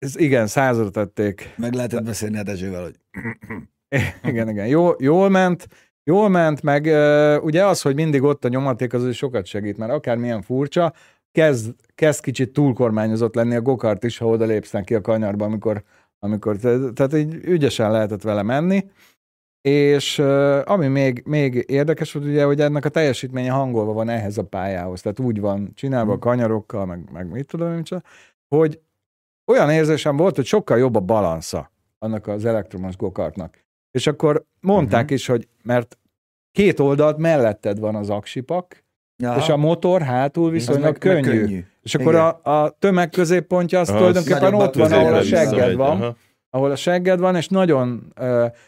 Ez 0.00 0.16
igen, 0.18 0.46
százra 0.46 0.90
tették. 0.90 1.54
Meg 1.56 1.72
lehetett 1.72 2.04
beszélni 2.04 2.38
a 2.38 2.42
Dezsővel, 2.42 2.82
hogy 2.82 2.94
igen, 4.30 4.48
igen. 4.48 4.66
Jó, 4.66 4.90
jól 4.98 5.28
ment, 5.28 5.68
jól 6.04 6.28
ment, 6.28 6.62
meg 6.62 6.84
ugye 7.44 7.66
az, 7.66 7.82
hogy 7.82 7.94
mindig 7.94 8.22
ott 8.22 8.44
a 8.44 8.48
nyomaték, 8.48 8.92
az 8.92 9.14
sokat 9.14 9.46
segít, 9.46 9.76
mert 9.76 9.92
akármilyen 9.92 10.42
furcsa, 10.42 10.92
kezd, 11.32 11.74
kezd 11.94 12.20
kicsit 12.20 12.52
túlkormányozott 12.52 13.34
lenni 13.34 13.54
a 13.54 13.60
gokart 13.60 14.04
is, 14.04 14.18
ha 14.18 14.26
oda 14.26 14.44
lépsz 14.44 14.70
neki 14.70 14.94
a 14.94 15.00
kanyarba, 15.00 15.44
amikor, 15.44 15.82
amikor 16.18 16.56
te- 16.56 16.92
tehát 16.92 17.14
így 17.14 17.34
ügyesen 17.44 17.90
lehetett 17.90 18.22
vele 18.22 18.42
menni. 18.42 18.84
És 19.60 20.18
ami 20.64 20.86
még, 20.86 21.22
még 21.26 21.64
érdekes 21.68 22.12
volt, 22.12 22.26
ugye, 22.26 22.44
hogy 22.44 22.60
ennek 22.60 22.84
a 22.84 22.88
teljesítménye 22.88 23.50
hangolva 23.50 23.92
van 23.92 24.08
ehhez 24.08 24.38
a 24.38 24.44
pályához, 24.44 25.00
tehát 25.00 25.20
úgy 25.20 25.40
van 25.40 25.70
csinálva 25.74 26.12
a 26.12 26.18
kanyarokkal, 26.18 26.86
meg, 26.86 27.10
meg 27.12 27.30
mit 27.30 27.46
tudom 27.46 27.72
én, 27.72 27.82
hogy 28.48 28.80
olyan 29.50 29.70
érzésem 29.70 30.16
volt, 30.16 30.36
hogy 30.36 30.44
sokkal 30.44 30.78
jobb 30.78 30.94
a 30.96 31.00
balansza 31.00 31.70
annak 31.98 32.26
az 32.26 32.44
elektromos 32.44 32.96
gokartnak. 32.96 33.64
És 33.90 34.06
akkor 34.06 34.44
mondták 34.60 35.02
uh-huh. 35.02 35.16
is, 35.18 35.26
hogy 35.26 35.48
mert 35.62 35.98
két 36.52 36.80
oldalt 36.80 37.16
melletted 37.16 37.78
van 37.78 37.94
az 37.94 38.10
aksipak, 38.10 38.84
Aha, 39.24 39.38
és 39.38 39.48
a 39.48 39.56
motor 39.56 40.02
hátul 40.02 40.50
viszonylag 40.50 40.82
meg- 40.82 41.04
meg 41.04 41.22
könnyű. 41.22 41.40
könnyű. 41.40 41.64
És 41.82 41.94
akkor 41.94 42.12
Igen. 42.12 42.24
a, 42.42 42.62
a 42.64 42.76
tömeg 42.78 43.10
középpontja 43.10 43.80
az 43.80 43.88
Aha, 43.88 43.98
tulajdonképpen 43.98 44.54
ott 44.54 44.74
van, 44.74 44.92
ahol 44.92 45.14
a 45.14 45.22
segged 45.22 45.74
van, 45.74 46.00
aha. 46.00 46.16
ahol 46.50 46.70
a 46.70 46.76
segged 46.76 47.18
van, 47.18 47.36
és 47.36 47.48
nagyon, 47.48 48.12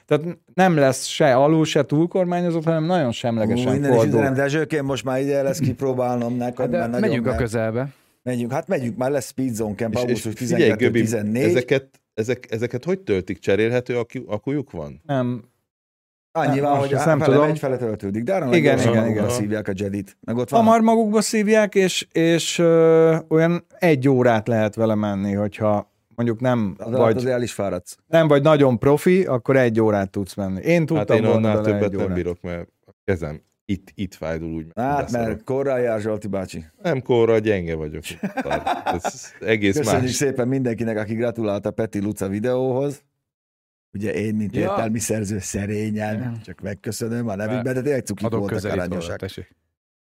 tehát 0.07 0.39
nem 0.55 0.77
lesz 0.77 1.05
se 1.05 1.35
alul, 1.35 1.65
se 1.65 1.85
túlkormányozott, 1.85 2.65
hanem 2.65 2.85
nagyon 2.85 3.13
semlegesen 3.13 3.75
innen 3.75 3.91
is 3.91 3.97
fordul. 3.97 4.15
üzenem, 4.15 4.35
Dezsőkém, 4.35 4.85
most 4.85 5.05
már 5.05 5.21
ide 5.21 5.43
lesz 5.43 5.59
kipróbálnom 5.59 6.37
neked, 6.37 6.75
Hát 6.75 6.91
de 6.91 6.99
megyünk 6.99 7.27
a 7.27 7.35
közelbe. 7.35 7.89
Megyünk, 8.23 8.53
hát 8.53 8.69
megyünk, 8.69 8.97
már 8.97 9.11
lesz 9.11 9.27
Speed 9.27 9.55
Zone 9.55 9.75
Camp, 9.75 9.97
augusztus 9.97 10.35
figyelj, 10.35 10.71
Göbi, 10.71 11.03
12-14. 11.07 11.45
ezeket, 11.45 12.01
ezek, 12.15 12.47
ezeket 12.51 12.85
hogy 12.85 13.01
töltik? 13.01 13.39
Cserélhető 13.39 14.01
akkujuk 14.27 14.71
van? 14.71 15.01
Nem, 15.07 15.45
Annyival, 16.35 16.79
hogy 16.79 16.91
nem 16.91 17.01
fele 17.01 17.25
tudom. 17.25 17.47
megy, 17.47 17.59
fele 17.59 17.77
töltődik, 17.77 18.23
de 18.23 18.35
arra 18.35 18.57
Igen, 18.57 18.79
igen, 18.79 19.09
igen, 19.09 19.29
szívják 19.29 19.69
a 19.69 19.73
Jedit. 19.75 20.17
Meg 20.21 20.37
ott 20.37 20.51
van 20.51 20.65
hamar 20.65 20.81
magukba 20.81 21.21
szívják, 21.21 21.75
és, 21.75 22.07
és 22.13 22.59
ö, 22.59 23.17
olyan 23.29 23.67
egy 23.79 24.09
órát 24.09 24.49
lehet 24.49 24.75
vele 24.75 24.95
menni, 24.95 25.33
hogyha 25.33 25.93
mondjuk 26.15 26.41
nem 26.41 26.75
az 26.79 26.87
alatt 26.87 27.01
vagy, 27.01 27.17
azért 27.17 27.35
el 27.35 27.43
is 27.43 27.53
fáradsz. 27.53 27.97
nem 28.07 28.29
vagy 28.29 28.43
nagyon 28.43 28.79
profi, 28.79 29.25
akkor 29.25 29.57
egy 29.57 29.81
órát 29.81 30.11
tudsz 30.11 30.35
menni. 30.35 30.61
Én 30.61 30.79
Hát 30.79 30.87
tudtam 30.87 31.17
én 31.17 31.23
volna 31.23 31.51
annál 31.51 31.63
többet 31.63 31.93
nem 31.93 32.13
bírok, 32.13 32.41
mert 32.41 32.69
a 32.87 32.91
kezem 33.05 33.41
itt, 33.65 33.93
itt 33.95 34.15
fájdul 34.15 34.53
úgy. 34.53 34.67
Hát, 34.75 35.11
mert 35.11 35.45
korral 35.45 35.81
jár 35.81 36.01
Zsolti 36.01 36.29
bácsi. 36.29 36.65
Nem 36.83 37.03
korra, 37.03 37.39
gyenge 37.39 37.75
vagyok. 37.75 38.03
Ez 38.85 39.33
egész 39.41 39.77
Köszönjük 39.77 40.03
más. 40.03 40.15
szépen 40.15 40.49
mindenkinek, 40.49 40.97
aki 40.97 41.15
gratulált 41.15 41.67
a 41.67 41.71
Peti 41.71 42.01
Luca 42.01 42.29
videóhoz. 42.29 43.03
Ugye 43.97 44.13
én, 44.15 44.35
mint 44.35 44.55
Ja. 44.55 44.61
értelmi 44.61 44.99
szerző 44.99 45.39
szerényen, 45.39 46.41
csak 46.45 46.61
megköszönöm 46.61 47.29
a 47.29 47.35
nevükben, 47.35 47.75
de 47.75 47.83
tényleg 47.83 48.05
cukik 48.05 48.29
voltak 48.29 49.17
tessék. 49.17 49.55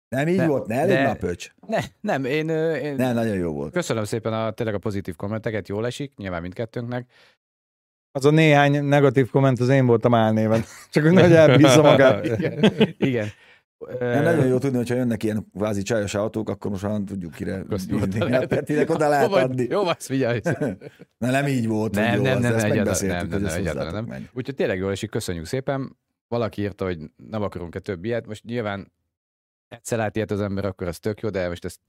Nem 0.08 0.28
így 0.28 0.36
De- 0.36 0.46
volt? 0.46 0.66
Ne 0.66 0.74
elég 0.74 0.94
de- 0.96 1.02
már 1.02 1.16
pöcs. 1.18 1.50
Ne, 1.66 1.78
nem, 2.00 2.24
én, 2.24 2.48
én 2.48 2.94
Ne, 2.94 3.12
nagyon 3.12 3.36
jó 3.36 3.52
volt. 3.52 3.72
köszönöm 3.72 4.04
szépen 4.04 4.32
a, 4.32 4.50
tényleg 4.50 4.74
a 4.74 4.78
pozitív 4.78 5.16
kommenteket, 5.16 5.68
jól 5.68 5.86
esik, 5.86 6.12
nyilván 6.16 6.42
mindkettőnknek. 6.42 7.10
Az 8.12 8.24
a 8.24 8.30
néhány 8.30 8.84
negatív 8.84 9.30
komment 9.30 9.60
az 9.60 9.68
én 9.68 9.86
voltam 9.86 10.14
álnéven. 10.14 10.62
Csak 10.92 11.02
hogy 11.02 11.12
nagy 11.12 11.32
elbízza 11.32 11.82
magát. 11.82 12.24
Igen. 12.24 12.72
Igen. 12.98 13.26
Nem, 13.98 14.22
nagyon 14.22 14.46
jó 14.46 14.58
tudni, 14.58 14.76
hogyha 14.76 14.94
jönnek 14.94 15.22
ilyen 15.22 15.46
kvázi 15.56 15.82
csajos 15.82 16.14
autók, 16.14 16.48
akkor 16.48 16.70
most 16.70 16.82
már 16.82 17.00
tudjuk 17.06 17.32
kire 17.32 17.62
bírni. 17.88 18.20
A 18.20 18.28
lehet- 18.28 18.48
Petinek 18.48 18.90
oda 18.90 19.08
lehet 19.08 19.32
adni. 19.32 19.66
Jó, 19.70 19.84
azt 19.86 20.02
figyelj. 20.06 20.40
Na 21.18 21.30
nem 21.30 21.46
így 21.46 21.66
volt, 21.66 21.94
Nem, 21.94 22.14
jó, 22.16 22.22
nem, 22.22 22.36
az, 22.36 22.42
nem, 22.42 22.56
nem, 22.56 22.70
egyáltalán 22.70 23.28
nem, 23.28 23.40
nem, 23.40 23.52
egyáltalán 23.54 23.92
nem. 23.92 24.04
menj. 24.04 24.24
Úgyhogy 24.32 24.54
tényleg 24.54 24.78
jól 24.78 24.90
esik, 24.90 25.10
köszönjük 25.10 25.44
szépen. 25.46 25.96
Valaki 26.28 26.62
írta, 26.62 26.84
hogy 26.84 26.98
nem 27.16 27.42
akarunk-e 27.42 27.78
több 27.78 28.04
ilyet. 28.04 28.26
Most 28.26 28.44
nyilván 28.44 28.92
egyszer 29.68 29.98
lát 29.98 30.16
ilyet 30.16 30.30
az 30.30 30.40
ember, 30.40 30.64
akkor 30.64 30.86
ez 30.88 30.98
tök 30.98 31.20
jó, 31.20 31.28
de 31.30 31.48
most 31.48 31.64
ezt 31.64 31.80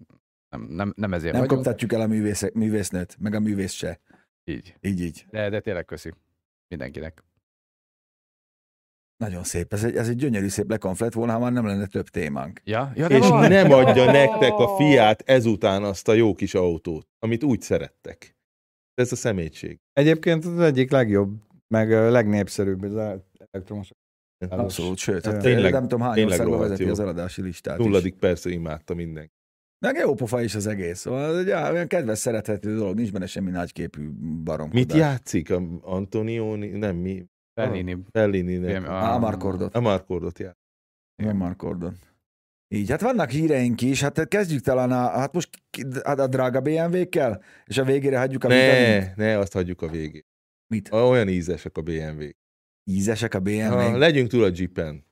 nem, 0.49 0.61
nem, 0.61 0.93
nem 0.95 1.13
ezért 1.13 1.33
Nem 1.33 1.41
vagyunk. 1.41 1.61
koptatjuk 1.63 1.93
el 1.93 2.01
a 2.01 2.07
művész, 2.07 2.45
művésznőt, 2.53 3.15
meg 3.19 3.33
a 3.33 3.39
művész 3.39 3.71
se. 3.71 3.99
Így. 4.43 4.75
Így, 4.81 5.01
így. 5.01 5.25
De, 5.29 5.49
de 5.49 5.59
tényleg 5.59 5.85
köszi 5.85 6.13
mindenkinek. 6.67 7.23
Nagyon 9.21 9.43
szép. 9.43 9.73
Ez 9.73 9.83
egy, 9.83 9.95
ez 9.95 10.09
egy 10.09 10.15
gyönyörű 10.15 10.47
szép 10.47 10.69
lekonf 10.69 10.99
lett 10.99 11.13
volna, 11.13 11.33
ha 11.33 11.39
már 11.39 11.51
nem 11.51 11.65
lenne 11.65 11.85
több 11.85 12.07
témánk. 12.07 12.61
Ja, 12.63 12.91
ja 12.95 13.07
de 13.07 13.17
És 13.17 13.27
van. 13.27 13.49
nem 13.49 13.71
adja 13.71 14.11
nektek 14.11 14.51
a 14.53 14.75
fiát 14.75 15.21
ezután 15.25 15.83
azt 15.83 16.07
a 16.07 16.13
jó 16.13 16.33
kis 16.33 16.53
autót, 16.53 17.07
amit 17.19 17.43
úgy 17.43 17.61
szerettek. 17.61 18.35
Ez 18.93 19.11
a 19.11 19.15
szemétség. 19.15 19.79
Egyébként 19.93 20.45
az 20.45 20.59
egyik 20.59 20.91
legjobb, 20.91 21.35
meg 21.67 21.89
ö, 21.89 22.11
legnépszerűbb 22.11 22.83
az 22.83 23.19
elektromos. 23.51 23.89
Abszolút, 24.49 24.97
sőt, 24.97 25.25
hát 25.25 25.41
Tényleg- 25.41 25.71
nem 25.71 25.81
tudom 25.81 26.01
hány 26.01 26.23
országban 26.23 26.59
vezeti 26.59 26.83
jó. 26.83 26.89
az 26.91 26.99
eladási 26.99 27.41
listát 27.41 27.79
is. 27.79 27.85
Nulladik 27.85 28.15
persze 28.15 28.49
imádta 28.49 28.93
mindenki. 28.93 29.31
Meg 29.85 29.95
jó 29.95 30.13
pofa 30.13 30.41
is 30.41 30.55
az 30.55 30.67
egész. 30.67 30.99
Szóval 30.99 31.39
egy 31.39 31.49
olyan 31.73 31.87
kedves, 31.87 32.17
szerethető 32.17 32.75
dolog, 32.75 32.95
nincs 32.95 33.11
benne 33.11 33.25
semmi 33.25 33.51
nagyképű 33.51 34.09
baromkodás. 34.43 34.85
Mit 34.85 34.93
játszik? 34.93 35.51
A 35.51 35.61
Antonioni? 35.81 36.67
Nem, 36.67 36.95
mi? 36.95 37.25
Fellini. 37.67 37.97
Fellini. 38.11 38.73
A- 38.75 39.13
Amarkordot. 39.13 39.75
Amarkordot 39.75 40.39
játszik. 40.39 40.59
Nem 41.15 41.37
Markordon. 41.37 41.97
Így, 42.73 42.89
hát 42.89 43.01
vannak 43.01 43.29
híreink 43.29 43.81
is, 43.81 44.01
hát 44.01 44.27
kezdjük 44.27 44.61
talán 44.61 44.91
a, 44.91 45.09
hát 45.09 45.33
most 45.33 45.49
ki- 45.69 45.85
hát 46.03 46.19
a 46.19 46.27
drága 46.27 46.61
BMW-kkel, 46.61 47.43
és 47.65 47.77
a 47.77 47.83
végére 47.83 48.17
hagyjuk 48.19 48.43
a 48.43 48.47
vitamint. 48.47 49.15
Ne, 49.15 49.25
ne, 49.25 49.37
azt 49.37 49.53
hagyjuk 49.53 49.81
a 49.81 49.87
végén. 49.87 50.23
Mit? 50.67 50.91
Olyan 50.93 51.27
ízesek 51.27 51.77
a 51.77 51.81
BMW. 51.81 52.23
Ízesek 52.83 53.33
a 53.33 53.39
BMW. 53.39 53.73
Ha, 53.77 53.97
legyünk 53.97 54.29
túl 54.29 54.43
a 54.43 54.49
Jeepen. 54.53 55.05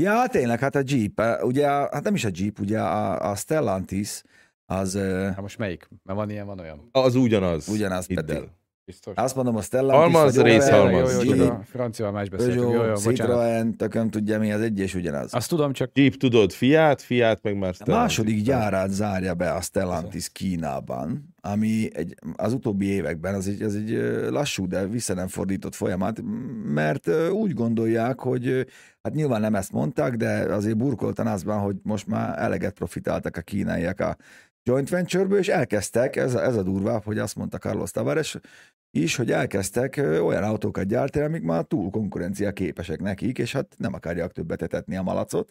Ja, 0.00 0.26
tényleg, 0.26 0.58
hát 0.58 0.74
a 0.74 0.82
Jeep, 0.86 1.20
eh, 1.20 1.44
ugye, 1.44 1.66
hát 1.66 2.02
nem 2.02 2.14
is 2.14 2.24
a 2.24 2.30
Jeep, 2.32 2.58
ugye 2.60 2.80
a, 2.80 3.30
a 3.30 3.34
Stellantis, 3.34 4.22
az 4.64 4.94
eh, 4.96 5.26
Hát 5.26 5.40
most 5.40 5.58
melyik? 5.58 5.88
Mert 6.02 6.18
van 6.18 6.30
ilyen, 6.30 6.46
van 6.46 6.58
olyan. 6.58 6.88
Az 6.92 7.14
ugyanaz. 7.14 7.68
ugyanaz, 7.68 8.06
Hidd 8.06 8.24
Peti. 8.24 8.48
Biztos. 8.84 9.14
Azt 9.16 9.34
mondom, 9.34 9.56
a 9.56 9.62
Stellantis, 9.62 10.14
Almaz, 10.14 10.36
vagy 10.36 10.44
rész, 10.44 10.66
Opel, 10.66 10.80
almaz. 10.80 11.12
Jó, 11.12 11.22
jó, 11.22 11.34
Jeep, 11.34 11.46
csak 11.46 11.60
a 11.60 11.64
franciával 11.64 12.14
más 12.14 12.28
beszéltünk. 12.28 12.72
Jó, 12.72 12.84
jó. 12.84 12.94
Citroen, 12.94 13.76
tököm 13.76 14.10
tudja 14.10 14.38
mi, 14.38 14.52
az 14.52 14.60
egy 14.60 14.78
és 14.78 14.94
ugyanaz. 14.94 15.34
Azt 15.34 15.48
tudom, 15.48 15.72
csak 15.72 15.90
Jeep 15.94 16.14
tudod, 16.14 16.52
Fiat, 16.52 17.02
Fiat 17.02 17.42
meg 17.42 17.58
már 17.58 17.70
A 17.70 17.72
Stellantis. 17.72 18.16
második 18.16 18.42
gyárát 18.42 18.90
zárja 18.90 19.34
be 19.34 19.50
a 19.52 19.60
Stellantis 19.60 20.28
Kínában, 20.28 21.34
ami 21.40 21.88
egy, 21.96 22.14
az 22.36 22.52
utóbbi 22.52 22.86
években 22.86 23.34
az 23.34 23.48
egy, 23.48 23.62
az 23.62 23.74
egy 23.74 23.90
lassú, 24.30 24.66
de 24.66 24.86
vissza 24.86 25.14
nem 25.14 25.28
fordított 25.28 25.74
folyamat, 25.74 26.20
mert 26.64 27.08
úgy 27.30 27.54
gondolják, 27.54 28.20
hogy 28.20 28.66
hát 29.02 29.14
nyilván 29.14 29.40
nem 29.40 29.54
ezt 29.54 29.72
mondták, 29.72 30.16
de 30.16 30.28
azért 30.28 30.76
burkoltan 30.76 31.26
azban, 31.26 31.58
hogy 31.58 31.76
most 31.82 32.06
már 32.06 32.38
eleget 32.38 32.74
profitáltak 32.74 33.36
a 33.36 33.40
kínaiak 33.40 34.00
a 34.00 34.16
joint 34.64 34.88
venture-ből, 34.88 35.38
és 35.38 35.48
elkezdtek, 35.48 36.16
ez 36.16 36.34
a, 36.34 36.42
ez 36.42 36.56
a 36.56 36.62
durvább, 36.62 37.04
hogy 37.04 37.18
azt 37.18 37.36
mondta 37.36 37.58
Carlos 37.58 37.90
Tavares 37.90 38.38
is, 38.94 39.16
hogy 39.16 39.30
elkezdtek 39.30 39.96
olyan 39.96 40.42
autókat 40.42 40.86
gyártani, 40.86 41.24
amik 41.24 41.42
már 41.42 41.64
túl 41.64 41.90
konkurencia 41.90 42.52
képesek 42.52 43.00
nekik, 43.00 43.38
és 43.38 43.52
hát 43.52 43.74
nem 43.78 43.94
akarják 43.94 44.32
többet 44.32 44.62
etetni 44.62 44.96
a 44.96 45.02
malacot, 45.02 45.50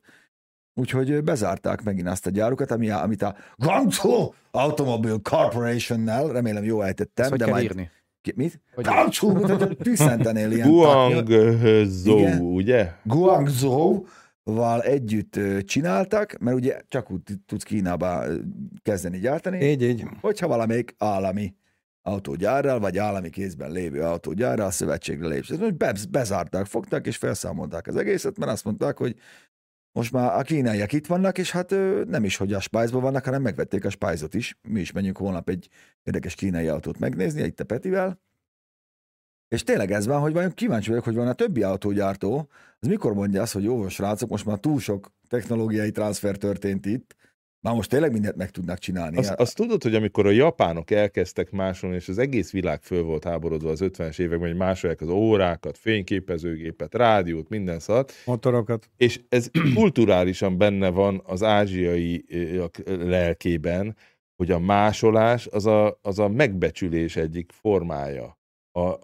Úgyhogy 0.74 1.24
bezárták 1.24 1.84
megint 1.84 2.08
azt 2.08 2.26
a 2.26 2.30
gyárukat, 2.30 2.72
ami, 2.72 2.89
a- 2.89 3.02
amit 3.04 3.22
a 3.22 3.36
Guangzhou 3.56 4.34
Automobile 4.52 5.18
Corporation-nel, 5.24 6.28
remélem 6.28 6.64
jól 6.64 6.86
ejtettem, 6.86 7.38
de 7.38 7.46
majd... 7.46 7.64
írni? 7.64 7.89
Ki, 8.22 8.34
mit? 8.36 8.62
Guangzhou, 8.76 9.34
hogy 9.34 9.78
tüsszentenél 9.78 10.52
ilyen. 10.52 10.70
Guangzhou, 10.72 12.56
ugye? 12.56 12.92
Guangzhou-val 13.04 14.82
együtt 14.82 15.36
ö, 15.36 15.62
csináltak, 15.62 16.38
mert 16.39 16.58
ugye 16.58 16.80
csak 16.88 17.12
úgy 17.12 17.22
tudsz 17.46 17.64
Kínába 17.64 18.24
kezdeni 18.82 19.20
gyártani, 19.20 19.66
Így, 19.66 19.82
így. 19.84 20.06
hogyha 20.22 20.48
valamelyik 20.48 20.96
állami 20.98 21.54
autógyárral, 22.02 22.80
vagy 22.80 22.97
állami 22.97 23.30
kézben 23.30 23.72
lévő 23.72 24.02
autógyárral 24.02 24.72
szövetségre 24.72 25.28
lépsz. 25.28 25.49
Ezt 25.49 25.60
most 25.60 25.78
be, 25.78 25.95
bezárták, 26.10 26.66
fogták 26.66 27.06
és 27.06 27.18
felszámolták 27.18 27.88
az 27.88 27.95
egészet, 27.95 28.38
mert 28.38 28.52
azt 28.52 28.64
mondták, 28.64 28.97
hogy 28.97 29.16
most 29.91 30.12
már 30.12 30.39
a 30.39 30.41
kínaiak 30.41 30.91
itt 30.93 31.08
vannak, 31.08 31.38
és 31.38 31.52
hát 31.52 31.70
nem 32.08 32.24
is, 32.24 32.38
hogy 32.38 32.54
a 32.54 32.60
spice 32.60 32.97
vannak, 32.97 33.26
hanem 33.26 33.41
megvették 33.41 33.86
a 33.86 33.89
spice 33.89 34.26
is. 34.32 34.58
Mi 34.62 34.80
is 34.80 34.91
menjünk 34.91 35.18
holnap 35.18 35.49
egy 35.49 35.70
érdekes 36.04 36.36
kínai 36.36 36.68
autót 36.68 36.99
megnézni, 36.99 37.41
itt 37.41 37.60
a 37.60 37.64
Petivel. 37.64 38.22
És 39.47 39.64
tényleg 39.64 39.91
ez 39.91 40.06
van, 40.06 40.22
hogy 40.22 40.34
vajon 40.34 40.52
kíváncsi 40.52 40.89
vagyok, 40.89 41.04
hogy 41.04 41.16
van 41.16 41.28
a 41.28 41.34
többi 41.34 41.64
autógyártó, 41.64 42.49
az 42.80 42.88
mikor 42.88 43.14
mondja 43.14 43.41
azt, 43.41 43.54
hogy 43.54 43.64
jó, 43.64 43.88
srácok, 43.88 44.30
most 44.30 44.45
már 44.45 44.58
túl 44.58 44.80
sok 44.80 45.12
technológiai 45.28 45.91
transfer 45.91 46.38
történt 46.38 46.86
itt, 46.86 47.16
már 47.62 47.74
most 47.74 47.89
tényleg 47.89 48.12
mindent 48.12 48.36
meg 48.36 48.49
tudnak 48.49 48.78
csinálni. 48.78 49.18
Azt, 49.18 49.32
azt 49.32 49.55
tudod, 49.55 49.84
hogy 49.84 49.95
amikor 49.95 50.26
a 50.26 50.30
japánok 50.30 50.91
elkezdtek 50.91 51.51
másolni, 51.51 51.95
és 51.95 52.07
az 52.07 52.18
egész 52.18 52.51
világ 52.51 52.82
föl 52.82 53.03
volt 53.03 53.24
háborodva 53.24 53.70
az 53.70 53.80
50-es 53.84 54.20
években, 54.20 54.47
hogy 54.47 54.57
másolják 54.57 55.01
az 55.01 55.09
órákat, 55.09 55.78
fényképezőgépet, 55.78 56.95
rádiót, 56.95 57.49
minden 57.49 57.80
szart, 57.80 58.14
Motorokat. 58.26 58.89
és 58.97 59.22
ez 59.30 59.49
kulturálisan 59.76 60.57
benne 60.57 60.89
van 60.89 61.22
az 61.26 61.43
ázsiai 61.43 62.26
lelkében, 62.86 63.95
hogy 64.36 64.51
a 64.51 64.59
másolás 64.59 65.47
az 65.47 65.66
a, 65.66 65.99
az 66.01 66.20
a 66.20 66.28
megbecsülés 66.28 67.16
egyik 67.16 67.51
formája. 67.51 68.39
A, 68.72 68.95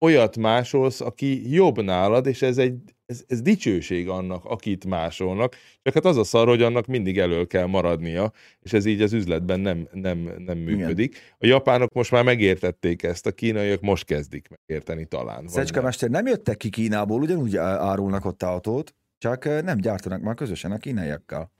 olyat 0.00 0.36
másolsz, 0.36 1.00
aki 1.00 1.52
jobb 1.52 1.82
nálad, 1.82 2.26
és 2.26 2.42
ez 2.42 2.58
egy 2.58 2.96
ez, 3.08 3.24
ez 3.26 3.42
dicsőség 3.42 4.08
annak, 4.08 4.44
akit 4.44 4.84
másolnak, 4.84 5.56
csak 5.82 5.94
hát 5.94 6.04
az 6.04 6.16
a 6.16 6.24
szar, 6.24 6.48
hogy 6.48 6.62
annak 6.62 6.86
mindig 6.86 7.18
elől 7.18 7.46
kell 7.46 7.66
maradnia, 7.66 8.32
és 8.60 8.72
ez 8.72 8.84
így 8.84 9.02
az 9.02 9.12
üzletben 9.12 9.60
nem, 9.60 9.88
nem, 9.92 10.34
nem 10.38 10.58
működik. 10.58 11.34
A 11.38 11.46
japánok 11.46 11.92
most 11.92 12.10
már 12.10 12.24
megértették 12.24 13.02
ezt, 13.02 13.26
a 13.26 13.32
kínaiak 13.32 13.80
most 13.80 14.04
kezdik 14.04 14.48
megérteni 14.48 15.06
talán. 15.06 15.48
Szecske. 15.48 15.80
Mester 15.80 16.10
nem 16.10 16.26
jöttek 16.26 16.56
ki 16.56 16.68
Kínából, 16.68 17.20
ugyanúgy 17.20 17.56
árulnak 17.56 18.24
ott 18.24 18.42
autót, 18.42 18.94
csak 19.18 19.44
nem 19.44 19.78
gyártanak 19.78 20.22
már 20.22 20.34
közösen 20.34 20.72
a 20.72 20.78
kínaiakkal. 20.78 21.50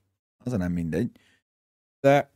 Az 0.45 0.53
a 0.53 0.57
nem 0.57 0.73
mindegy. 0.73 1.11
De 2.01 2.31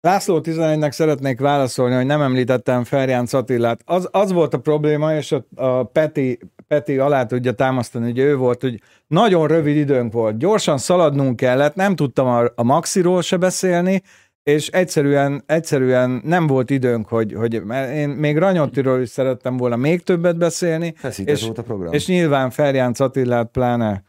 László 0.00 0.40
11-nek 0.42 0.90
szeretnék 0.90 1.40
válaszolni, 1.40 1.94
hogy 1.94 2.06
nem 2.06 2.20
említettem 2.20 2.84
Ferján 2.84 3.26
Attillát. 3.30 3.80
Az, 3.84 4.08
az 4.10 4.32
volt 4.32 4.54
a 4.54 4.58
probléma, 4.58 5.14
és 5.14 5.32
a, 5.32 5.44
a 5.54 5.84
Peti, 5.84 6.38
Peti 6.66 6.98
alá 6.98 7.24
tudja 7.26 7.52
támasztani, 7.52 8.04
hogy 8.04 8.18
ő 8.18 8.36
volt, 8.36 8.60
hogy 8.60 8.80
nagyon 9.06 9.46
rövid 9.46 9.76
időnk 9.76 10.12
volt. 10.12 10.38
Gyorsan 10.38 10.78
szaladnunk 10.78 11.36
kellett, 11.36 11.74
nem 11.74 11.96
tudtam 11.96 12.26
a, 12.26 12.44
a 12.54 12.62
Maxiról 12.62 13.22
se 13.22 13.36
beszélni, 13.36 14.02
és 14.42 14.68
egyszerűen, 14.68 15.42
egyszerűen 15.46 16.20
nem 16.24 16.46
volt 16.46 16.70
időnk, 16.70 17.08
hogy, 17.08 17.32
hogy 17.32 17.62
mert 17.64 17.92
én 17.94 18.08
még 18.08 18.38
Ranyottiról 18.38 19.00
is 19.00 19.08
szerettem 19.08 19.56
volna 19.56 19.76
még 19.76 20.02
többet 20.02 20.36
beszélni, 20.36 20.94
Feszített 20.96 21.34
És- 21.34 21.44
volt 21.44 21.58
a 21.58 21.62
program. 21.62 21.92
és 21.92 22.06
nyilván 22.06 22.50
Ferján 22.50 22.94
Attillát 22.98 23.50
pláne 23.50 24.02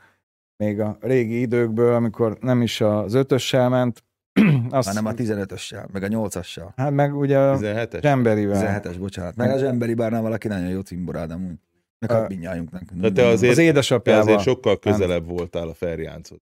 még 0.58 0.80
a 0.80 0.98
régi 1.02 1.40
időkből, 1.40 1.94
amikor 1.94 2.38
nem 2.42 2.62
is 2.62 2.82
az 2.82 3.14
ötössel 3.14 3.70
ment, 3.70 4.04
azt, 4.70 4.88
hanem 4.88 5.06
a 5.06 5.12
15-össel, 5.14 5.88
meg 5.92 6.04
a 6.04 6.08
8-assal. 6.08 6.70
hát 6.76 6.92
meg 6.92 7.16
ugye 7.18 7.38
a 7.40 7.58
17-es? 7.58 8.00
Zsemberivel. 8.02 8.82
17-es, 8.82 8.96
bocsánat. 9.00 9.36
Meg 9.36 9.50
a 9.52 9.58
zsemberi 9.58 9.94
bárnál 9.94 10.22
valaki 10.22 10.48
nagyon 10.48 10.70
jó 10.70 10.80
cimborád 10.80 11.32
amúgy. 11.32 11.60
Meg 12.00 12.12
Ö, 12.12 12.14
hát 12.14 12.30
mindnyájunknak. 12.30 12.82
De 12.94 13.12
te 13.12 13.26
azért, 13.26 13.52
Az 13.52 13.58
te 13.58 13.64
édesapjával. 13.64 14.22
azért 14.24 14.42
sokkal 14.42 14.80
közelebb 14.80 15.28
voltál 15.28 15.68
a 15.68 15.74
Ferjánchoz. 15.74 16.40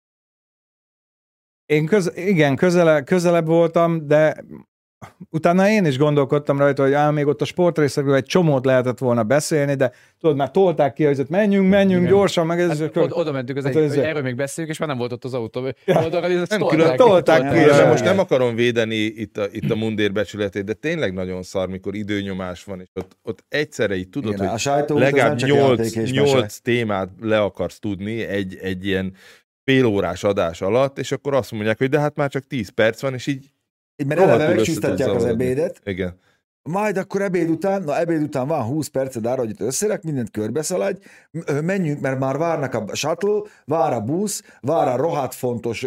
Én 1.67 1.87
köz, 1.87 2.13
igen, 2.17 2.57
közele, 2.57 3.03
közelebb 3.03 3.47
voltam, 3.47 4.07
de 4.07 4.45
utána 5.31 5.69
én 5.69 5.85
is 5.85 5.99
gondolkodtam 5.99 6.59
rajta, 6.59 6.83
hogy 6.83 6.93
ám 6.93 7.15
még 7.15 7.27
ott 7.27 7.41
a 7.41 7.45
sportrészekről 7.45 8.15
egy 8.15 8.25
csomót 8.25 8.65
lehetett 8.65 8.99
volna 8.99 9.23
beszélni, 9.23 9.75
de 9.75 9.93
tudod, 10.19 10.37
már 10.37 10.51
tolták 10.51 10.93
ki, 10.93 11.05
hogy 11.05 11.25
menjünk, 11.29 11.69
menjünk, 11.69 12.01
Igen. 12.03 12.13
gyorsan, 12.13 12.47
meg 12.47 12.61
ez, 12.61 12.69
Hát, 12.69 12.79
hát, 12.79 12.97
oda, 12.97 13.15
oda 13.15 13.33
mentünk, 13.33 13.59
az 13.59 13.65
Hát 13.65 13.77
egy, 13.77 13.83
ez- 13.83 13.95
hogy 13.95 14.05
erről 14.05 14.23
még 14.23 14.37
beszéljünk, 14.37 14.75
és 14.75 14.81
már 14.81 14.89
nem 14.89 14.99
volt 14.99 15.13
ott 15.13 15.25
az 15.25 15.35
autó. 15.35 15.75
Ja. 15.85 16.09
Nem 16.49 16.67
külön 16.67 16.97
tolták 16.97 17.53
ki, 17.53 17.87
most 17.89 18.05
nem 18.05 18.19
akarom 18.19 18.55
védeni 18.55 18.97
itt 18.97 19.37
a, 19.37 19.47
itt 19.53 19.71
a 19.71 19.75
mundér 19.75 20.13
becsületét, 20.13 20.65
de 20.65 20.73
tényleg 20.73 21.13
nagyon 21.13 21.43
szar, 21.43 21.69
mikor 21.69 21.95
időnyomás 21.95 22.65
van, 22.65 22.81
és 22.81 22.89
ott, 22.95 23.17
ott 23.23 23.45
egyszerre 23.49 23.97
így 23.97 24.09
tudod, 24.09 24.33
Igen, 24.33 24.49
hogy 24.49 25.01
legalább 25.01 25.37
csak 25.37 25.49
8, 25.49 25.79
játék 25.79 25.95
és 25.95 26.13
mese. 26.13 26.33
8 26.33 26.57
témát 26.57 27.09
le 27.21 27.41
akarsz 27.41 27.79
tudni 27.79 28.21
egy, 28.21 28.59
egy 28.63 28.87
ilyen 28.87 29.15
félórás 29.65 30.25
adás 30.25 30.61
alatt, 30.63 30.99
és 30.99 31.13
akkor 31.13 31.35
azt 31.35 31.53
mondják, 31.53 31.79
hogy 31.79 31.89
de 31.89 32.01
hát 32.01 32.17
már 32.17 32.31
csak 32.31 32.47
10 32.47 32.69
perc 32.69 33.01
van, 33.01 33.15
és 33.15 33.27
Így 33.27 33.51
mert 34.07 34.21
eleve 34.21 34.49
megcsúsztatják 34.55 35.15
az 35.15 35.25
ebédet, 35.25 35.81
Igen. 35.85 36.15
majd 36.63 36.97
akkor 36.97 37.23
ebéd 37.23 37.49
után, 37.51 37.83
na 37.83 37.99
ebéd 37.99 38.23
után 38.23 38.47
van 38.47 38.63
20 38.63 38.89
perced 38.89 39.27
arra, 39.27 39.41
hogy 39.41 39.51
itt 39.51 39.61
összerak, 39.61 40.03
mindent 40.03 40.31
körbeszaladj, 40.31 40.99
menjünk, 41.63 42.01
mert 42.01 42.19
már 42.19 42.37
várnak 42.39 42.75
a 42.75 42.95
shuttle, 42.95 43.41
vár 43.65 43.93
a 43.93 44.01
busz, 44.01 44.43
vár 44.61 44.89
a 44.89 44.97
rohadt 44.97 45.35
fontos. 45.35 45.87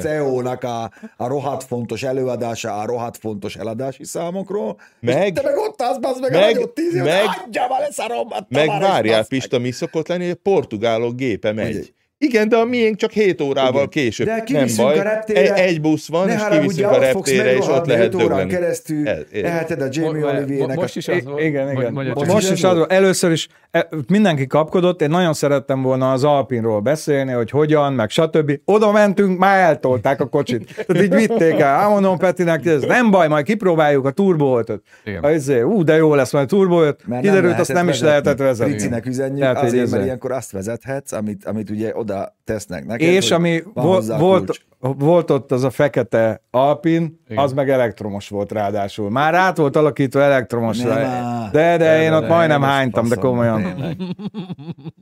CEO-nak 0.00 0.62
a, 0.64 0.90
a 1.16 1.26
rohadt 1.26 1.64
fontos 1.64 2.02
előadása, 2.02 2.80
a 2.80 2.86
rohadt 2.86 3.16
fontos 3.16 3.56
eladási 3.56 4.04
számokról, 4.04 4.76
Meg- 5.00 5.32
te 5.34 5.42
meg 5.42 5.56
ott 5.56 5.82
állsz, 5.82 5.98
bazd 5.98 6.20
meg, 6.20 6.30
meg, 6.30 6.40
meg- 6.54 6.62
a 6.62 6.72
tíz, 6.72 6.94
meg- 6.94 7.04
meg, 7.04 7.24
adja, 7.46 7.66
már 7.68 7.80
leszarom, 7.80 8.26
a 8.30 8.46
Meg 8.48 8.66
Tavares, 8.66 8.88
várjál, 8.88 9.16
meg. 9.16 9.26
Pista, 9.26 9.58
mi 9.58 9.70
szokott 9.70 10.08
lenni, 10.08 10.22
hogy 10.22 10.38
a 10.42 10.50
portugálok 10.50 11.16
gépe 11.16 11.52
megy. 11.52 11.74
Ugye? 11.76 11.86
Igen, 12.24 12.48
de 12.48 12.56
a 12.56 12.64
miénk 12.64 12.96
csak 12.96 13.10
7 13.10 13.40
órával 13.40 13.72
Igen. 13.74 13.88
később. 13.88 14.26
De 14.26 14.34
nem 14.34 14.44
kiviszünk 14.44 14.88
baj. 14.88 14.98
a 14.98 15.02
reptére, 15.02 15.54
egy, 15.54 15.68
egy 15.68 15.80
busz 15.80 16.08
van, 16.08 16.26
ne 16.26 16.34
és 16.34 16.40
kiviszünk 16.50 16.90
a 16.90 16.98
reptére, 16.98 17.56
és 17.56 17.66
ott 17.68 17.86
lehet 17.86 18.16
dögleni. 18.16 18.50
keresztül, 18.50 19.08
Ez- 19.08 19.18
ez. 19.32 19.42
eheted 19.42 19.80
a 19.80 19.86
Jamie 19.90 20.26
Olivier-nek 20.26 20.76
Most 20.76 20.96
is 20.96 21.08
az 21.08 21.24
volt. 21.24 21.40
igen, 21.40 21.70
igen. 21.70 21.92
Most, 21.92 22.50
is 22.52 22.64
az 22.64 22.76
volt. 22.76 22.92
Először 22.92 23.30
is 23.30 23.48
e, 23.70 23.88
mindenki 24.08 24.46
kapkodott, 24.46 25.02
én 25.02 25.10
nagyon 25.10 25.32
szerettem 25.32 25.82
volna 25.82 26.12
az 26.12 26.24
Alpinról 26.24 26.80
beszélni, 26.80 27.32
hogy 27.32 27.50
hogyan, 27.50 27.92
meg 27.92 28.10
stb. 28.10 28.52
Oda 28.64 28.92
mentünk, 28.92 29.38
már 29.38 29.58
eltolták 29.60 30.20
a 30.20 30.26
kocsit. 30.26 30.84
Tehát 30.86 31.02
így 31.02 31.14
vitték 31.14 31.58
el. 31.60 31.74
Á, 31.74 31.88
mondom 31.88 32.18
Petinek, 32.18 32.66
ez 32.66 32.82
nem 32.82 33.10
baj, 33.10 33.28
majd 33.28 33.44
kipróbáljuk 33.44 34.04
a 34.06 34.10
turbooltot. 34.10 34.82
Igen. 35.04 35.24
Ezért, 35.24 35.64
ú, 35.64 35.84
de 35.84 35.96
jó 35.96 36.14
lesz 36.14 36.32
majd 36.32 36.44
a 36.44 36.48
turboöt. 36.48 37.00
Mert 37.06 37.22
Kiderült, 37.22 37.58
azt 37.58 37.72
nem 37.72 37.88
is 37.88 38.00
lehetett 38.00 38.38
vezetni. 38.38 38.72
Fricinek 38.72 39.06
üzenjük, 39.06 39.44
azért, 39.56 39.72
mert 39.74 39.86
izé. 39.86 40.02
ilyenkor 40.04 40.32
azt 40.32 40.50
vezethetsz, 40.52 41.12
amit, 41.12 41.44
amit 41.44 41.70
ugye 41.70 41.90
oda 41.94 42.11
tesznek 42.44 42.86
neked. 42.86 43.08
És 43.08 43.30
ami 43.30 43.62
van 43.74 43.84
volt, 43.84 43.96
hozzá 43.96 44.18
volt, 44.18 44.44
kulcs. 44.44 44.60
Volt 44.82 45.30
ott 45.30 45.52
az 45.52 45.64
a 45.64 45.70
fekete 45.70 46.42
Alpin, 46.50 47.20
Igen. 47.28 47.44
az 47.44 47.52
meg 47.52 47.70
elektromos 47.70 48.28
volt 48.28 48.52
ráadásul. 48.52 49.10
Már 49.10 49.34
át 49.34 49.56
volt 49.56 49.76
alakítva 49.76 50.20
elektromosra. 50.20 50.94
Nem 50.94 51.04
áll. 51.04 51.50
De, 51.50 51.76
de 51.76 52.02
én 52.02 52.10
De, 52.10 52.16
ott 52.16 52.22
de, 52.22 52.28
majdnem 52.28 52.60
nem, 52.60 52.68
hánytam, 52.68 53.08
de 53.08 53.14
komolyan. 53.14 53.62
tényleg. 53.62 53.96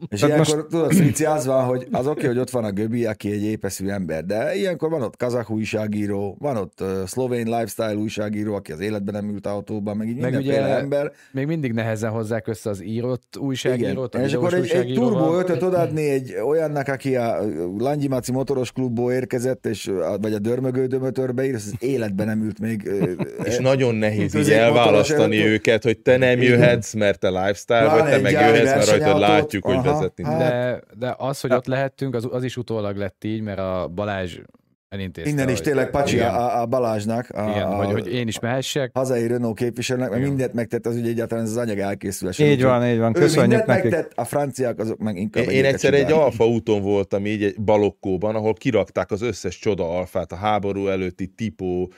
És 0.09 0.21
Tehát 0.21 0.35
ilyenkor, 0.35 0.67
tudod, 0.67 0.93
Frici, 0.93 1.25
az 1.25 1.47
van, 1.47 1.65
hogy 1.65 1.89
az 1.91 2.07
oké, 2.07 2.27
hogy 2.27 2.39
ott 2.39 2.51
van 2.51 2.65
a 2.65 2.71
Göbi, 2.71 3.07
aki 3.07 3.33
egy 3.33 3.43
épeszű 3.43 3.89
ember, 3.89 4.25
de 4.25 4.55
ilyenkor 4.55 4.91
van 4.91 5.03
ott 5.03 5.17
kazak 5.17 5.51
újságíró, 5.51 6.37
van 6.39 6.57
ott 6.57 6.81
uh, 6.81 6.89
szlovén 7.07 7.47
lifestyle 7.47 7.95
újságíró, 7.95 8.55
aki 8.55 8.73
az 8.73 8.81
életben 8.81 9.15
nem 9.15 9.31
ült 9.31 9.47
autóban, 9.47 9.97
meg 9.97 10.09
így 10.09 10.21
Meg 10.21 10.35
ugye 10.35 10.77
ember. 10.77 11.13
Még 11.33 11.47
mindig 11.47 11.73
nehezen 11.73 12.11
hozzák 12.11 12.47
össze 12.47 12.71
az 12.71 12.83
írott 12.83 13.29
Igen. 13.35 13.47
újságírót, 13.47 14.15
a 14.15 14.19
És 14.19 14.33
akkor 14.33 14.55
egy, 14.55 14.71
egy 14.71 14.95
turbo 14.95 15.39
ötöt 15.39 15.63
odaadni 15.63 16.09
egy 16.09 16.35
olyannak, 16.45 16.89
aki 16.89 17.17
a 17.17 17.39
Langyimaci 17.79 18.33
motoros 18.33 18.73
klubból 18.73 19.13
érkezett, 19.13 19.67
és, 19.71 19.91
vagy 20.21 20.33
a 20.35 20.39
dörmögő 20.39 20.87
dömötörbe 20.87 21.45
ír, 21.45 21.55
az 21.55 21.75
életben 21.79 22.27
nem 22.27 22.43
ült 22.43 22.61
még. 22.61 22.91
És 23.45 23.59
nagyon 23.59 23.95
nehéz 23.95 24.35
így 24.35 24.51
elválasztani 24.51 25.37
előtt- 25.41 25.53
őket, 25.53 25.83
hogy 25.83 25.99
te 25.99 26.17
nem 26.17 26.43
jöhetsz, 26.43 26.93
mert 26.95 27.19
te 27.19 27.29
lifestyle, 27.29 27.79
Pláne 27.79 28.01
vagy 28.01 28.11
te 28.11 28.19
meg 28.21 28.33
jöhetsz, 28.33 28.65
mert 28.65 28.89
rajtad 28.91 29.19
látjuk, 29.21 29.65
hogy 29.65 29.75
Aha, 29.75 29.93
vezetni. 29.93 30.25
hát. 30.25 30.39
De, 30.39 30.81
de 30.99 31.15
az, 31.19 31.41
hogy 31.41 31.53
ott 31.53 31.67
lehettünk, 31.67 32.15
az, 32.15 32.29
az 32.31 32.45
is 32.45 32.57
utólag 32.57 32.97
lett 32.97 33.25
így, 33.25 33.41
mert 33.43 33.59
a 33.59 33.91
Balázs 33.95 34.39
elintézte. 34.91 35.31
Innen 35.31 35.49
is 35.49 35.61
tényleg 35.61 35.91
Pacsi 35.91 36.15
Igen, 36.15 36.35
a, 36.35 36.61
a 36.61 36.67
Balázsnak, 36.67 37.29
a, 37.29 37.51
igen 37.51 37.63
a, 37.63 37.75
hogy, 37.75 37.93
hogy 37.93 38.13
én 38.13 38.29
is 38.29 38.39
mehessek. 38.39 38.91
hazai 38.95 39.27
Renault 39.27 39.57
képviselőnek, 39.57 40.09
mert 40.09 40.21
Igen. 40.21 40.33
mindent 40.33 40.55
megtett 40.55 40.87
az, 40.87 40.95
hogy 40.95 41.09
egyáltalán 41.09 41.45
ez 41.45 41.51
az 41.51 41.57
anyag 41.57 41.79
elkészül. 41.79 42.31
Így 42.39 42.63
van, 42.63 42.87
így 42.87 42.99
van. 42.99 43.13
Köszönjük 43.13 43.49
mindent 43.49 43.67
nekik. 43.67 43.91
megtett, 43.91 44.13
a 44.15 44.25
franciák 44.25 44.79
azok 44.79 44.99
meg 44.99 45.17
inkább 45.17 45.45
Én, 45.45 45.51
én 45.51 45.65
egyszer 45.65 45.95
egy 45.95 46.01
csinálnak. 46.01 46.25
alfa 46.25 46.47
úton 46.47 46.83
voltam 46.83 47.27
így 47.27 47.45
egy 47.45 47.61
balokkóban, 47.61 48.35
ahol 48.35 48.55
kirakták 48.55 49.11
az 49.11 49.23
összes 49.23 49.59
csoda 49.59 49.97
alfát, 49.99 50.33
a 50.33 50.37
háború 50.37 50.87
előtti 50.87 51.27
tipó, 51.27 51.93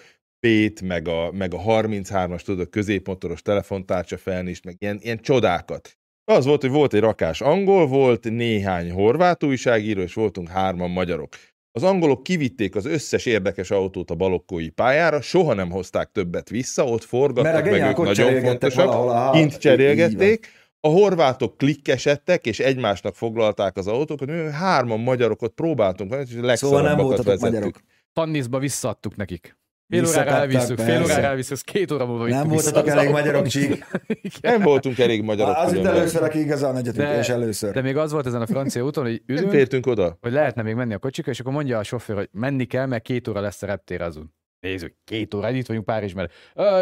P-t, 0.46 0.80
meg 0.82 1.08
a, 1.08 1.32
meg 1.32 1.54
a 1.54 1.58
33-as, 1.58 2.40
tudod, 2.42 2.60
a 2.60 2.70
középmotoros 2.70 3.42
telefontárcsa 3.42 4.16
felnist, 4.16 4.64
meg 4.64 4.76
ilyen, 4.78 4.98
ilyen 5.02 5.18
csodákat. 5.18 5.96
Az 6.24 6.44
volt, 6.44 6.60
hogy 6.60 6.70
volt 6.70 6.94
egy 6.94 7.00
rakás 7.00 7.40
angol, 7.40 7.86
volt 7.86 8.30
néhány 8.30 8.90
horvát 8.90 9.44
újságíró, 9.44 10.00
és 10.00 10.14
voltunk 10.14 10.48
hárman 10.48 10.90
magyarok. 10.90 11.28
Az 11.74 11.82
angolok 11.82 12.22
kivitték 12.22 12.76
az 12.76 12.84
összes 12.84 13.26
érdekes 13.26 13.70
autót 13.70 14.10
a 14.10 14.14
balokkói 14.14 14.68
pályára, 14.68 15.20
soha 15.20 15.54
nem 15.54 15.70
hozták 15.70 16.10
többet 16.12 16.48
vissza, 16.48 16.84
ott 16.84 17.04
forgattak, 17.04 17.64
meg 17.64 17.88
ők 17.88 17.96
nagyon 17.96 18.40
fontosak. 18.40 19.32
Kint 19.32 19.58
cserélgették, 19.58 20.48
a 20.80 20.88
horvátok 20.88 21.56
klikkesedtek, 21.56 22.46
és 22.46 22.58
egymásnak 22.58 23.14
foglalták 23.14 23.76
az 23.76 23.86
autókat, 23.86 24.28
mi 24.28 24.50
hárman 24.50 25.00
magyarok 25.00 25.42
ott 25.42 25.54
próbáltunk, 25.54 26.14
és 26.28 26.36
a. 26.36 26.56
Szóval 26.56 26.82
nem 26.82 26.96
voltatok 26.96 27.24
vezettük. 27.24 27.52
magyarok. 27.52 27.76
Tanniszba 28.12 28.58
visszaadtuk 28.58 29.16
nekik. 29.16 29.56
Fél 29.92 30.06
órára 30.06 30.30
elvisszük, 30.30 30.78
fél 30.78 31.02
órára 31.02 31.26
elvisszük, 31.26 31.52
azt 31.52 31.64
két 31.64 31.90
óra 31.90 32.06
múlva 32.06 32.26
Nem 32.28 32.48
voltatok 32.48 32.88
elég 32.88 33.10
magyarok, 33.10 33.46
csík. 33.46 33.86
Nem 34.40 34.62
voltunk 34.62 34.98
elég 34.98 35.22
magyarok. 35.22 35.56
Az 35.56 35.72
itt 35.72 35.84
először, 35.84 36.22
aki 36.22 36.38
igazán 36.38 36.76
egyetünk, 36.76 37.08
és 37.18 37.28
először. 37.28 37.72
De 37.72 37.80
még 37.80 37.96
az 37.96 38.12
volt 38.12 38.26
ezen 38.26 38.40
a 38.40 38.46
francia 38.46 38.84
úton, 38.84 39.04
hogy 39.04 39.22
Nem 39.26 39.36
ülünk, 39.36 39.52
fértünk 39.52 39.86
oda. 39.86 40.18
hogy 40.20 40.32
lehetne 40.32 40.62
még 40.62 40.74
menni 40.74 40.94
a 40.94 40.98
kocsika, 40.98 41.30
és 41.30 41.40
akkor 41.40 41.52
mondja 41.52 41.78
a 41.78 41.82
sofőr, 41.82 42.16
hogy 42.16 42.28
menni 42.32 42.64
kell, 42.64 42.86
mert 42.86 43.02
két 43.02 43.28
óra 43.28 43.40
lesz 43.40 43.62
a 43.62 43.66
reptér 43.66 44.00
azon. 44.00 44.34
Nézzük, 44.60 44.94
két 45.04 45.34
óra, 45.34 45.50
itt 45.50 45.66
vagyunk 45.66 45.84
Párizs 45.84 46.12
mellett. 46.12 46.32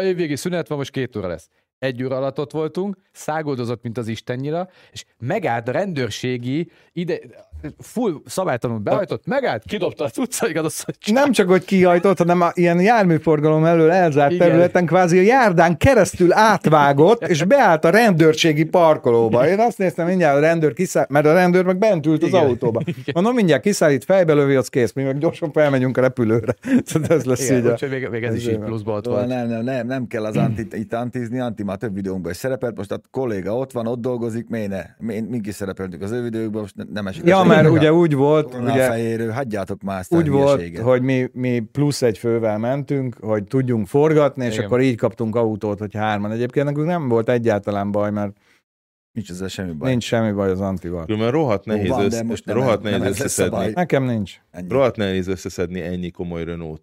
Évvégi 0.03 0.35
szünet 0.35 0.67
van, 0.67 0.77
most 0.77 0.91
két 0.91 1.15
óra 1.15 1.27
lesz. 1.27 1.47
Egy 1.79 2.03
óra 2.03 2.15
alatt 2.15 2.39
ott 2.39 2.51
voltunk, 2.51 2.95
szágoldozott, 3.11 3.83
mint 3.83 3.97
az 3.97 4.07
istennyira, 4.07 4.69
és 4.91 5.05
megállt 5.17 5.67
a 5.67 5.71
rendőrségi, 5.71 6.71
ide, 6.91 7.19
full 7.79 8.13
szabálytalanul 8.25 8.81
behajtott, 8.81 9.25
megállt, 9.25 9.63
kidobta 9.67 10.03
a 10.03 10.09
cuccaikat, 10.09 10.65
azt 10.65 10.83
mondja, 10.87 11.05
"Csak 11.05 11.15
Nem 11.23 11.31
csak, 11.31 11.49
hogy 11.49 11.65
kihajtott, 11.65 12.17
hanem 12.17 12.41
a 12.41 12.51
ilyen 12.53 12.79
járműforgalom 12.81 13.65
elől 13.65 13.91
elzárt 13.91 14.31
Igen. 14.31 14.47
területen 14.47 14.85
kvázi 14.85 15.17
a 15.17 15.21
járdán 15.21 15.77
keresztül 15.77 16.33
átvágott, 16.33 17.27
és 17.27 17.43
beállt 17.43 17.85
a 17.85 17.89
rendőrségi 17.89 18.63
parkolóba. 18.63 19.47
Én 19.47 19.59
azt 19.59 19.77
néztem, 19.77 20.07
mindjárt 20.07 20.37
a 20.37 20.39
rendőr 20.39 20.73
kiszáll, 20.73 21.05
mert 21.09 21.25
a 21.25 21.33
rendőr 21.33 21.65
meg 21.65 21.77
bent 21.77 22.05
ült 22.05 22.21
az 22.23 22.27
Igen. 22.27 22.41
autóba. 22.45 22.81
Mondom, 23.13 23.35
mindjárt 23.35 23.61
kiszállít, 23.61 24.03
fejbe 24.03 24.33
lövi, 24.33 24.55
az 24.55 24.67
kész, 24.67 24.93
mi 24.93 25.03
meg 25.03 25.17
gyorsan 25.17 25.51
felmegyünk 25.51 25.97
a 25.97 26.01
repülőre. 26.01 26.55
Tehát 26.91 27.11
ez 27.11 27.23
lesz 27.25 27.49
így. 27.49 27.57
Igen, 27.57 27.69
A... 27.69 27.71
úgyhogy 27.71 27.89
még, 27.89 28.07
még 28.11 28.23
ez 28.23 28.35
is 28.35 28.47
így 28.47 28.57
pluszba 28.57 28.93
ott 28.93 29.05
volt. 29.05 29.27
nem, 29.27 29.47
nem, 29.47 29.63
nem, 29.63 29.87
nem 29.87 30.07
kell 30.07 30.25
az 30.25 30.37
antit 30.37 30.73
itt 30.73 30.93
antizni, 30.93 31.39
Anti 31.39 31.63
már 31.63 31.77
több 31.77 31.93
videónkban 31.93 32.31
is 32.31 32.37
szerepelt, 32.37 32.77
most 32.77 32.91
a 32.91 33.01
kolléga 33.11 33.55
ott 33.57 33.71
van, 33.71 33.87
ott 33.87 34.01
dolgozik, 34.01 34.47
miért 34.49 34.69
ne? 34.69 34.81
Mi, 34.97 35.19
mink 35.29 35.47
is 35.47 35.53
szerepeltünk 35.55 36.01
az 36.03 36.11
ő 36.11 36.21
videókban, 36.21 36.61
most 36.61 36.75
ne- 36.75 36.83
nem 36.93 37.07
esik. 37.07 37.25
Ja, 37.25 37.37
esik. 37.37 37.50
Mert 37.55 37.69
ugye 37.69 37.93
úgy 37.93 38.13
volt, 38.13 38.53
ugye 38.53 38.87
fejéről, 38.87 39.31
hagyjátok 39.31 39.81
már 39.81 39.99
ezt 39.99 40.13
úgy 40.13 40.29
volt, 40.29 40.77
hogy 40.77 41.01
mi, 41.01 41.29
mi 41.33 41.59
plusz 41.59 42.01
egy 42.01 42.17
fővel 42.17 42.57
mentünk, 42.57 43.15
hogy 43.21 43.43
tudjunk 43.43 43.87
forgatni, 43.87 44.45
és 44.45 44.53
Igen. 44.53 44.65
akkor 44.65 44.81
így 44.81 44.95
kaptunk 44.97 45.35
autót, 45.35 45.79
hogy 45.79 45.93
hárman. 45.95 46.31
Egyébként 46.31 46.65
nekünk 46.65 46.85
nem 46.87 47.07
volt 47.07 47.29
egyáltalán 47.29 47.91
baj, 47.91 48.11
mert 48.11 48.37
Nincs 49.11 49.29
ezzel 49.29 49.47
semmi 49.47 49.71
baj. 49.71 49.89
nincs 49.89 50.03
semmi 50.03 50.31
baj 50.31 50.49
az 50.49 50.59
antival. 50.61 51.05
Különben 51.05 51.31
rohadt 51.31 51.65
nehéz, 51.65 51.89
van, 51.89 51.99
de 51.99 52.05
össze, 52.05 52.23
most 52.23 52.45
nem- 52.45 52.55
rohadt 52.55 52.83
nem 52.83 52.99
nehéz 52.99 53.19
összeszedni. 53.19 53.71
Nekem 53.73 54.03
nincs. 54.03 54.41
Ennyi. 54.51 54.67
Rohadt 54.69 54.95
nehéz 54.95 55.27
összeszedni 55.27 55.81
ennyi 55.81 56.11
komoly 56.11 56.43
Renault. 56.43 56.81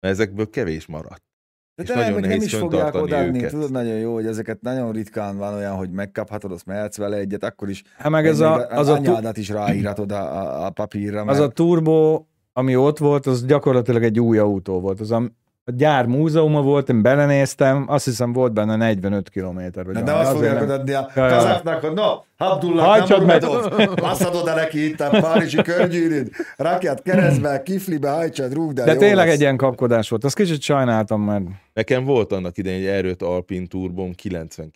Mert 0.00 0.14
ezekből 0.14 0.50
kevés 0.50 0.86
maradt. 0.86 1.22
De 1.86 1.92
te 1.92 1.98
nagyon 1.98 2.20
nem 2.20 2.28
nehéz 2.28 2.44
is 2.44 2.54
fogják 2.54 2.94
odaadni, 2.94 3.38
őket. 3.38 3.50
tudod 3.50 3.70
nagyon 3.70 3.96
jó, 3.96 4.14
hogy 4.14 4.26
ezeket 4.26 4.60
nagyon 4.60 4.92
ritkán 4.92 5.36
van 5.36 5.54
olyan, 5.54 5.74
hogy 5.76 5.90
megkaphatod, 5.90 6.52
azt 6.52 6.66
mehetsz 6.66 6.96
vele 6.96 7.16
egyet, 7.16 7.44
akkor 7.44 7.68
is 7.68 7.82
Hát 7.98 8.10
meg 8.10 8.26
ez 8.26 8.40
a, 8.40 8.66
az, 8.68 8.88
a, 8.88 8.92
anyádat 8.94 9.36
is 9.36 9.48
ráírhatod 9.48 10.12
a, 10.12 10.40
a, 10.40 10.66
a 10.66 10.70
papírra. 10.70 11.20
az 11.20 11.26
mert- 11.26 11.40
a 11.40 11.48
turbo, 11.48 12.24
ami 12.52 12.76
ott 12.76 12.98
volt, 12.98 13.26
az 13.26 13.44
gyakorlatilag 13.44 14.02
egy 14.02 14.20
új 14.20 14.38
autó 14.38 14.80
volt. 14.80 15.00
Az 15.00 15.10
a, 15.10 15.22
a 15.70 15.76
gyár 15.76 16.06
múzeuma 16.06 16.62
volt, 16.62 16.88
én 16.88 17.02
belenéztem, 17.02 17.84
azt 17.88 18.04
hiszem 18.04 18.32
volt 18.32 18.52
benne 18.52 18.76
45 18.76 19.28
kilométer. 19.28 19.84
vagy 19.84 19.94
De, 19.94 20.02
de 20.02 20.12
azt 20.12 20.32
fogják 20.32 20.60
nem- 20.60 20.70
adni 20.70 20.92
a 20.92 21.10
kazáknak, 21.14 21.80
hogy 21.80 21.92
no, 21.92 22.04
Abdullah 22.36 22.84
Hajtsad 22.84 23.24
meg! 23.26 23.42
Nurmagomedov, 23.42 24.04
azt 24.04 24.24
adod 24.24 24.46
el 24.48 24.54
neki 24.54 24.88
itt 24.88 25.00
a 25.00 25.20
párizsi 25.20 25.62
körgyűrűt, 25.62 26.30
rakját 26.56 27.02
keresztbe, 27.02 27.62
kiflibe, 27.62 28.10
hajtsad, 28.10 28.52
rúgd 28.52 28.78
el, 28.78 28.84
De 28.84 28.92
jó 28.92 28.98
tényleg 28.98 29.24
lesz. 29.26 29.34
egy 29.34 29.40
ilyen 29.40 29.56
kapkodás 29.56 30.08
volt. 30.08 30.24
Azt 30.24 30.34
kicsit 30.36 30.60
sajnáltam, 30.60 31.22
mert 31.22 31.44
Nekem 31.72 32.04
volt 32.04 32.32
annak 32.32 32.58
idején 32.58 32.80
egy 32.80 32.86
erőt 32.86 33.22
Alpin 33.22 33.66
turbom 33.66 34.12
90 34.14 34.72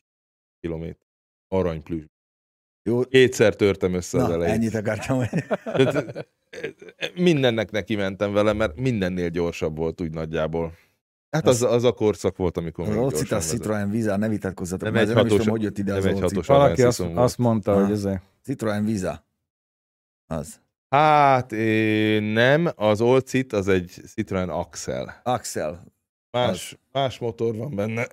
km. 0.61 0.85
Aranyplüss. 1.49 2.05
Jó, 2.87 3.03
Kétszer 3.05 3.55
törtem 3.55 3.95
össze 3.95 4.19
az 4.23 4.29
na, 4.29 4.33
elejét. 4.35 4.55
ennyit 4.55 4.75
akartam, 4.75 5.17
hogy 5.17 5.29
Tehát, 5.65 6.29
Mindennek 7.15 7.71
neki 7.71 7.97
mentem 7.97 8.33
vele, 8.33 8.53
mert 8.53 8.81
mindennél 8.81 9.29
gyorsabb 9.29 9.77
volt 9.77 10.01
úgy 10.01 10.11
nagyjából. 10.13 10.73
Hát 11.31 11.47
az, 11.47 11.63
az 11.63 11.85
a 11.85 11.93
korszak 11.93 12.37
volt, 12.37 12.57
amikor 12.57 12.87
még 12.89 12.97
Ocita 12.97 13.09
gyorsan 13.11 13.37
vezetett. 13.39 13.59
Citroen 13.59 13.91
Visa, 13.91 14.17
ne 14.17 14.29
vitatkozzatok, 14.29 14.93
Nem 14.93 14.97
egy 15.09 15.15
nem 15.15 15.27
is 15.27 15.33
tudom, 15.33 15.49
hogy 15.49 15.63
jött 15.63 15.79
ide 15.79 15.91
nem 15.91 16.01
az 16.01 16.07
egy 16.07 16.21
hatos 16.21 16.47
valaki 16.47 16.83
azt, 16.83 17.01
azt 17.15 17.39
mondta, 17.39 17.73
Ah. 17.73 17.83
hogy 17.83 17.93
ez 17.93 18.09
Citroen 18.43 18.85
Visa. 18.85 19.27
Az. 20.27 20.61
Hát 20.89 21.53
eh, 21.53 22.21
nem, 22.21 22.69
az 22.75 23.01
Olcit 23.01 23.53
az 23.53 23.69
egy 23.69 24.01
Citroen 24.07 24.49
Axel. 24.49 25.21
Axel. 25.25 25.85
Más, 26.31 26.79
más 26.93 27.19
motor 27.19 27.57
van 27.57 27.75
benne. 27.75 28.05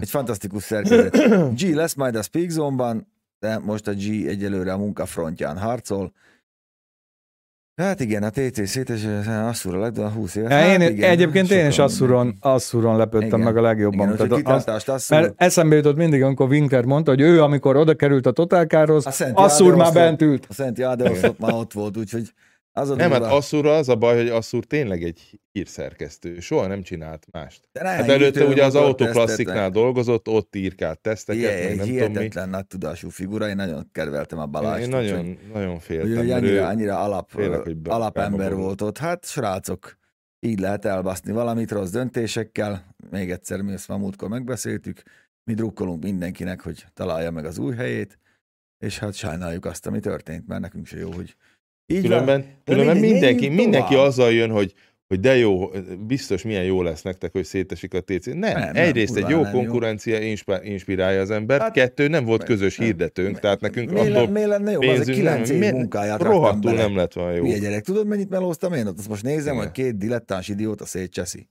Egy 0.00 0.10
fantasztikus 0.10 0.62
szerkezet. 0.62 1.16
G 1.62 1.74
lesz 1.74 1.94
majd 1.94 2.14
a 2.14 2.22
Speak 2.22 2.48
Zone-ban, 2.48 3.06
de 3.40 3.58
most 3.58 3.88
a 3.88 3.92
G 3.92 4.26
egyelőre 4.26 4.72
a 4.72 4.76
munkafrontján 4.76 5.58
harcol. 5.58 6.12
Hát 7.76 8.00
igen, 8.00 8.22
a 8.22 8.30
TC 8.30 8.68
szétes, 8.68 9.04
Asszúra 9.26 9.80
lett 9.80 9.98
a 9.98 10.08
20 10.08 10.34
éve. 10.34 10.54
Hát 10.54 10.80
én, 10.80 10.88
igen, 10.90 11.10
egyébként 11.10 11.50
én 11.50 11.66
is 11.66 11.76
mindenki. 11.76 12.36
Asszuron 12.40 12.96
lepődtem 12.96 13.28
Igen. 13.28 13.40
meg 13.40 13.56
a 13.56 13.60
legjobban. 13.60 14.06
Igen, 14.06 14.16
Tehát 14.16 14.34
kitartást 14.34 14.88
Asszúr. 14.88 15.20
mert 15.20 15.34
eszembe 15.36 15.76
jutott 15.76 15.96
mindig, 15.96 16.22
amikor 16.22 16.48
Winkler 16.48 16.84
mondta, 16.84 17.10
hogy 17.10 17.20
ő, 17.20 17.42
amikor 17.42 17.76
oda 17.76 17.94
került 17.94 18.26
a 18.26 19.10
Szent 19.10 19.38
Asszúr 19.38 19.74
már 19.74 19.92
bent 19.92 20.22
ült. 20.22 20.46
A 20.48 20.52
Szent 20.52 20.78
Jádeosz 20.78 21.22
ott 21.22 21.38
már 21.38 21.52
ott 21.52 21.72
volt, 21.72 21.96
úgyhogy 21.96 22.32
az 22.72 22.90
a 22.90 22.94
nem, 22.94 23.10
hát. 23.10 23.22
Asszúra 23.22 23.76
az 23.76 23.88
a 23.88 23.96
baj, 23.96 24.16
hogy 24.16 24.28
Asszúr 24.28 24.64
tényleg 24.64 25.02
egy 25.02 25.40
hírszerkesztő. 25.52 26.40
Soha 26.40 26.66
nem 26.66 26.82
csinált 26.82 27.26
mást. 27.30 27.68
De 27.72 27.88
Hát 27.88 28.08
előtte 28.08 28.44
ugye 28.44 28.64
az 28.64 28.74
autoklassziknál 28.74 29.70
dolgozott, 29.70 30.28
ott 30.28 30.56
írkált 30.56 31.00
teszteket, 31.00 31.42
Igen, 31.42 31.56
egy 31.56 31.76
nem 31.76 31.86
tudom 31.86 31.92
hihetetlen 31.92 32.48
nagy 32.48 32.66
tudású 32.66 33.08
figura, 33.08 33.48
én 33.48 33.56
nagyon 33.56 33.88
kedveltem 33.92 34.38
a 34.38 34.46
Balást. 34.46 34.82
Én 34.82 34.88
nagyon, 34.88 35.38
nagyon 35.52 35.70
Hogy, 35.70 35.82
féltem, 35.82 36.26
mert 36.26 36.30
annyira, 36.30 36.66
annyira 36.66 37.00
alap, 37.02 37.30
félek, 37.30 37.60
hogy 37.60 37.76
be- 37.76 37.90
alapember 37.90 38.54
volt 38.54 38.80
ott. 38.80 38.98
Hát 38.98 39.26
srácok, 39.26 39.98
így 40.40 40.60
lehet 40.60 40.84
elbaszni 40.84 41.32
valamit 41.32 41.70
rossz 41.70 41.90
döntésekkel. 41.90 42.94
Még 43.10 43.30
egyszer 43.30 43.60
mi 43.60 43.72
ezt 43.72 43.88
már 43.88 43.98
múltkor 43.98 44.28
megbeszéltük. 44.28 45.02
Mi 45.44 45.54
drukkolunk 45.54 46.02
mindenkinek, 46.02 46.60
hogy 46.60 46.84
találja 46.94 47.30
meg 47.30 47.44
az 47.44 47.58
új 47.58 47.74
helyét, 47.74 48.18
és 48.78 48.98
hát 48.98 49.14
sajnáljuk 49.14 49.64
azt, 49.64 49.86
ami 49.86 50.00
történt, 50.00 50.46
mert 50.46 50.60
nekünk 50.60 50.86
se 50.86 50.98
jó, 50.98 51.12
hogy 51.12 51.36
így 51.90 52.00
van. 52.08 52.10
Különben, 52.10 52.44
különben 52.64 52.96
mindegy, 52.96 53.10
mindenki, 53.12 53.48
mindenki 53.48 53.92
tovább. 53.92 54.06
azzal 54.06 54.32
jön, 54.32 54.50
hogy 54.50 54.74
hogy 55.08 55.20
de 55.20 55.36
jó, 55.36 55.70
biztos 56.06 56.42
milyen 56.42 56.64
jó 56.64 56.82
lesz 56.82 57.02
nektek, 57.02 57.32
hogy 57.32 57.44
szétesik 57.44 57.94
a 57.94 58.00
TC. 58.00 58.26
Nem, 58.26 58.34
Nem, 58.38 58.52
nem 58.52 58.72
nem, 58.72 58.74
egyrészt 58.84 59.16
egy 59.16 59.28
jó 59.28 59.38
jó. 59.38 59.50
konkurencia 59.50 60.18
inspi- 60.18 60.60
inspirálja 60.62 61.20
az 61.20 61.30
embert, 61.30 61.62
Hát, 61.62 61.72
kettő, 61.72 62.08
nem 62.08 62.24
volt 62.24 62.38
meg- 62.38 62.48
közös 62.48 62.76
nem. 62.76 62.86
hirdetőnk, 62.86 63.38
tehát 63.38 63.60
nekünk 63.60 63.90
Mi, 63.90 63.98
attól 63.98 64.28
mi 64.28 64.46
lenne 64.46 64.70
jó? 64.70 64.80
Az 64.80 64.86
pénzünk 64.86 65.16
kilenc 65.16 65.48
nem, 65.48 65.62
év 65.62 65.70
mi- 65.72 65.78
munkáját 65.78 66.22
rohadtul 66.22 66.72
nem 66.72 66.96
lett 66.96 67.12
volna 67.12 67.32
jó. 67.32 67.42
Milyen 67.42 67.60
gyerek, 67.60 67.84
tudod 67.84 68.06
mennyit 68.06 68.28
melóztam 68.30 68.72
én? 68.72 68.86
Azt 68.86 69.08
most 69.08 69.22
nézem, 69.22 69.52
Igen. 69.54 69.56
hogy 69.66 69.70
két 69.70 69.96
dilettáns 69.98 70.48
idióta 70.48 70.84
szétcseszi. 70.84 71.48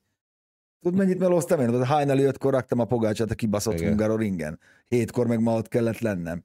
Tudod 0.82 0.98
mennyit 0.98 1.18
melóztam 1.18 1.60
én? 1.60 1.84
Hajnali 1.84 2.22
ötkor 2.22 2.52
raktam 2.52 2.78
a 2.78 2.84
pogácsát 2.84 3.30
a 3.30 3.34
kibaszott. 3.34 3.80
Hungaroringen. 3.80 4.58
Hétkor 4.88 5.26
meg 5.26 5.40
ma 5.40 5.54
ott 5.56 5.68
kellett 5.68 5.98
lennem. 5.98 6.44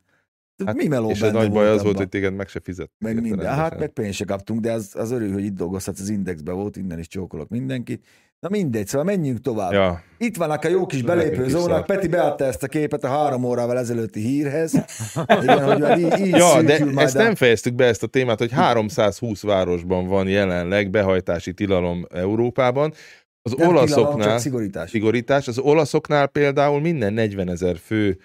Hát, 0.65 0.75
mi 0.75 0.87
meló 0.87 1.09
és 1.09 1.21
a 1.21 1.31
nagy 1.31 1.51
baj 1.51 1.67
az 1.67 1.83
volt, 1.83 1.97
hogy 1.97 2.09
téged 2.09 2.33
meg 2.33 2.47
se 2.47 2.59
fizet. 2.63 2.91
Meg 2.97 3.21
minden. 3.21 3.53
Hát 3.53 3.79
meg 3.79 3.89
pénzt 3.89 4.17
se 4.17 4.25
kaptunk, 4.25 4.59
de 4.59 4.71
az, 4.71 4.91
az 4.93 5.11
örül, 5.11 5.31
hogy 5.33 5.45
itt 5.45 5.55
dolgozhatsz 5.55 5.99
az 5.99 6.09
Indexbe 6.09 6.51
volt, 6.51 6.77
innen 6.77 6.99
is 6.99 7.07
csókolok 7.07 7.49
mindenkit. 7.49 8.05
Na 8.39 8.49
mindegy, 8.49 8.87
szóval 8.87 9.05
menjünk 9.05 9.41
tovább. 9.41 9.71
Ja, 9.71 10.03
Itt 10.17 10.37
vannak 10.37 10.63
a 10.63 10.67
jó 10.67 10.85
kis 10.85 11.01
belépő 11.01 11.47
szar. 11.49 11.85
Peti 11.85 12.07
beadta 12.07 12.45
ezt 12.45 12.63
a 12.63 12.67
képet 12.67 13.03
a 13.03 13.07
három 13.07 13.43
órával 13.43 13.77
ezelőtti 13.77 14.19
hírhez. 14.19 14.73
Igen, 15.41 15.63
hogy 15.63 15.79
már 15.79 15.99
így, 15.99 16.19
így 16.19 16.35
ja 16.35 16.61
de 16.61 16.85
ezt 16.95 17.15
a- 17.15 17.23
nem 17.23 17.35
fejeztük 17.35 17.73
be 17.73 17.85
ezt 17.85 18.03
a 18.03 18.07
témát, 18.07 18.39
hogy 18.39 18.51
320 18.51 19.41
városban 19.41 20.07
van 20.07 20.27
jelenleg 20.27 20.89
behajtási 20.89 21.53
tilalom 21.53 22.05
Európában. 22.13 22.93
Az 23.41 23.51
nem 23.51 23.67
tilalom, 23.67 23.75
olaszoknál... 23.75 24.27
csak 24.27 24.39
szigorítás. 24.39 24.89
szigorítás. 24.89 25.47
Az 25.47 25.57
olaszoknál 25.57 26.27
például 26.27 26.81
minden 26.81 27.13
40 27.13 27.49
ezer 27.49 27.77
fő 27.77 28.17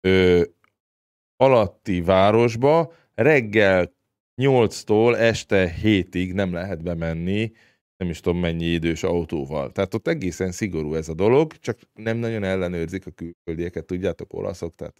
ö, 0.00 0.42
alatti 1.44 2.00
városba 2.00 2.92
reggel 3.14 3.96
8-tól 4.42 5.16
este 5.16 5.74
7-ig 5.82 6.32
nem 6.34 6.52
lehet 6.52 6.82
bemenni, 6.82 7.52
nem 7.96 8.10
is 8.10 8.20
tudom 8.20 8.38
mennyi 8.38 8.64
idős 8.64 9.02
autóval. 9.02 9.72
Tehát 9.72 9.94
ott 9.94 10.08
egészen 10.08 10.52
szigorú 10.52 10.94
ez 10.94 11.08
a 11.08 11.14
dolog, 11.14 11.52
csak 11.52 11.78
nem 11.94 12.16
nagyon 12.16 12.44
ellenőrzik 12.44 13.06
a 13.06 13.10
külföldieket, 13.10 13.84
tudjátok, 13.84 14.32
olaszok, 14.32 14.74
tehát 14.74 14.94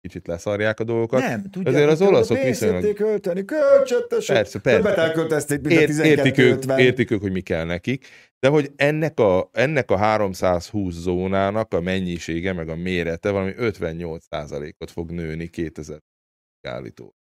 kicsit 0.00 0.26
leszarják 0.26 0.80
a 0.80 0.84
dolgokat. 0.84 1.20
Nem, 1.20 1.42
tudják, 1.50 1.74
Azért 1.74 1.90
az 1.90 2.02
olaszok 2.02 2.42
viszonylag- 2.42 2.94
költeni, 2.94 3.44
kölcsöntesek. 3.44 4.36
Persze, 4.36 4.58
persze. 4.58 4.82
Többet 4.82 4.98
elköltezték, 4.98 5.60
mint 5.60 5.78
a 5.78 5.80
Ért, 5.80 6.04
értik, 6.04 6.38
ők, 6.38 6.58
12-50. 6.64 6.78
értik 6.78 7.10
ők, 7.10 7.20
hogy 7.20 7.32
mi 7.32 7.40
kell 7.40 7.64
nekik, 7.64 8.06
de 8.38 8.48
hogy 8.48 8.72
ennek 8.76 9.20
a, 9.20 9.50
ennek 9.52 9.90
a 9.90 9.96
320 9.96 10.94
zónának 10.94 11.74
a 11.74 11.80
mennyisége, 11.80 12.52
meg 12.52 12.68
a 12.68 12.76
mérete 12.76 13.30
valami 13.30 13.52
58%-ot 13.56 14.90
fog 14.90 15.10
nőni 15.10 15.48
2000 15.48 15.98
állító. 16.62 17.17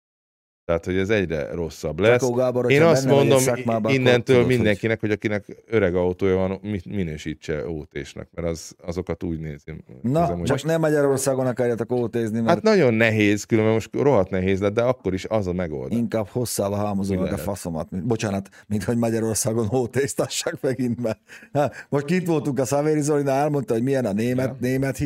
Tehát, 0.66 0.86
hogy 0.86 0.98
ez 0.98 1.10
egyre 1.10 1.52
rosszabb 1.54 2.00
lesz. 2.00 2.30
Gábor, 2.30 2.72
Én 2.72 2.82
azt 2.82 3.06
mondom 3.06 3.42
innentől 3.88 4.38
hogy- 4.38 4.48
mindenkinek, 4.48 5.00
hogy 5.00 5.12
akinek 5.12 5.46
öreg 5.68 5.96
autója 5.96 6.36
van, 6.36 6.60
mi- 6.62 6.82
minősítse 6.96 7.68
ótésnek, 7.70 8.28
mert 8.34 8.48
az, 8.48 8.76
azokat 8.86 9.24
úgy 9.24 9.40
nézem. 9.40 9.84
Na, 10.02 10.26
hogy 10.26 10.44
csak 10.44 10.64
nem 10.64 10.80
Magyarországon 10.80 11.48
akarjátok 11.48 11.92
ótézni, 11.92 12.38
mert 12.40 12.50
Hát 12.50 12.62
nagyon 12.62 12.94
nehéz, 12.94 13.44
különben 13.44 13.74
most 13.74 13.90
rohadt 13.96 14.30
nehéz 14.30 14.60
lett, 14.62 14.74
de 14.74 14.82
akkor 14.82 15.14
is 15.14 15.26
az 15.26 15.48
a 15.48 15.54
megoldás. 15.54 15.98
inkább 16.00 16.28
hosszával 16.28 16.86
hámozom 16.86 17.20
meg 17.22 17.34
a 17.34 17.38
faszomat. 17.38 17.92
Mint, 17.92 18.06
bocsánat, 18.06 18.50
mint 18.68 18.84
hogy 18.84 18.98
Magyarországon 18.98 19.66
hótésztassak 19.68 20.62
megint 20.62 21.02
be. 21.02 21.20
Ha, 21.54 21.72
most 21.90 22.06
kint 22.06 22.28
voltunk 22.28 22.60
a 22.60 22.66
Szavéri 22.66 23.02
Zolinál, 23.02 23.42
elmondta, 23.44 23.74
hogy 23.74 23.84
milyen 23.84 24.06
a 24.06 24.12
német, 24.14 24.46
Ja. 24.46 24.56
német 24.60 24.98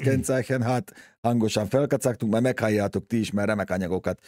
Kennzeichen, 0.00 0.62
hát 0.62 0.92
hangosan 1.20 1.66
felkacagtunk, 1.68 2.32
mert 2.32 2.44
meghalljátok 2.44 3.06
ti 3.06 3.18
is, 3.18 3.30
mert 3.30 3.48
remek 3.48 3.70
anyagokat 3.70 4.20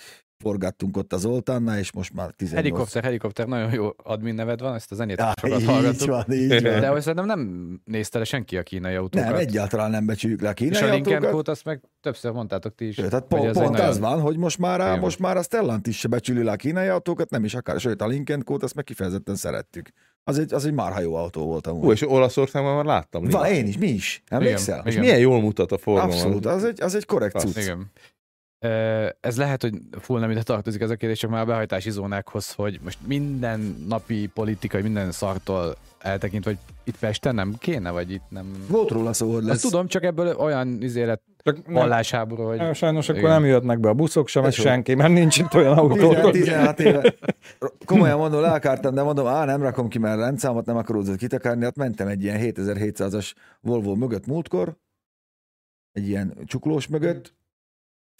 forgattunk 0.43 0.97
ott 0.97 1.13
az 1.13 1.25
Oltánnál, 1.25 1.79
és 1.79 1.93
most 1.93 2.13
már 2.13 2.31
18. 2.37 2.65
Helikopter, 2.65 3.03
helikopter, 3.05 3.47
nagyon 3.47 3.73
jó 3.73 3.89
admin 3.97 4.35
neved 4.35 4.61
van, 4.61 4.75
ezt 4.75 4.93
a 4.93 4.95
zenét 4.95 5.19
Ja, 5.19 5.33
sokat 5.41 5.61
így 5.61 5.67
hallgattuk. 5.67 6.09
van, 6.09 6.25
így 6.33 6.49
van. 6.63 6.81
De 6.81 6.89
hogy 6.89 7.01
szerintem 7.01 7.27
nem 7.27 7.81
nézte 7.85 8.19
le 8.19 8.25
senki 8.25 8.57
a 8.57 8.63
kínai 8.63 8.95
autókat. 8.95 9.29
Nem, 9.29 9.37
egyáltalán 9.39 9.91
nem 9.91 10.07
becsüljük 10.07 10.41
le 10.41 10.49
a 10.49 10.51
És 10.51 10.57
kínai 10.57 10.91
a 10.91 10.95
Lincoln 10.95 11.23
autókat. 11.25 11.49
Azt 11.49 11.65
meg 11.65 11.81
többször 12.01 12.33
mondtátok 12.33 12.75
ti 12.75 12.87
is. 12.87 12.95
Sőt, 12.95 13.09
tehát 13.11 13.25
hogy 13.29 13.41
pont, 13.41 13.53
pont 13.53 13.71
nagyon- 13.71 13.87
az 13.87 13.99
van, 13.99 14.21
hogy 14.21 14.37
most 14.37 14.59
már, 14.59 14.81
a, 14.81 14.87
Igen. 14.87 14.99
most 14.99 15.19
már 15.19 15.37
a 15.37 15.43
Stellant 15.43 15.87
is 15.87 15.99
se 15.99 16.09
becsüli 16.09 16.43
le 16.43 16.53
a 16.53 16.57
kínai 16.57 16.89
autókat, 16.89 17.31
nem 17.31 17.45
is 17.45 17.55
akar. 17.55 17.81
Sőt, 17.81 18.03
a 18.03 18.07
Lincoln 18.07 18.45
Code 18.45 18.65
azt 18.65 18.75
meg 18.75 18.85
kifejezetten 18.85 19.35
szerettük. 19.35 19.91
Az 20.25 20.39
egy, 20.39 20.53
az 20.55 20.65
egy 20.67 20.73
marha 20.73 21.01
jó 21.01 21.15
autó 21.15 21.45
volt 21.47 21.67
amúgy. 21.67 21.83
Hú, 21.83 21.91
és 21.91 22.09
Olaszországban 22.09 22.75
már 22.75 22.85
láttam. 22.85 23.25
Van, 23.25 23.47
én 23.47 23.67
is, 23.67 23.79
mi 23.79 23.89
is. 23.89 24.23
Emlékszel? 24.29 24.79
Igen. 24.79 24.87
És 24.93 24.99
milyen 24.99 25.19
jól 25.19 25.41
mutat 25.41 25.73
a 25.73 25.79
forma. 25.79 26.03
Abszolút, 26.03 26.47
az 26.47 26.65
egy, 26.65 26.83
az 26.83 26.95
egy 26.95 27.05
korrekt 27.07 27.39
cucc. 27.39 27.57
Igen. 27.57 27.91
Ez 29.21 29.37
lehet, 29.37 29.63
hogy 29.63 29.75
full 30.01 30.21
nem 30.21 30.31
ide 30.31 30.43
tartozik 30.43 30.81
ez 30.81 30.91
a 30.91 30.97
kérdés, 30.97 31.19
csak 31.19 31.31
már 31.31 31.43
a 31.43 31.45
behajtási 31.45 31.91
zónákhoz, 31.91 32.53
hogy 32.53 32.81
most 32.83 32.99
minden 33.07 33.85
napi 33.89 34.27
politikai, 34.35 34.83
minden 34.83 35.13
szartól 35.13 35.77
eltekintve, 35.99 36.51
hogy 36.51 36.61
itt 36.85 36.99
Pesten 36.99 37.35
nem 37.35 37.55
kéne, 37.59 37.91
vagy 37.91 38.11
itt 38.11 38.25
nem... 38.29 38.65
Volt 38.69 38.91
róla 38.91 39.13
szó, 39.13 39.29
hogy 39.29 39.39
Ezt 39.39 39.49
lesz. 39.49 39.61
tudom, 39.61 39.87
csak 39.87 40.03
ebből 40.03 40.37
olyan 40.37 40.83
izélet 40.83 41.23
vallásháború, 41.67 42.43
hogy... 42.43 42.57
nem, 42.59 42.73
sajnos 42.73 43.09
akkor 43.09 43.21
Igen. 43.21 43.33
nem 43.33 43.45
jöhetnek 43.45 43.81
be 43.81 43.89
a 43.89 43.95
buszok 43.95 44.29
sem, 44.29 44.43
Tesó. 44.43 44.63
senki, 44.63 44.95
mert 44.95 45.13
nincs 45.13 45.39
itt 45.39 45.55
olyan 45.55 45.79
autó. 45.79 45.95
16, 45.95 46.33
16 46.33 46.81
éve. 46.81 47.15
Komolyan 47.85 48.19
mondom, 48.19 48.41
lelkártam, 48.41 48.95
de 48.95 49.03
mondom, 49.03 49.27
á, 49.27 49.45
nem 49.45 49.63
rakom 49.63 49.89
ki, 49.89 49.99
mert 49.99 50.19
rendszámot 50.19 50.67
nem 50.67 50.77
akarod 50.77 51.17
kitakarni, 51.17 51.65
hát 51.65 51.77
mentem 51.77 52.09
egy 52.09 52.23
ilyen 52.23 52.39
7700-as 52.41 53.33
Volvo 53.61 53.95
mögött 53.95 54.27
múltkor, 54.27 54.77
egy 55.93 56.09
ilyen 56.09 56.35
csuklós 56.47 56.87
mögött, 56.87 57.35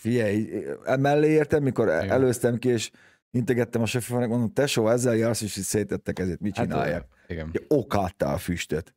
figyelj, 0.01 0.65
mellé 0.99 1.29
értem, 1.29 1.63
mikor 1.63 1.87
Igen. 1.87 2.11
előztem 2.11 2.59
ki, 2.59 2.69
és 2.69 2.91
integettem 3.31 3.83
a 3.83 3.87
sofőrnek, 3.87 4.29
mondom, 4.29 4.53
tesó, 4.53 4.89
ezzel 4.89 5.17
jársz, 5.17 5.43
és 5.43 5.57
így 5.57 5.65
szétettek 5.65 6.19
ezért, 6.19 6.41
mit 6.41 6.55
csinálják? 6.55 6.93
Hát, 6.93 7.31
Igen. 7.31 7.53
Okádtál 7.69 8.35
a 8.35 8.39
füstöt. 8.39 8.95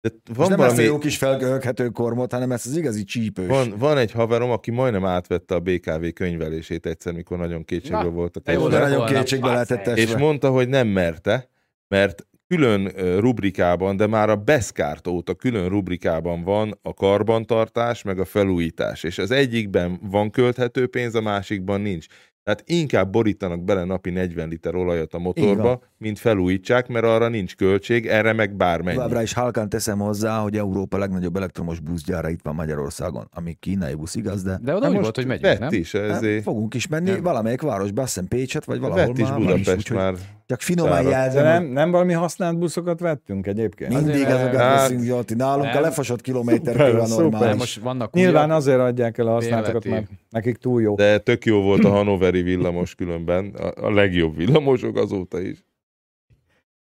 De 0.00 0.10
Van 0.10 0.34
van, 0.34 0.48
nem 0.48 0.60
ezt 0.60 0.68
a 0.68 0.74
valami, 0.74 0.82
jó 0.82 0.98
kis 0.98 1.16
felgölghető 1.16 1.88
kormot, 1.88 2.32
hanem 2.32 2.52
ezt 2.52 2.66
az 2.66 2.76
igazi 2.76 3.04
csípős. 3.04 3.46
van, 3.46 3.74
van 3.78 3.98
egy 3.98 4.10
haverom, 4.10 4.50
aki 4.50 4.70
majdnem 4.70 5.04
átvette 5.04 5.54
a 5.54 5.60
BKV 5.60 6.06
könyvelését 6.14 6.86
egyszer, 6.86 7.12
mikor 7.12 7.38
nagyon 7.38 7.64
kétségbe 7.64 8.02
Na, 8.02 8.10
volt 8.10 8.36
a 8.44 8.50
jó 8.50 8.68
de 8.68 8.78
nagyon 8.78 9.06
kétségbe 9.06 9.52
lehetett 9.52 9.96
És 9.96 10.16
mondta, 10.16 10.50
hogy 10.50 10.68
nem 10.68 10.88
merte, 10.88 11.48
mert 11.88 12.26
külön 12.48 12.88
rubrikában, 13.18 13.96
de 13.96 14.06
már 14.06 14.30
a 14.30 14.36
Beszkárt 14.36 15.06
óta 15.06 15.34
külön 15.34 15.68
rubrikában 15.68 16.42
van 16.42 16.78
a 16.82 16.94
karbantartás, 16.94 18.02
meg 18.02 18.18
a 18.18 18.24
felújítás, 18.24 19.02
és 19.02 19.18
az 19.18 19.30
egyikben 19.30 19.98
van 20.10 20.30
költhető 20.30 20.86
pénz, 20.86 21.14
a 21.14 21.20
másikban 21.20 21.80
nincs. 21.80 22.06
Tehát 22.44 22.62
inkább 22.66 23.10
borítanak 23.10 23.64
bele 23.64 23.84
napi 23.84 24.10
40 24.10 24.48
liter 24.48 24.74
olajat 24.74 25.14
a 25.14 25.18
motorba, 25.18 25.82
mint 25.98 26.18
felújítsák, 26.18 26.88
mert 26.88 27.04
arra 27.04 27.28
nincs 27.28 27.56
költség, 27.56 28.06
erre 28.06 28.32
meg 28.32 28.56
bármennyi. 28.56 28.96
Továbbra 28.96 29.22
is 29.22 29.32
halkan 29.32 29.68
teszem 29.68 29.98
hozzá, 29.98 30.38
hogy 30.38 30.56
Európa 30.56 30.98
legnagyobb 30.98 31.36
elektromos 31.36 31.80
buszgyára 31.80 32.28
itt 32.28 32.42
van 32.42 32.54
Magyarországon, 32.54 33.28
ami 33.32 33.56
kínai 33.60 33.94
busz, 33.94 34.14
igaz, 34.14 34.42
de 34.42 34.58
De 34.62 34.74
oda 34.74 34.86
úgy 34.86 34.92
most 34.92 35.02
volt, 35.02 35.16
hogy 35.16 35.26
megyünk, 35.26 35.58
nem? 35.58 35.72
is, 35.72 35.92
hát, 35.92 36.10
ezért. 36.10 36.42
fogunk 36.42 36.74
is 36.74 36.86
menni 36.86 37.10
Nem. 37.10 37.22
valamelyik 37.22 37.60
városba, 37.60 38.02
azt 38.02 38.14
hiszem 38.14 38.28
Pécset, 38.28 38.64
vagy 38.64 38.80
valahol 38.80 39.06
Vett 39.06 39.18
is 39.18 39.28
már 39.28 39.38
is, 39.38 39.44
Budapest 39.44 39.76
úgyhogy 39.76 39.96
már. 39.96 40.14
Csak 40.46 40.60
finoman. 40.60 41.04
De 41.04 41.10
jelzem, 41.10 41.44
nem, 41.44 41.62
hogy 41.62 41.72
nem 41.72 41.90
valami 41.90 42.12
használt 42.12 42.58
buszokat 42.58 43.00
vettünk 43.00 43.46
egyébként? 43.46 43.92
mindig 43.94 44.26
azokat 44.26 44.56
hát- 44.56 44.80
veszünk, 44.80 45.02
Zsolti. 45.02 45.34
Nálunk 45.34 45.64
Nem. 45.64 45.76
a 45.76 45.80
lefosott 45.80 46.20
kilométer 46.20 46.74
Szuper, 46.74 46.94
a 46.94 47.06
normális. 47.06 47.58
most 47.58 47.80
vannak 47.80 48.12
Nyilván 48.12 48.44
újabb, 48.46 48.58
azért 48.58 48.78
adják 48.78 49.18
el 49.18 49.26
a 49.26 49.30
használatokat, 49.30 49.84
mert 49.84 50.10
nekik 50.30 50.56
túl 50.56 50.82
jó. 50.82 50.94
De 50.94 51.18
tök 51.18 51.44
jó 51.44 51.62
volt 51.62 51.84
a 51.84 51.90
hanoveri 51.90 52.42
villamos 52.42 52.94
különben, 52.94 53.54
a, 53.54 53.86
a 53.86 53.90
legjobb 53.90 54.36
villamosok 54.36 54.96
azóta 54.96 55.40
is. 55.40 55.64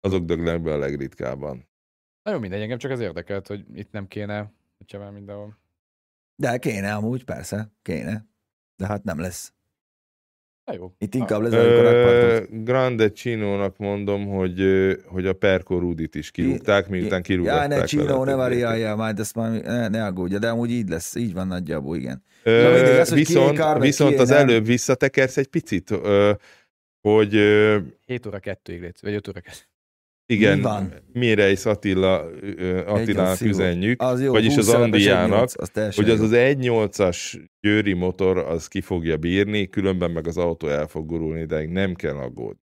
Azok 0.01 0.25
döglenek 0.25 0.63
be 0.63 0.73
a 0.73 0.79
legritkábban. 0.79 1.69
Na 2.23 2.33
jó, 2.33 2.39
mindegy, 2.39 2.61
engem 2.61 2.79
csak 2.79 2.91
az 2.91 3.01
érdekelt, 3.01 3.47
hogy 3.47 3.65
itt 3.75 3.93
nem 3.93 4.07
kéne, 4.07 4.53
hogyha 4.79 4.99
már 4.99 5.11
mindenhol. 5.11 5.59
De 6.37 6.59
kéne 6.59 6.95
amúgy, 6.95 7.25
persze, 7.25 7.71
kéne. 7.83 8.27
De 8.77 8.87
hát 8.87 9.05
nem 9.05 9.21
lesz. 9.21 9.53
Na 10.69 10.75
jó. 10.75 10.93
Itt 10.99 11.15
inkább 11.15 11.43
lezárjuk 11.43 11.79
a 11.79 11.83
rakpartot. 11.83 12.65
Grande 12.65 13.13
Csinónak 13.13 13.77
mondom, 13.77 14.27
hogy, 14.27 14.63
hogy 15.07 15.27
a 15.27 15.33
Perco 15.33 15.79
Rudit 15.79 16.15
is 16.15 16.31
kirúgták, 16.31 16.89
miután 16.89 17.23
kirúgták. 17.23 17.71
Ja, 17.71 18.03
ne 18.05 18.13
a 18.13 18.25
ne 18.25 18.35
variálja, 18.35 18.97
majd 18.97 19.19
ezt 19.19 19.35
már 19.35 19.51
ne, 19.63 19.89
ne 19.89 20.05
aggódja, 20.05 20.39
de 20.39 20.49
amúgy 20.49 20.71
így 20.71 20.89
lesz, 20.89 21.15
így 21.15 21.33
van 21.33 21.47
nagyjából, 21.47 21.97
igen. 21.97 22.23
Ö, 22.43 22.63
Na 22.63 22.71
mindegy, 22.71 22.99
az, 22.99 23.15
viszont 23.15 23.57
kár, 23.57 23.81
viszont 23.81 24.11
kié 24.11 24.21
az 24.21 24.29
nem. 24.29 24.39
előbb 24.39 24.67
visszatekersz 24.67 25.37
egy 25.37 25.47
picit, 25.47 25.91
ö, 25.91 26.33
hogy 27.01 27.35
ö, 27.35 27.79
7 28.07 28.27
óra 28.27 28.39
2-ig 28.43 28.81
létsz, 28.81 29.03
vagy 29.03 29.15
5 29.15 29.29
óra 29.29 29.41
2 29.41 29.57
igen, 30.33 30.57
Mi 30.57 30.63
van? 30.63 30.93
Mireis 31.13 31.65
Attila, 31.65 32.25
Attilának 32.87 33.41
üzenjük, 33.41 34.03
Az 34.03 34.23
jó, 34.23 34.33
vagyis 34.33 34.55
20 34.55 34.69
az 34.69 34.75
Andiának, 34.75 35.49
1.8, 35.49 35.59
az 35.59 35.69
teljesen 35.69 36.05
hogy 36.05 36.13
az 36.13 36.19
jó. 36.19 36.25
az 36.25 36.33
1.8-as 36.33 37.49
győri 37.61 37.93
motor 37.93 38.39
az 38.39 38.67
ki 38.69 38.81
fogja 38.81 39.17
bírni, 39.17 39.69
különben 39.69 40.11
meg 40.11 40.27
az 40.27 40.37
autó 40.37 40.69
el 40.69 40.87
fog 40.87 41.07
gurulni, 41.07 41.45
de 41.45 41.67
nem 41.69 41.95
kell 41.95 42.17
aggódni. 42.17 42.67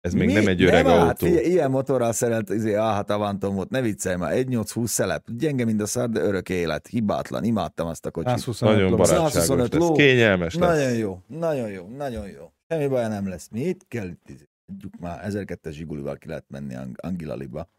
Ez 0.00 0.12
még 0.12 0.26
Mi? 0.26 0.32
nem 0.32 0.46
egy 0.46 0.62
öreg 0.62 0.84
nem, 0.84 0.92
autó. 0.92 1.06
Hát, 1.06 1.18
figyelj, 1.18 1.46
ilyen 1.46 1.70
motorral 1.70 2.12
szerelt, 2.12 2.50
izé, 2.50 2.74
hát 2.74 3.10
Avanton 3.10 3.54
volt, 3.54 3.70
ne 3.70 3.80
viccelj 3.80 4.16
már, 4.16 4.32
1.8-20 4.36 4.86
szelep, 4.86 5.24
gyenge, 5.38 5.64
mint 5.64 5.82
a 5.82 5.86
szar, 5.86 6.08
de 6.08 6.20
örök 6.20 6.48
élet, 6.48 6.86
hibátlan, 6.86 7.44
imádtam 7.44 7.86
azt 7.86 8.06
a 8.06 8.10
kocsit. 8.10 8.28
125 8.38 8.74
Nagyon 8.74 8.90
ló. 8.90 8.96
barátságos 8.96 9.32
125 9.32 9.72
lesz, 9.72 9.88
ló. 9.88 9.92
kényelmes 9.94 10.54
lesz. 10.54 10.76
Nagyon 10.76 10.96
jó, 10.98 11.18
nagyon 11.26 11.70
jó, 11.70 11.88
nagyon 11.96 12.26
jó. 12.28 12.52
Semmi 12.68 12.86
baj 12.86 13.08
nem 13.08 13.28
lesz. 13.28 13.48
Mi 13.50 13.60
itt 13.60 13.80
kell 13.88 14.06
itt 14.06 14.28
izé, 14.28 14.47
Adjuk 14.72 14.98
már 15.00 15.24
1002-es 15.30 15.70
Zsigulival 15.72 16.16
ki 16.16 16.28
lehet 16.28 16.44
menni 16.48 16.74
Ang- 16.74 17.00
Angilaliba. 17.00 17.70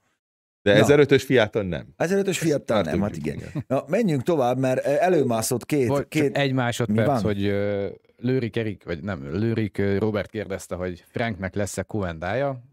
De 0.61 0.79
Na. 0.79 0.85
1005-ös 0.85 1.23
Fiaton 1.25 1.65
nem. 1.65 1.87
1005-ös 1.97 2.37
Fiattal 2.39 2.75
Már 2.83 2.85
nem, 2.85 3.01
hát 3.01 3.11
tudjuk, 3.11 3.35
igen. 3.35 3.63
Na, 3.67 3.83
menjünk 3.87 4.21
tovább, 4.23 4.57
mert 4.57 4.85
eh, 4.85 5.05
előmászott 5.05 5.65
két, 5.65 5.87
Volt 5.87 6.07
két 6.07 6.37
egy 6.37 6.49
Mi 6.49 6.55
másodperc, 6.55 7.07
van? 7.07 7.21
hogy 7.21 7.41
Lőrik 8.17 8.55
Erik, 8.57 8.83
vagy 8.83 9.03
nem, 9.03 9.37
Lőrik 9.37 9.81
Robert 9.97 10.29
kérdezte, 10.29 10.75
hogy 10.75 11.03
Franknek 11.07 11.55
lesz-e 11.55 11.83
Kuendája. 11.83 12.63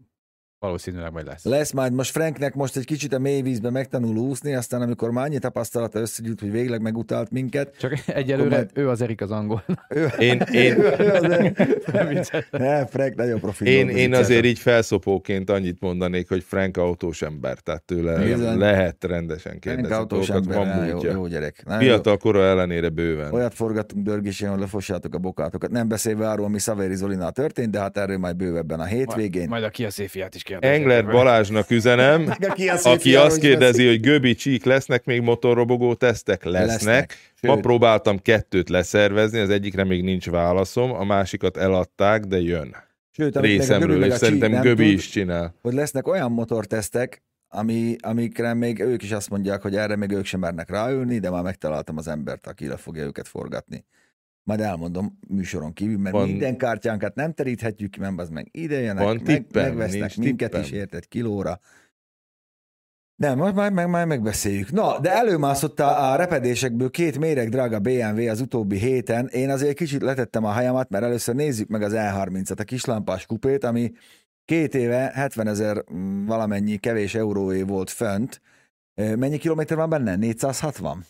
Valószínűleg 0.59 1.11
majd 1.11 1.25
lesz. 1.25 1.43
Lesz 1.45 1.71
majd 1.71 1.93
most 1.93 2.11
Franknek 2.11 2.53
most 2.53 2.77
egy 2.77 2.85
kicsit 2.85 3.13
a 3.13 3.19
mély 3.19 3.41
vízbe 3.41 3.69
megtanul 3.69 4.17
úszni, 4.17 4.53
aztán 4.53 4.81
amikor 4.81 5.11
már 5.11 5.25
annyi 5.25 5.39
tapasztalata 5.39 5.99
összegyűlt, 5.99 6.39
hogy 6.39 6.51
végleg 6.51 6.81
megutált 6.81 7.31
minket. 7.31 7.77
Csak 7.79 7.93
egyelőre 8.05 8.49
majd- 8.55 8.69
ő 8.73 8.89
az 8.89 9.01
Erik 9.01 9.21
az 9.21 9.31
angol. 9.31 9.63
Ő, 9.89 10.07
Én, 10.19 10.39
én, 10.51 10.75
Nem 11.91 12.07
vicceltem. 12.07 12.61
ne, 12.61 12.85
Frank 12.85 13.15
nagyon 13.15 13.39
profi. 13.39 13.65
én, 13.69 13.89
én 13.89 14.13
azért 14.13 14.45
így 14.45 14.59
felszopóként 14.59 15.49
annyit 15.49 15.79
mondanék, 15.79 16.27
hogy 16.29 16.43
Frank 16.43 16.77
autós 16.77 17.21
ember, 17.21 17.59
tehát 17.59 17.83
tőle 17.83 18.23
Bizony. 18.23 18.57
lehet 18.57 19.03
rendesen 19.03 19.41
Frank 19.41 19.59
kérdezni 19.59 19.95
autós 19.95 20.27
dolgokat, 20.27 20.55
ember, 20.65 20.77
van 20.77 20.87
jó, 20.87 21.11
jó 21.11 21.27
gyerek. 21.27 21.63
Jó. 21.69 21.77
Fiatal 21.77 22.17
kora 22.17 22.43
ellenére 22.43 22.89
bőven. 22.89 23.33
Olyat 23.33 23.53
forgattunk 23.53 24.05
dörgésén, 24.05 24.49
hogy 24.49 24.59
lefossátok 24.59 25.15
a 25.15 25.17
bokátokat. 25.17 25.71
Nem 25.71 25.87
beszélve 25.87 26.29
arról, 26.29 26.45
ami 26.45 26.59
Szaveri 26.59 26.95
Zolinál 26.95 27.31
történt, 27.31 27.69
de 27.69 27.79
hát 27.79 27.97
erről 27.97 28.17
majd 28.17 28.35
bővebben 28.35 28.79
a 28.79 28.85
hétvégén. 28.85 29.47
Majd 29.47 29.63
a 29.63 29.69
Kia 29.69 29.89
Széfiát 29.89 30.35
is 30.35 30.43
kérdezik. 30.47 30.75
Engler 30.75 31.05
Balázsnak 31.05 31.69
üzenem, 31.69 32.33
aki, 32.49 32.69
aki 32.69 33.15
azt 33.15 33.39
kérdezi, 33.39 33.87
hogy 33.87 33.99
Göbi 33.99 34.35
csík 34.35 34.65
lesznek 34.65 35.05
még 35.05 35.21
motorrobogó 35.21 35.93
tesztek? 35.93 36.43
Lesznek. 36.43 36.67
Lesznek. 36.67 37.17
Ma 37.41 37.55
próbáltam 37.55 38.21
kettőt 38.21 38.69
leszervezni, 38.69 39.39
az 39.39 39.49
egyikre 39.49 39.83
még 39.83 40.03
nincs 40.03 40.29
válaszom, 40.29 40.91
a 40.91 41.03
másikat 41.03 41.57
eladták, 41.57 42.23
de 42.23 42.39
jön. 42.41 42.75
Sőt, 43.11 43.37
Részemről, 43.37 44.03
és 44.03 44.13
szerintem 44.13 44.51
nem 44.51 44.61
Göbi 44.61 44.85
tud, 44.85 44.93
is 44.93 45.09
csinál. 45.09 45.53
hogy 45.61 45.73
lesznek 45.73 46.07
olyan 46.07 46.31
motortesztek, 46.31 47.23
ami, 47.49 47.95
amikre 48.01 48.53
még 48.53 48.79
ők 48.79 49.03
is 49.03 49.11
azt 49.11 49.29
mondják, 49.29 49.61
hogy 49.61 49.75
erre 49.75 49.95
még 49.95 50.11
ők 50.11 50.25
sem 50.25 50.39
mernek 50.39 50.69
ráülni, 50.69 51.19
de 51.19 51.29
már 51.29 51.43
megtaláltam 51.43 51.97
az 51.97 52.07
embert, 52.07 52.47
aki 52.47 52.67
le 52.67 52.77
fogja 52.77 53.03
őket 53.03 53.27
forgatni. 53.27 53.85
Majd 54.47 54.59
elmondom 54.59 55.19
műsoron 55.27 55.73
kívül, 55.73 55.97
mert 55.97 56.15
Van- 56.15 56.27
minden 56.27 56.57
kártyánkat 56.57 57.15
nem 57.15 57.33
teríthetjük 57.33 57.91
ki, 57.91 57.99
mert 57.99 58.19
az 58.19 58.29
meg 58.29 58.47
ide 58.51 58.79
jönnek, 58.79 59.03
Van 59.03 59.15
meg, 59.15 59.25
tippem? 59.25 59.67
megvesznek 59.67 59.99
Nincs 59.99 60.17
minket 60.17 60.49
tippem? 60.49 60.65
is, 60.65 60.71
érted, 60.71 61.07
kilóra. 61.07 61.59
Nem, 63.15 63.37
majd, 63.37 63.55
majd, 63.55 63.73
majd, 63.73 63.87
majd 63.87 64.07
megbeszéljük. 64.07 64.71
Na, 64.71 64.99
de 64.99 65.11
előmászott 65.11 65.79
a, 65.79 66.11
a 66.11 66.15
repedésekből 66.15 66.89
két 66.89 67.19
méreg 67.19 67.49
drága 67.49 67.79
BMW 67.79 68.29
az 68.29 68.41
utóbbi 68.41 68.77
héten. 68.77 69.27
Én 69.27 69.49
azért 69.49 69.77
kicsit 69.77 70.01
letettem 70.01 70.43
a 70.43 70.51
hajamat, 70.51 70.89
mert 70.89 71.03
először 71.03 71.35
nézzük 71.35 71.67
meg 71.67 71.81
az 71.81 71.93
E30-at, 71.95 72.59
a 72.59 72.63
kislámpás 72.63 73.25
kupét, 73.25 73.63
ami 73.63 73.91
két 74.45 74.75
éve 74.75 75.11
70 75.13 75.47
ezer 75.47 75.83
mm, 75.93 76.25
valamennyi 76.25 76.77
kevés 76.77 77.15
euróé 77.15 77.61
volt 77.61 77.89
fönt. 77.89 78.41
Mennyi 78.95 79.37
kilométer 79.37 79.77
van 79.77 79.89
benne? 79.89 80.15
460? 80.15 81.05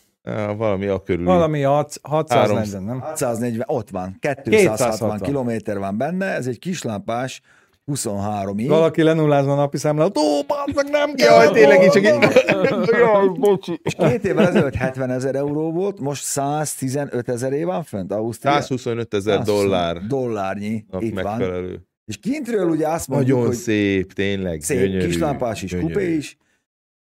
Valami 0.56 0.86
a 0.86 1.02
körül. 1.02 1.24
Valami 1.24 1.60
6- 1.64 1.94
640, 2.02 2.82
nem? 2.82 3.00
640, 3.00 3.64
ott 3.68 3.90
van, 3.90 4.16
260, 4.20 4.50
260 4.50 5.18
kilométer 5.20 5.78
van 5.78 5.96
benne, 5.96 6.26
ez 6.26 6.46
egy 6.46 6.58
kislámpás 6.58 7.40
23 7.84 8.58
ig 8.58 8.68
Valaki 8.68 9.02
lenullázva 9.02 9.52
a 9.52 9.54
napi 9.54 9.76
számlát, 9.76 10.18
ó, 10.18 10.22
bazd 10.46 10.74
meg 10.74 10.88
nem 10.90 11.14
kell. 11.14 11.34
Jaj, 11.42 11.52
tényleg 11.52 11.82
így 11.82 11.90
csak 11.90 12.02
így. 12.02 12.42
Jaj, 12.90 13.28
bocsi. 13.38 13.80
És 13.82 13.94
két 13.94 14.24
évvel 14.24 14.46
ezelőtt 14.48 14.74
70 14.74 15.10
ezer 15.10 15.34
euró 15.34 15.72
volt, 15.72 16.00
most 16.00 16.22
115 16.22 17.28
ezeré 17.28 17.62
van 17.64 17.82
fönt 17.82 18.12
Ausztria. 18.12 18.52
125 18.52 19.14
ezer 19.14 19.34
120 19.38 19.54
dollár 19.62 19.96
Dollárnyi, 20.06 20.84
itt 20.98 21.20
van. 21.20 21.36
megfelelő. 21.36 21.80
És 22.04 22.16
kintről 22.18 22.68
ugye 22.68 22.88
azt 22.88 23.08
mondjuk, 23.08 23.30
Nagyon 23.30 23.46
hogy 23.50 23.56
szép, 23.56 24.12
tényleg. 24.12 24.60
szép 24.62 24.78
gyönyörű, 24.78 25.06
kislámpás 25.06 25.62
is, 25.62 25.70
gyönyörű. 25.70 25.92
kupé 25.92 26.14
is, 26.14 26.36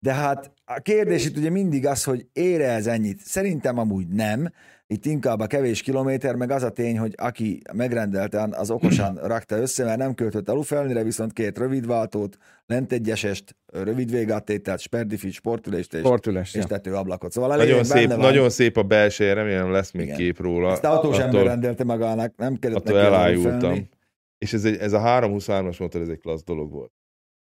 de 0.04 0.14
hát 0.14 0.52
a 0.66 0.80
kérdés 0.80 1.26
itt 1.26 1.38
ugye 1.38 1.50
mindig 1.50 1.86
az, 1.86 2.04
hogy 2.04 2.28
ére 2.34 2.68
ez 2.68 2.88
ennyit. 2.88 3.20
Szerintem 3.20 3.78
amúgy 3.78 4.08
nem. 4.08 4.50
Itt 4.88 5.06
inkább 5.06 5.40
a 5.40 5.48
kevés 5.48 5.82
kilométer, 5.82 6.36
meg 6.36 6.52
az 6.52 6.64
a 6.64 6.70
tény, 6.70 6.98
hogy 6.98 7.14
aki 7.18 7.62
megrendelte, 7.74 8.48
az 8.52 8.72
okosan 8.72 9.20
rakta 9.28 9.58
össze, 9.58 9.84
mert 9.84 9.98
nem 9.98 10.14
költött 10.14 10.50
alufelnire, 10.50 11.04
viszont 11.04 11.34
két 11.34 11.58
rövidváltót, 11.58 12.38
lent 12.66 12.92
egyesest, 12.92 13.56
rövid 13.66 14.12
végáttételt, 14.12 14.80
sperdifit, 14.80 15.32
sportülést 15.32 15.94
és, 15.94 16.00
Sportülés, 16.00 16.54
és 16.54 16.62
ja. 16.62 16.68
tetőablakot. 16.68 17.32
Szóval 17.32 17.58
Nagyon 17.58 17.84
szép, 17.84 18.08
benne 18.08 18.16
van. 18.22 18.26
nagyon 18.32 18.50
szép 18.50 18.78
a 18.78 18.84
belseje, 18.84 19.34
remélem 19.34 19.72
lesz 19.72 19.92
még 19.92 20.06
Igen. 20.06 20.18
kép 20.18 20.40
róla. 20.40 20.72
Ezt 20.72 20.84
autós 20.84 21.18
ember 21.18 21.36
Attól- 21.36 21.48
rendelte 21.48 21.84
magának, 21.84 22.36
nem 22.36 22.56
kellett 22.56 22.78
attól 22.78 22.94
neki 22.96 23.06
elájultam. 23.06 23.90
És 24.38 24.54
ez, 24.54 24.66
egy, 24.66 24.78
ez 24.78 24.94
a 24.94 25.00
323-as 25.00 25.80
motor, 25.80 26.02
ez 26.02 26.10
egy 26.10 26.20
klassz 26.20 26.44
dolog 26.44 26.72
volt. 26.72 26.92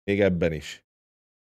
Még 0.04 0.22
ebben 0.22 0.52
is. 0.52 0.86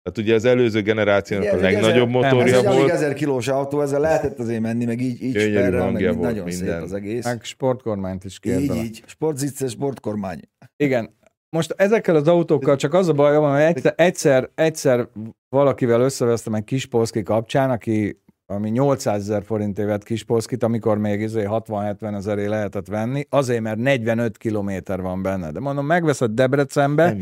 Tehát 0.03 0.19
ugye 0.19 0.35
az 0.35 0.45
előző 0.45 0.83
generációnak 0.83 1.45
Igen, 1.47 1.57
a 1.59 1.59
ez 1.59 1.65
egy 1.67 1.73
legnagyobb 1.73 2.09
ezer- 2.09 2.21
nem, 2.21 2.25
Ez 2.25 2.33
motorja 2.33 2.59
egy 2.59 2.67
alig 2.67 2.79
volt. 2.79 2.91
ezer 2.93 3.15
kilós 3.15 3.49
autó, 3.49 3.81
ezzel 3.81 4.01
lehetett 4.01 4.39
azért 4.39 4.61
menni, 4.61 4.85
meg 4.85 5.01
így, 5.01 5.23
így 5.23 5.39
sperrel, 5.41 5.91
meg 5.91 6.01
így 6.01 6.07
volt 6.09 6.21
nagyon 6.21 6.45
minden. 6.45 6.75
szép 6.75 6.83
az 6.83 6.93
egész. 6.93 7.25
Meg 7.25 7.43
sportkormányt 7.45 8.25
is 8.25 8.39
kért 8.39 8.61
Így, 8.61 8.69
bele. 8.69 8.81
így. 8.83 9.03
Sportzicce, 9.07 9.69
sportkormány. 9.69 10.41
Igen. 10.77 11.17
Most 11.57 11.75
ezekkel 11.77 12.17
az 12.17 12.29
autókkal 12.29 12.77
csak 12.77 12.95
az 12.95 13.09
a 13.09 13.13
bajom, 13.13 13.51
hogy 13.51 13.61
egyszer, 13.61 13.93
egyszer, 13.97 14.49
egyszer 14.55 15.09
valakivel 15.49 16.01
összevesztem 16.01 16.55
egy 16.55 16.65
Kispolszki 16.65 17.23
kapcsán, 17.23 17.71
aki 17.71 18.21
ami 18.47 18.71
800 18.71 19.21
ezer 19.21 19.43
forintért 19.45 19.89
vett 19.89 20.03
Kispolszkit, 20.05 20.63
amikor 20.63 20.99
még 20.99 21.21
izé 21.21 21.45
60-70 21.49 22.15
ezeré 22.15 22.47
lehetett 22.47 22.87
venni, 22.87 23.27
azért, 23.29 23.61
mert 23.61 23.79
45 23.79 24.37
kilométer 24.39 25.01
van 25.01 25.23
benne. 25.23 25.51
De 25.51 25.61
mondom, 25.61 25.87
megveszed 25.87 26.31
Debrecenbe, 26.31 27.17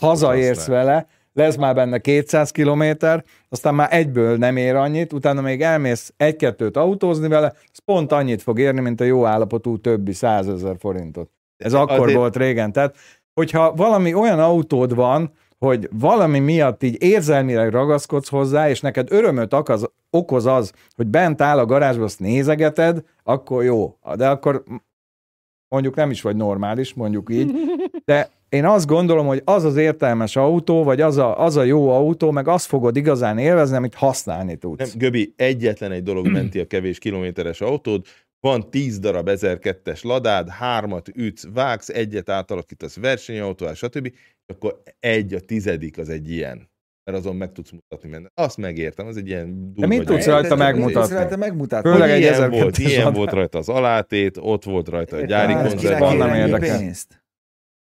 hazaérsz 0.00 0.66
vele, 0.66 1.06
lesz 1.34 1.56
már 1.56 1.74
benne 1.74 1.98
200 1.98 2.50
kilométer, 2.50 3.24
aztán 3.48 3.74
már 3.74 3.88
egyből 3.92 4.36
nem 4.36 4.56
ér 4.56 4.74
annyit, 4.74 5.12
utána 5.12 5.40
még 5.40 5.62
elmész 5.62 6.12
egy-kettőt 6.16 6.76
autózni 6.76 7.28
vele, 7.28 7.46
az 7.46 7.78
pont 7.84 8.12
annyit 8.12 8.42
fog 8.42 8.58
érni, 8.58 8.80
mint 8.80 9.00
a 9.00 9.04
jó 9.04 9.24
állapotú 9.24 9.78
többi 9.78 10.12
100 10.12 10.48
ezer 10.48 10.76
forintot. 10.78 11.30
Ez 11.56 11.72
akkor 11.72 12.00
Azért- 12.00 12.18
volt 12.18 12.36
régen. 12.36 12.72
Tehát, 12.72 12.96
hogyha 13.40 13.74
valami 13.74 14.14
olyan 14.14 14.40
autód 14.40 14.94
van, 14.94 15.32
hogy 15.58 15.88
valami 15.92 16.38
miatt 16.38 16.82
így 16.82 17.02
érzelmileg 17.02 17.70
ragaszkodsz 17.70 18.28
hozzá, 18.28 18.68
és 18.68 18.80
neked 18.80 19.12
örömöt 19.12 19.54
okoz, 19.54 19.90
okoz 20.10 20.46
az, 20.46 20.72
hogy 20.96 21.06
bent 21.06 21.40
áll 21.40 21.58
a 21.58 21.66
garázsba, 21.66 22.04
azt 22.04 22.20
nézegeted, 22.20 23.02
akkor 23.22 23.64
jó. 23.64 23.96
De 24.16 24.28
akkor 24.28 24.62
mondjuk 25.68 25.94
nem 25.94 26.10
is 26.10 26.22
vagy 26.22 26.36
normális, 26.36 26.94
mondjuk 26.94 27.30
így, 27.30 27.52
de 28.04 28.28
én 28.54 28.64
azt 28.64 28.86
gondolom, 28.86 29.26
hogy 29.26 29.42
az 29.44 29.64
az 29.64 29.76
értelmes 29.76 30.36
autó, 30.36 30.84
vagy 30.84 31.00
az 31.00 31.16
a, 31.16 31.40
az 31.40 31.56
a 31.56 31.62
jó 31.62 31.88
autó, 31.88 32.30
meg 32.30 32.48
azt 32.48 32.66
fogod 32.66 32.96
igazán 32.96 33.38
élvezni, 33.38 33.76
amit 33.76 33.94
használni 33.94 34.56
tudsz. 34.56 34.78
Nem, 34.78 34.98
Göbi, 34.98 35.32
egyetlen 35.36 35.92
egy 35.92 36.02
dolog 36.02 36.28
menti 36.38 36.60
a 36.60 36.66
kevés 36.66 36.98
kilométeres 36.98 37.60
autód, 37.60 38.06
van 38.40 38.70
10 38.70 38.98
darab 38.98 39.28
1002-es 39.30 40.04
ladád, 40.04 40.48
hármat 40.48 41.08
ütsz, 41.14 41.46
vágsz, 41.54 41.88
egyet 41.88 42.28
átalakítasz 42.28 42.96
versenyautóvá, 42.96 43.74
stb. 43.74 44.12
Akkor 44.46 44.82
egy 45.00 45.34
a 45.34 45.40
tizedik 45.40 45.98
az 45.98 46.08
egy 46.08 46.30
ilyen. 46.30 46.72
Mert 47.04 47.18
azon 47.18 47.36
meg 47.36 47.52
tudsz 47.52 47.70
mutatni 47.70 48.08
mindent. 48.08 48.32
Azt 48.34 48.56
megértem, 48.56 49.06
az 49.06 49.16
egy 49.16 49.26
ilyen 49.26 49.72
De 49.74 49.86
mit 49.86 50.04
tudsz 50.04 50.26
rajta 50.26 50.56
megmutatni? 50.56 51.14
rajta 51.14 51.36
megmutatni? 51.36 51.90
Főleg 51.90 52.10
egy 52.10 52.20
ilyen 52.20 52.32
1200 52.32 52.62
volt, 52.62 52.78
ilyen 52.78 53.12
volt 53.12 53.30
rajta 53.30 53.58
az 53.58 53.68
alátét, 53.68 54.36
ott 54.40 54.64
volt 54.64 54.88
rajta 54.88 55.16
a 55.16 55.20
gyári 55.20 55.52
konzerv. 55.52 55.98
Van, 55.98 56.16
nem 56.16 56.34
érdekel. 56.34 56.78
pénzt? 56.78 57.23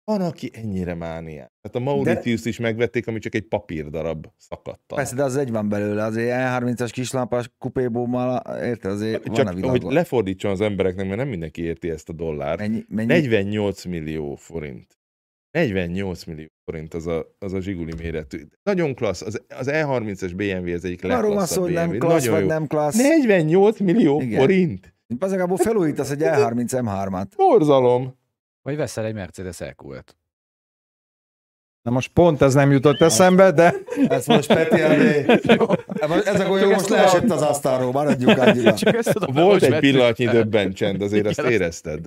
Van, 0.04 0.22
aki 0.22 0.50
ennyire 0.54 0.94
mániás. 0.94 1.50
Tehát 1.62 1.88
a 1.88 1.92
Mauritius 1.94 2.46
is 2.46 2.60
megvették, 2.60 3.08
ami 3.08 3.20
csak 3.20 3.36
egy 3.36 3.48
papírdarab 3.48 4.28
szakadta. 4.38 4.96
Persze, 4.96 5.16
de 5.16 5.24
az 5.24 5.36
egy 5.38 5.52
van 5.52 5.70
belőle, 5.70 6.04
azért 6.04 6.30
E30-as 6.38 6.90
kislámpás 6.92 7.52
kupébómmal, 7.58 8.42
érted, 8.64 8.92
azért 8.92 9.28
van 9.28 9.34
a 9.34 9.38
Csak 9.38 9.48
hogy 9.48 9.62
világon. 9.62 9.94
lefordítson 9.94 10.52
az 10.52 10.62
embereknek, 10.62 11.06
mert 11.06 11.18
nem 11.18 11.28
mindenki 11.28 11.62
érti 11.64 11.90
ezt 11.90 12.10
a 12.10 12.14
dollárt. 12.14 12.60
Mennyi, 12.60 12.86
mennyi? 12.88 13.08
48 13.08 13.86
millió 13.86 14.36
forint. 14.36 15.00
48 15.52 16.24
millió 16.24 16.48
forint 16.66 16.94
az 16.94 17.08
a, 17.08 17.36
az 17.40 17.54
a 17.54 17.62
zsiguli 17.62 17.94
méretű. 17.98 18.42
Nagyon 18.64 18.96
klassz. 18.96 19.22
Az, 19.22 19.42
az 19.58 19.68
E30-es 19.72 20.32
BMW 20.36 20.74
az 20.74 20.86
egyik 20.86 21.04
Arról 21.04 21.16
legklasszabb 21.18 21.58
szó, 21.58 21.62
hogy 21.62 21.72
nem 21.74 21.90
BMW. 21.90 21.98
klassz, 22.00 22.24
Nagyon 22.26 22.40
vagy 22.40 22.42
jó. 22.42 22.48
nem 22.48 22.68
klassz. 22.68 22.98
48 22.98 23.80
millió 23.80 24.22
Igen. 24.22 24.40
forint? 24.40 24.94
Igazából 25.08 25.58
felújítasz 25.58 26.12
egy 26.12 26.22
E30 26.22 26.66
M3-at. 26.72 27.26
Borzalom. 27.36 28.20
Vagy 28.62 28.76
veszel 28.76 29.06
egy 29.06 29.14
Mercedes 29.14 29.62
EQ-et. 29.62 30.16
Na 31.82 31.92
most 31.92 32.12
pont 32.14 32.42
ez 32.42 32.54
nem 32.54 32.72
jutott 32.72 33.02
eszembe, 33.02 33.52
de 33.52 33.74
Ez 34.08 34.26
most 34.26 34.48
Peti 34.54 34.82
elé. 34.82 35.26
Ezek 36.26 36.50
olyan 36.50 36.68
jó, 36.68 36.70
most 36.72 36.90
leesett 36.90 37.30
az 37.30 37.42
asztalról, 37.42 37.92
maradjunk 37.92 38.38
annyira. 38.38 38.74
Ezt 38.82 39.26
Volt 39.32 39.62
egy 39.64 39.80
pillanatnyi 39.80 40.26
döbbencsend, 40.26 41.02
azért 41.02 41.26
azt 41.26 41.38
Igen, 41.38 41.46
azt- 41.52 41.60
érezted. 41.60 42.06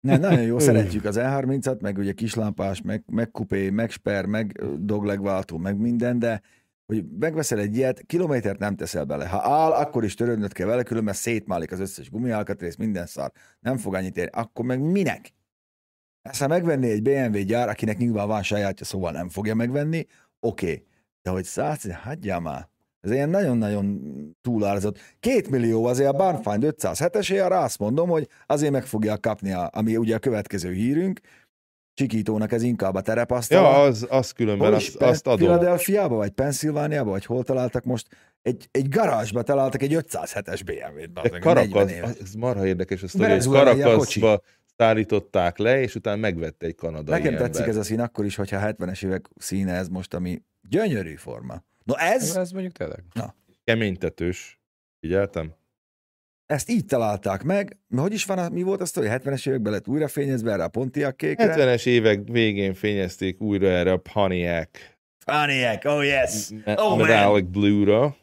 Nem, 0.00 0.20
nagyon 0.20 0.42
jó, 0.42 0.58
szeretjük 0.58 1.04
az 1.04 1.16
E30-at, 1.18 1.80
meg 1.80 1.98
ugye 1.98 2.12
kislámpás, 2.12 2.82
meg, 2.82 3.02
meg 3.06 3.30
kupé, 3.30 3.70
meg 3.70 3.90
sper, 3.90 4.26
meg 4.26 4.62
doglegváltó, 4.78 5.56
meg 5.58 5.76
minden, 5.78 6.18
de 6.18 6.40
hogy 6.86 7.04
megveszel 7.18 7.58
egy 7.58 7.76
ilyet, 7.76 8.02
kilométert 8.06 8.58
nem 8.58 8.76
teszel 8.76 9.04
bele. 9.04 9.26
Ha 9.28 9.40
áll, 9.42 9.70
akkor 9.72 10.04
is 10.04 10.14
törődnöd 10.14 10.52
kell 10.52 10.66
vele, 10.66 10.82
különben 10.82 11.14
szétmálik 11.14 11.72
az 11.72 11.80
összes 11.80 12.10
gumialkatrész, 12.10 12.76
minden 12.76 13.06
szar. 13.06 13.30
Nem 13.60 13.76
fog 13.76 13.94
annyit 13.94 14.16
érni. 14.16 14.30
Akkor 14.34 14.64
meg 14.64 14.80
minek? 14.80 15.32
Ezt 16.30 16.40
ha 16.40 16.46
megvenné 16.46 16.90
egy 16.90 17.02
BMW 17.02 17.38
gyár, 17.38 17.68
akinek 17.68 17.98
nyilván 17.98 18.26
van 18.26 18.42
sajátja, 18.42 18.86
szóval 18.86 19.12
nem 19.12 19.28
fogja 19.28 19.54
megvenni, 19.54 20.06
oké. 20.40 20.66
Okay. 20.66 20.86
De 21.22 21.30
hogy 21.30 21.44
száz, 21.44 21.94
hagyjál 22.02 22.40
már. 22.40 22.68
Ez 23.00 23.10
ilyen 23.10 23.28
nagyon-nagyon 23.28 24.00
túlárzott. 24.42 24.98
Két 25.20 25.50
millió 25.50 25.84
azért 25.84 26.08
a 26.08 26.12
Barnfind 26.12 26.74
507-esé, 26.78 27.44
arra 27.44 27.58
azt 27.60 27.78
mondom, 27.78 28.08
hogy 28.08 28.28
azért 28.46 28.72
meg 28.72 28.86
fogja 28.86 29.18
kapni, 29.18 29.52
a, 29.52 29.70
ami 29.72 29.96
ugye 29.96 30.14
a 30.14 30.18
következő 30.18 30.72
hírünk, 30.72 31.20
Csikítónak 31.94 32.52
ez 32.52 32.62
inkább 32.62 32.94
a 32.94 33.00
terepasztala. 33.00 33.68
Ja, 33.68 33.82
az, 33.82 34.06
az 34.10 34.30
különben, 34.30 34.66
Hol 34.66 34.76
azt, 34.76 34.96
azt 34.96 35.26
adom. 35.26 35.38
Philadelphiába, 35.38 36.16
vagy 36.16 36.30
Pennsylvániába, 36.30 37.10
vagy 37.10 37.24
hol 37.24 37.44
találtak 37.44 37.84
most? 37.84 38.06
Egy, 38.42 38.68
egy 38.70 38.88
garázsba 38.88 39.42
találtak 39.42 39.82
egy 39.82 39.96
507-es 40.00 40.60
BMW-t. 40.64 41.12
De 41.12 41.20
bazdmeg, 41.20 41.44
40 41.44 41.68
Karakasz, 41.70 42.18
ez 42.20 42.34
marha 42.34 42.66
érdekes, 42.66 43.02
a 43.02 43.08
sztori, 43.08 43.30
hogy 43.30 43.44
Karakaszba 43.44 44.40
szállították 44.76 45.58
le, 45.58 45.80
és 45.80 45.94
utána 45.94 46.16
megvette 46.16 46.66
egy 46.66 46.74
kanadai 46.74 47.18
Nekem 47.18 47.32
ember. 47.34 47.50
tetszik 47.50 47.66
ez 47.66 47.76
a 47.76 47.82
szín 47.82 48.00
akkor 48.00 48.24
is, 48.24 48.36
hogyha 48.36 48.60
70-es 48.76 49.04
évek 49.04 49.26
színe 49.36 49.72
ez 49.72 49.88
most, 49.88 50.14
ami 50.14 50.42
gyönyörű 50.68 51.14
forma. 51.14 51.64
No 51.84 51.94
ez, 51.96 52.36
Ez 52.36 52.50
mondjuk 52.50 52.72
tényleg. 52.72 53.04
Keménytetős. 53.64 54.60
Figyeltem? 55.00 55.54
ezt 56.46 56.70
így 56.70 56.84
találták 56.84 57.42
meg, 57.42 57.76
mert 57.88 58.02
hogy 58.02 58.12
is 58.12 58.24
van, 58.24 58.38
a- 58.38 58.48
mi 58.48 58.62
volt 58.62 58.80
a 58.80 58.84
sztori? 58.84 59.06
70-es 59.10 59.48
években 59.48 59.72
lett 59.72 59.88
újra 59.88 60.08
fényezve 60.08 60.52
erre 60.52 60.64
a 60.64 60.68
Pontiac 60.68 61.16
kékre? 61.16 61.54
70-es 61.56 61.86
évek 61.86 62.20
végén 62.28 62.74
fényezték 62.74 63.40
újra 63.40 63.66
erre 63.68 63.92
a 63.92 63.96
Pontiac 63.96 64.68
Pontiac, 65.24 65.84
oh 65.84 66.04
yes! 66.04 66.50
Oh, 66.64 66.88
man. 66.88 66.98
Metallic 66.98 67.46
Blue-ra. 67.46 68.16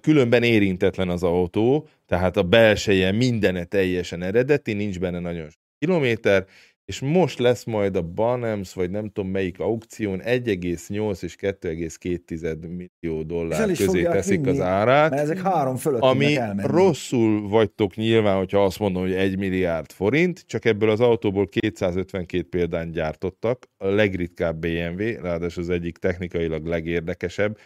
Különben 0.00 0.42
érintetlen 0.42 1.08
az 1.08 1.22
autó, 1.22 1.88
tehát 2.06 2.36
a 2.36 2.42
belseje 2.42 3.12
mindene 3.12 3.64
teljesen 3.64 4.22
eredeti, 4.22 4.72
nincs 4.72 5.00
benne 5.00 5.18
nagyon 5.18 5.48
kilométer, 5.78 6.46
és 6.84 7.00
most 7.00 7.38
lesz 7.38 7.64
majd 7.64 7.96
a 7.96 8.02
Banems, 8.02 8.74
vagy 8.74 8.90
nem 8.90 9.08
tudom 9.08 9.30
melyik 9.30 9.60
aukción 9.60 10.20
1,8 10.20 11.22
és 11.22 11.36
2,2 11.40 12.58
millió 12.60 13.22
dollár 13.22 13.66
közé 13.66 14.02
teszik 14.02 14.40
vinni, 14.40 14.50
az 14.50 14.60
árát. 14.60 15.10
Mert 15.10 15.22
ezek 15.22 15.40
három 15.40 15.76
fölött 15.76 16.00
Ami 16.00 16.36
elmenni. 16.36 16.68
rosszul 16.68 17.48
vagytok 17.48 17.94
nyilván, 17.94 18.36
hogyha 18.36 18.64
azt 18.64 18.78
mondom, 18.78 19.02
hogy 19.02 19.14
1 19.14 19.38
milliárd 19.38 19.92
forint, 19.92 20.44
csak 20.46 20.64
ebből 20.64 20.90
az 20.90 21.00
autóból 21.00 21.48
252 21.48 22.42
példányt 22.42 22.92
gyártottak, 22.92 23.66
a 23.76 23.86
legritkább 23.86 24.56
BMW, 24.56 25.20
ráadásul 25.22 25.62
az 25.62 25.70
egyik 25.70 25.98
technikailag 25.98 26.66
legérdekesebb, 26.66 27.58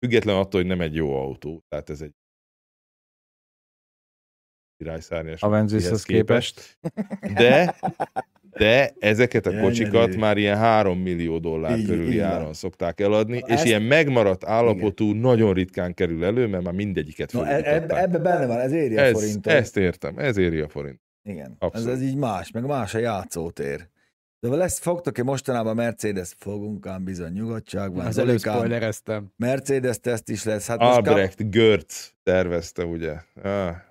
független 0.00 0.36
attól, 0.36 0.60
hogy 0.60 0.70
nem 0.70 0.80
egy 0.80 0.94
jó 0.94 1.14
autó, 1.16 1.64
tehát 1.68 1.90
ez 1.90 2.00
egy 2.00 2.12
királyszárnyas. 4.76 5.42
Avengers-hez 5.42 6.02
képest. 6.02 6.78
De, 7.34 7.76
de 8.50 8.92
ezeket 8.98 9.46
a 9.46 9.60
kocsikat 9.60 10.16
már 10.16 10.36
ilyen 10.36 10.56
3 10.56 10.98
millió 10.98 11.38
dollár 11.38 11.78
Így- 11.78 11.86
körüli 11.86 12.12
így 12.12 12.18
van. 12.20 12.26
áron 12.30 12.52
szokták 12.54 13.00
eladni, 13.00 13.38
Na 13.38 13.46
és 13.46 13.52
ezt- 13.52 13.64
ilyen 13.64 13.82
megmaradt 13.82 14.44
állapotú 14.44 15.12
nagyon 15.12 15.54
ritkán 15.54 15.94
kerül 15.94 16.24
elő, 16.24 16.46
mert 16.46 16.64
már 16.64 16.74
mindegyiket 16.74 17.32
No, 17.32 17.42
e- 17.42 17.74
ebbe, 17.74 18.00
ebbe 18.02 18.18
benne 18.18 18.46
van, 18.46 18.58
ez 18.58 18.72
éri 18.72 18.96
a 18.96 19.00
Ez, 19.00 19.12
forintot. 19.12 19.52
ezt 19.52 19.76
értem, 19.76 20.18
ez 20.18 20.36
éri 20.36 20.60
a 20.60 20.68
forint. 20.68 21.00
Igen, 21.22 21.56
ez, 21.72 21.86
ez 21.86 22.02
így 22.02 22.16
más, 22.16 22.50
meg 22.50 22.66
más 22.66 22.94
a 22.94 22.98
játszótér. 22.98 23.88
De 24.40 24.48
lesz, 24.48 24.78
fogtok-e 24.78 25.22
mostanában 25.22 25.74
Mercedes? 25.74 26.34
Fogunk 26.38 26.86
ám 26.86 27.04
bizony 27.04 27.32
nyugodtságban. 27.32 28.06
Az 28.06 28.18
előbb 28.18 28.38
spoilereztem. 28.38 29.32
Mercedes 29.36 30.00
teszt 30.00 30.28
is 30.28 30.44
lesz. 30.44 30.66
Hát 30.66 30.78
most 30.78 30.94
kap, 30.94 31.06
Albrecht 31.06 31.50
Görz 31.50 32.14
tervezte, 32.22 32.84
ugye? 32.84 33.14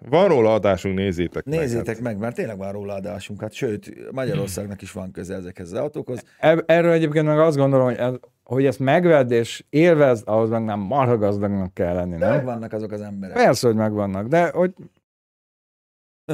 Van 0.10 0.28
róla 0.28 0.54
adásunk, 0.54 0.96
nézzétek 0.96 1.46
meg. 1.46 1.60
nézzétek 1.60 1.96
hát. 1.96 2.04
meg, 2.04 2.18
mert 2.18 2.36
tényleg 2.36 2.58
van 2.58 2.72
róla 2.72 2.94
adásunk. 2.94 3.42
Hát 3.42 3.54
sőt, 3.54 4.12
Magyarországnak 4.12 4.82
is 4.82 4.92
van 4.92 5.12
köze 5.12 5.36
ezekhez 5.36 5.72
az 5.72 5.80
autókhoz. 5.80 6.24
Eb- 6.40 6.72
Erről 6.72 6.92
egyébként 6.92 7.26
meg 7.26 7.40
azt 7.40 7.58
gondolom, 7.58 7.86
hogy, 7.86 7.98
ez, 7.98 8.14
hogy 8.44 8.66
ezt 8.66 8.80
megvedd 8.80 9.32
és 9.32 9.64
élvezd, 9.70 10.24
ahhoz 10.28 10.50
meg 10.50 10.64
nem 10.64 10.80
marha 10.80 11.18
gazdagnak 11.18 11.74
kell 11.74 11.94
lenni, 11.96 12.18
De 12.18 12.26
nem? 12.26 12.36
megvannak 12.36 12.74
azok 12.74 12.92
az 12.92 13.02
emberek. 13.02 13.36
Persze, 13.36 13.68
hogy 13.68 13.76
megvannak, 13.76 14.28
de 14.28 14.50
hogy 14.50 14.74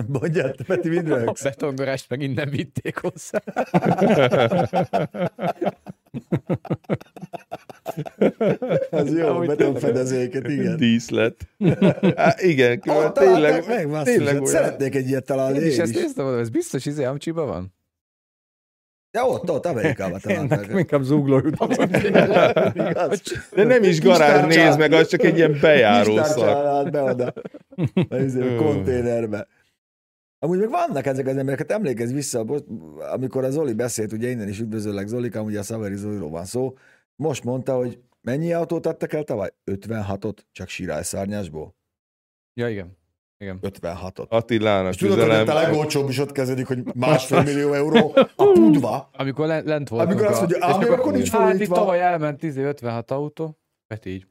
Mondjál, 0.08 0.52
te 0.54 0.64
Peti, 0.64 0.90
mind 0.90 1.12
A 1.12 1.16
röhögsz? 1.16 1.44
betongorást 1.44 2.10
meg 2.10 2.22
innen 2.22 2.50
vitték 2.50 2.98
hozzá. 2.98 3.42
Az 8.90 9.18
jó, 9.18 9.28
Ahogy 9.28 9.48
betonfedezéket, 9.48 10.48
igen. 10.48 10.78
Díszlet. 10.78 11.36
Há, 12.16 12.36
igen, 12.38 12.82
Ah, 12.86 13.12
tényleg, 13.12 13.68
meg, 13.68 14.04
tényleg 14.04 14.26
hát 14.34 14.34
olyan. 14.36 14.46
Szeretnék 14.46 14.96
egy 14.96 15.08
ilyet 15.08 15.26
találni 15.26 15.58
Én 15.60 15.66
is 15.66 15.76
én 15.76 15.82
ezt 15.82 15.92
is. 15.92 15.98
néztem, 16.02 16.24
mondom, 16.24 16.42
ez 16.42 16.50
biztos 16.50 16.86
izé 16.86 17.04
Amcsiba 17.04 17.46
van? 17.46 17.74
De 19.12 19.24
ott, 19.24 19.50
ott, 19.52 19.66
Amerikában 19.66 20.20
találták. 20.20 20.68
inkább 20.70 21.02
zugló 21.02 21.38
jutott. 21.44 21.76
De 23.56 23.64
nem 23.64 23.84
is 23.84 24.02
garázs, 24.02 24.56
nézd 24.56 24.80
meg, 24.80 24.92
az 24.92 25.08
csak 25.08 25.24
egy 25.24 25.38
ilyen 25.38 25.58
bejáró 25.62 26.14
Kis 26.16 26.26
szak. 26.26 26.38
tárcsán 26.46 26.92
be 26.92 27.02
oda. 27.02 27.34
A 28.10 28.16
izé, 28.16 28.56
a 28.56 28.62
konténerbe. 28.62 29.48
Amúgy 30.40 30.60
meg 30.60 30.70
vannak 30.70 31.06
ezek 31.06 31.28
az 31.28 31.38
emberek, 31.38 31.60
hát 31.60 31.72
emlékezz 31.72 32.12
vissza, 32.12 32.44
most, 32.44 32.64
amikor 33.12 33.44
a 33.44 33.50
Zoli 33.50 33.74
beszélt, 33.74 34.12
ugye 34.12 34.30
innen 34.30 34.48
is 34.48 34.60
üdvözöllek 34.60 35.08
Zolikám, 35.08 35.46
ugye 35.46 35.60
a 35.60 35.64
Szaveri 35.64 35.96
Zoliról 35.96 36.30
van 36.30 36.46
szó, 36.46 36.74
most 37.16 37.44
mondta, 37.44 37.76
hogy 37.76 38.00
mennyi 38.22 38.54
autót 38.54 38.86
adtak 38.86 39.14
el 39.14 39.24
tavaly? 39.24 39.50
56-ot, 39.72 40.38
csak 40.52 40.68
sirályszárnyásból. 40.68 41.76
Ja, 42.54 42.70
igen. 42.70 42.98
Igen. 43.38 43.60
56-ot. 43.62 44.28
Attilának 44.30 44.92
És 44.94 44.98
tudod, 44.98 45.20
hogy 45.20 45.28
üzenem. 45.28 45.48
a 45.56 45.60
legolcsóbb 45.62 46.10
is 46.10 46.20
ott 46.20 46.32
kezdődik, 46.32 46.68
hogy 46.68 46.84
másfél 46.96 47.44
millió 47.44 47.74
euró 47.74 48.12
a 48.36 48.52
pudva. 48.52 49.10
Amikor 49.14 49.48
le- 49.48 49.62
lent 49.62 49.90
voltunk. 49.90 50.12
Amikor 50.12 50.28
azt 50.32 50.38
a- 50.38 50.40
mondja, 50.40 50.58
és 50.58 50.64
ám, 50.64 50.94
akkor- 51.00 51.14
nincs 51.14 51.30
Hát 51.32 51.60
itt 51.60 51.68
tavaly 51.70 52.02
elment 52.02 52.40
10 52.40 52.58
56 52.58 53.12
autó. 53.12 53.58
Peti 53.88 54.10
így. 54.10 54.28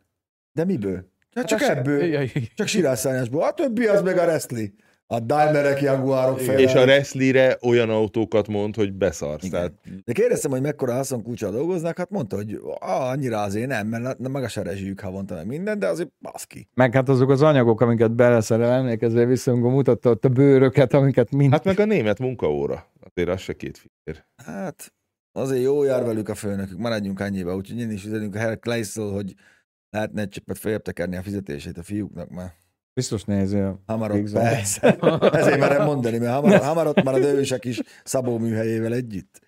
De 0.53 0.65
miből? 0.65 1.11
Hát 1.35 1.47
csak 1.47 1.61
Hát 1.61 1.77
ebből. 1.77 2.05
Ja, 2.05 2.21
ja, 2.21 2.29
Csak 2.55 2.67
sirályszárnyásból. 2.67 3.43
A 3.43 3.53
többi 3.53 3.87
az 3.87 4.03
meg 4.03 4.19
a 4.19 4.25
resztli. 4.25 4.75
A 5.07 5.21
Daimlerek, 5.21 5.81
Jaguarok 5.81 6.43
Igen. 6.43 6.59
És 6.59 6.75
a. 6.75 6.83
Wrestlerre 6.83 7.59
olyan 7.63 7.91
autókat 7.91 8.49
mond, 8.49 8.75
hogy 8.75 8.93
beszarsz. 8.93 9.45
Igen. 9.45 9.61
Tehát 9.61 10.03
De 10.05 10.13
kérdeztem, 10.13 10.51
hogy 10.51 10.61
mekkora 10.61 10.93
haszonkulcsal 10.93 11.51
dolgoznak, 11.51 11.99
hát 11.99 12.11
mondta, 12.11 12.37
hogy 12.37 12.61
ah, 12.81 13.09
annyira 13.09 13.41
azért 13.41 13.69
nem, 13.69 13.87
mert 13.87 14.19
na- 14.19 14.29
meg 14.29 14.43
a 14.43 14.49
se 14.49 14.63
rezsijük 14.63 15.01
havonta 15.01 15.35
meg 15.35 15.47
minden, 15.47 15.79
de 15.79 15.87
azért 15.87 16.13
baszki. 16.21 16.69
Meg 16.75 16.95
hát 16.95 17.09
azok 17.09 17.31
az 17.31 17.43
anyagok, 17.43 17.81
amiket 17.81 18.15
beleszerel, 18.15 18.73
emlékezve 18.73 19.25
vissza, 19.25 19.51
amikor 19.51 19.71
mutatta 19.71 20.11
ott 20.11 20.25
a 20.25 20.29
bőröket, 20.29 20.93
amiket 20.95 21.31
mind... 21.31 21.53
Hát 21.53 21.65
meg 21.65 21.81
a 21.81 21.85
német 21.85 22.19
munkaóra. 22.19 22.93
Azért 23.01 23.29
az 23.29 23.41
se 23.41 23.53
két 23.53 23.79
fillér. 23.79 24.25
Hát 24.45 24.93
azért 25.33 25.63
jó 25.63 25.83
jár 25.83 26.05
velük 26.05 26.29
a 26.29 26.35
főnökük, 26.35 26.79
maradjunk 26.79 27.21
annyiba, 27.21 27.57
úgyhogy 27.57 27.81
én 27.81 27.91
is 27.91 28.05
üzenünk 28.05 28.35
a 28.35 28.39
Herr 28.39 28.57
Kleissel, 28.59 29.11
hogy 29.11 29.35
lehetne 29.91 30.21
egy 30.21 30.29
csöppet 30.29 30.59
feljebb 30.59 30.83
tekerni 30.83 31.17
a 31.17 31.23
fizetését 31.23 31.79
a 31.79 31.83
fiúknak, 31.83 32.31
mert 32.31 32.55
Biztos 32.95 33.25
nézi 33.25 33.59
a 33.59 33.83
hamar 33.87 34.17
Igazán. 34.17 34.43
persze. 34.43 34.97
Ezért 35.41 35.59
merem 35.59 35.85
mondani, 35.85 36.19
mert 36.19 36.33
hamar, 36.33 36.61
hamar 36.61 36.87
ott 36.87 37.03
marad 37.03 37.23
ősek 37.23 37.65
is 37.65 37.81
Szabó 38.05 38.39
műhelyével 38.39 38.93
együtt. 38.95 39.41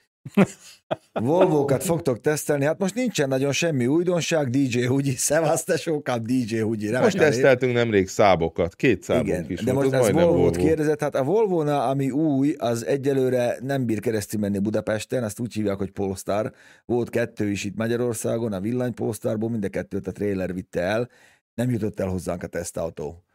Volvókat 1.12 1.82
fogtok 1.84 2.20
tesztelni, 2.20 2.64
hát 2.64 2.78
most 2.78 2.94
nincsen 2.94 3.28
nagyon 3.28 3.52
semmi 3.52 3.86
újdonság, 3.86 4.50
DJ 4.50 4.84
Hugyi, 4.84 5.10
szevasz 5.10 5.64
tesókám, 5.64 6.22
DJ 6.22 6.58
Hugyi. 6.58 6.86
remek 6.86 7.02
Most 7.02 7.16
a 7.16 7.18
teszteltünk 7.18 7.72
nemrég 7.72 8.08
szábokat, 8.08 8.74
két 8.74 9.02
szábunk 9.02 9.26
Igen, 9.26 9.44
is 9.48 9.60
de 9.60 9.72
volt, 9.72 9.90
most 9.90 10.04
ez 10.04 10.10
Volvo-t 10.12 10.36
Volvo. 10.36 10.66
kérdezett, 10.66 11.00
hát 11.00 11.14
a 11.14 11.22
volvo 11.22 11.60
ami 11.60 12.10
új, 12.10 12.54
az 12.58 12.86
egyelőre 12.86 13.56
nem 13.62 13.86
bír 13.86 14.00
keresztül 14.00 14.40
menni 14.40 14.58
Budapesten, 14.58 15.22
azt 15.22 15.40
úgy 15.40 15.54
hívják, 15.54 15.76
hogy 15.76 15.90
Polestar. 15.90 16.52
Volt 16.84 17.10
kettő 17.10 17.50
is 17.50 17.64
itt 17.64 17.76
Magyarországon, 17.76 18.52
a 18.52 18.60
villany 18.60 18.94
Polestarból, 18.94 19.50
mind 19.50 19.64
a 19.64 19.68
kettőt 19.68 20.06
a 20.06 20.12
trailer 20.12 20.54
vitte 20.54 20.80
el, 20.80 21.08
nem 21.54 21.70
jutott 21.70 22.00
el 22.00 22.08
hozzánk 22.08 22.42
a 22.42 22.46
tesztautó. 22.46 23.25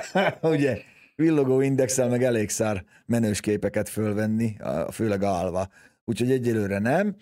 Ugye, 0.42 0.82
villogó 1.16 1.60
indexel 1.60 2.08
meg 2.08 2.22
elég 2.22 2.48
szár 2.48 2.84
menős 3.06 3.40
képeket 3.40 3.88
fölvenni, 3.88 4.56
főleg 4.90 5.22
állva. 5.22 5.68
Úgyhogy 6.04 6.30
egyelőre 6.30 6.78
nem. 6.78 7.16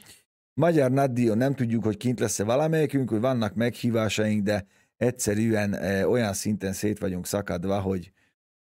Magyar 0.54 0.90
Naddio 0.90 1.34
nem 1.34 1.54
tudjuk, 1.54 1.84
hogy 1.84 1.96
kint 1.96 2.20
lesz-e 2.20 2.44
valamelyikünk, 2.44 3.10
hogy 3.10 3.20
vannak 3.20 3.54
meghívásaink, 3.54 4.42
de 4.42 4.66
egyszerűen 4.96 5.74
e, 5.74 6.06
olyan 6.06 6.32
szinten 6.32 6.72
szét 6.72 6.98
vagyunk 6.98 7.26
szakadva, 7.26 7.80
hogy, 7.80 8.12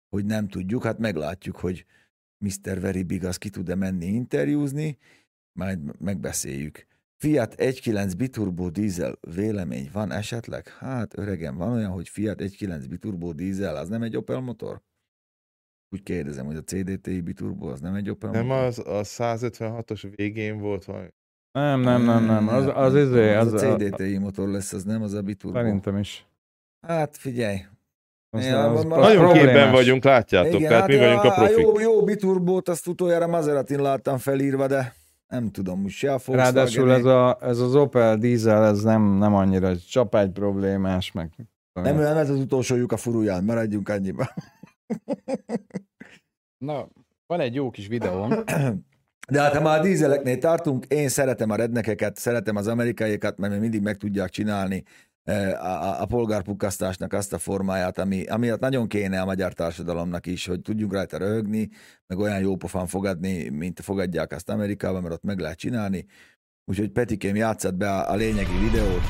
hogy 0.08 0.24
nem 0.24 0.48
tudjuk. 0.48 0.84
Hát 0.84 0.98
meglátjuk, 0.98 1.56
hogy 1.56 1.84
Mr. 2.38 2.80
Very 2.80 3.02
Big 3.02 3.24
az 3.24 3.36
ki 3.36 3.50
tud-e 3.50 3.74
menni 3.74 4.06
interjúzni, 4.06 4.98
majd 5.52 6.00
megbeszéljük. 6.00 6.86
Fiat 7.22 7.54
1.9 7.58 8.12
biturbo 8.16 8.70
dízel 8.70 9.18
vélemény 9.34 9.90
van 9.92 10.12
esetleg? 10.12 10.68
Hát 10.68 11.18
öregem, 11.18 11.56
van 11.56 11.72
olyan, 11.72 11.90
hogy 11.90 12.08
Fiat 12.08 12.40
1.9 12.40 12.84
biturbo 12.88 13.32
dízel, 13.32 13.76
az 13.76 13.88
nem 13.88 14.02
egy 14.02 14.16
Opel 14.16 14.40
motor? 14.40 14.80
Úgy 15.90 16.02
kérdezem, 16.02 16.46
hogy 16.46 16.56
a 16.56 16.62
CDTI 16.62 17.20
biturbo 17.20 17.68
az 17.68 17.80
nem 17.80 17.94
egy 17.94 18.10
Opel 18.10 18.30
Nem 18.30 18.46
motor? 18.46 18.64
az 18.64 18.78
a 18.78 19.02
156-os 19.02 20.12
végén 20.14 20.58
volt 20.58 20.84
valami. 20.84 21.08
Nem, 21.52 21.80
nem, 21.80 22.02
nem, 22.02 22.24
nem. 22.24 22.48
Az, 22.48 22.66
az 22.74 22.94
izé, 22.94 23.34
az, 23.34 23.52
az 23.52 23.62
a, 23.62 23.72
a 23.72 23.76
CDTI 23.76 24.18
motor 24.18 24.48
lesz, 24.48 24.72
az 24.72 24.84
nem 24.84 25.02
az 25.02 25.12
a 25.12 25.22
biturbo. 25.22 25.58
Szerintem 25.58 25.96
is. 25.96 26.26
Hát 26.86 27.16
figyelj, 27.16 27.58
Ja, 28.30 28.70
az, 28.70 28.84
Nagyon 28.84 29.32
képben 29.32 29.72
vagyunk, 29.72 30.04
látjátok, 30.04 30.54
Igen, 30.54 30.68
tehát 30.68 30.86
mi 30.86 30.96
vagyunk 30.96 31.22
a 31.22 31.28
a, 31.28 31.34
profik. 31.34 31.58
jó, 31.58 31.80
jó 31.80 32.04
biturbót, 32.04 32.68
azt 32.68 32.86
utoljára 32.86 33.26
Maseratin 33.26 33.80
láttam 33.80 34.18
felírva, 34.18 34.66
de 34.66 34.94
nem 35.32 35.50
tudom, 35.50 35.80
most 35.80 35.96
se 35.96 36.06
a 36.06 36.10
Volkswagen 36.10 36.42
Ráadásul 36.42 36.92
ez, 36.92 37.04
a, 37.04 37.38
ez 37.40 37.58
az 37.58 37.74
Opel 37.74 38.16
dízel, 38.16 38.64
ez 38.64 38.82
nem, 38.82 39.02
nem 39.02 39.34
annyira 39.34 39.78
csapágy 39.78 40.30
problémás, 40.30 41.12
meg 41.12 41.30
Nem, 41.72 41.96
nem 41.96 42.16
ez 42.16 42.30
az 42.30 42.38
utolsó 42.38 42.74
lyuk 42.76 42.92
a 42.92 42.96
furuján, 42.96 43.44
maradjunk 43.44 43.88
annyiba. 43.88 44.28
Na, 46.66 46.88
van 47.26 47.40
egy 47.40 47.54
jó 47.54 47.70
kis 47.70 47.86
videóm. 47.86 48.30
De 49.30 49.40
hát 49.40 49.56
ha 49.56 49.62
már 49.62 49.78
a 49.78 49.82
dízeleknél 49.82 50.38
tartunk, 50.38 50.84
én 50.84 51.08
szeretem 51.08 51.50
a 51.50 51.56
rednekeket, 51.56 52.16
szeretem 52.16 52.56
az 52.56 52.66
amerikaiakat, 52.66 53.38
mert 53.38 53.52
még 53.52 53.60
mindig 53.60 53.82
meg 53.82 53.96
tudják 53.96 54.30
csinálni 54.30 54.84
a, 55.24 56.00
a, 56.00 56.06
polgárpukkasztásnak 56.06 57.12
azt 57.12 57.32
a 57.32 57.38
formáját, 57.38 57.98
ami, 57.98 58.24
ami 58.24 58.52
nagyon 58.60 58.88
kéne 58.88 59.20
a 59.20 59.24
magyar 59.24 59.52
társadalomnak 59.52 60.26
is, 60.26 60.46
hogy 60.46 60.60
tudjunk 60.60 60.92
rajta 60.92 61.18
röhögni, 61.18 61.68
meg 62.06 62.18
olyan 62.18 62.40
jó 62.40 62.56
pofán 62.56 62.86
fogadni, 62.86 63.48
mint 63.48 63.80
fogadják 63.80 64.32
azt 64.32 64.48
Amerikában, 64.48 65.02
mert 65.02 65.14
ott 65.14 65.22
meg 65.22 65.38
lehet 65.38 65.58
csinálni. 65.58 66.06
Úgyhogy 66.64 66.90
Petikém 66.90 67.36
játszat 67.36 67.76
be 67.76 67.90
a, 67.90 68.10
a 68.10 68.14
lényegi 68.14 68.58
videót. 68.58 69.02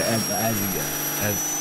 Ez, 0.01 0.29
ez 0.31 0.57
igen, 0.71 0.85
ez, 1.31 1.60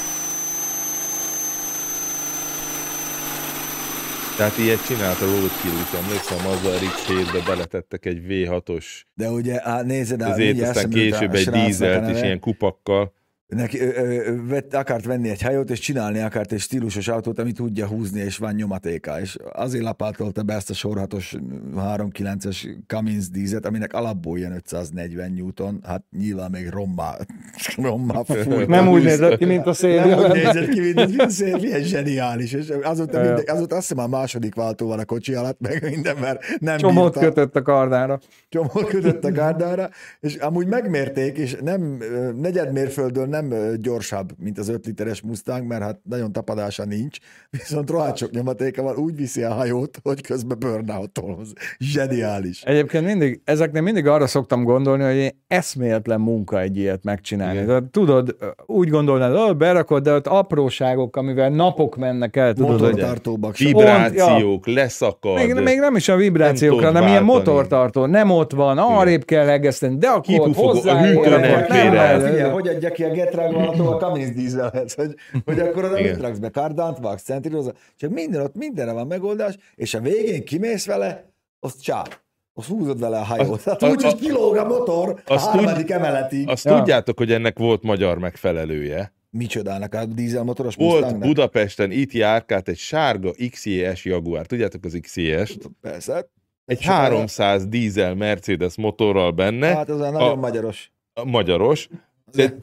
Tehát 4.39 4.57
ilyet 4.57 4.85
csinált 4.85 5.21
a 5.21 5.25
Roadkill 5.25 5.71
is, 5.71 5.99
emlékszem, 6.03 6.47
azzal 6.47 6.73
a 6.73 6.77
RX-7-be 6.77 7.43
beletettek 7.45 8.05
egy 8.05 8.21
V6-os, 8.27 8.85
de 9.13 9.29
ugye, 9.29 9.61
hát 9.63 9.85
nézed, 9.85 10.21
hát 10.21 10.31
ezért 10.31 10.61
aztán 10.61 10.89
később 10.89 11.33
egy 11.33 11.49
dízelt 11.49 12.01
neve. 12.01 12.25
ilyen 12.25 12.39
kupakkal. 12.39 13.13
Neki 13.49 13.79
ö, 13.79 13.89
ö, 13.95 14.33
vett, 14.47 14.73
akart 14.73 15.05
venni 15.05 15.29
egy 15.29 15.41
hajót, 15.41 15.69
és 15.69 15.79
csinálni 15.79 16.19
akart 16.19 16.51
egy 16.51 16.59
stílusos 16.59 17.07
autót, 17.07 17.39
ami 17.39 17.51
tudja 17.51 17.87
húzni, 17.87 18.19
és 18.19 18.37
van 18.37 18.53
nyomatéka. 18.53 19.19
És 19.19 19.37
azért 19.51 19.83
lapátolta 19.83 20.43
be 20.43 20.53
ezt 20.53 20.69
a 20.69 20.73
sorhatos 20.73 21.35
3.9-es 21.75 22.67
Cummins 22.87 23.29
dízet, 23.29 23.65
aminek 23.65 23.93
alapból 23.93 24.39
jön 24.39 24.51
540 24.51 25.31
Newton, 25.31 25.79
hát 25.83 26.03
nyilván 26.17 26.51
még 26.51 26.69
rommá, 26.69 27.15
rommá 27.77 28.23
fújt. 28.23 28.67
Nem 28.67 28.87
úgy 28.87 29.03
nézett 29.03 29.37
ki, 29.37 29.45
mint 29.45 29.65
a 29.65 29.73
szél. 29.73 30.05
Nem 30.05 30.19
úgy 30.19 30.31
nézett 30.31 30.69
ki, 30.69 30.79
mint 30.79 30.99
egy 30.99 31.29
szél, 31.29 31.57
milyen 31.57 31.81
zseniális. 31.81 32.53
És 32.53 32.73
azóta, 32.83 33.21
minden, 33.21 33.43
azóta 33.47 33.75
azt 33.75 33.87
hiszem 33.87 34.03
a 34.03 34.07
második 34.07 34.55
váltó 34.55 34.87
van 34.87 34.99
a 34.99 35.05
kocsi 35.05 35.33
alatt, 35.33 35.59
meg 35.59 35.83
minden, 35.83 36.17
mert 36.17 36.43
nem 36.59 36.77
Csomót 36.77 37.13
bírta 37.13 37.19
kötött 37.27 37.55
a 37.55 37.61
kardára. 37.61 38.19
csomót 38.49 38.85
kötött 38.85 39.23
a 39.23 39.31
gárdára, 39.31 39.89
és 40.19 40.35
amúgy 40.35 40.67
megmérték, 40.67 41.37
és 41.37 41.57
nem 41.61 41.97
ö, 42.01 42.31
negyed 42.31 42.71
mérföldön 42.71 43.29
nem 43.41 43.75
gyorsabb, 43.81 44.31
mint 44.37 44.57
az 44.57 44.69
5 44.69 44.85
literes 44.85 45.21
Mustang, 45.21 45.67
mert 45.67 45.81
hát 45.81 45.99
nagyon 46.09 46.31
tapadása 46.31 46.85
nincs, 46.85 47.17
viszont 47.57 47.89
rohadt 47.89 48.17
sok 48.17 48.31
nyomatéka 48.31 48.83
van, 48.83 48.95
úgy 48.95 49.15
viszi 49.15 49.43
a 49.43 49.53
hajót, 49.53 49.97
hogy 50.03 50.21
közben 50.21 50.59
burnout 50.59 51.17
hoz. 51.17 51.53
Zseniális. 51.77 52.61
Egyébként 52.61 53.05
mindig, 53.05 53.41
ezeknél 53.43 53.81
mindig 53.81 54.07
arra 54.07 54.27
szoktam 54.27 54.63
gondolni, 54.63 55.03
hogy 55.03 55.17
egy 55.17 55.35
eszméletlen 55.47 56.19
munka 56.21 56.59
egy 56.59 56.77
ilyet 56.77 57.03
megcsinálni. 57.03 57.65
De, 57.65 57.81
tudod, 57.91 58.35
úgy 58.65 58.89
gondolnád, 58.89 59.35
hogy 59.35 59.57
berakod, 59.57 60.03
de 60.03 60.13
ott 60.13 60.27
apróságok, 60.27 61.15
amivel 61.15 61.49
napok 61.49 61.95
mennek 61.95 62.35
el, 62.35 62.53
tudod, 62.53 62.79
hogy 62.79 62.89
Motortartóbak. 62.89 63.57
Vibrációk, 63.57 64.67
leszakad. 64.67 65.35
még, 65.35 65.53
még 65.53 65.79
nem 65.79 65.95
is 65.95 66.09
a 66.09 66.15
vibrációkra, 66.15 66.91
Nem 66.91 66.93
hanem 66.93 67.01
tudod 67.01 67.09
ilyen 67.09 67.25
váltani. 67.25 67.53
motortartó, 67.53 68.05
nem 68.05 68.29
ott 68.29 68.51
van, 68.51 68.77
arrébb 68.77 69.25
kell 69.25 69.49
egeszteni, 69.49 69.97
de 69.97 70.07
akkor 70.07 70.17
ott 70.19 70.45
Kipufogó, 70.45 70.69
a 70.69 70.73
hozzá 70.73 71.01
hűtőn 71.01 71.43
elfér 71.43 72.27
Figyelj, 72.29 72.51
hogy 72.51 72.67
adja 72.67 72.91
ki 72.91 73.03
a 73.03 73.11
Getrag 73.29 73.79
a 73.79 73.97
Cummins 73.97 74.33
dízelhez, 74.33 74.93
hogy, 74.93 75.15
hogy 75.45 75.59
akkor 75.59 75.83
oda 75.83 76.01
mit 76.01 76.21
raksz 76.21 76.37
be, 76.37 76.49
kardánt 76.49 76.97
vágsz, 76.99 77.23
centírozza, 77.23 77.73
csak 77.97 78.09
minden 78.11 78.41
ott 78.41 78.55
mindenre 78.55 78.91
van 78.91 79.07
megoldás, 79.07 79.55
és 79.75 79.93
a 79.93 79.99
végén 79.99 80.45
kimész 80.45 80.85
vele, 80.85 81.31
azt 81.59 81.81
csáp. 81.81 82.19
Azt 82.53 82.67
húzod 82.67 82.99
vele 82.99 83.17
a 83.17 83.23
hajót. 83.23 83.63
Hát 83.63 83.83
a- 83.83 83.89
úgy, 83.89 84.03
hogy 84.03 84.15
kilóg 84.15 84.55
a 84.55 84.65
motor 84.67 85.21
a 85.25 85.37
harmadik 85.39 85.89
emeletig. 85.91 86.49
Azt 86.49 86.65
Ja. 86.65 86.77
tudjátok, 86.77 87.17
hogy 87.17 87.31
ennek 87.31 87.57
volt 87.59 87.83
magyar 87.83 88.17
megfelelője. 88.17 89.13
Micsodának 89.31 89.93
a 89.93 90.05
dízelmotoros 90.05 90.75
Volt 90.75 90.91
Mustangnak? 91.01 91.27
Budapesten, 91.27 91.91
itt 91.91 92.11
járkált 92.11 92.67
egy 92.67 92.77
sárga 92.77 93.31
XJS 93.51 94.05
Jaguar. 94.05 94.45
Tudjátok 94.45 94.85
az 94.85 94.97
XJS-t? 95.01 95.69
Persze. 95.81 96.29
Egy 96.65 96.81
Sokára- 96.81 97.15
300 97.15 97.67
dízel 97.67 98.15
Mercedes 98.15 98.75
motorral 98.77 99.31
benne, 99.31 99.67
Hát 99.67 99.89
az 99.89 100.01
a 100.01 100.09
nagyon 100.11 100.29
A- 100.31 100.35
magyaros. 100.35 100.91
a 101.13 101.25
magyaros, 101.25 101.89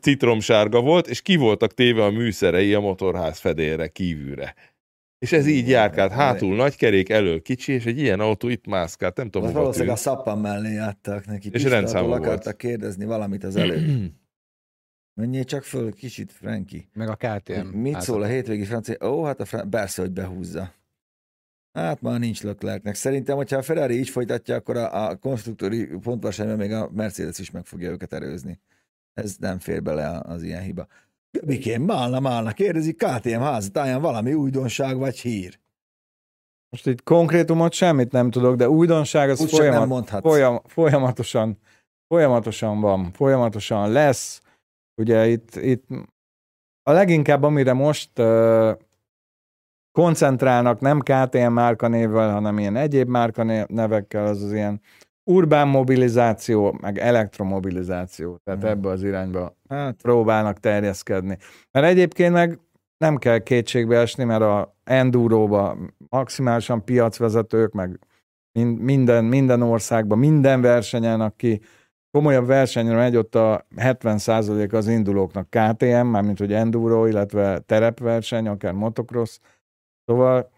citromsárga 0.01 0.81
volt, 0.81 1.09
és 1.09 1.23
ki 1.23 1.37
voltak 1.37 1.75
téve 1.75 2.05
a 2.05 2.11
műszerei 2.11 2.75
a 2.75 2.81
motorház 2.81 3.39
fedélre 3.39 3.89
kívülre. 3.89 4.55
És 5.19 5.33
ez 5.33 5.47
így 5.47 5.69
járkált, 5.69 6.13
hátul 6.13 6.57
nagy 6.57 6.77
kerék, 6.77 7.09
elől 7.09 7.43
kicsi, 7.43 7.73
és 7.73 7.85
egy 7.85 7.99
ilyen 7.99 8.21
autó 8.21 8.49
itt 8.49 8.67
mászkált, 8.67 9.17
nem 9.17 9.31
tudom, 9.31 9.53
valószínűleg 9.53 9.95
a 9.95 9.99
szappan 9.99 10.39
mellé 10.39 10.79
adták 10.79 11.27
neki. 11.27 11.47
És 11.47 11.53
Pistától 11.53 11.79
rendszáma 11.79 12.07
volt. 12.07 12.25
akartak 12.25 12.57
kérdezni 12.57 13.05
valamit 13.05 13.45
az 13.45 13.57
előtt. 13.57 14.13
Menjél 15.21 15.45
csak 15.45 15.63
föl 15.63 15.93
kicsit, 15.93 16.33
Franki. 16.33 16.89
Meg 16.93 17.09
a 17.09 17.15
KTM. 17.15 17.67
Mit 17.67 17.93
házat. 17.93 18.09
szól 18.09 18.23
a 18.23 18.27
hétvégi 18.27 18.65
francia? 18.65 19.09
Ó, 19.09 19.25
hát 19.25 19.41
a 19.41 19.45
fran... 19.45 19.71
persze, 19.71 20.03
hogy 20.03 20.11
behúzza. 20.11 20.75
Hát 21.73 22.01
már 22.01 22.19
nincs 22.19 22.43
Leclercnek. 22.43 22.95
Szerintem, 22.95 23.37
hogyha 23.37 23.57
a 23.57 23.63
Ferrari 23.63 23.99
így 23.99 24.09
folytatja, 24.09 24.55
akkor 24.55 24.77
a, 24.77 25.09
a 25.09 25.17
konstruktúri 25.17 25.87
pontversenyben 25.87 26.57
még 26.57 26.73
a 26.73 26.91
Mercedes 26.91 27.39
is 27.39 27.51
meg 27.51 27.65
fogja 27.65 27.91
őket 27.91 28.13
erőzni. 28.13 28.61
Ez 29.17 29.37
nem 29.39 29.59
fér 29.59 29.83
bele 29.83 30.21
az 30.25 30.43
ilyen 30.43 30.63
hiba. 30.63 30.87
Göbikém, 31.31 31.83
málna, 31.83 32.21
málna, 32.21 32.53
kérdezi 32.53 32.95
KTM 32.95 33.41
házatáján 33.41 34.01
valami 34.01 34.35
újdonság 34.35 34.97
vagy 34.97 35.19
hír. 35.19 35.59
most 36.71 36.87
itt 36.87 37.03
konkrétumot 37.03 37.73
semmit 37.73 38.13
nem 38.13 38.31
tudok, 38.31 38.57
de 38.57 38.69
újdonság 38.69 39.31
az 39.31 39.41
Úgy 39.41 39.51
folyamat, 39.51 40.09
folyam, 40.09 40.61
folyamatosan 40.65 41.59
Folyamatosan 42.09 42.81
van, 42.81 43.13
folyamatosan 43.13 43.93
lesz. 43.93 44.41
Ugye 45.01 45.27
itt, 45.27 45.55
itt 45.55 45.87
a 46.83 46.93
leginkább, 46.93 47.43
amire 47.43 47.73
most 47.73 48.19
uh, 48.19 48.77
koncentrálnak, 49.93 50.81
nem 50.81 51.01
KTM 51.01 51.53
márkanévvel, 51.53 52.33
hanem 52.33 52.59
ilyen 52.59 52.77
egyéb 52.77 53.09
márkanevekkel, 53.09 54.27
az 54.27 54.43
az 54.43 54.53
ilyen 54.53 54.81
urbán 55.31 55.69
mobilizáció, 55.69 56.79
meg 56.81 56.99
elektromobilizáció. 56.99 58.37
Tehát 58.45 58.61
Mhm. 58.61 58.69
ebbe 58.71 58.89
az 58.89 59.03
irányba 59.03 59.57
Hát, 59.69 60.03
próbálnak 60.03 60.61
terjeszkedni. 60.61 61.39
Mert 61.71 61.87
egyébként 61.87 62.33
meg 62.33 62.59
nem 62.99 63.17
kell 63.17 63.39
kétségbe 63.39 63.99
esni, 64.01 64.25
mert 64.25 64.43
a 64.43 64.77
enduróba 64.85 65.77
maximálisan 66.09 66.85
piacvezetők, 66.85 67.73
meg 67.73 67.99
min- 68.59 68.79
minden, 68.79 69.25
minden 69.25 69.63
országban, 69.63 70.19
minden 70.19 70.61
versenyen, 70.61 71.21
aki 71.21 71.61
komolyabb 72.11 72.47
versenyre 72.47 72.95
megy, 72.97 73.17
ott 73.17 73.35
a 73.35 73.67
70% 73.77 74.73
az 74.73 74.89
indulóknak 74.89 75.51
KTM, 75.51 76.07
mármint 76.07 76.39
hogy 76.39 76.53
enduro, 76.53 77.07
illetve 77.07 77.59
terepverseny, 77.59 78.49
akár 78.49 78.73
motocross. 78.73 79.39
Szóval 80.05 80.51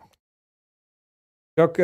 csak 1.54 1.76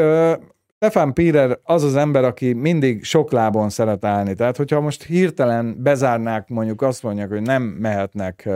Stefan 0.84 1.14
Pirer 1.14 1.58
az 1.62 1.82
az 1.82 1.96
ember, 1.96 2.24
aki 2.24 2.52
mindig 2.52 3.04
sok 3.04 3.32
lábon 3.32 3.70
szeret 3.70 4.04
állni. 4.04 4.34
Tehát, 4.34 4.56
hogyha 4.56 4.80
most 4.80 5.02
hirtelen 5.02 5.82
bezárnák, 5.82 6.48
mondjuk 6.48 6.82
azt 6.82 7.02
mondják, 7.02 7.28
hogy 7.28 7.42
nem 7.42 7.62
mehetnek 7.62 8.48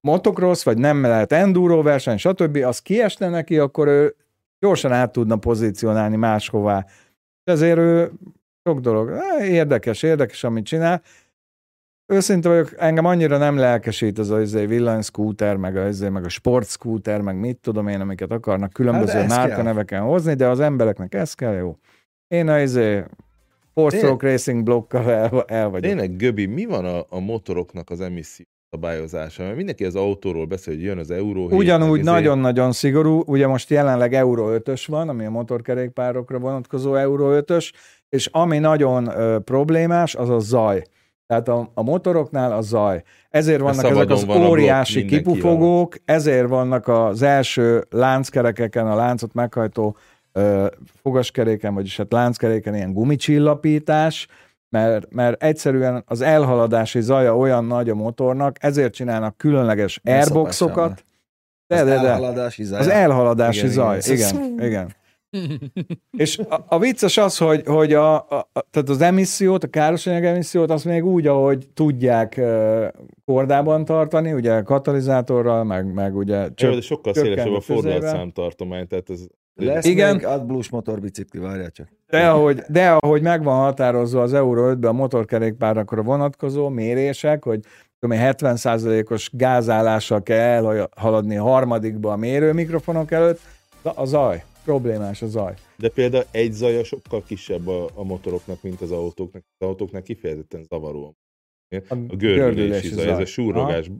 motocross, 0.00 0.62
vagy 0.62 0.78
nem 0.78 1.02
lehet 1.02 1.32
enduro 1.32 1.82
verseny, 1.82 2.16
stb., 2.16 2.56
az 2.56 2.78
kiesne 2.78 3.28
neki, 3.28 3.58
akkor 3.58 3.86
ő 3.86 4.14
gyorsan 4.58 4.92
át 4.92 5.12
tudna 5.12 5.36
pozícionálni 5.36 6.16
máshová. 6.16 6.86
És 7.44 7.52
ezért 7.52 7.78
ő 7.78 8.10
sok 8.64 8.80
dolog. 8.80 9.12
Érdekes, 9.40 10.02
érdekes, 10.02 10.44
amit 10.44 10.64
csinál. 10.64 11.02
Őszinte 12.10 12.48
vagyok, 12.48 12.74
engem 12.76 13.04
annyira 13.04 13.36
nem 13.38 13.56
lelkesít 13.56 14.18
az 14.18 14.30
a 14.30 14.40
izé, 14.40 14.66
villanyszkúter, 14.66 15.56
meg 15.56 15.76
a, 15.76 15.88
izé, 15.88 16.08
meg 16.08 16.24
a 16.24 16.28
sportszkúter, 16.28 17.20
meg 17.20 17.36
mit 17.36 17.56
tudom 17.56 17.88
én, 17.88 18.00
amiket 18.00 18.30
akarnak 18.30 18.72
különböző 18.72 19.18
Hát, 19.18 19.28
márkaneveken 19.28 20.02
hozni, 20.02 20.34
de 20.34 20.48
az 20.48 20.60
embereknek 20.60 21.14
ez 21.14 21.34
kell, 21.34 21.54
jó. 21.54 21.76
Én 22.28 22.48
a 22.48 22.60
izé, 22.60 23.04
four 23.74 23.92
stroke 23.92 24.30
racing 24.30 24.62
blokkal 24.62 25.10
el, 25.10 25.44
el 25.46 25.68
vagyok. 25.68 25.90
Tényleg, 25.90 26.16
Göbi, 26.16 26.46
mi 26.46 26.64
van 26.64 26.84
a, 26.84 27.06
a 27.08 27.20
motoroknak 27.20 27.90
az 27.90 28.00
emisszió 28.00 28.46
szabályozása? 28.70 29.42
Mert 29.42 29.56
mindenki 29.56 29.84
az 29.84 29.96
autóról 29.96 30.46
beszél, 30.46 30.74
hogy 30.74 30.82
jön 30.82 30.98
az 30.98 31.10
euró. 31.10 31.48
Ugyanúgy 31.50 31.98
izé- 31.98 32.10
nagyon-nagyon 32.10 32.72
szigorú, 32.72 33.22
ugye 33.26 33.46
most 33.46 33.70
jelenleg 33.70 34.14
Euro 34.14 34.56
5-ös 34.56 34.84
van, 34.86 35.08
ami 35.08 35.24
a 35.24 35.30
motorkerékpárokra 35.30 36.38
vonatkozó 36.38 36.94
Euro 36.94 37.40
5-ös, 37.40 37.72
és 38.08 38.26
ami 38.32 38.58
nagyon 38.58 39.06
ö, 39.06 39.38
problémás, 39.38 40.14
az 40.14 40.28
a 40.28 40.38
zaj. 40.38 40.82
Tehát 41.30 41.48
a, 41.48 41.70
a 41.74 41.82
motoroknál 41.82 42.52
a 42.52 42.60
zaj. 42.60 43.02
Ezért 43.30 43.60
vannak 43.60 43.84
ezek 43.84 44.10
az 44.10 44.24
van 44.24 44.36
blokk 44.36 44.50
óriási 44.50 45.04
kipufogók, 45.04 45.96
ezért 46.04 46.48
vannak 46.48 46.88
az 46.88 47.22
első 47.22 47.86
lánckerekeken, 47.90 48.86
a 48.86 48.94
láncot 48.94 49.34
meghajtó 49.34 49.96
ö, 50.32 50.66
fogaskeréken, 51.02 51.74
vagyis 51.74 51.96
hát 51.96 52.12
lánckeréken 52.12 52.74
ilyen 52.74 52.92
gumicsillapítás, 52.92 54.26
mert, 54.68 55.12
mert 55.12 55.42
egyszerűen 55.42 56.02
az 56.06 56.20
elhaladási 56.20 57.00
zaja 57.00 57.36
olyan 57.36 57.64
nagy 57.64 57.88
a 57.88 57.94
motornak, 57.94 58.56
ezért 58.60 58.94
csinálnak 58.94 59.36
különleges 59.36 60.00
airboxokat. 60.04 61.04
De, 61.66 61.80
az 61.80 61.86
de, 61.86 62.00
de. 62.00 62.08
elhaladás 62.08 62.58
izája. 62.58 62.82
Az 62.82 62.88
elhaladási 62.88 63.58
Igen, 63.58 63.70
zaj, 63.70 63.98
igen. 64.06 64.34
igen, 64.34 64.66
igen. 64.66 64.94
És 66.16 66.38
a, 66.38 66.64
a 66.68 66.78
vicces 66.78 67.16
az, 67.16 67.38
hogy, 67.38 67.66
hogy 67.66 67.92
a, 67.92 68.14
a, 68.14 68.48
a, 68.52 68.64
tehát 68.70 68.88
az 68.88 69.00
emissziót, 69.00 69.64
a 69.64 69.68
károsanyag 69.68 70.24
emissziót, 70.24 70.70
azt 70.70 70.84
még 70.84 71.04
úgy, 71.04 71.26
ahogy 71.26 71.68
tudják 71.74 72.34
uh, 72.38 72.86
kordában 73.24 73.84
tartani, 73.84 74.32
ugye 74.32 74.62
katalizátorral, 74.62 75.64
meg, 75.64 75.92
meg 75.92 76.16
ugye 76.16 76.48
Jó, 76.56 76.70
de 76.70 76.80
sokkal 76.80 77.14
szélesebb 77.14 77.52
a 77.52 77.60
fordulatszámtartomány, 77.60 78.86
tehát 78.86 79.10
ez 79.10 79.26
Lesz 79.60 79.84
Igen. 79.84 80.16
még 80.16 80.26
AdBlue-s 80.26 80.68
motorbicikli, 80.70 81.38
várjál 81.38 81.70
csak. 81.70 81.88
De 82.08 82.28
ahogy, 82.28 82.62
de 82.68 82.90
ahogy 82.90 83.22
meg 83.22 83.42
van 83.42 83.58
határozva 83.58 84.22
az 84.22 84.34
Euro 84.34 84.72
5-ben 84.72 84.90
a 84.90 84.92
motorkerékpárakra 84.92 86.02
vonatkozó 86.02 86.68
mérések, 86.68 87.44
hogy 87.44 87.60
tudom 87.98 88.16
én, 88.16 88.32
70%-os 88.32 89.30
gázállással 89.32 90.22
kell 90.22 90.38
elhaladni 90.38 91.36
a 91.36 91.42
harmadikba 91.42 92.12
a 92.12 92.16
mérőmikrofonok 92.16 93.10
előtt, 93.10 93.40
de 93.82 93.92
a 93.94 94.04
zaj, 94.04 94.44
problémás 94.64 95.22
a 95.22 95.26
zaj. 95.26 95.54
De 95.76 95.88
például 95.88 96.24
egy 96.30 96.52
zaja 96.52 96.84
sokkal 96.84 97.22
kisebb 97.22 97.68
a, 97.68 97.90
a 97.94 98.04
motoroknak, 98.04 98.62
mint 98.62 98.80
az 98.80 98.90
autóknak. 98.90 99.42
Az 99.58 99.66
autóknak 99.66 100.02
kifejezetten 100.02 100.64
zavaró. 100.64 101.16
A 101.88 101.94
gördülési 102.16 102.88
zaj, 102.88 103.08
ez 103.08 103.18
a 103.18 103.24
súrogás. 103.24 103.90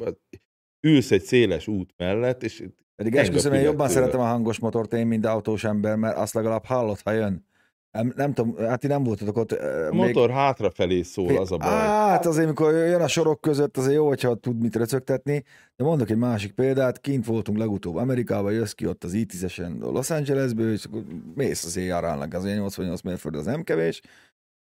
Ülsz 0.81 1.11
egy 1.11 1.23
széles 1.23 1.67
út 1.67 1.95
mellett, 1.97 2.43
és 2.43 2.65
Pedig 2.97 3.17
esküszöm, 3.17 3.53
én 3.53 3.61
jobban 3.61 3.89
szeretem 3.89 4.21
a 4.21 4.25
hangos 4.25 4.59
motort 4.59 4.93
én, 4.93 5.07
mint 5.07 5.27
autós 5.27 5.65
ember, 5.65 5.97
mert 5.97 6.17
azt 6.17 6.35
legalább 6.35 6.65
hallott, 6.65 7.01
ha 7.01 7.13
jön. 7.13 7.47
Nem, 7.93 8.13
nem 8.17 8.33
tudom, 8.33 8.57
hát 8.57 8.81
ti 8.81 8.87
nem 8.87 9.03
voltatok 9.03 9.37
ott. 9.37 9.53
a 9.53 9.93
motor 9.93 10.31
hátrafelé 10.31 11.03
szól, 11.03 11.37
az 11.37 11.53
a 11.53 11.57
baj. 11.57 11.69
Hát 11.69 12.27
azért, 12.27 12.45
amikor 12.47 12.73
jön 12.75 13.01
a 13.01 13.09
sorok 13.09 13.41
között, 13.41 13.77
azért 13.77 13.95
jó, 13.95 14.07
hogyha 14.07 14.35
tud 14.35 14.61
mit 14.61 14.77
röcögtetni. 14.77 15.45
De 15.77 15.85
mondok 15.85 16.11
egy 16.11 16.17
másik 16.17 16.53
példát, 16.53 17.01
kint 17.01 17.27
voltunk 17.27 17.59
legutóbb 17.59 17.97
Amerikában, 17.97 18.53
jössz 18.53 18.73
ki 18.73 18.87
ott 18.87 19.05
az 19.05 19.13
I10-esen 19.15 19.79
Los 19.79 20.11
Angelesből, 20.11 20.73
és 20.73 20.85
akkor 20.85 21.03
mész 21.35 21.65
az 21.65 21.77
éjjárálnak, 21.77 22.35
az 22.35 22.45
88 22.45 23.01
mérföld 23.01 23.35
az 23.35 23.45
nem 23.45 23.63
kevés, 23.63 24.01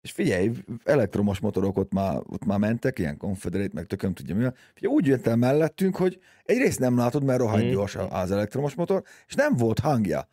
és 0.02 0.10
figyelj, 0.12 0.50
elektromos 0.84 1.38
motorok 1.38 1.78
ott 1.78 1.92
már, 1.92 2.20
ott 2.28 2.44
már 2.44 2.58
mentek, 2.58 2.98
ilyen 2.98 3.16
Confederate, 3.16 3.70
meg 3.74 3.86
tököm 3.86 4.12
tudja 4.14 4.34
mi. 4.34 4.46
Figyelj, 4.74 4.94
úgy 4.94 5.06
jött 5.06 5.26
el 5.26 5.36
mellettünk, 5.36 5.96
hogy 5.96 6.18
egyrészt 6.44 6.78
nem 6.78 6.96
látod, 6.96 7.24
mert 7.24 7.38
rohadt 7.38 7.62
Mhm. 7.62 7.70
gyors 7.70 7.96
az 8.10 8.30
elektromos 8.30 8.74
motor, 8.74 9.02
és 9.26 9.34
nem 9.34 9.54
volt 9.56 9.78
hangja. 9.78 10.28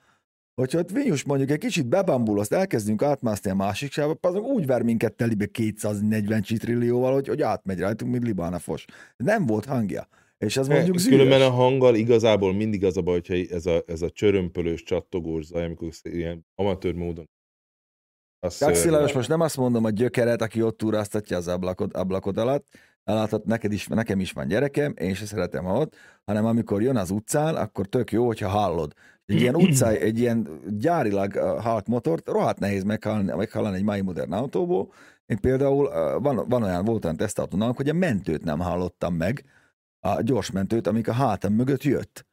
Hogyha 0.61 0.79
ott 0.79 0.91
Vinyus 0.91 1.23
mondjuk 1.23 1.49
egy 1.49 1.57
kicsit 1.57 1.87
bebambul, 1.87 2.39
azt 2.39 2.53
elkezdünk 2.53 3.01
átmászni 3.01 3.49
a 3.49 3.55
másik 3.55 3.91
sávba, 3.91 4.17
azon 4.21 4.41
úgy 4.41 4.65
ver 4.65 4.81
minket 4.81 5.13
telibe 5.13 5.45
240 5.45 6.41
csitrillióval, 6.41 7.13
hogy, 7.13 7.27
hogy 7.27 7.41
átmegy 7.41 7.79
rajtunk, 7.79 8.11
mint 8.11 8.23
Libána 8.23 8.59
fos. 8.59 8.85
Nem 9.17 9.45
volt 9.45 9.65
hangja. 9.65 10.07
És 10.37 10.57
ez 10.57 10.67
mondjuk 10.67 10.97
zűrös. 10.97 11.17
Különben 11.17 11.47
a 11.47 11.49
hanggal 11.49 11.95
igazából 11.95 12.53
mindig 12.53 12.83
az 12.83 12.97
a 12.97 13.01
baj, 13.01 13.13
hogyha 13.13 13.55
ez 13.55 13.65
a, 13.65 13.83
ez 13.87 14.01
a 14.01 14.09
csörömpölős, 14.09 14.83
csattogós 14.83 15.45
zaj, 15.45 15.65
amikor 15.65 15.89
ilyen 16.03 16.45
amatőr 16.55 16.93
módon. 16.93 17.29
Szörnyű. 18.39 18.89
Lajos, 18.89 19.13
most 19.13 19.29
nem 19.29 19.41
azt 19.41 19.57
mondom 19.57 19.83
a 19.83 19.89
gyökeret, 19.89 20.41
aki 20.41 20.61
ott 20.61 20.77
túráztatja 20.77 21.37
az 21.37 21.47
ablakod, 21.47 21.95
ablakod 21.95 22.37
alatt, 22.37 22.67
eláthat, 23.03 23.45
neked 23.45 23.71
is, 23.71 23.87
nekem 23.87 24.19
is 24.19 24.31
van 24.31 24.47
gyerekem, 24.47 24.93
én 24.99 25.13
se 25.13 25.25
szeretem, 25.25 25.63
ha 25.63 25.79
ott, 25.79 25.95
hanem 26.25 26.45
amikor 26.45 26.81
jön 26.81 26.97
az 26.97 27.09
utcán, 27.09 27.55
akkor 27.55 27.85
tök 27.85 28.11
jó, 28.11 28.25
hogyha 28.25 28.47
hallod. 28.47 28.93
Egy 29.27 29.41
ilyen 29.41 29.55
utcai, 29.63 29.99
egy 30.01 30.19
ilyen 30.19 30.47
gyárilag 30.67 31.33
halt 31.37 31.87
motort 31.87 32.27
rohadt 32.27 32.59
nehéz 32.59 32.83
meghallani, 32.83 33.33
meghallani 33.35 33.75
egy 33.77 33.83
mai 33.83 34.01
modern 34.01 34.31
autóból. 34.33 34.91
Én 35.25 35.37
például 35.39 35.89
van, 36.19 36.45
van 36.49 36.63
olyan, 36.63 36.85
volt 36.85 37.03
olyan 37.03 37.17
tesztautónál, 37.17 37.73
hogy 37.75 37.89
a 37.89 37.93
mentőt 37.93 38.43
nem 38.43 38.59
hallottam 38.59 39.13
meg, 39.13 39.43
a 39.99 40.21
gyors 40.21 40.51
mentőt, 40.51 40.87
amik 40.87 41.07
a 41.07 41.13
hátam 41.13 41.53
mögött 41.53 41.83
jött. 41.83 42.25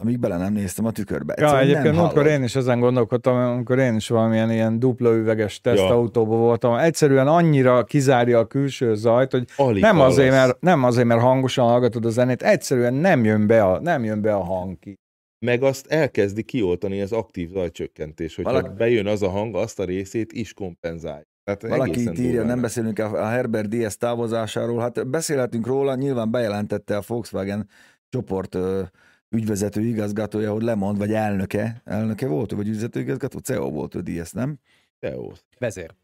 Amíg 0.00 0.18
bele 0.18 0.36
nem 0.36 0.52
néztem 0.52 0.84
a 0.84 0.90
tükörbe. 0.90 1.34
Ja, 1.36 1.42
Egyszerűen 1.44 1.68
egyébként 1.68 1.94
nem 1.94 2.04
amikor 2.04 2.22
hallod. 2.22 2.38
én 2.38 2.44
is 2.44 2.56
ezen 2.56 2.80
gondolkodtam, 2.80 3.36
amikor 3.36 3.78
én 3.78 3.94
is 3.94 4.08
valamilyen 4.08 4.50
ilyen 4.50 4.78
dupla 4.78 5.14
üveges 5.14 5.60
tesztautóban 5.60 6.38
voltam, 6.38 6.74
egyszerűen 6.74 7.26
annyira 7.26 7.84
kizárja 7.84 8.38
a 8.38 8.46
külső 8.46 8.94
zajt, 8.94 9.30
hogy 9.30 9.48
Alig 9.56 9.82
nem 9.82 9.96
hallasz. 9.96 10.12
azért, 10.12 10.30
mert, 10.30 10.60
nem 10.60 10.84
azért, 10.84 11.06
mert 11.06 11.20
hangosan 11.20 11.66
hallgatod 11.68 12.04
a 12.04 12.10
zenét, 12.10 12.42
egyszerűen 12.42 12.94
nem 12.94 13.24
jön 13.24 13.46
be 13.46 13.64
a, 13.64 13.80
nem 13.80 14.04
jön 14.04 14.20
be 14.20 14.34
a 14.34 14.44
hang 14.44 14.78
ki. 14.78 14.98
Meg 15.38 15.62
azt 15.62 15.86
elkezdi 15.86 16.42
kioltani 16.42 17.00
az 17.00 17.12
aktív 17.12 17.50
zajcsökkentés, 17.50 18.34
hogyha 18.34 18.52
Valaki- 18.52 18.76
bejön 18.76 19.06
az 19.06 19.22
a 19.22 19.28
hang, 19.28 19.54
azt 19.54 19.78
a 19.78 19.84
részét 19.84 20.32
is 20.32 20.52
kompenzálja. 20.54 21.26
Tehát 21.44 21.78
Valaki 21.78 22.02
itt 22.02 22.18
írja, 22.18 22.44
nem 22.44 22.60
beszélünk 22.60 22.98
a 22.98 23.22
a 23.24 23.28
Herbert 23.28 23.68
Diaz 23.68 23.96
távozásáról. 23.96 24.80
Hát 24.80 25.08
beszélhetünk 25.08 25.66
róla, 25.66 25.94
nyilván 25.94 26.30
bejelentette 26.30 26.96
a 26.96 27.02
Volkswagen 27.06 27.68
csoport 28.08 28.54
ö, 28.54 28.82
ügyvezető 29.28 29.80
igazgatója, 29.80 30.52
hogy 30.52 30.62
lemond, 30.62 30.98
vagy 30.98 31.12
elnöke. 31.12 31.82
Elnöke 31.84 32.26
volt 32.26 32.50
vagy 32.50 32.68
ügyvezető 32.68 33.00
igazgató? 33.00 33.38
CEO 33.38 33.70
volt 33.70 33.94
ő 33.94 34.00
Diaz, 34.00 34.32
nem? 34.32 34.58
Teóz. 34.98 35.44
Vezér. 35.58 35.94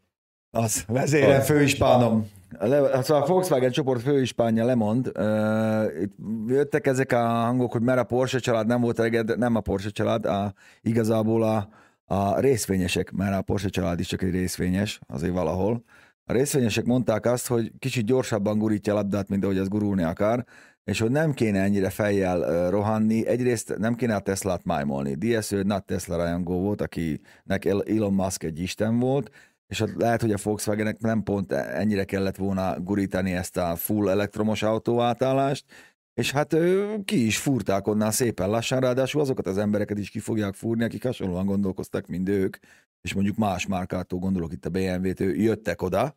Az 0.49 0.83
vezérem, 0.87 1.41
főispánom. 1.41 2.29
Le, 2.59 3.01
szóval 3.03 3.23
a 3.23 3.25
Volkswagen 3.25 3.71
csoport 3.71 4.01
főispánja 4.01 4.65
lemond. 4.65 5.11
Jöttek 6.47 6.87
ezek 6.87 7.11
a 7.11 7.17
hangok, 7.27 7.71
hogy 7.71 7.81
mert 7.81 7.99
a 7.99 8.03
Porsche 8.03 8.39
család 8.39 8.67
nem 8.67 8.81
volt 8.81 8.99
eleged, 8.99 9.37
nem 9.37 9.55
a 9.55 9.59
Porsche 9.59 9.89
család, 9.89 10.25
a, 10.25 10.53
igazából 10.81 11.43
a, 11.43 11.69
a 12.05 12.39
részvényesek, 12.39 13.11
mert 13.11 13.37
a 13.37 13.41
Porsche 13.41 13.69
család 13.69 13.99
is 13.99 14.07
csak 14.07 14.21
egy 14.21 14.31
részvényes, 14.31 14.99
azért 15.07 15.33
valahol. 15.33 15.83
A 16.25 16.33
részvényesek 16.33 16.85
mondták 16.85 17.25
azt, 17.25 17.47
hogy 17.47 17.71
kicsit 17.79 18.05
gyorsabban 18.05 18.57
gurítja 18.57 18.93
a 18.93 18.95
labdát, 18.95 19.29
mint 19.29 19.43
ahogy 19.43 19.57
az 19.57 19.67
gurulni 19.67 20.03
akar, 20.03 20.43
és 20.83 20.99
hogy 20.99 21.11
nem 21.11 21.33
kéne 21.33 21.61
ennyire 21.61 21.89
fejjel 21.89 22.69
rohanni. 22.69 23.27
Egyrészt 23.27 23.77
nem 23.77 23.95
kéne 23.95 24.15
a 24.15 24.19
Teslát 24.19 24.63
májmolni. 24.63 25.13
Diaz 25.13 25.53
ő 25.53 25.63
nagy 25.63 25.83
Tesla 25.83 26.15
rajongó 26.15 26.61
volt, 26.61 26.81
akinek 26.81 27.65
El- 27.65 27.83
Elon 27.87 28.13
Musk 28.13 28.43
egy 28.43 28.59
isten 28.59 28.99
volt, 28.99 29.29
és 29.67 29.79
hát 29.79 29.89
lehet, 29.95 30.21
hogy 30.21 30.31
a 30.31 30.37
Volkswagenek 30.43 30.99
nem 30.99 31.23
pont 31.23 31.51
ennyire 31.51 32.03
kellett 32.03 32.35
volna 32.35 32.79
gurítani 32.79 33.33
ezt 33.33 33.57
a 33.57 33.75
full 33.75 34.09
elektromos 34.09 34.63
autó 34.63 35.01
átállást, 35.01 35.65
és 36.13 36.31
hát 36.31 36.55
ki 37.05 37.25
is 37.25 37.37
fúrták 37.37 37.87
onnan 37.87 38.11
szépen 38.11 38.49
lassan, 38.49 38.79
ráadásul 38.79 39.21
azokat 39.21 39.47
az 39.47 39.57
embereket 39.57 39.97
is 39.97 40.09
ki 40.09 40.19
fogják 40.19 40.53
fúrni, 40.53 40.83
akik 40.83 41.03
hasonlóan 41.03 41.45
gondolkoztak, 41.45 42.07
mint 42.07 42.29
ők, 42.29 42.57
és 43.01 43.13
mondjuk 43.13 43.37
más 43.37 43.67
márkától 43.67 44.19
gondolok 44.19 44.53
itt 44.53 44.65
a 44.65 44.69
BMW-től, 44.69 45.35
jöttek 45.35 45.81
oda, 45.81 46.15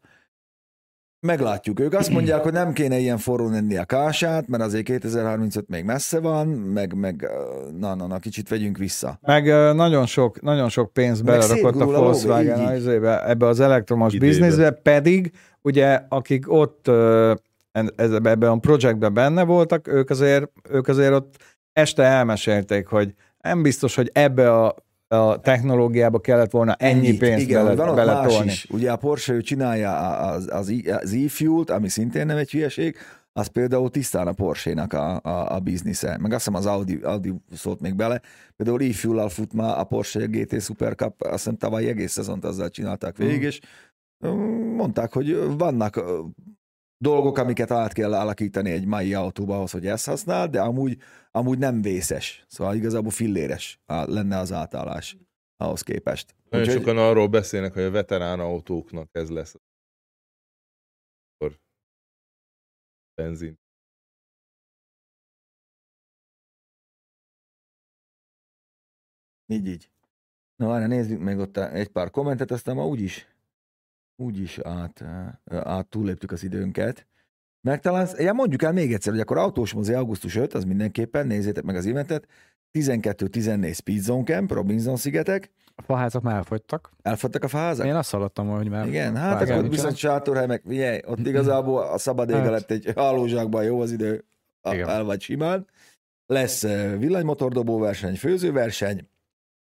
Meglátjuk. 1.21 1.81
Ők 1.81 1.95
azt 1.95 2.11
mondják, 2.11 2.43
hogy 2.43 2.53
nem 2.53 2.73
kéne 2.73 2.99
ilyen 2.99 3.19
forró 3.19 3.49
lenni 3.49 3.77
a 3.77 3.85
kását, 3.85 4.49
mert 4.49 4.63
azért 4.63 4.85
2035 4.85 5.69
még 5.69 5.85
messze 5.85 6.21
van, 6.21 6.47
meg, 6.49 6.95
meg 6.95 7.29
na, 7.79 7.95
na, 7.95 8.07
na, 8.07 8.19
kicsit 8.19 8.49
vegyünk 8.49 8.79
vissza. 8.79 9.19
Meg 9.23 9.45
nagyon 9.75 10.07
sok, 10.07 10.41
nagyon 10.41 10.69
sok 10.69 10.93
pénz 10.93 11.21
belerakott 11.21 11.81
a 11.81 11.83
a 11.83 11.87
Volkswagen 11.87 12.73
így. 12.73 12.79
izébe, 12.79 13.29
ebbe 13.29 13.47
az 13.47 13.61
elektromos 13.61 14.13
Időbe. 14.13 14.31
bizniszbe, 14.31 14.71
pedig 14.71 15.33
ugye 15.63 16.01
akik 16.09 16.53
ott 16.53 16.89
ebben 17.97 18.43
a 18.43 18.57
projektben 18.57 19.15
benne 19.15 19.45
voltak, 19.45 19.89
ők 19.89 20.11
azért, 20.11 20.51
ők 20.71 20.89
azért 20.89 21.13
ott 21.13 21.37
este 21.73 22.03
elmesélték, 22.03 22.87
hogy 22.87 23.15
nem 23.41 23.63
biztos, 23.63 23.95
hogy 23.95 24.11
ebbe 24.13 24.55
a, 24.55 24.75
a 25.09 25.41
technológiába 25.41 26.21
kellett 26.21 26.51
volna 26.51 26.75
ennyi 26.75 27.07
Ennyit, 27.07 27.19
pénzt 27.19 27.45
igen, 27.45 27.65
bele, 27.65 27.75
van 27.75 27.89
ott 27.89 28.07
más 28.07 28.45
is. 28.45 28.67
Ugye 28.71 28.93
a 28.93 28.97
Porsche 28.97 29.33
ő 29.33 29.41
csinálja 29.41 30.19
az, 30.19 30.49
az, 30.53 30.69
e- 30.85 30.97
az 30.97 31.13
e-fuel-t, 31.13 31.71
ami 31.71 31.89
szintén 31.89 32.27
nem 32.27 32.37
egy 32.37 32.51
hülyeség, 32.51 32.97
az 33.33 33.47
például 33.47 33.91
tisztán 33.91 34.27
a 34.27 34.33
Porsche-nak 34.33 34.93
a, 34.93 35.21
a, 35.23 35.55
a 35.55 35.59
biznisze. 35.59 36.19
Meg 36.21 36.33
azt 36.33 36.45
hiszem 36.45 36.61
az 36.61 36.67
Audi, 36.67 37.01
Audi 37.03 37.35
szólt 37.55 37.81
még 37.81 37.95
bele. 37.95 38.21
Például 38.57 38.83
e-fuel 38.83 39.29
fut 39.29 39.53
ma 39.53 39.77
a 39.77 39.85
Porsche 39.85 40.27
GT 40.27 40.63
Super 40.63 40.95
Cup, 40.95 41.23
azt 41.23 41.33
hiszem 41.33 41.57
tavaly 41.57 41.89
egész 41.89 42.13
szezont 42.13 42.45
azzal 42.45 42.71
csinálták 42.71 43.17
végig, 43.17 43.43
és 43.43 43.61
ö, 44.25 44.33
mondták, 44.77 45.13
hogy 45.13 45.57
vannak 45.59 46.03
dolgok, 46.99 47.39
amiket 47.39 47.71
át 47.71 47.93
kell 47.93 48.15
alakítani 48.15 48.71
egy 48.71 48.87
mai 48.87 49.15
autóba 49.15 49.57
ahhoz, 49.57 49.71
hogy 49.71 49.87
ezt 49.87 50.07
használ, 50.07 50.49
de 50.49 50.61
amúgy, 50.61 50.99
amúgy 51.31 51.59
nem 51.59 51.83
vészes. 51.83 52.45
Szóval 52.49 52.75
igazából 52.75 53.11
filléres 53.11 53.81
lenne 53.87 54.39
az 54.39 54.53
átállás 54.53 55.17
ahhoz 55.57 55.83
képest. 55.83 56.35
Nagyon 56.51 56.67
Úgyhogy- 56.67 56.83
sokan 56.85 56.99
arról 56.99 57.29
beszélnek, 57.29 57.73
hogy 57.73 57.83
a 57.83 57.91
veterán 57.91 58.41
autóknak 58.41 59.09
ez 59.13 59.31
lesz. 59.31 59.55
Akkor 61.37 61.59
benzin. 63.15 63.59
Így, 69.47 69.67
így. 69.67 69.91
Na 70.57 70.67
várj, 70.67 70.85
nézzük 70.87 71.21
meg 71.21 71.39
ott 71.39 71.57
egy 71.57 71.89
pár 71.89 72.11
kommentet, 72.11 72.51
aztán 72.51 72.75
ma 72.75 72.87
úgyis, 72.87 73.27
úgyis 74.21 74.59
át, 74.59 75.05
át 75.51 75.87
túlléptük 75.87 76.33
az 76.33 76.43
időnket. 76.45 77.07
Meg 77.61 77.81
talán, 77.81 78.09
ja, 78.19 78.33
mondjuk 78.33 78.63
el 78.63 78.73
még 78.73 78.93
egyszer, 78.93 79.13
hogy 79.13 79.21
akkor 79.23 79.37
autós 79.39 79.73
mozi 79.73 79.93
augusztus 79.93 80.37
5, 80.37 80.55
az 80.55 80.65
mindenképpen, 80.65 81.27
nézzétek 81.27 81.65
meg 81.65 81.77
az 81.77 81.87
eventet, 81.87 82.27
12-14 82.79 83.75
Speed 83.75 84.01
Zone 84.01 84.25
Camp, 84.25 84.51
Robinson 84.53 84.97
szigetek, 84.97 85.51
A 85.75 85.83
faházak 85.83 86.23
már 86.23 86.37
elfogytak. 86.37 86.91
elfogytak 87.03 87.45
a 87.45 87.49
fázak? 87.49 87.87
Én 87.87 87.95
azt 87.95 88.11
hallottam, 88.11 88.49
hogy 88.49 88.69
már 88.69 88.87
Igen, 88.87 89.17
hát 89.17 89.41
akkor 89.43 89.65
ott 89.65 89.71
viszont 89.71 89.97
sátorhely, 89.97 90.47
meg 90.47 90.63
figyelj, 90.67 91.01
ott 91.07 91.27
igazából 91.27 91.83
a 91.83 91.99
szabad 91.99 92.31
Hát. 92.31 92.51
lett 92.51 92.71
egy 92.71 92.93
hálózsákban 92.97 93.65
jó 93.65 93.81
az 93.81 93.93
idő, 93.93 94.25
Igen. 94.71 94.89
el 94.89 95.05
vagy 95.05 95.21
simán. 95.21 95.67
Lesz 96.27 96.65
eh, 96.65 96.99
villanymotordobó 96.99 97.79
verseny, 97.79 98.17
főzőverseny, 98.17 99.09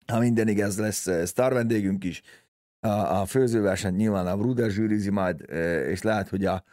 ha 0.06 0.18
minden 0.18 0.48
igaz, 0.48 0.78
lesz 0.78 1.06
eh, 1.06 1.26
sztár 1.26 1.52
vendégünk 1.52 2.04
is. 2.04 2.22
A, 2.80 2.88
a 2.88 3.26
főzőverseny 3.26 3.94
nyilván 3.94 4.26
a 4.26 4.36
Bruder 4.36 4.70
zsűrizi 4.70 5.10
majd, 5.10 5.50
és 5.88 6.02
lehet, 6.02 6.28
hogy 6.28 6.44
a 6.44 6.64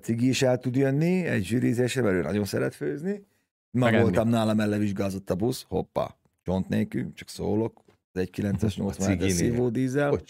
Cigi 0.00 0.28
is 0.28 0.42
el 0.42 0.58
tud 0.58 0.76
jönni 0.76 1.26
egy 1.26 1.44
zsűrizésre, 1.44 2.02
mert 2.02 2.14
ő 2.14 2.22
nagyon 2.22 2.44
szeret 2.44 2.74
főzni. 2.74 3.26
Ma 3.70 3.84
Megenni. 3.84 4.02
voltam 4.02 4.28
nálam, 4.28 4.60
ellevizsgázott 4.60 5.30
a 5.30 5.34
busz, 5.34 5.64
hoppá, 5.68 6.16
csont 6.42 6.68
nélkül, 6.68 7.12
csak 7.12 7.28
szólok. 7.28 7.84
Ez 8.12 8.22
egy 8.22 8.30
9-es 8.36 8.74
87-es 8.76 8.98
Ciginél. 8.98 9.34
szívó 9.34 9.68
dízel. 9.68 10.20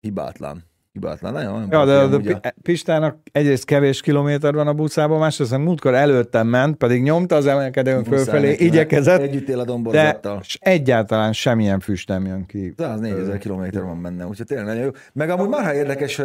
Hibátlan. 0.00 0.64
Hibátlan. 0.94 1.32
Nagyon, 1.32 1.52
nagyon 1.68 1.70
Ja, 1.88 2.08
de, 2.08 2.18
de 2.18 2.32
a- 2.34 2.38
Pi- 2.40 2.54
Pistának 2.62 3.18
egyrészt 3.32 3.64
kevés 3.64 4.00
kilométer 4.00 4.54
van 4.54 4.66
a 4.66 4.72
buszában, 4.72 5.18
másrészt 5.18 5.52
a 5.52 5.58
múltkor 5.58 5.94
előttem 5.94 6.46
ment, 6.46 6.76
pedig 6.76 7.02
nyomta 7.02 7.34
az 7.36 7.46
emelkedőn 7.46 8.04
fölfelé, 8.04 8.52
igyekezett, 8.58 9.20
Együtt 9.20 9.48
él 9.48 9.58
a 9.60 9.64
domborzattal. 9.64 10.42
s- 10.42 10.58
egyáltalán 10.60 11.32
semmilyen 11.32 11.80
füst 11.80 12.08
nem 12.08 12.26
jön 12.26 12.46
ki. 12.46 12.72
104 12.76 13.12
ezer 13.12 13.38
kilométer 13.38 13.82
van 13.82 14.02
benne, 14.02 14.26
úgyhogy 14.26 14.46
tényleg 14.46 14.66
nagyon 14.66 14.82
jó. 14.82 14.90
Meg 15.12 15.30
amúgy 15.30 15.48
már 15.48 15.74
érdekes, 15.74 16.18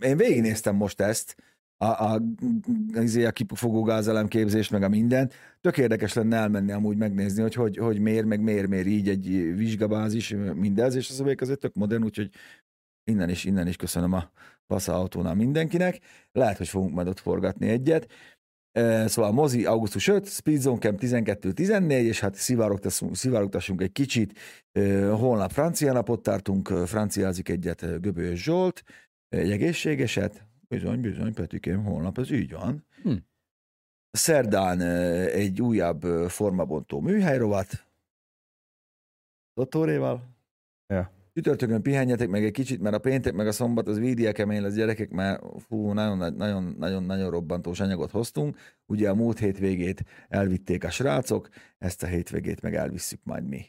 én 0.00 0.16
végignéztem 0.16 0.74
most 0.76 1.00
ezt, 1.00 1.34
a, 1.80 1.86
a, 1.86 2.20
a, 2.94 3.26
a 3.26 3.30
kipufogó 3.30 3.82
gázelem 3.82 4.26
képzést, 4.28 4.70
meg 4.70 4.82
a 4.82 4.88
mindent. 4.88 5.34
Tök 5.60 5.78
érdekes 5.78 6.12
lenne 6.14 6.36
elmenni 6.36 6.72
amúgy 6.72 6.96
megnézni, 6.96 7.42
hogy 7.42 7.54
hogy, 7.54 7.76
hogy 7.76 7.98
miért, 8.00 8.26
meg 8.26 8.40
miért, 8.40 8.68
miért 8.68 8.86
így 8.86 9.08
egy 9.08 9.54
vizsgabázis, 9.56 10.34
mindez, 10.54 10.94
és 10.94 11.08
az 11.10 11.20
övék 11.20 11.40
azért 11.40 11.58
tök 11.58 11.74
modern, 11.74 12.04
úgyhogy 12.04 12.30
innen 13.08 13.28
is, 13.28 13.44
innen 13.44 13.66
is 13.66 13.76
köszönöm 13.76 14.12
a 14.12 14.30
Passza 14.66 14.94
autónál 14.94 15.34
mindenkinek. 15.34 16.00
Lehet, 16.32 16.56
hogy 16.56 16.68
fogunk 16.68 16.94
majd 16.94 17.08
ott 17.08 17.18
forgatni 17.18 17.68
egyet. 17.68 18.06
Szóval 19.06 19.32
mozi 19.32 19.64
augusztus 19.64 20.08
5, 20.08 20.28
Speedzone 20.28 20.78
Camp 20.78 20.98
12-14, 21.02 21.90
és 21.90 22.20
hát 22.20 22.34
szivárogtassunk, 23.12 23.82
egy 23.82 23.92
kicsit. 23.92 24.38
Holnap 25.10 25.52
francia 25.52 25.92
napot 25.92 26.22
tartunk, 26.22 26.68
franciázik 26.68 27.48
egyet 27.48 28.00
Göbölyös 28.00 28.42
Zsolt, 28.42 28.82
egy 29.28 29.50
egészségeset. 29.50 30.46
Bizony, 30.68 31.00
bizony, 31.00 31.34
Petikém, 31.34 31.84
holnap 31.84 32.18
ez 32.18 32.30
így 32.30 32.52
van. 32.52 32.86
Hm. 33.02 33.14
Szerdán 34.10 34.80
egy 35.30 35.62
újabb 35.62 36.02
formabontó 36.28 37.00
műhelyrovat, 37.00 37.86
Dottoréval. 39.54 40.36
Csütörtökön 41.38 41.82
pihenjetek 41.82 42.28
meg 42.28 42.44
egy 42.44 42.52
kicsit, 42.52 42.80
mert 42.80 42.94
a 42.94 42.98
péntek 42.98 43.32
meg 43.32 43.46
a 43.46 43.52
szombat 43.52 43.88
az 43.88 43.98
vídia 43.98 44.32
kemény 44.32 44.62
lesz 44.62 44.74
gyerekek, 44.74 45.10
mert 45.10 45.42
fú, 45.68 45.92
nagyon, 45.92 46.16
nagy- 46.16 46.34
nagyon, 46.34 46.74
nagyon, 46.78 47.04
nagyon 47.04 47.30
robbantós 47.30 47.80
anyagot 47.80 48.10
hoztunk. 48.10 48.56
Ugye 48.86 49.10
a 49.10 49.14
múlt 49.14 49.38
hétvégét 49.38 50.04
elvitték 50.28 50.84
a 50.84 50.90
srácok, 50.90 51.48
ezt 51.78 52.02
a 52.02 52.06
hétvégét 52.06 52.62
meg 52.62 52.74
elvisszük 52.74 53.20
majd 53.24 53.48
mi 53.48 53.66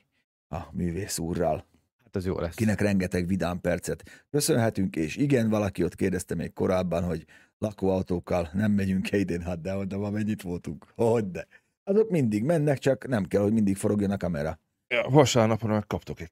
a 0.47 0.57
művész 0.71 1.17
úrral, 1.19 1.65
Hát 2.03 2.15
az 2.15 2.25
jó 2.25 2.39
lesz. 2.39 2.55
kinek 2.55 2.81
rengeteg 2.81 3.27
vidám 3.27 3.61
percet 3.61 4.25
köszönhetünk, 4.29 4.95
és 4.95 5.15
igen, 5.15 5.49
valaki 5.49 5.83
ott 5.83 5.95
kérdezte 5.95 6.35
még 6.35 6.53
korábban, 6.53 7.03
hogy 7.03 7.25
lakóautókkal 7.57 8.49
nem 8.53 8.71
megyünk 8.71 9.07
Hayden 9.09 9.41
hát 9.41 9.61
de 9.61 9.75
oda 9.75 9.97
van 9.97 10.11
mennyit 10.13 10.41
voltunk. 10.41 10.85
Hogy 10.95 11.31
de. 11.31 11.47
Azok 11.83 12.09
mindig 12.09 12.43
mennek, 12.43 12.77
csak 12.77 13.07
nem 13.07 13.25
kell, 13.25 13.41
hogy 13.41 13.53
mindig 13.53 13.75
forogjon 13.75 14.11
a 14.11 14.17
kamera. 14.17 14.59
Ja, 14.87 15.09
vasárnapon 15.09 15.69
már 15.69 15.87
kaptok 15.87 16.19
egy. 16.19 16.31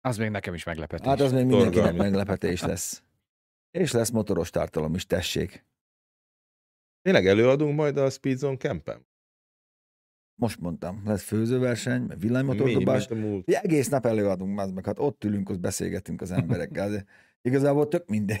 Az 0.00 0.16
még 0.16 0.30
nekem 0.30 0.54
is 0.54 0.64
meglepetés. 0.64 1.06
Hát 1.06 1.20
az 1.20 1.32
még 1.32 1.44
mindenkinek 1.46 1.96
meglepetés 1.96 2.62
lesz. 2.62 3.02
És 3.70 3.92
lesz 3.92 4.10
motoros 4.10 4.50
tartalom 4.50 4.94
is, 4.94 5.06
tessék. 5.06 5.64
Tényleg 7.02 7.26
előadunk 7.26 7.76
majd 7.76 7.96
a 7.96 8.10
Speedzone 8.10 8.56
Campen? 8.56 9.06
Most 10.34 10.60
mondtam, 10.60 11.02
lesz 11.04 11.22
főzőverseny, 11.22 12.06
villanymotordobás. 12.18 13.08
egész 13.44 13.88
nap 13.88 14.06
előadunk, 14.06 14.60
az 14.60 14.70
meg 14.70 14.84
hát 14.84 14.98
ott 14.98 15.24
ülünk, 15.24 15.48
ott 15.50 15.58
beszélgetünk 15.60 16.20
az 16.20 16.30
emberekkel. 16.30 16.90
De 16.90 17.04
igazából 17.42 17.88
tök 17.88 18.08
mindegy. 18.08 18.40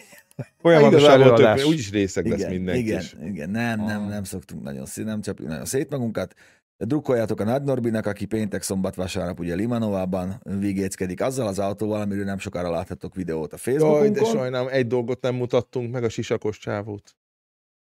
Folyamatos 0.58 1.00
Igazából 1.00 1.24
előadás. 1.24 1.60
Tök, 1.60 1.68
úgyis 1.68 1.90
részeg 1.90 2.26
lesz 2.26 2.38
Igen, 2.38 2.50
mindenki 2.52 2.80
igen, 2.80 3.00
is. 3.00 3.16
igen, 3.22 3.50
nem, 3.50 3.80
nem, 3.84 4.02
Ah. 4.02 4.08
nem 4.08 4.24
szoktunk 4.24 4.62
nagyon 4.62 4.86
szét, 4.86 5.04
nem 5.04 5.20
csapjuk 5.20 5.48
nagyon 5.48 5.64
szét 5.64 5.90
magunkat. 5.90 6.34
Drukkoljátok 6.84 7.40
a 7.40 7.44
Nagy 7.44 7.62
Norbinak, 7.62 8.06
aki 8.06 8.24
péntek, 8.24 8.62
szombat, 8.62 8.94
vasárnap 8.94 9.38
ugye 9.38 9.54
Limanovában 9.54 10.40
vigéckedik 10.42 11.20
azzal 11.20 11.46
az 11.46 11.58
autóval, 11.58 12.00
amiről 12.00 12.24
nem 12.24 12.38
sokára 12.38 12.70
láthatok 12.70 13.14
videót 13.14 13.52
a 13.52 13.56
Jaj, 13.64 14.10
de 14.10 14.24
sajnálom, 14.24 14.68
egy 14.68 14.86
dolgot 14.86 15.20
nem 15.20 15.34
mutattunk 15.34 15.92
meg, 15.92 16.04
a 16.04 16.08
sisakos 16.08 16.58
csávót. 16.58 17.16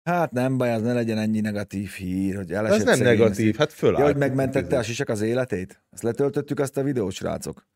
Hát 0.02 0.32
nem 0.32 0.56
baj, 0.56 0.72
az 0.72 0.82
ne 0.82 0.92
legyen 0.92 1.18
ennyi 1.18 1.40
negatív 1.40 1.90
hír, 1.90 2.36
hogy 2.36 2.52
elesett 2.52 2.88
Ez 2.88 2.98
nem 2.98 3.06
negatív, 3.06 3.56
hát 3.56 3.72
fölállt. 3.72 3.98
Ja, 3.98 4.04
hogy 4.04 4.16
megmentette 4.16 4.78
a 4.78 4.82
sisak 4.82 5.08
az 5.08 5.20
életét? 5.20 5.82
Ezt 5.90 6.02
letöltöttük 6.02 6.60
azt 6.60 6.76
a 6.76 6.82
videót, 6.82 7.12
srácok. 7.12 7.66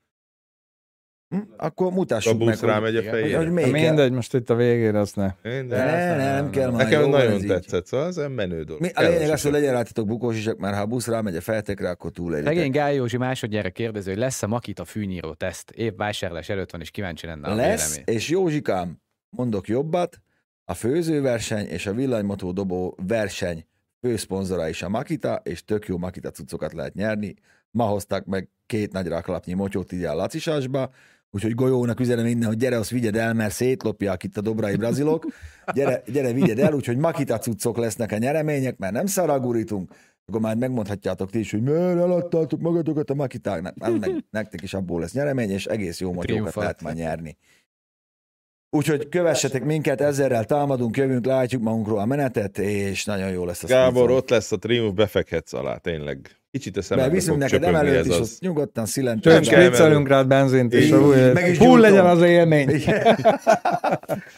Hm? 1.28 1.38
Akkor 1.56 1.86
A 1.86 1.90
mutassuk 1.90 2.38
meg, 2.38 2.48
busz 2.48 2.60
hogy, 2.60 2.96
a 2.96 3.02
fejére. 3.02 3.36
hogy 3.36 3.50
még 3.50 3.64
kell. 3.64 3.72
mindegy, 3.72 4.12
most 4.12 4.34
itt 4.34 4.50
a 4.50 4.54
végére 4.54 4.98
azt 4.98 5.16
ne. 5.16 5.34
Minden. 5.42 5.86
Ne, 5.86 6.16
ne, 6.16 6.32
nem 6.34 6.50
kell 6.50 6.70
már. 6.70 6.84
Nekem 6.84 7.00
jó 7.00 7.08
nagyon 7.08 7.32
így. 7.40 7.46
tetszett, 7.46 7.86
szóval 7.86 8.24
egy 8.24 8.34
menő 8.34 8.62
dolog. 8.62 8.82
Mi, 8.82 8.88
a 8.94 9.00
lényeg 9.02 9.30
az, 9.30 9.42
hogy 9.42 9.52
legyen 9.52 9.72
rátatok 9.72 10.06
bukós 10.06 10.36
isak, 10.36 10.58
mert 10.58 10.74
ha 10.76 10.80
a 10.80 10.86
busz 10.86 11.06
rámegy 11.06 11.36
a 11.36 11.40
feltekre, 11.40 11.88
akkor 11.90 12.10
túlélitek. 12.10 12.54
Szegény 12.54 12.70
Gály 12.70 12.94
Józsi 12.94 13.16
másodjára 13.16 13.70
kérdező, 13.70 14.10
hogy 14.10 14.20
lesz 14.20 14.42
a 14.42 14.46
Makita 14.46 14.84
fűnyíró 14.84 15.32
teszt? 15.34 15.70
Épp 15.70 15.96
vásárlás 15.98 16.48
előtt 16.48 16.70
van, 16.70 16.80
és 16.80 16.90
kíváncsi 16.90 17.26
lenne 17.26 17.48
a 17.48 17.54
Lesz, 17.54 17.94
vélemény. 17.94 18.14
és 18.16 18.28
Józsikám, 18.28 19.00
mondok 19.30 19.68
jobbat, 19.68 20.20
a 20.64 20.74
főzőverseny 20.74 21.66
és 21.66 21.86
a 21.86 21.92
villanymotó 21.92 22.52
dobó 22.52 22.96
verseny 23.06 23.66
főszponzora 24.00 24.68
is 24.68 24.82
a 24.82 24.88
Makita, 24.88 25.40
és 25.44 25.64
tök 25.64 25.86
jó 25.86 25.98
Makita 25.98 26.30
cuccokat 26.30 26.72
lehet 26.72 26.94
nyerni. 26.94 27.34
Ma 27.70 27.84
hozták 27.84 28.24
meg 28.24 28.48
két 28.66 28.92
nagy 28.92 29.06
raklapnyi 29.06 29.52
motyót 29.52 29.92
így 29.92 30.04
a 30.04 30.14
lacisásba, 30.14 30.90
Úgyhogy 31.30 31.54
golyónak 31.54 32.00
üzenem 32.00 32.26
innen, 32.26 32.48
hogy 32.48 32.56
gyere, 32.56 32.78
azt 32.78 32.90
vigyed 32.90 33.16
el, 33.16 33.34
mert 33.34 33.54
szétlopják 33.54 34.22
itt 34.22 34.36
a 34.36 34.40
dobrai 34.40 34.76
brazilok. 34.76 35.26
Gyere, 35.72 36.02
gyere 36.12 36.32
vigyed 36.32 36.58
el, 36.58 36.72
úgyhogy 36.72 36.96
makita 36.96 37.38
cuccok 37.38 37.76
lesznek 37.76 38.12
a 38.12 38.18
nyeremények, 38.18 38.76
mert 38.76 38.92
nem 38.92 39.06
szaragurítunk. 39.06 39.90
Akkor 40.26 40.40
már 40.40 40.56
megmondhatjátok 40.56 41.30
ti 41.30 41.38
is, 41.38 41.50
hogy 41.50 41.62
miért 41.62 41.80
eladtátok 41.80 42.60
magatokat 42.60 43.10
a 43.10 43.14
makitáknak. 43.14 43.74
Hát 43.80 43.98
meg 43.98 44.24
nektek 44.30 44.62
is 44.62 44.74
abból 44.74 45.00
lesz 45.00 45.12
nyeremény, 45.12 45.50
és 45.50 45.66
egész 45.66 46.00
jó 46.00 46.14
Triumfat. 46.14 46.54
lehet 46.54 46.82
már 46.82 46.94
nyerni. 46.94 47.36
Úgyhogy 48.70 49.08
kövessetek 49.08 49.64
minket, 49.64 50.00
ezerrel 50.00 50.44
támadunk, 50.44 50.96
jövünk, 50.96 51.24
látjuk 51.24 51.62
magunkról 51.62 51.98
a 51.98 52.04
menetet, 52.04 52.58
és 52.58 53.04
nagyon 53.04 53.30
jó 53.30 53.44
lesz 53.44 53.62
a 53.62 53.66
Gábor, 53.66 53.92
speedrun. 53.92 54.16
ott 54.16 54.28
lesz 54.28 54.52
a 54.52 54.56
triumf, 54.56 54.94
befekhetsz 54.94 55.52
alá, 55.52 55.76
tényleg. 55.76 56.30
Kicsit 56.56 56.76
a 56.76 56.78
Mert 56.78 56.86
szemedbe 56.86 57.14
viszünk 57.14 57.38
neked 57.38 57.64
ez 57.86 58.06
is, 58.06 58.18
az. 58.18 58.36
nyugodtan 58.40 58.86
szilent. 58.86 59.22
Csak 59.22 59.32
Nem 59.32 59.42
kell 59.42 59.62
spriccelünk 59.62 60.08
rád 60.08 60.26
benzint, 60.26 60.72
és 60.72 60.88
full 61.58 61.80
legyen 61.80 62.06
az 62.06 62.22
élmény. 62.22 62.68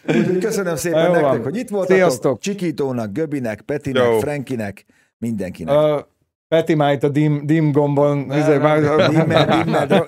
Úgyhogy 0.08 0.38
köszönöm 0.38 0.76
szépen 0.76 1.04
Jó 1.04 1.10
van. 1.12 1.22
nektek, 1.22 1.42
hogy 1.42 1.56
itt 1.56 1.68
voltatok. 1.68 1.96
Sziasztok. 1.96 2.40
Csikítónak, 2.40 3.12
Göbinek, 3.12 3.60
Petinek, 3.60 4.04
Jó. 4.04 4.18
Frankinek, 4.18 4.84
mindenkinek. 5.18 5.74
A 5.74 6.08
Peti 6.48 6.74
már 6.74 6.92
itt 6.92 7.02
a 7.02 7.08
dim, 7.08 7.46
dim 7.46 7.72
gombon, 7.72 8.18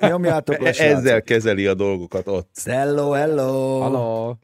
nyomjátok 0.00 0.58
le. 0.58 0.70
Ezzel 0.70 1.22
kezeli 1.22 1.66
a 1.66 1.74
dolgokat 1.74 2.28
ott. 2.28 2.50
Hello, 2.64 3.10
hello. 3.10 3.80
Halló. 3.80 4.38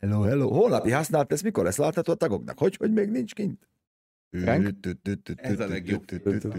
Hello, 0.00 0.22
hello. 0.22 0.48
Holnapi 0.48 0.90
használt 0.90 1.32
ez 1.32 1.40
mikor 1.40 1.64
lesz 1.64 1.76
látható 1.76 2.12
a 2.12 2.14
tagoknak? 2.14 2.58
Hogy, 2.58 2.76
hogy 2.76 2.92
még 2.92 3.08
nincs 3.10 3.34
kint? 3.34 3.68
Frank? 4.30 4.74
Ez 5.36 5.60
a 5.60 5.66
legjobb. 5.66 6.04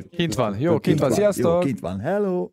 Kint 0.10 0.36
van. 0.36 0.60
Jó, 0.60 0.80
kint 0.80 1.00
van. 1.00 1.10
Jó, 1.10 1.16
Sziasztok. 1.16 1.64
kint 1.64 1.80
van. 1.80 2.00
Hello. 2.00 2.52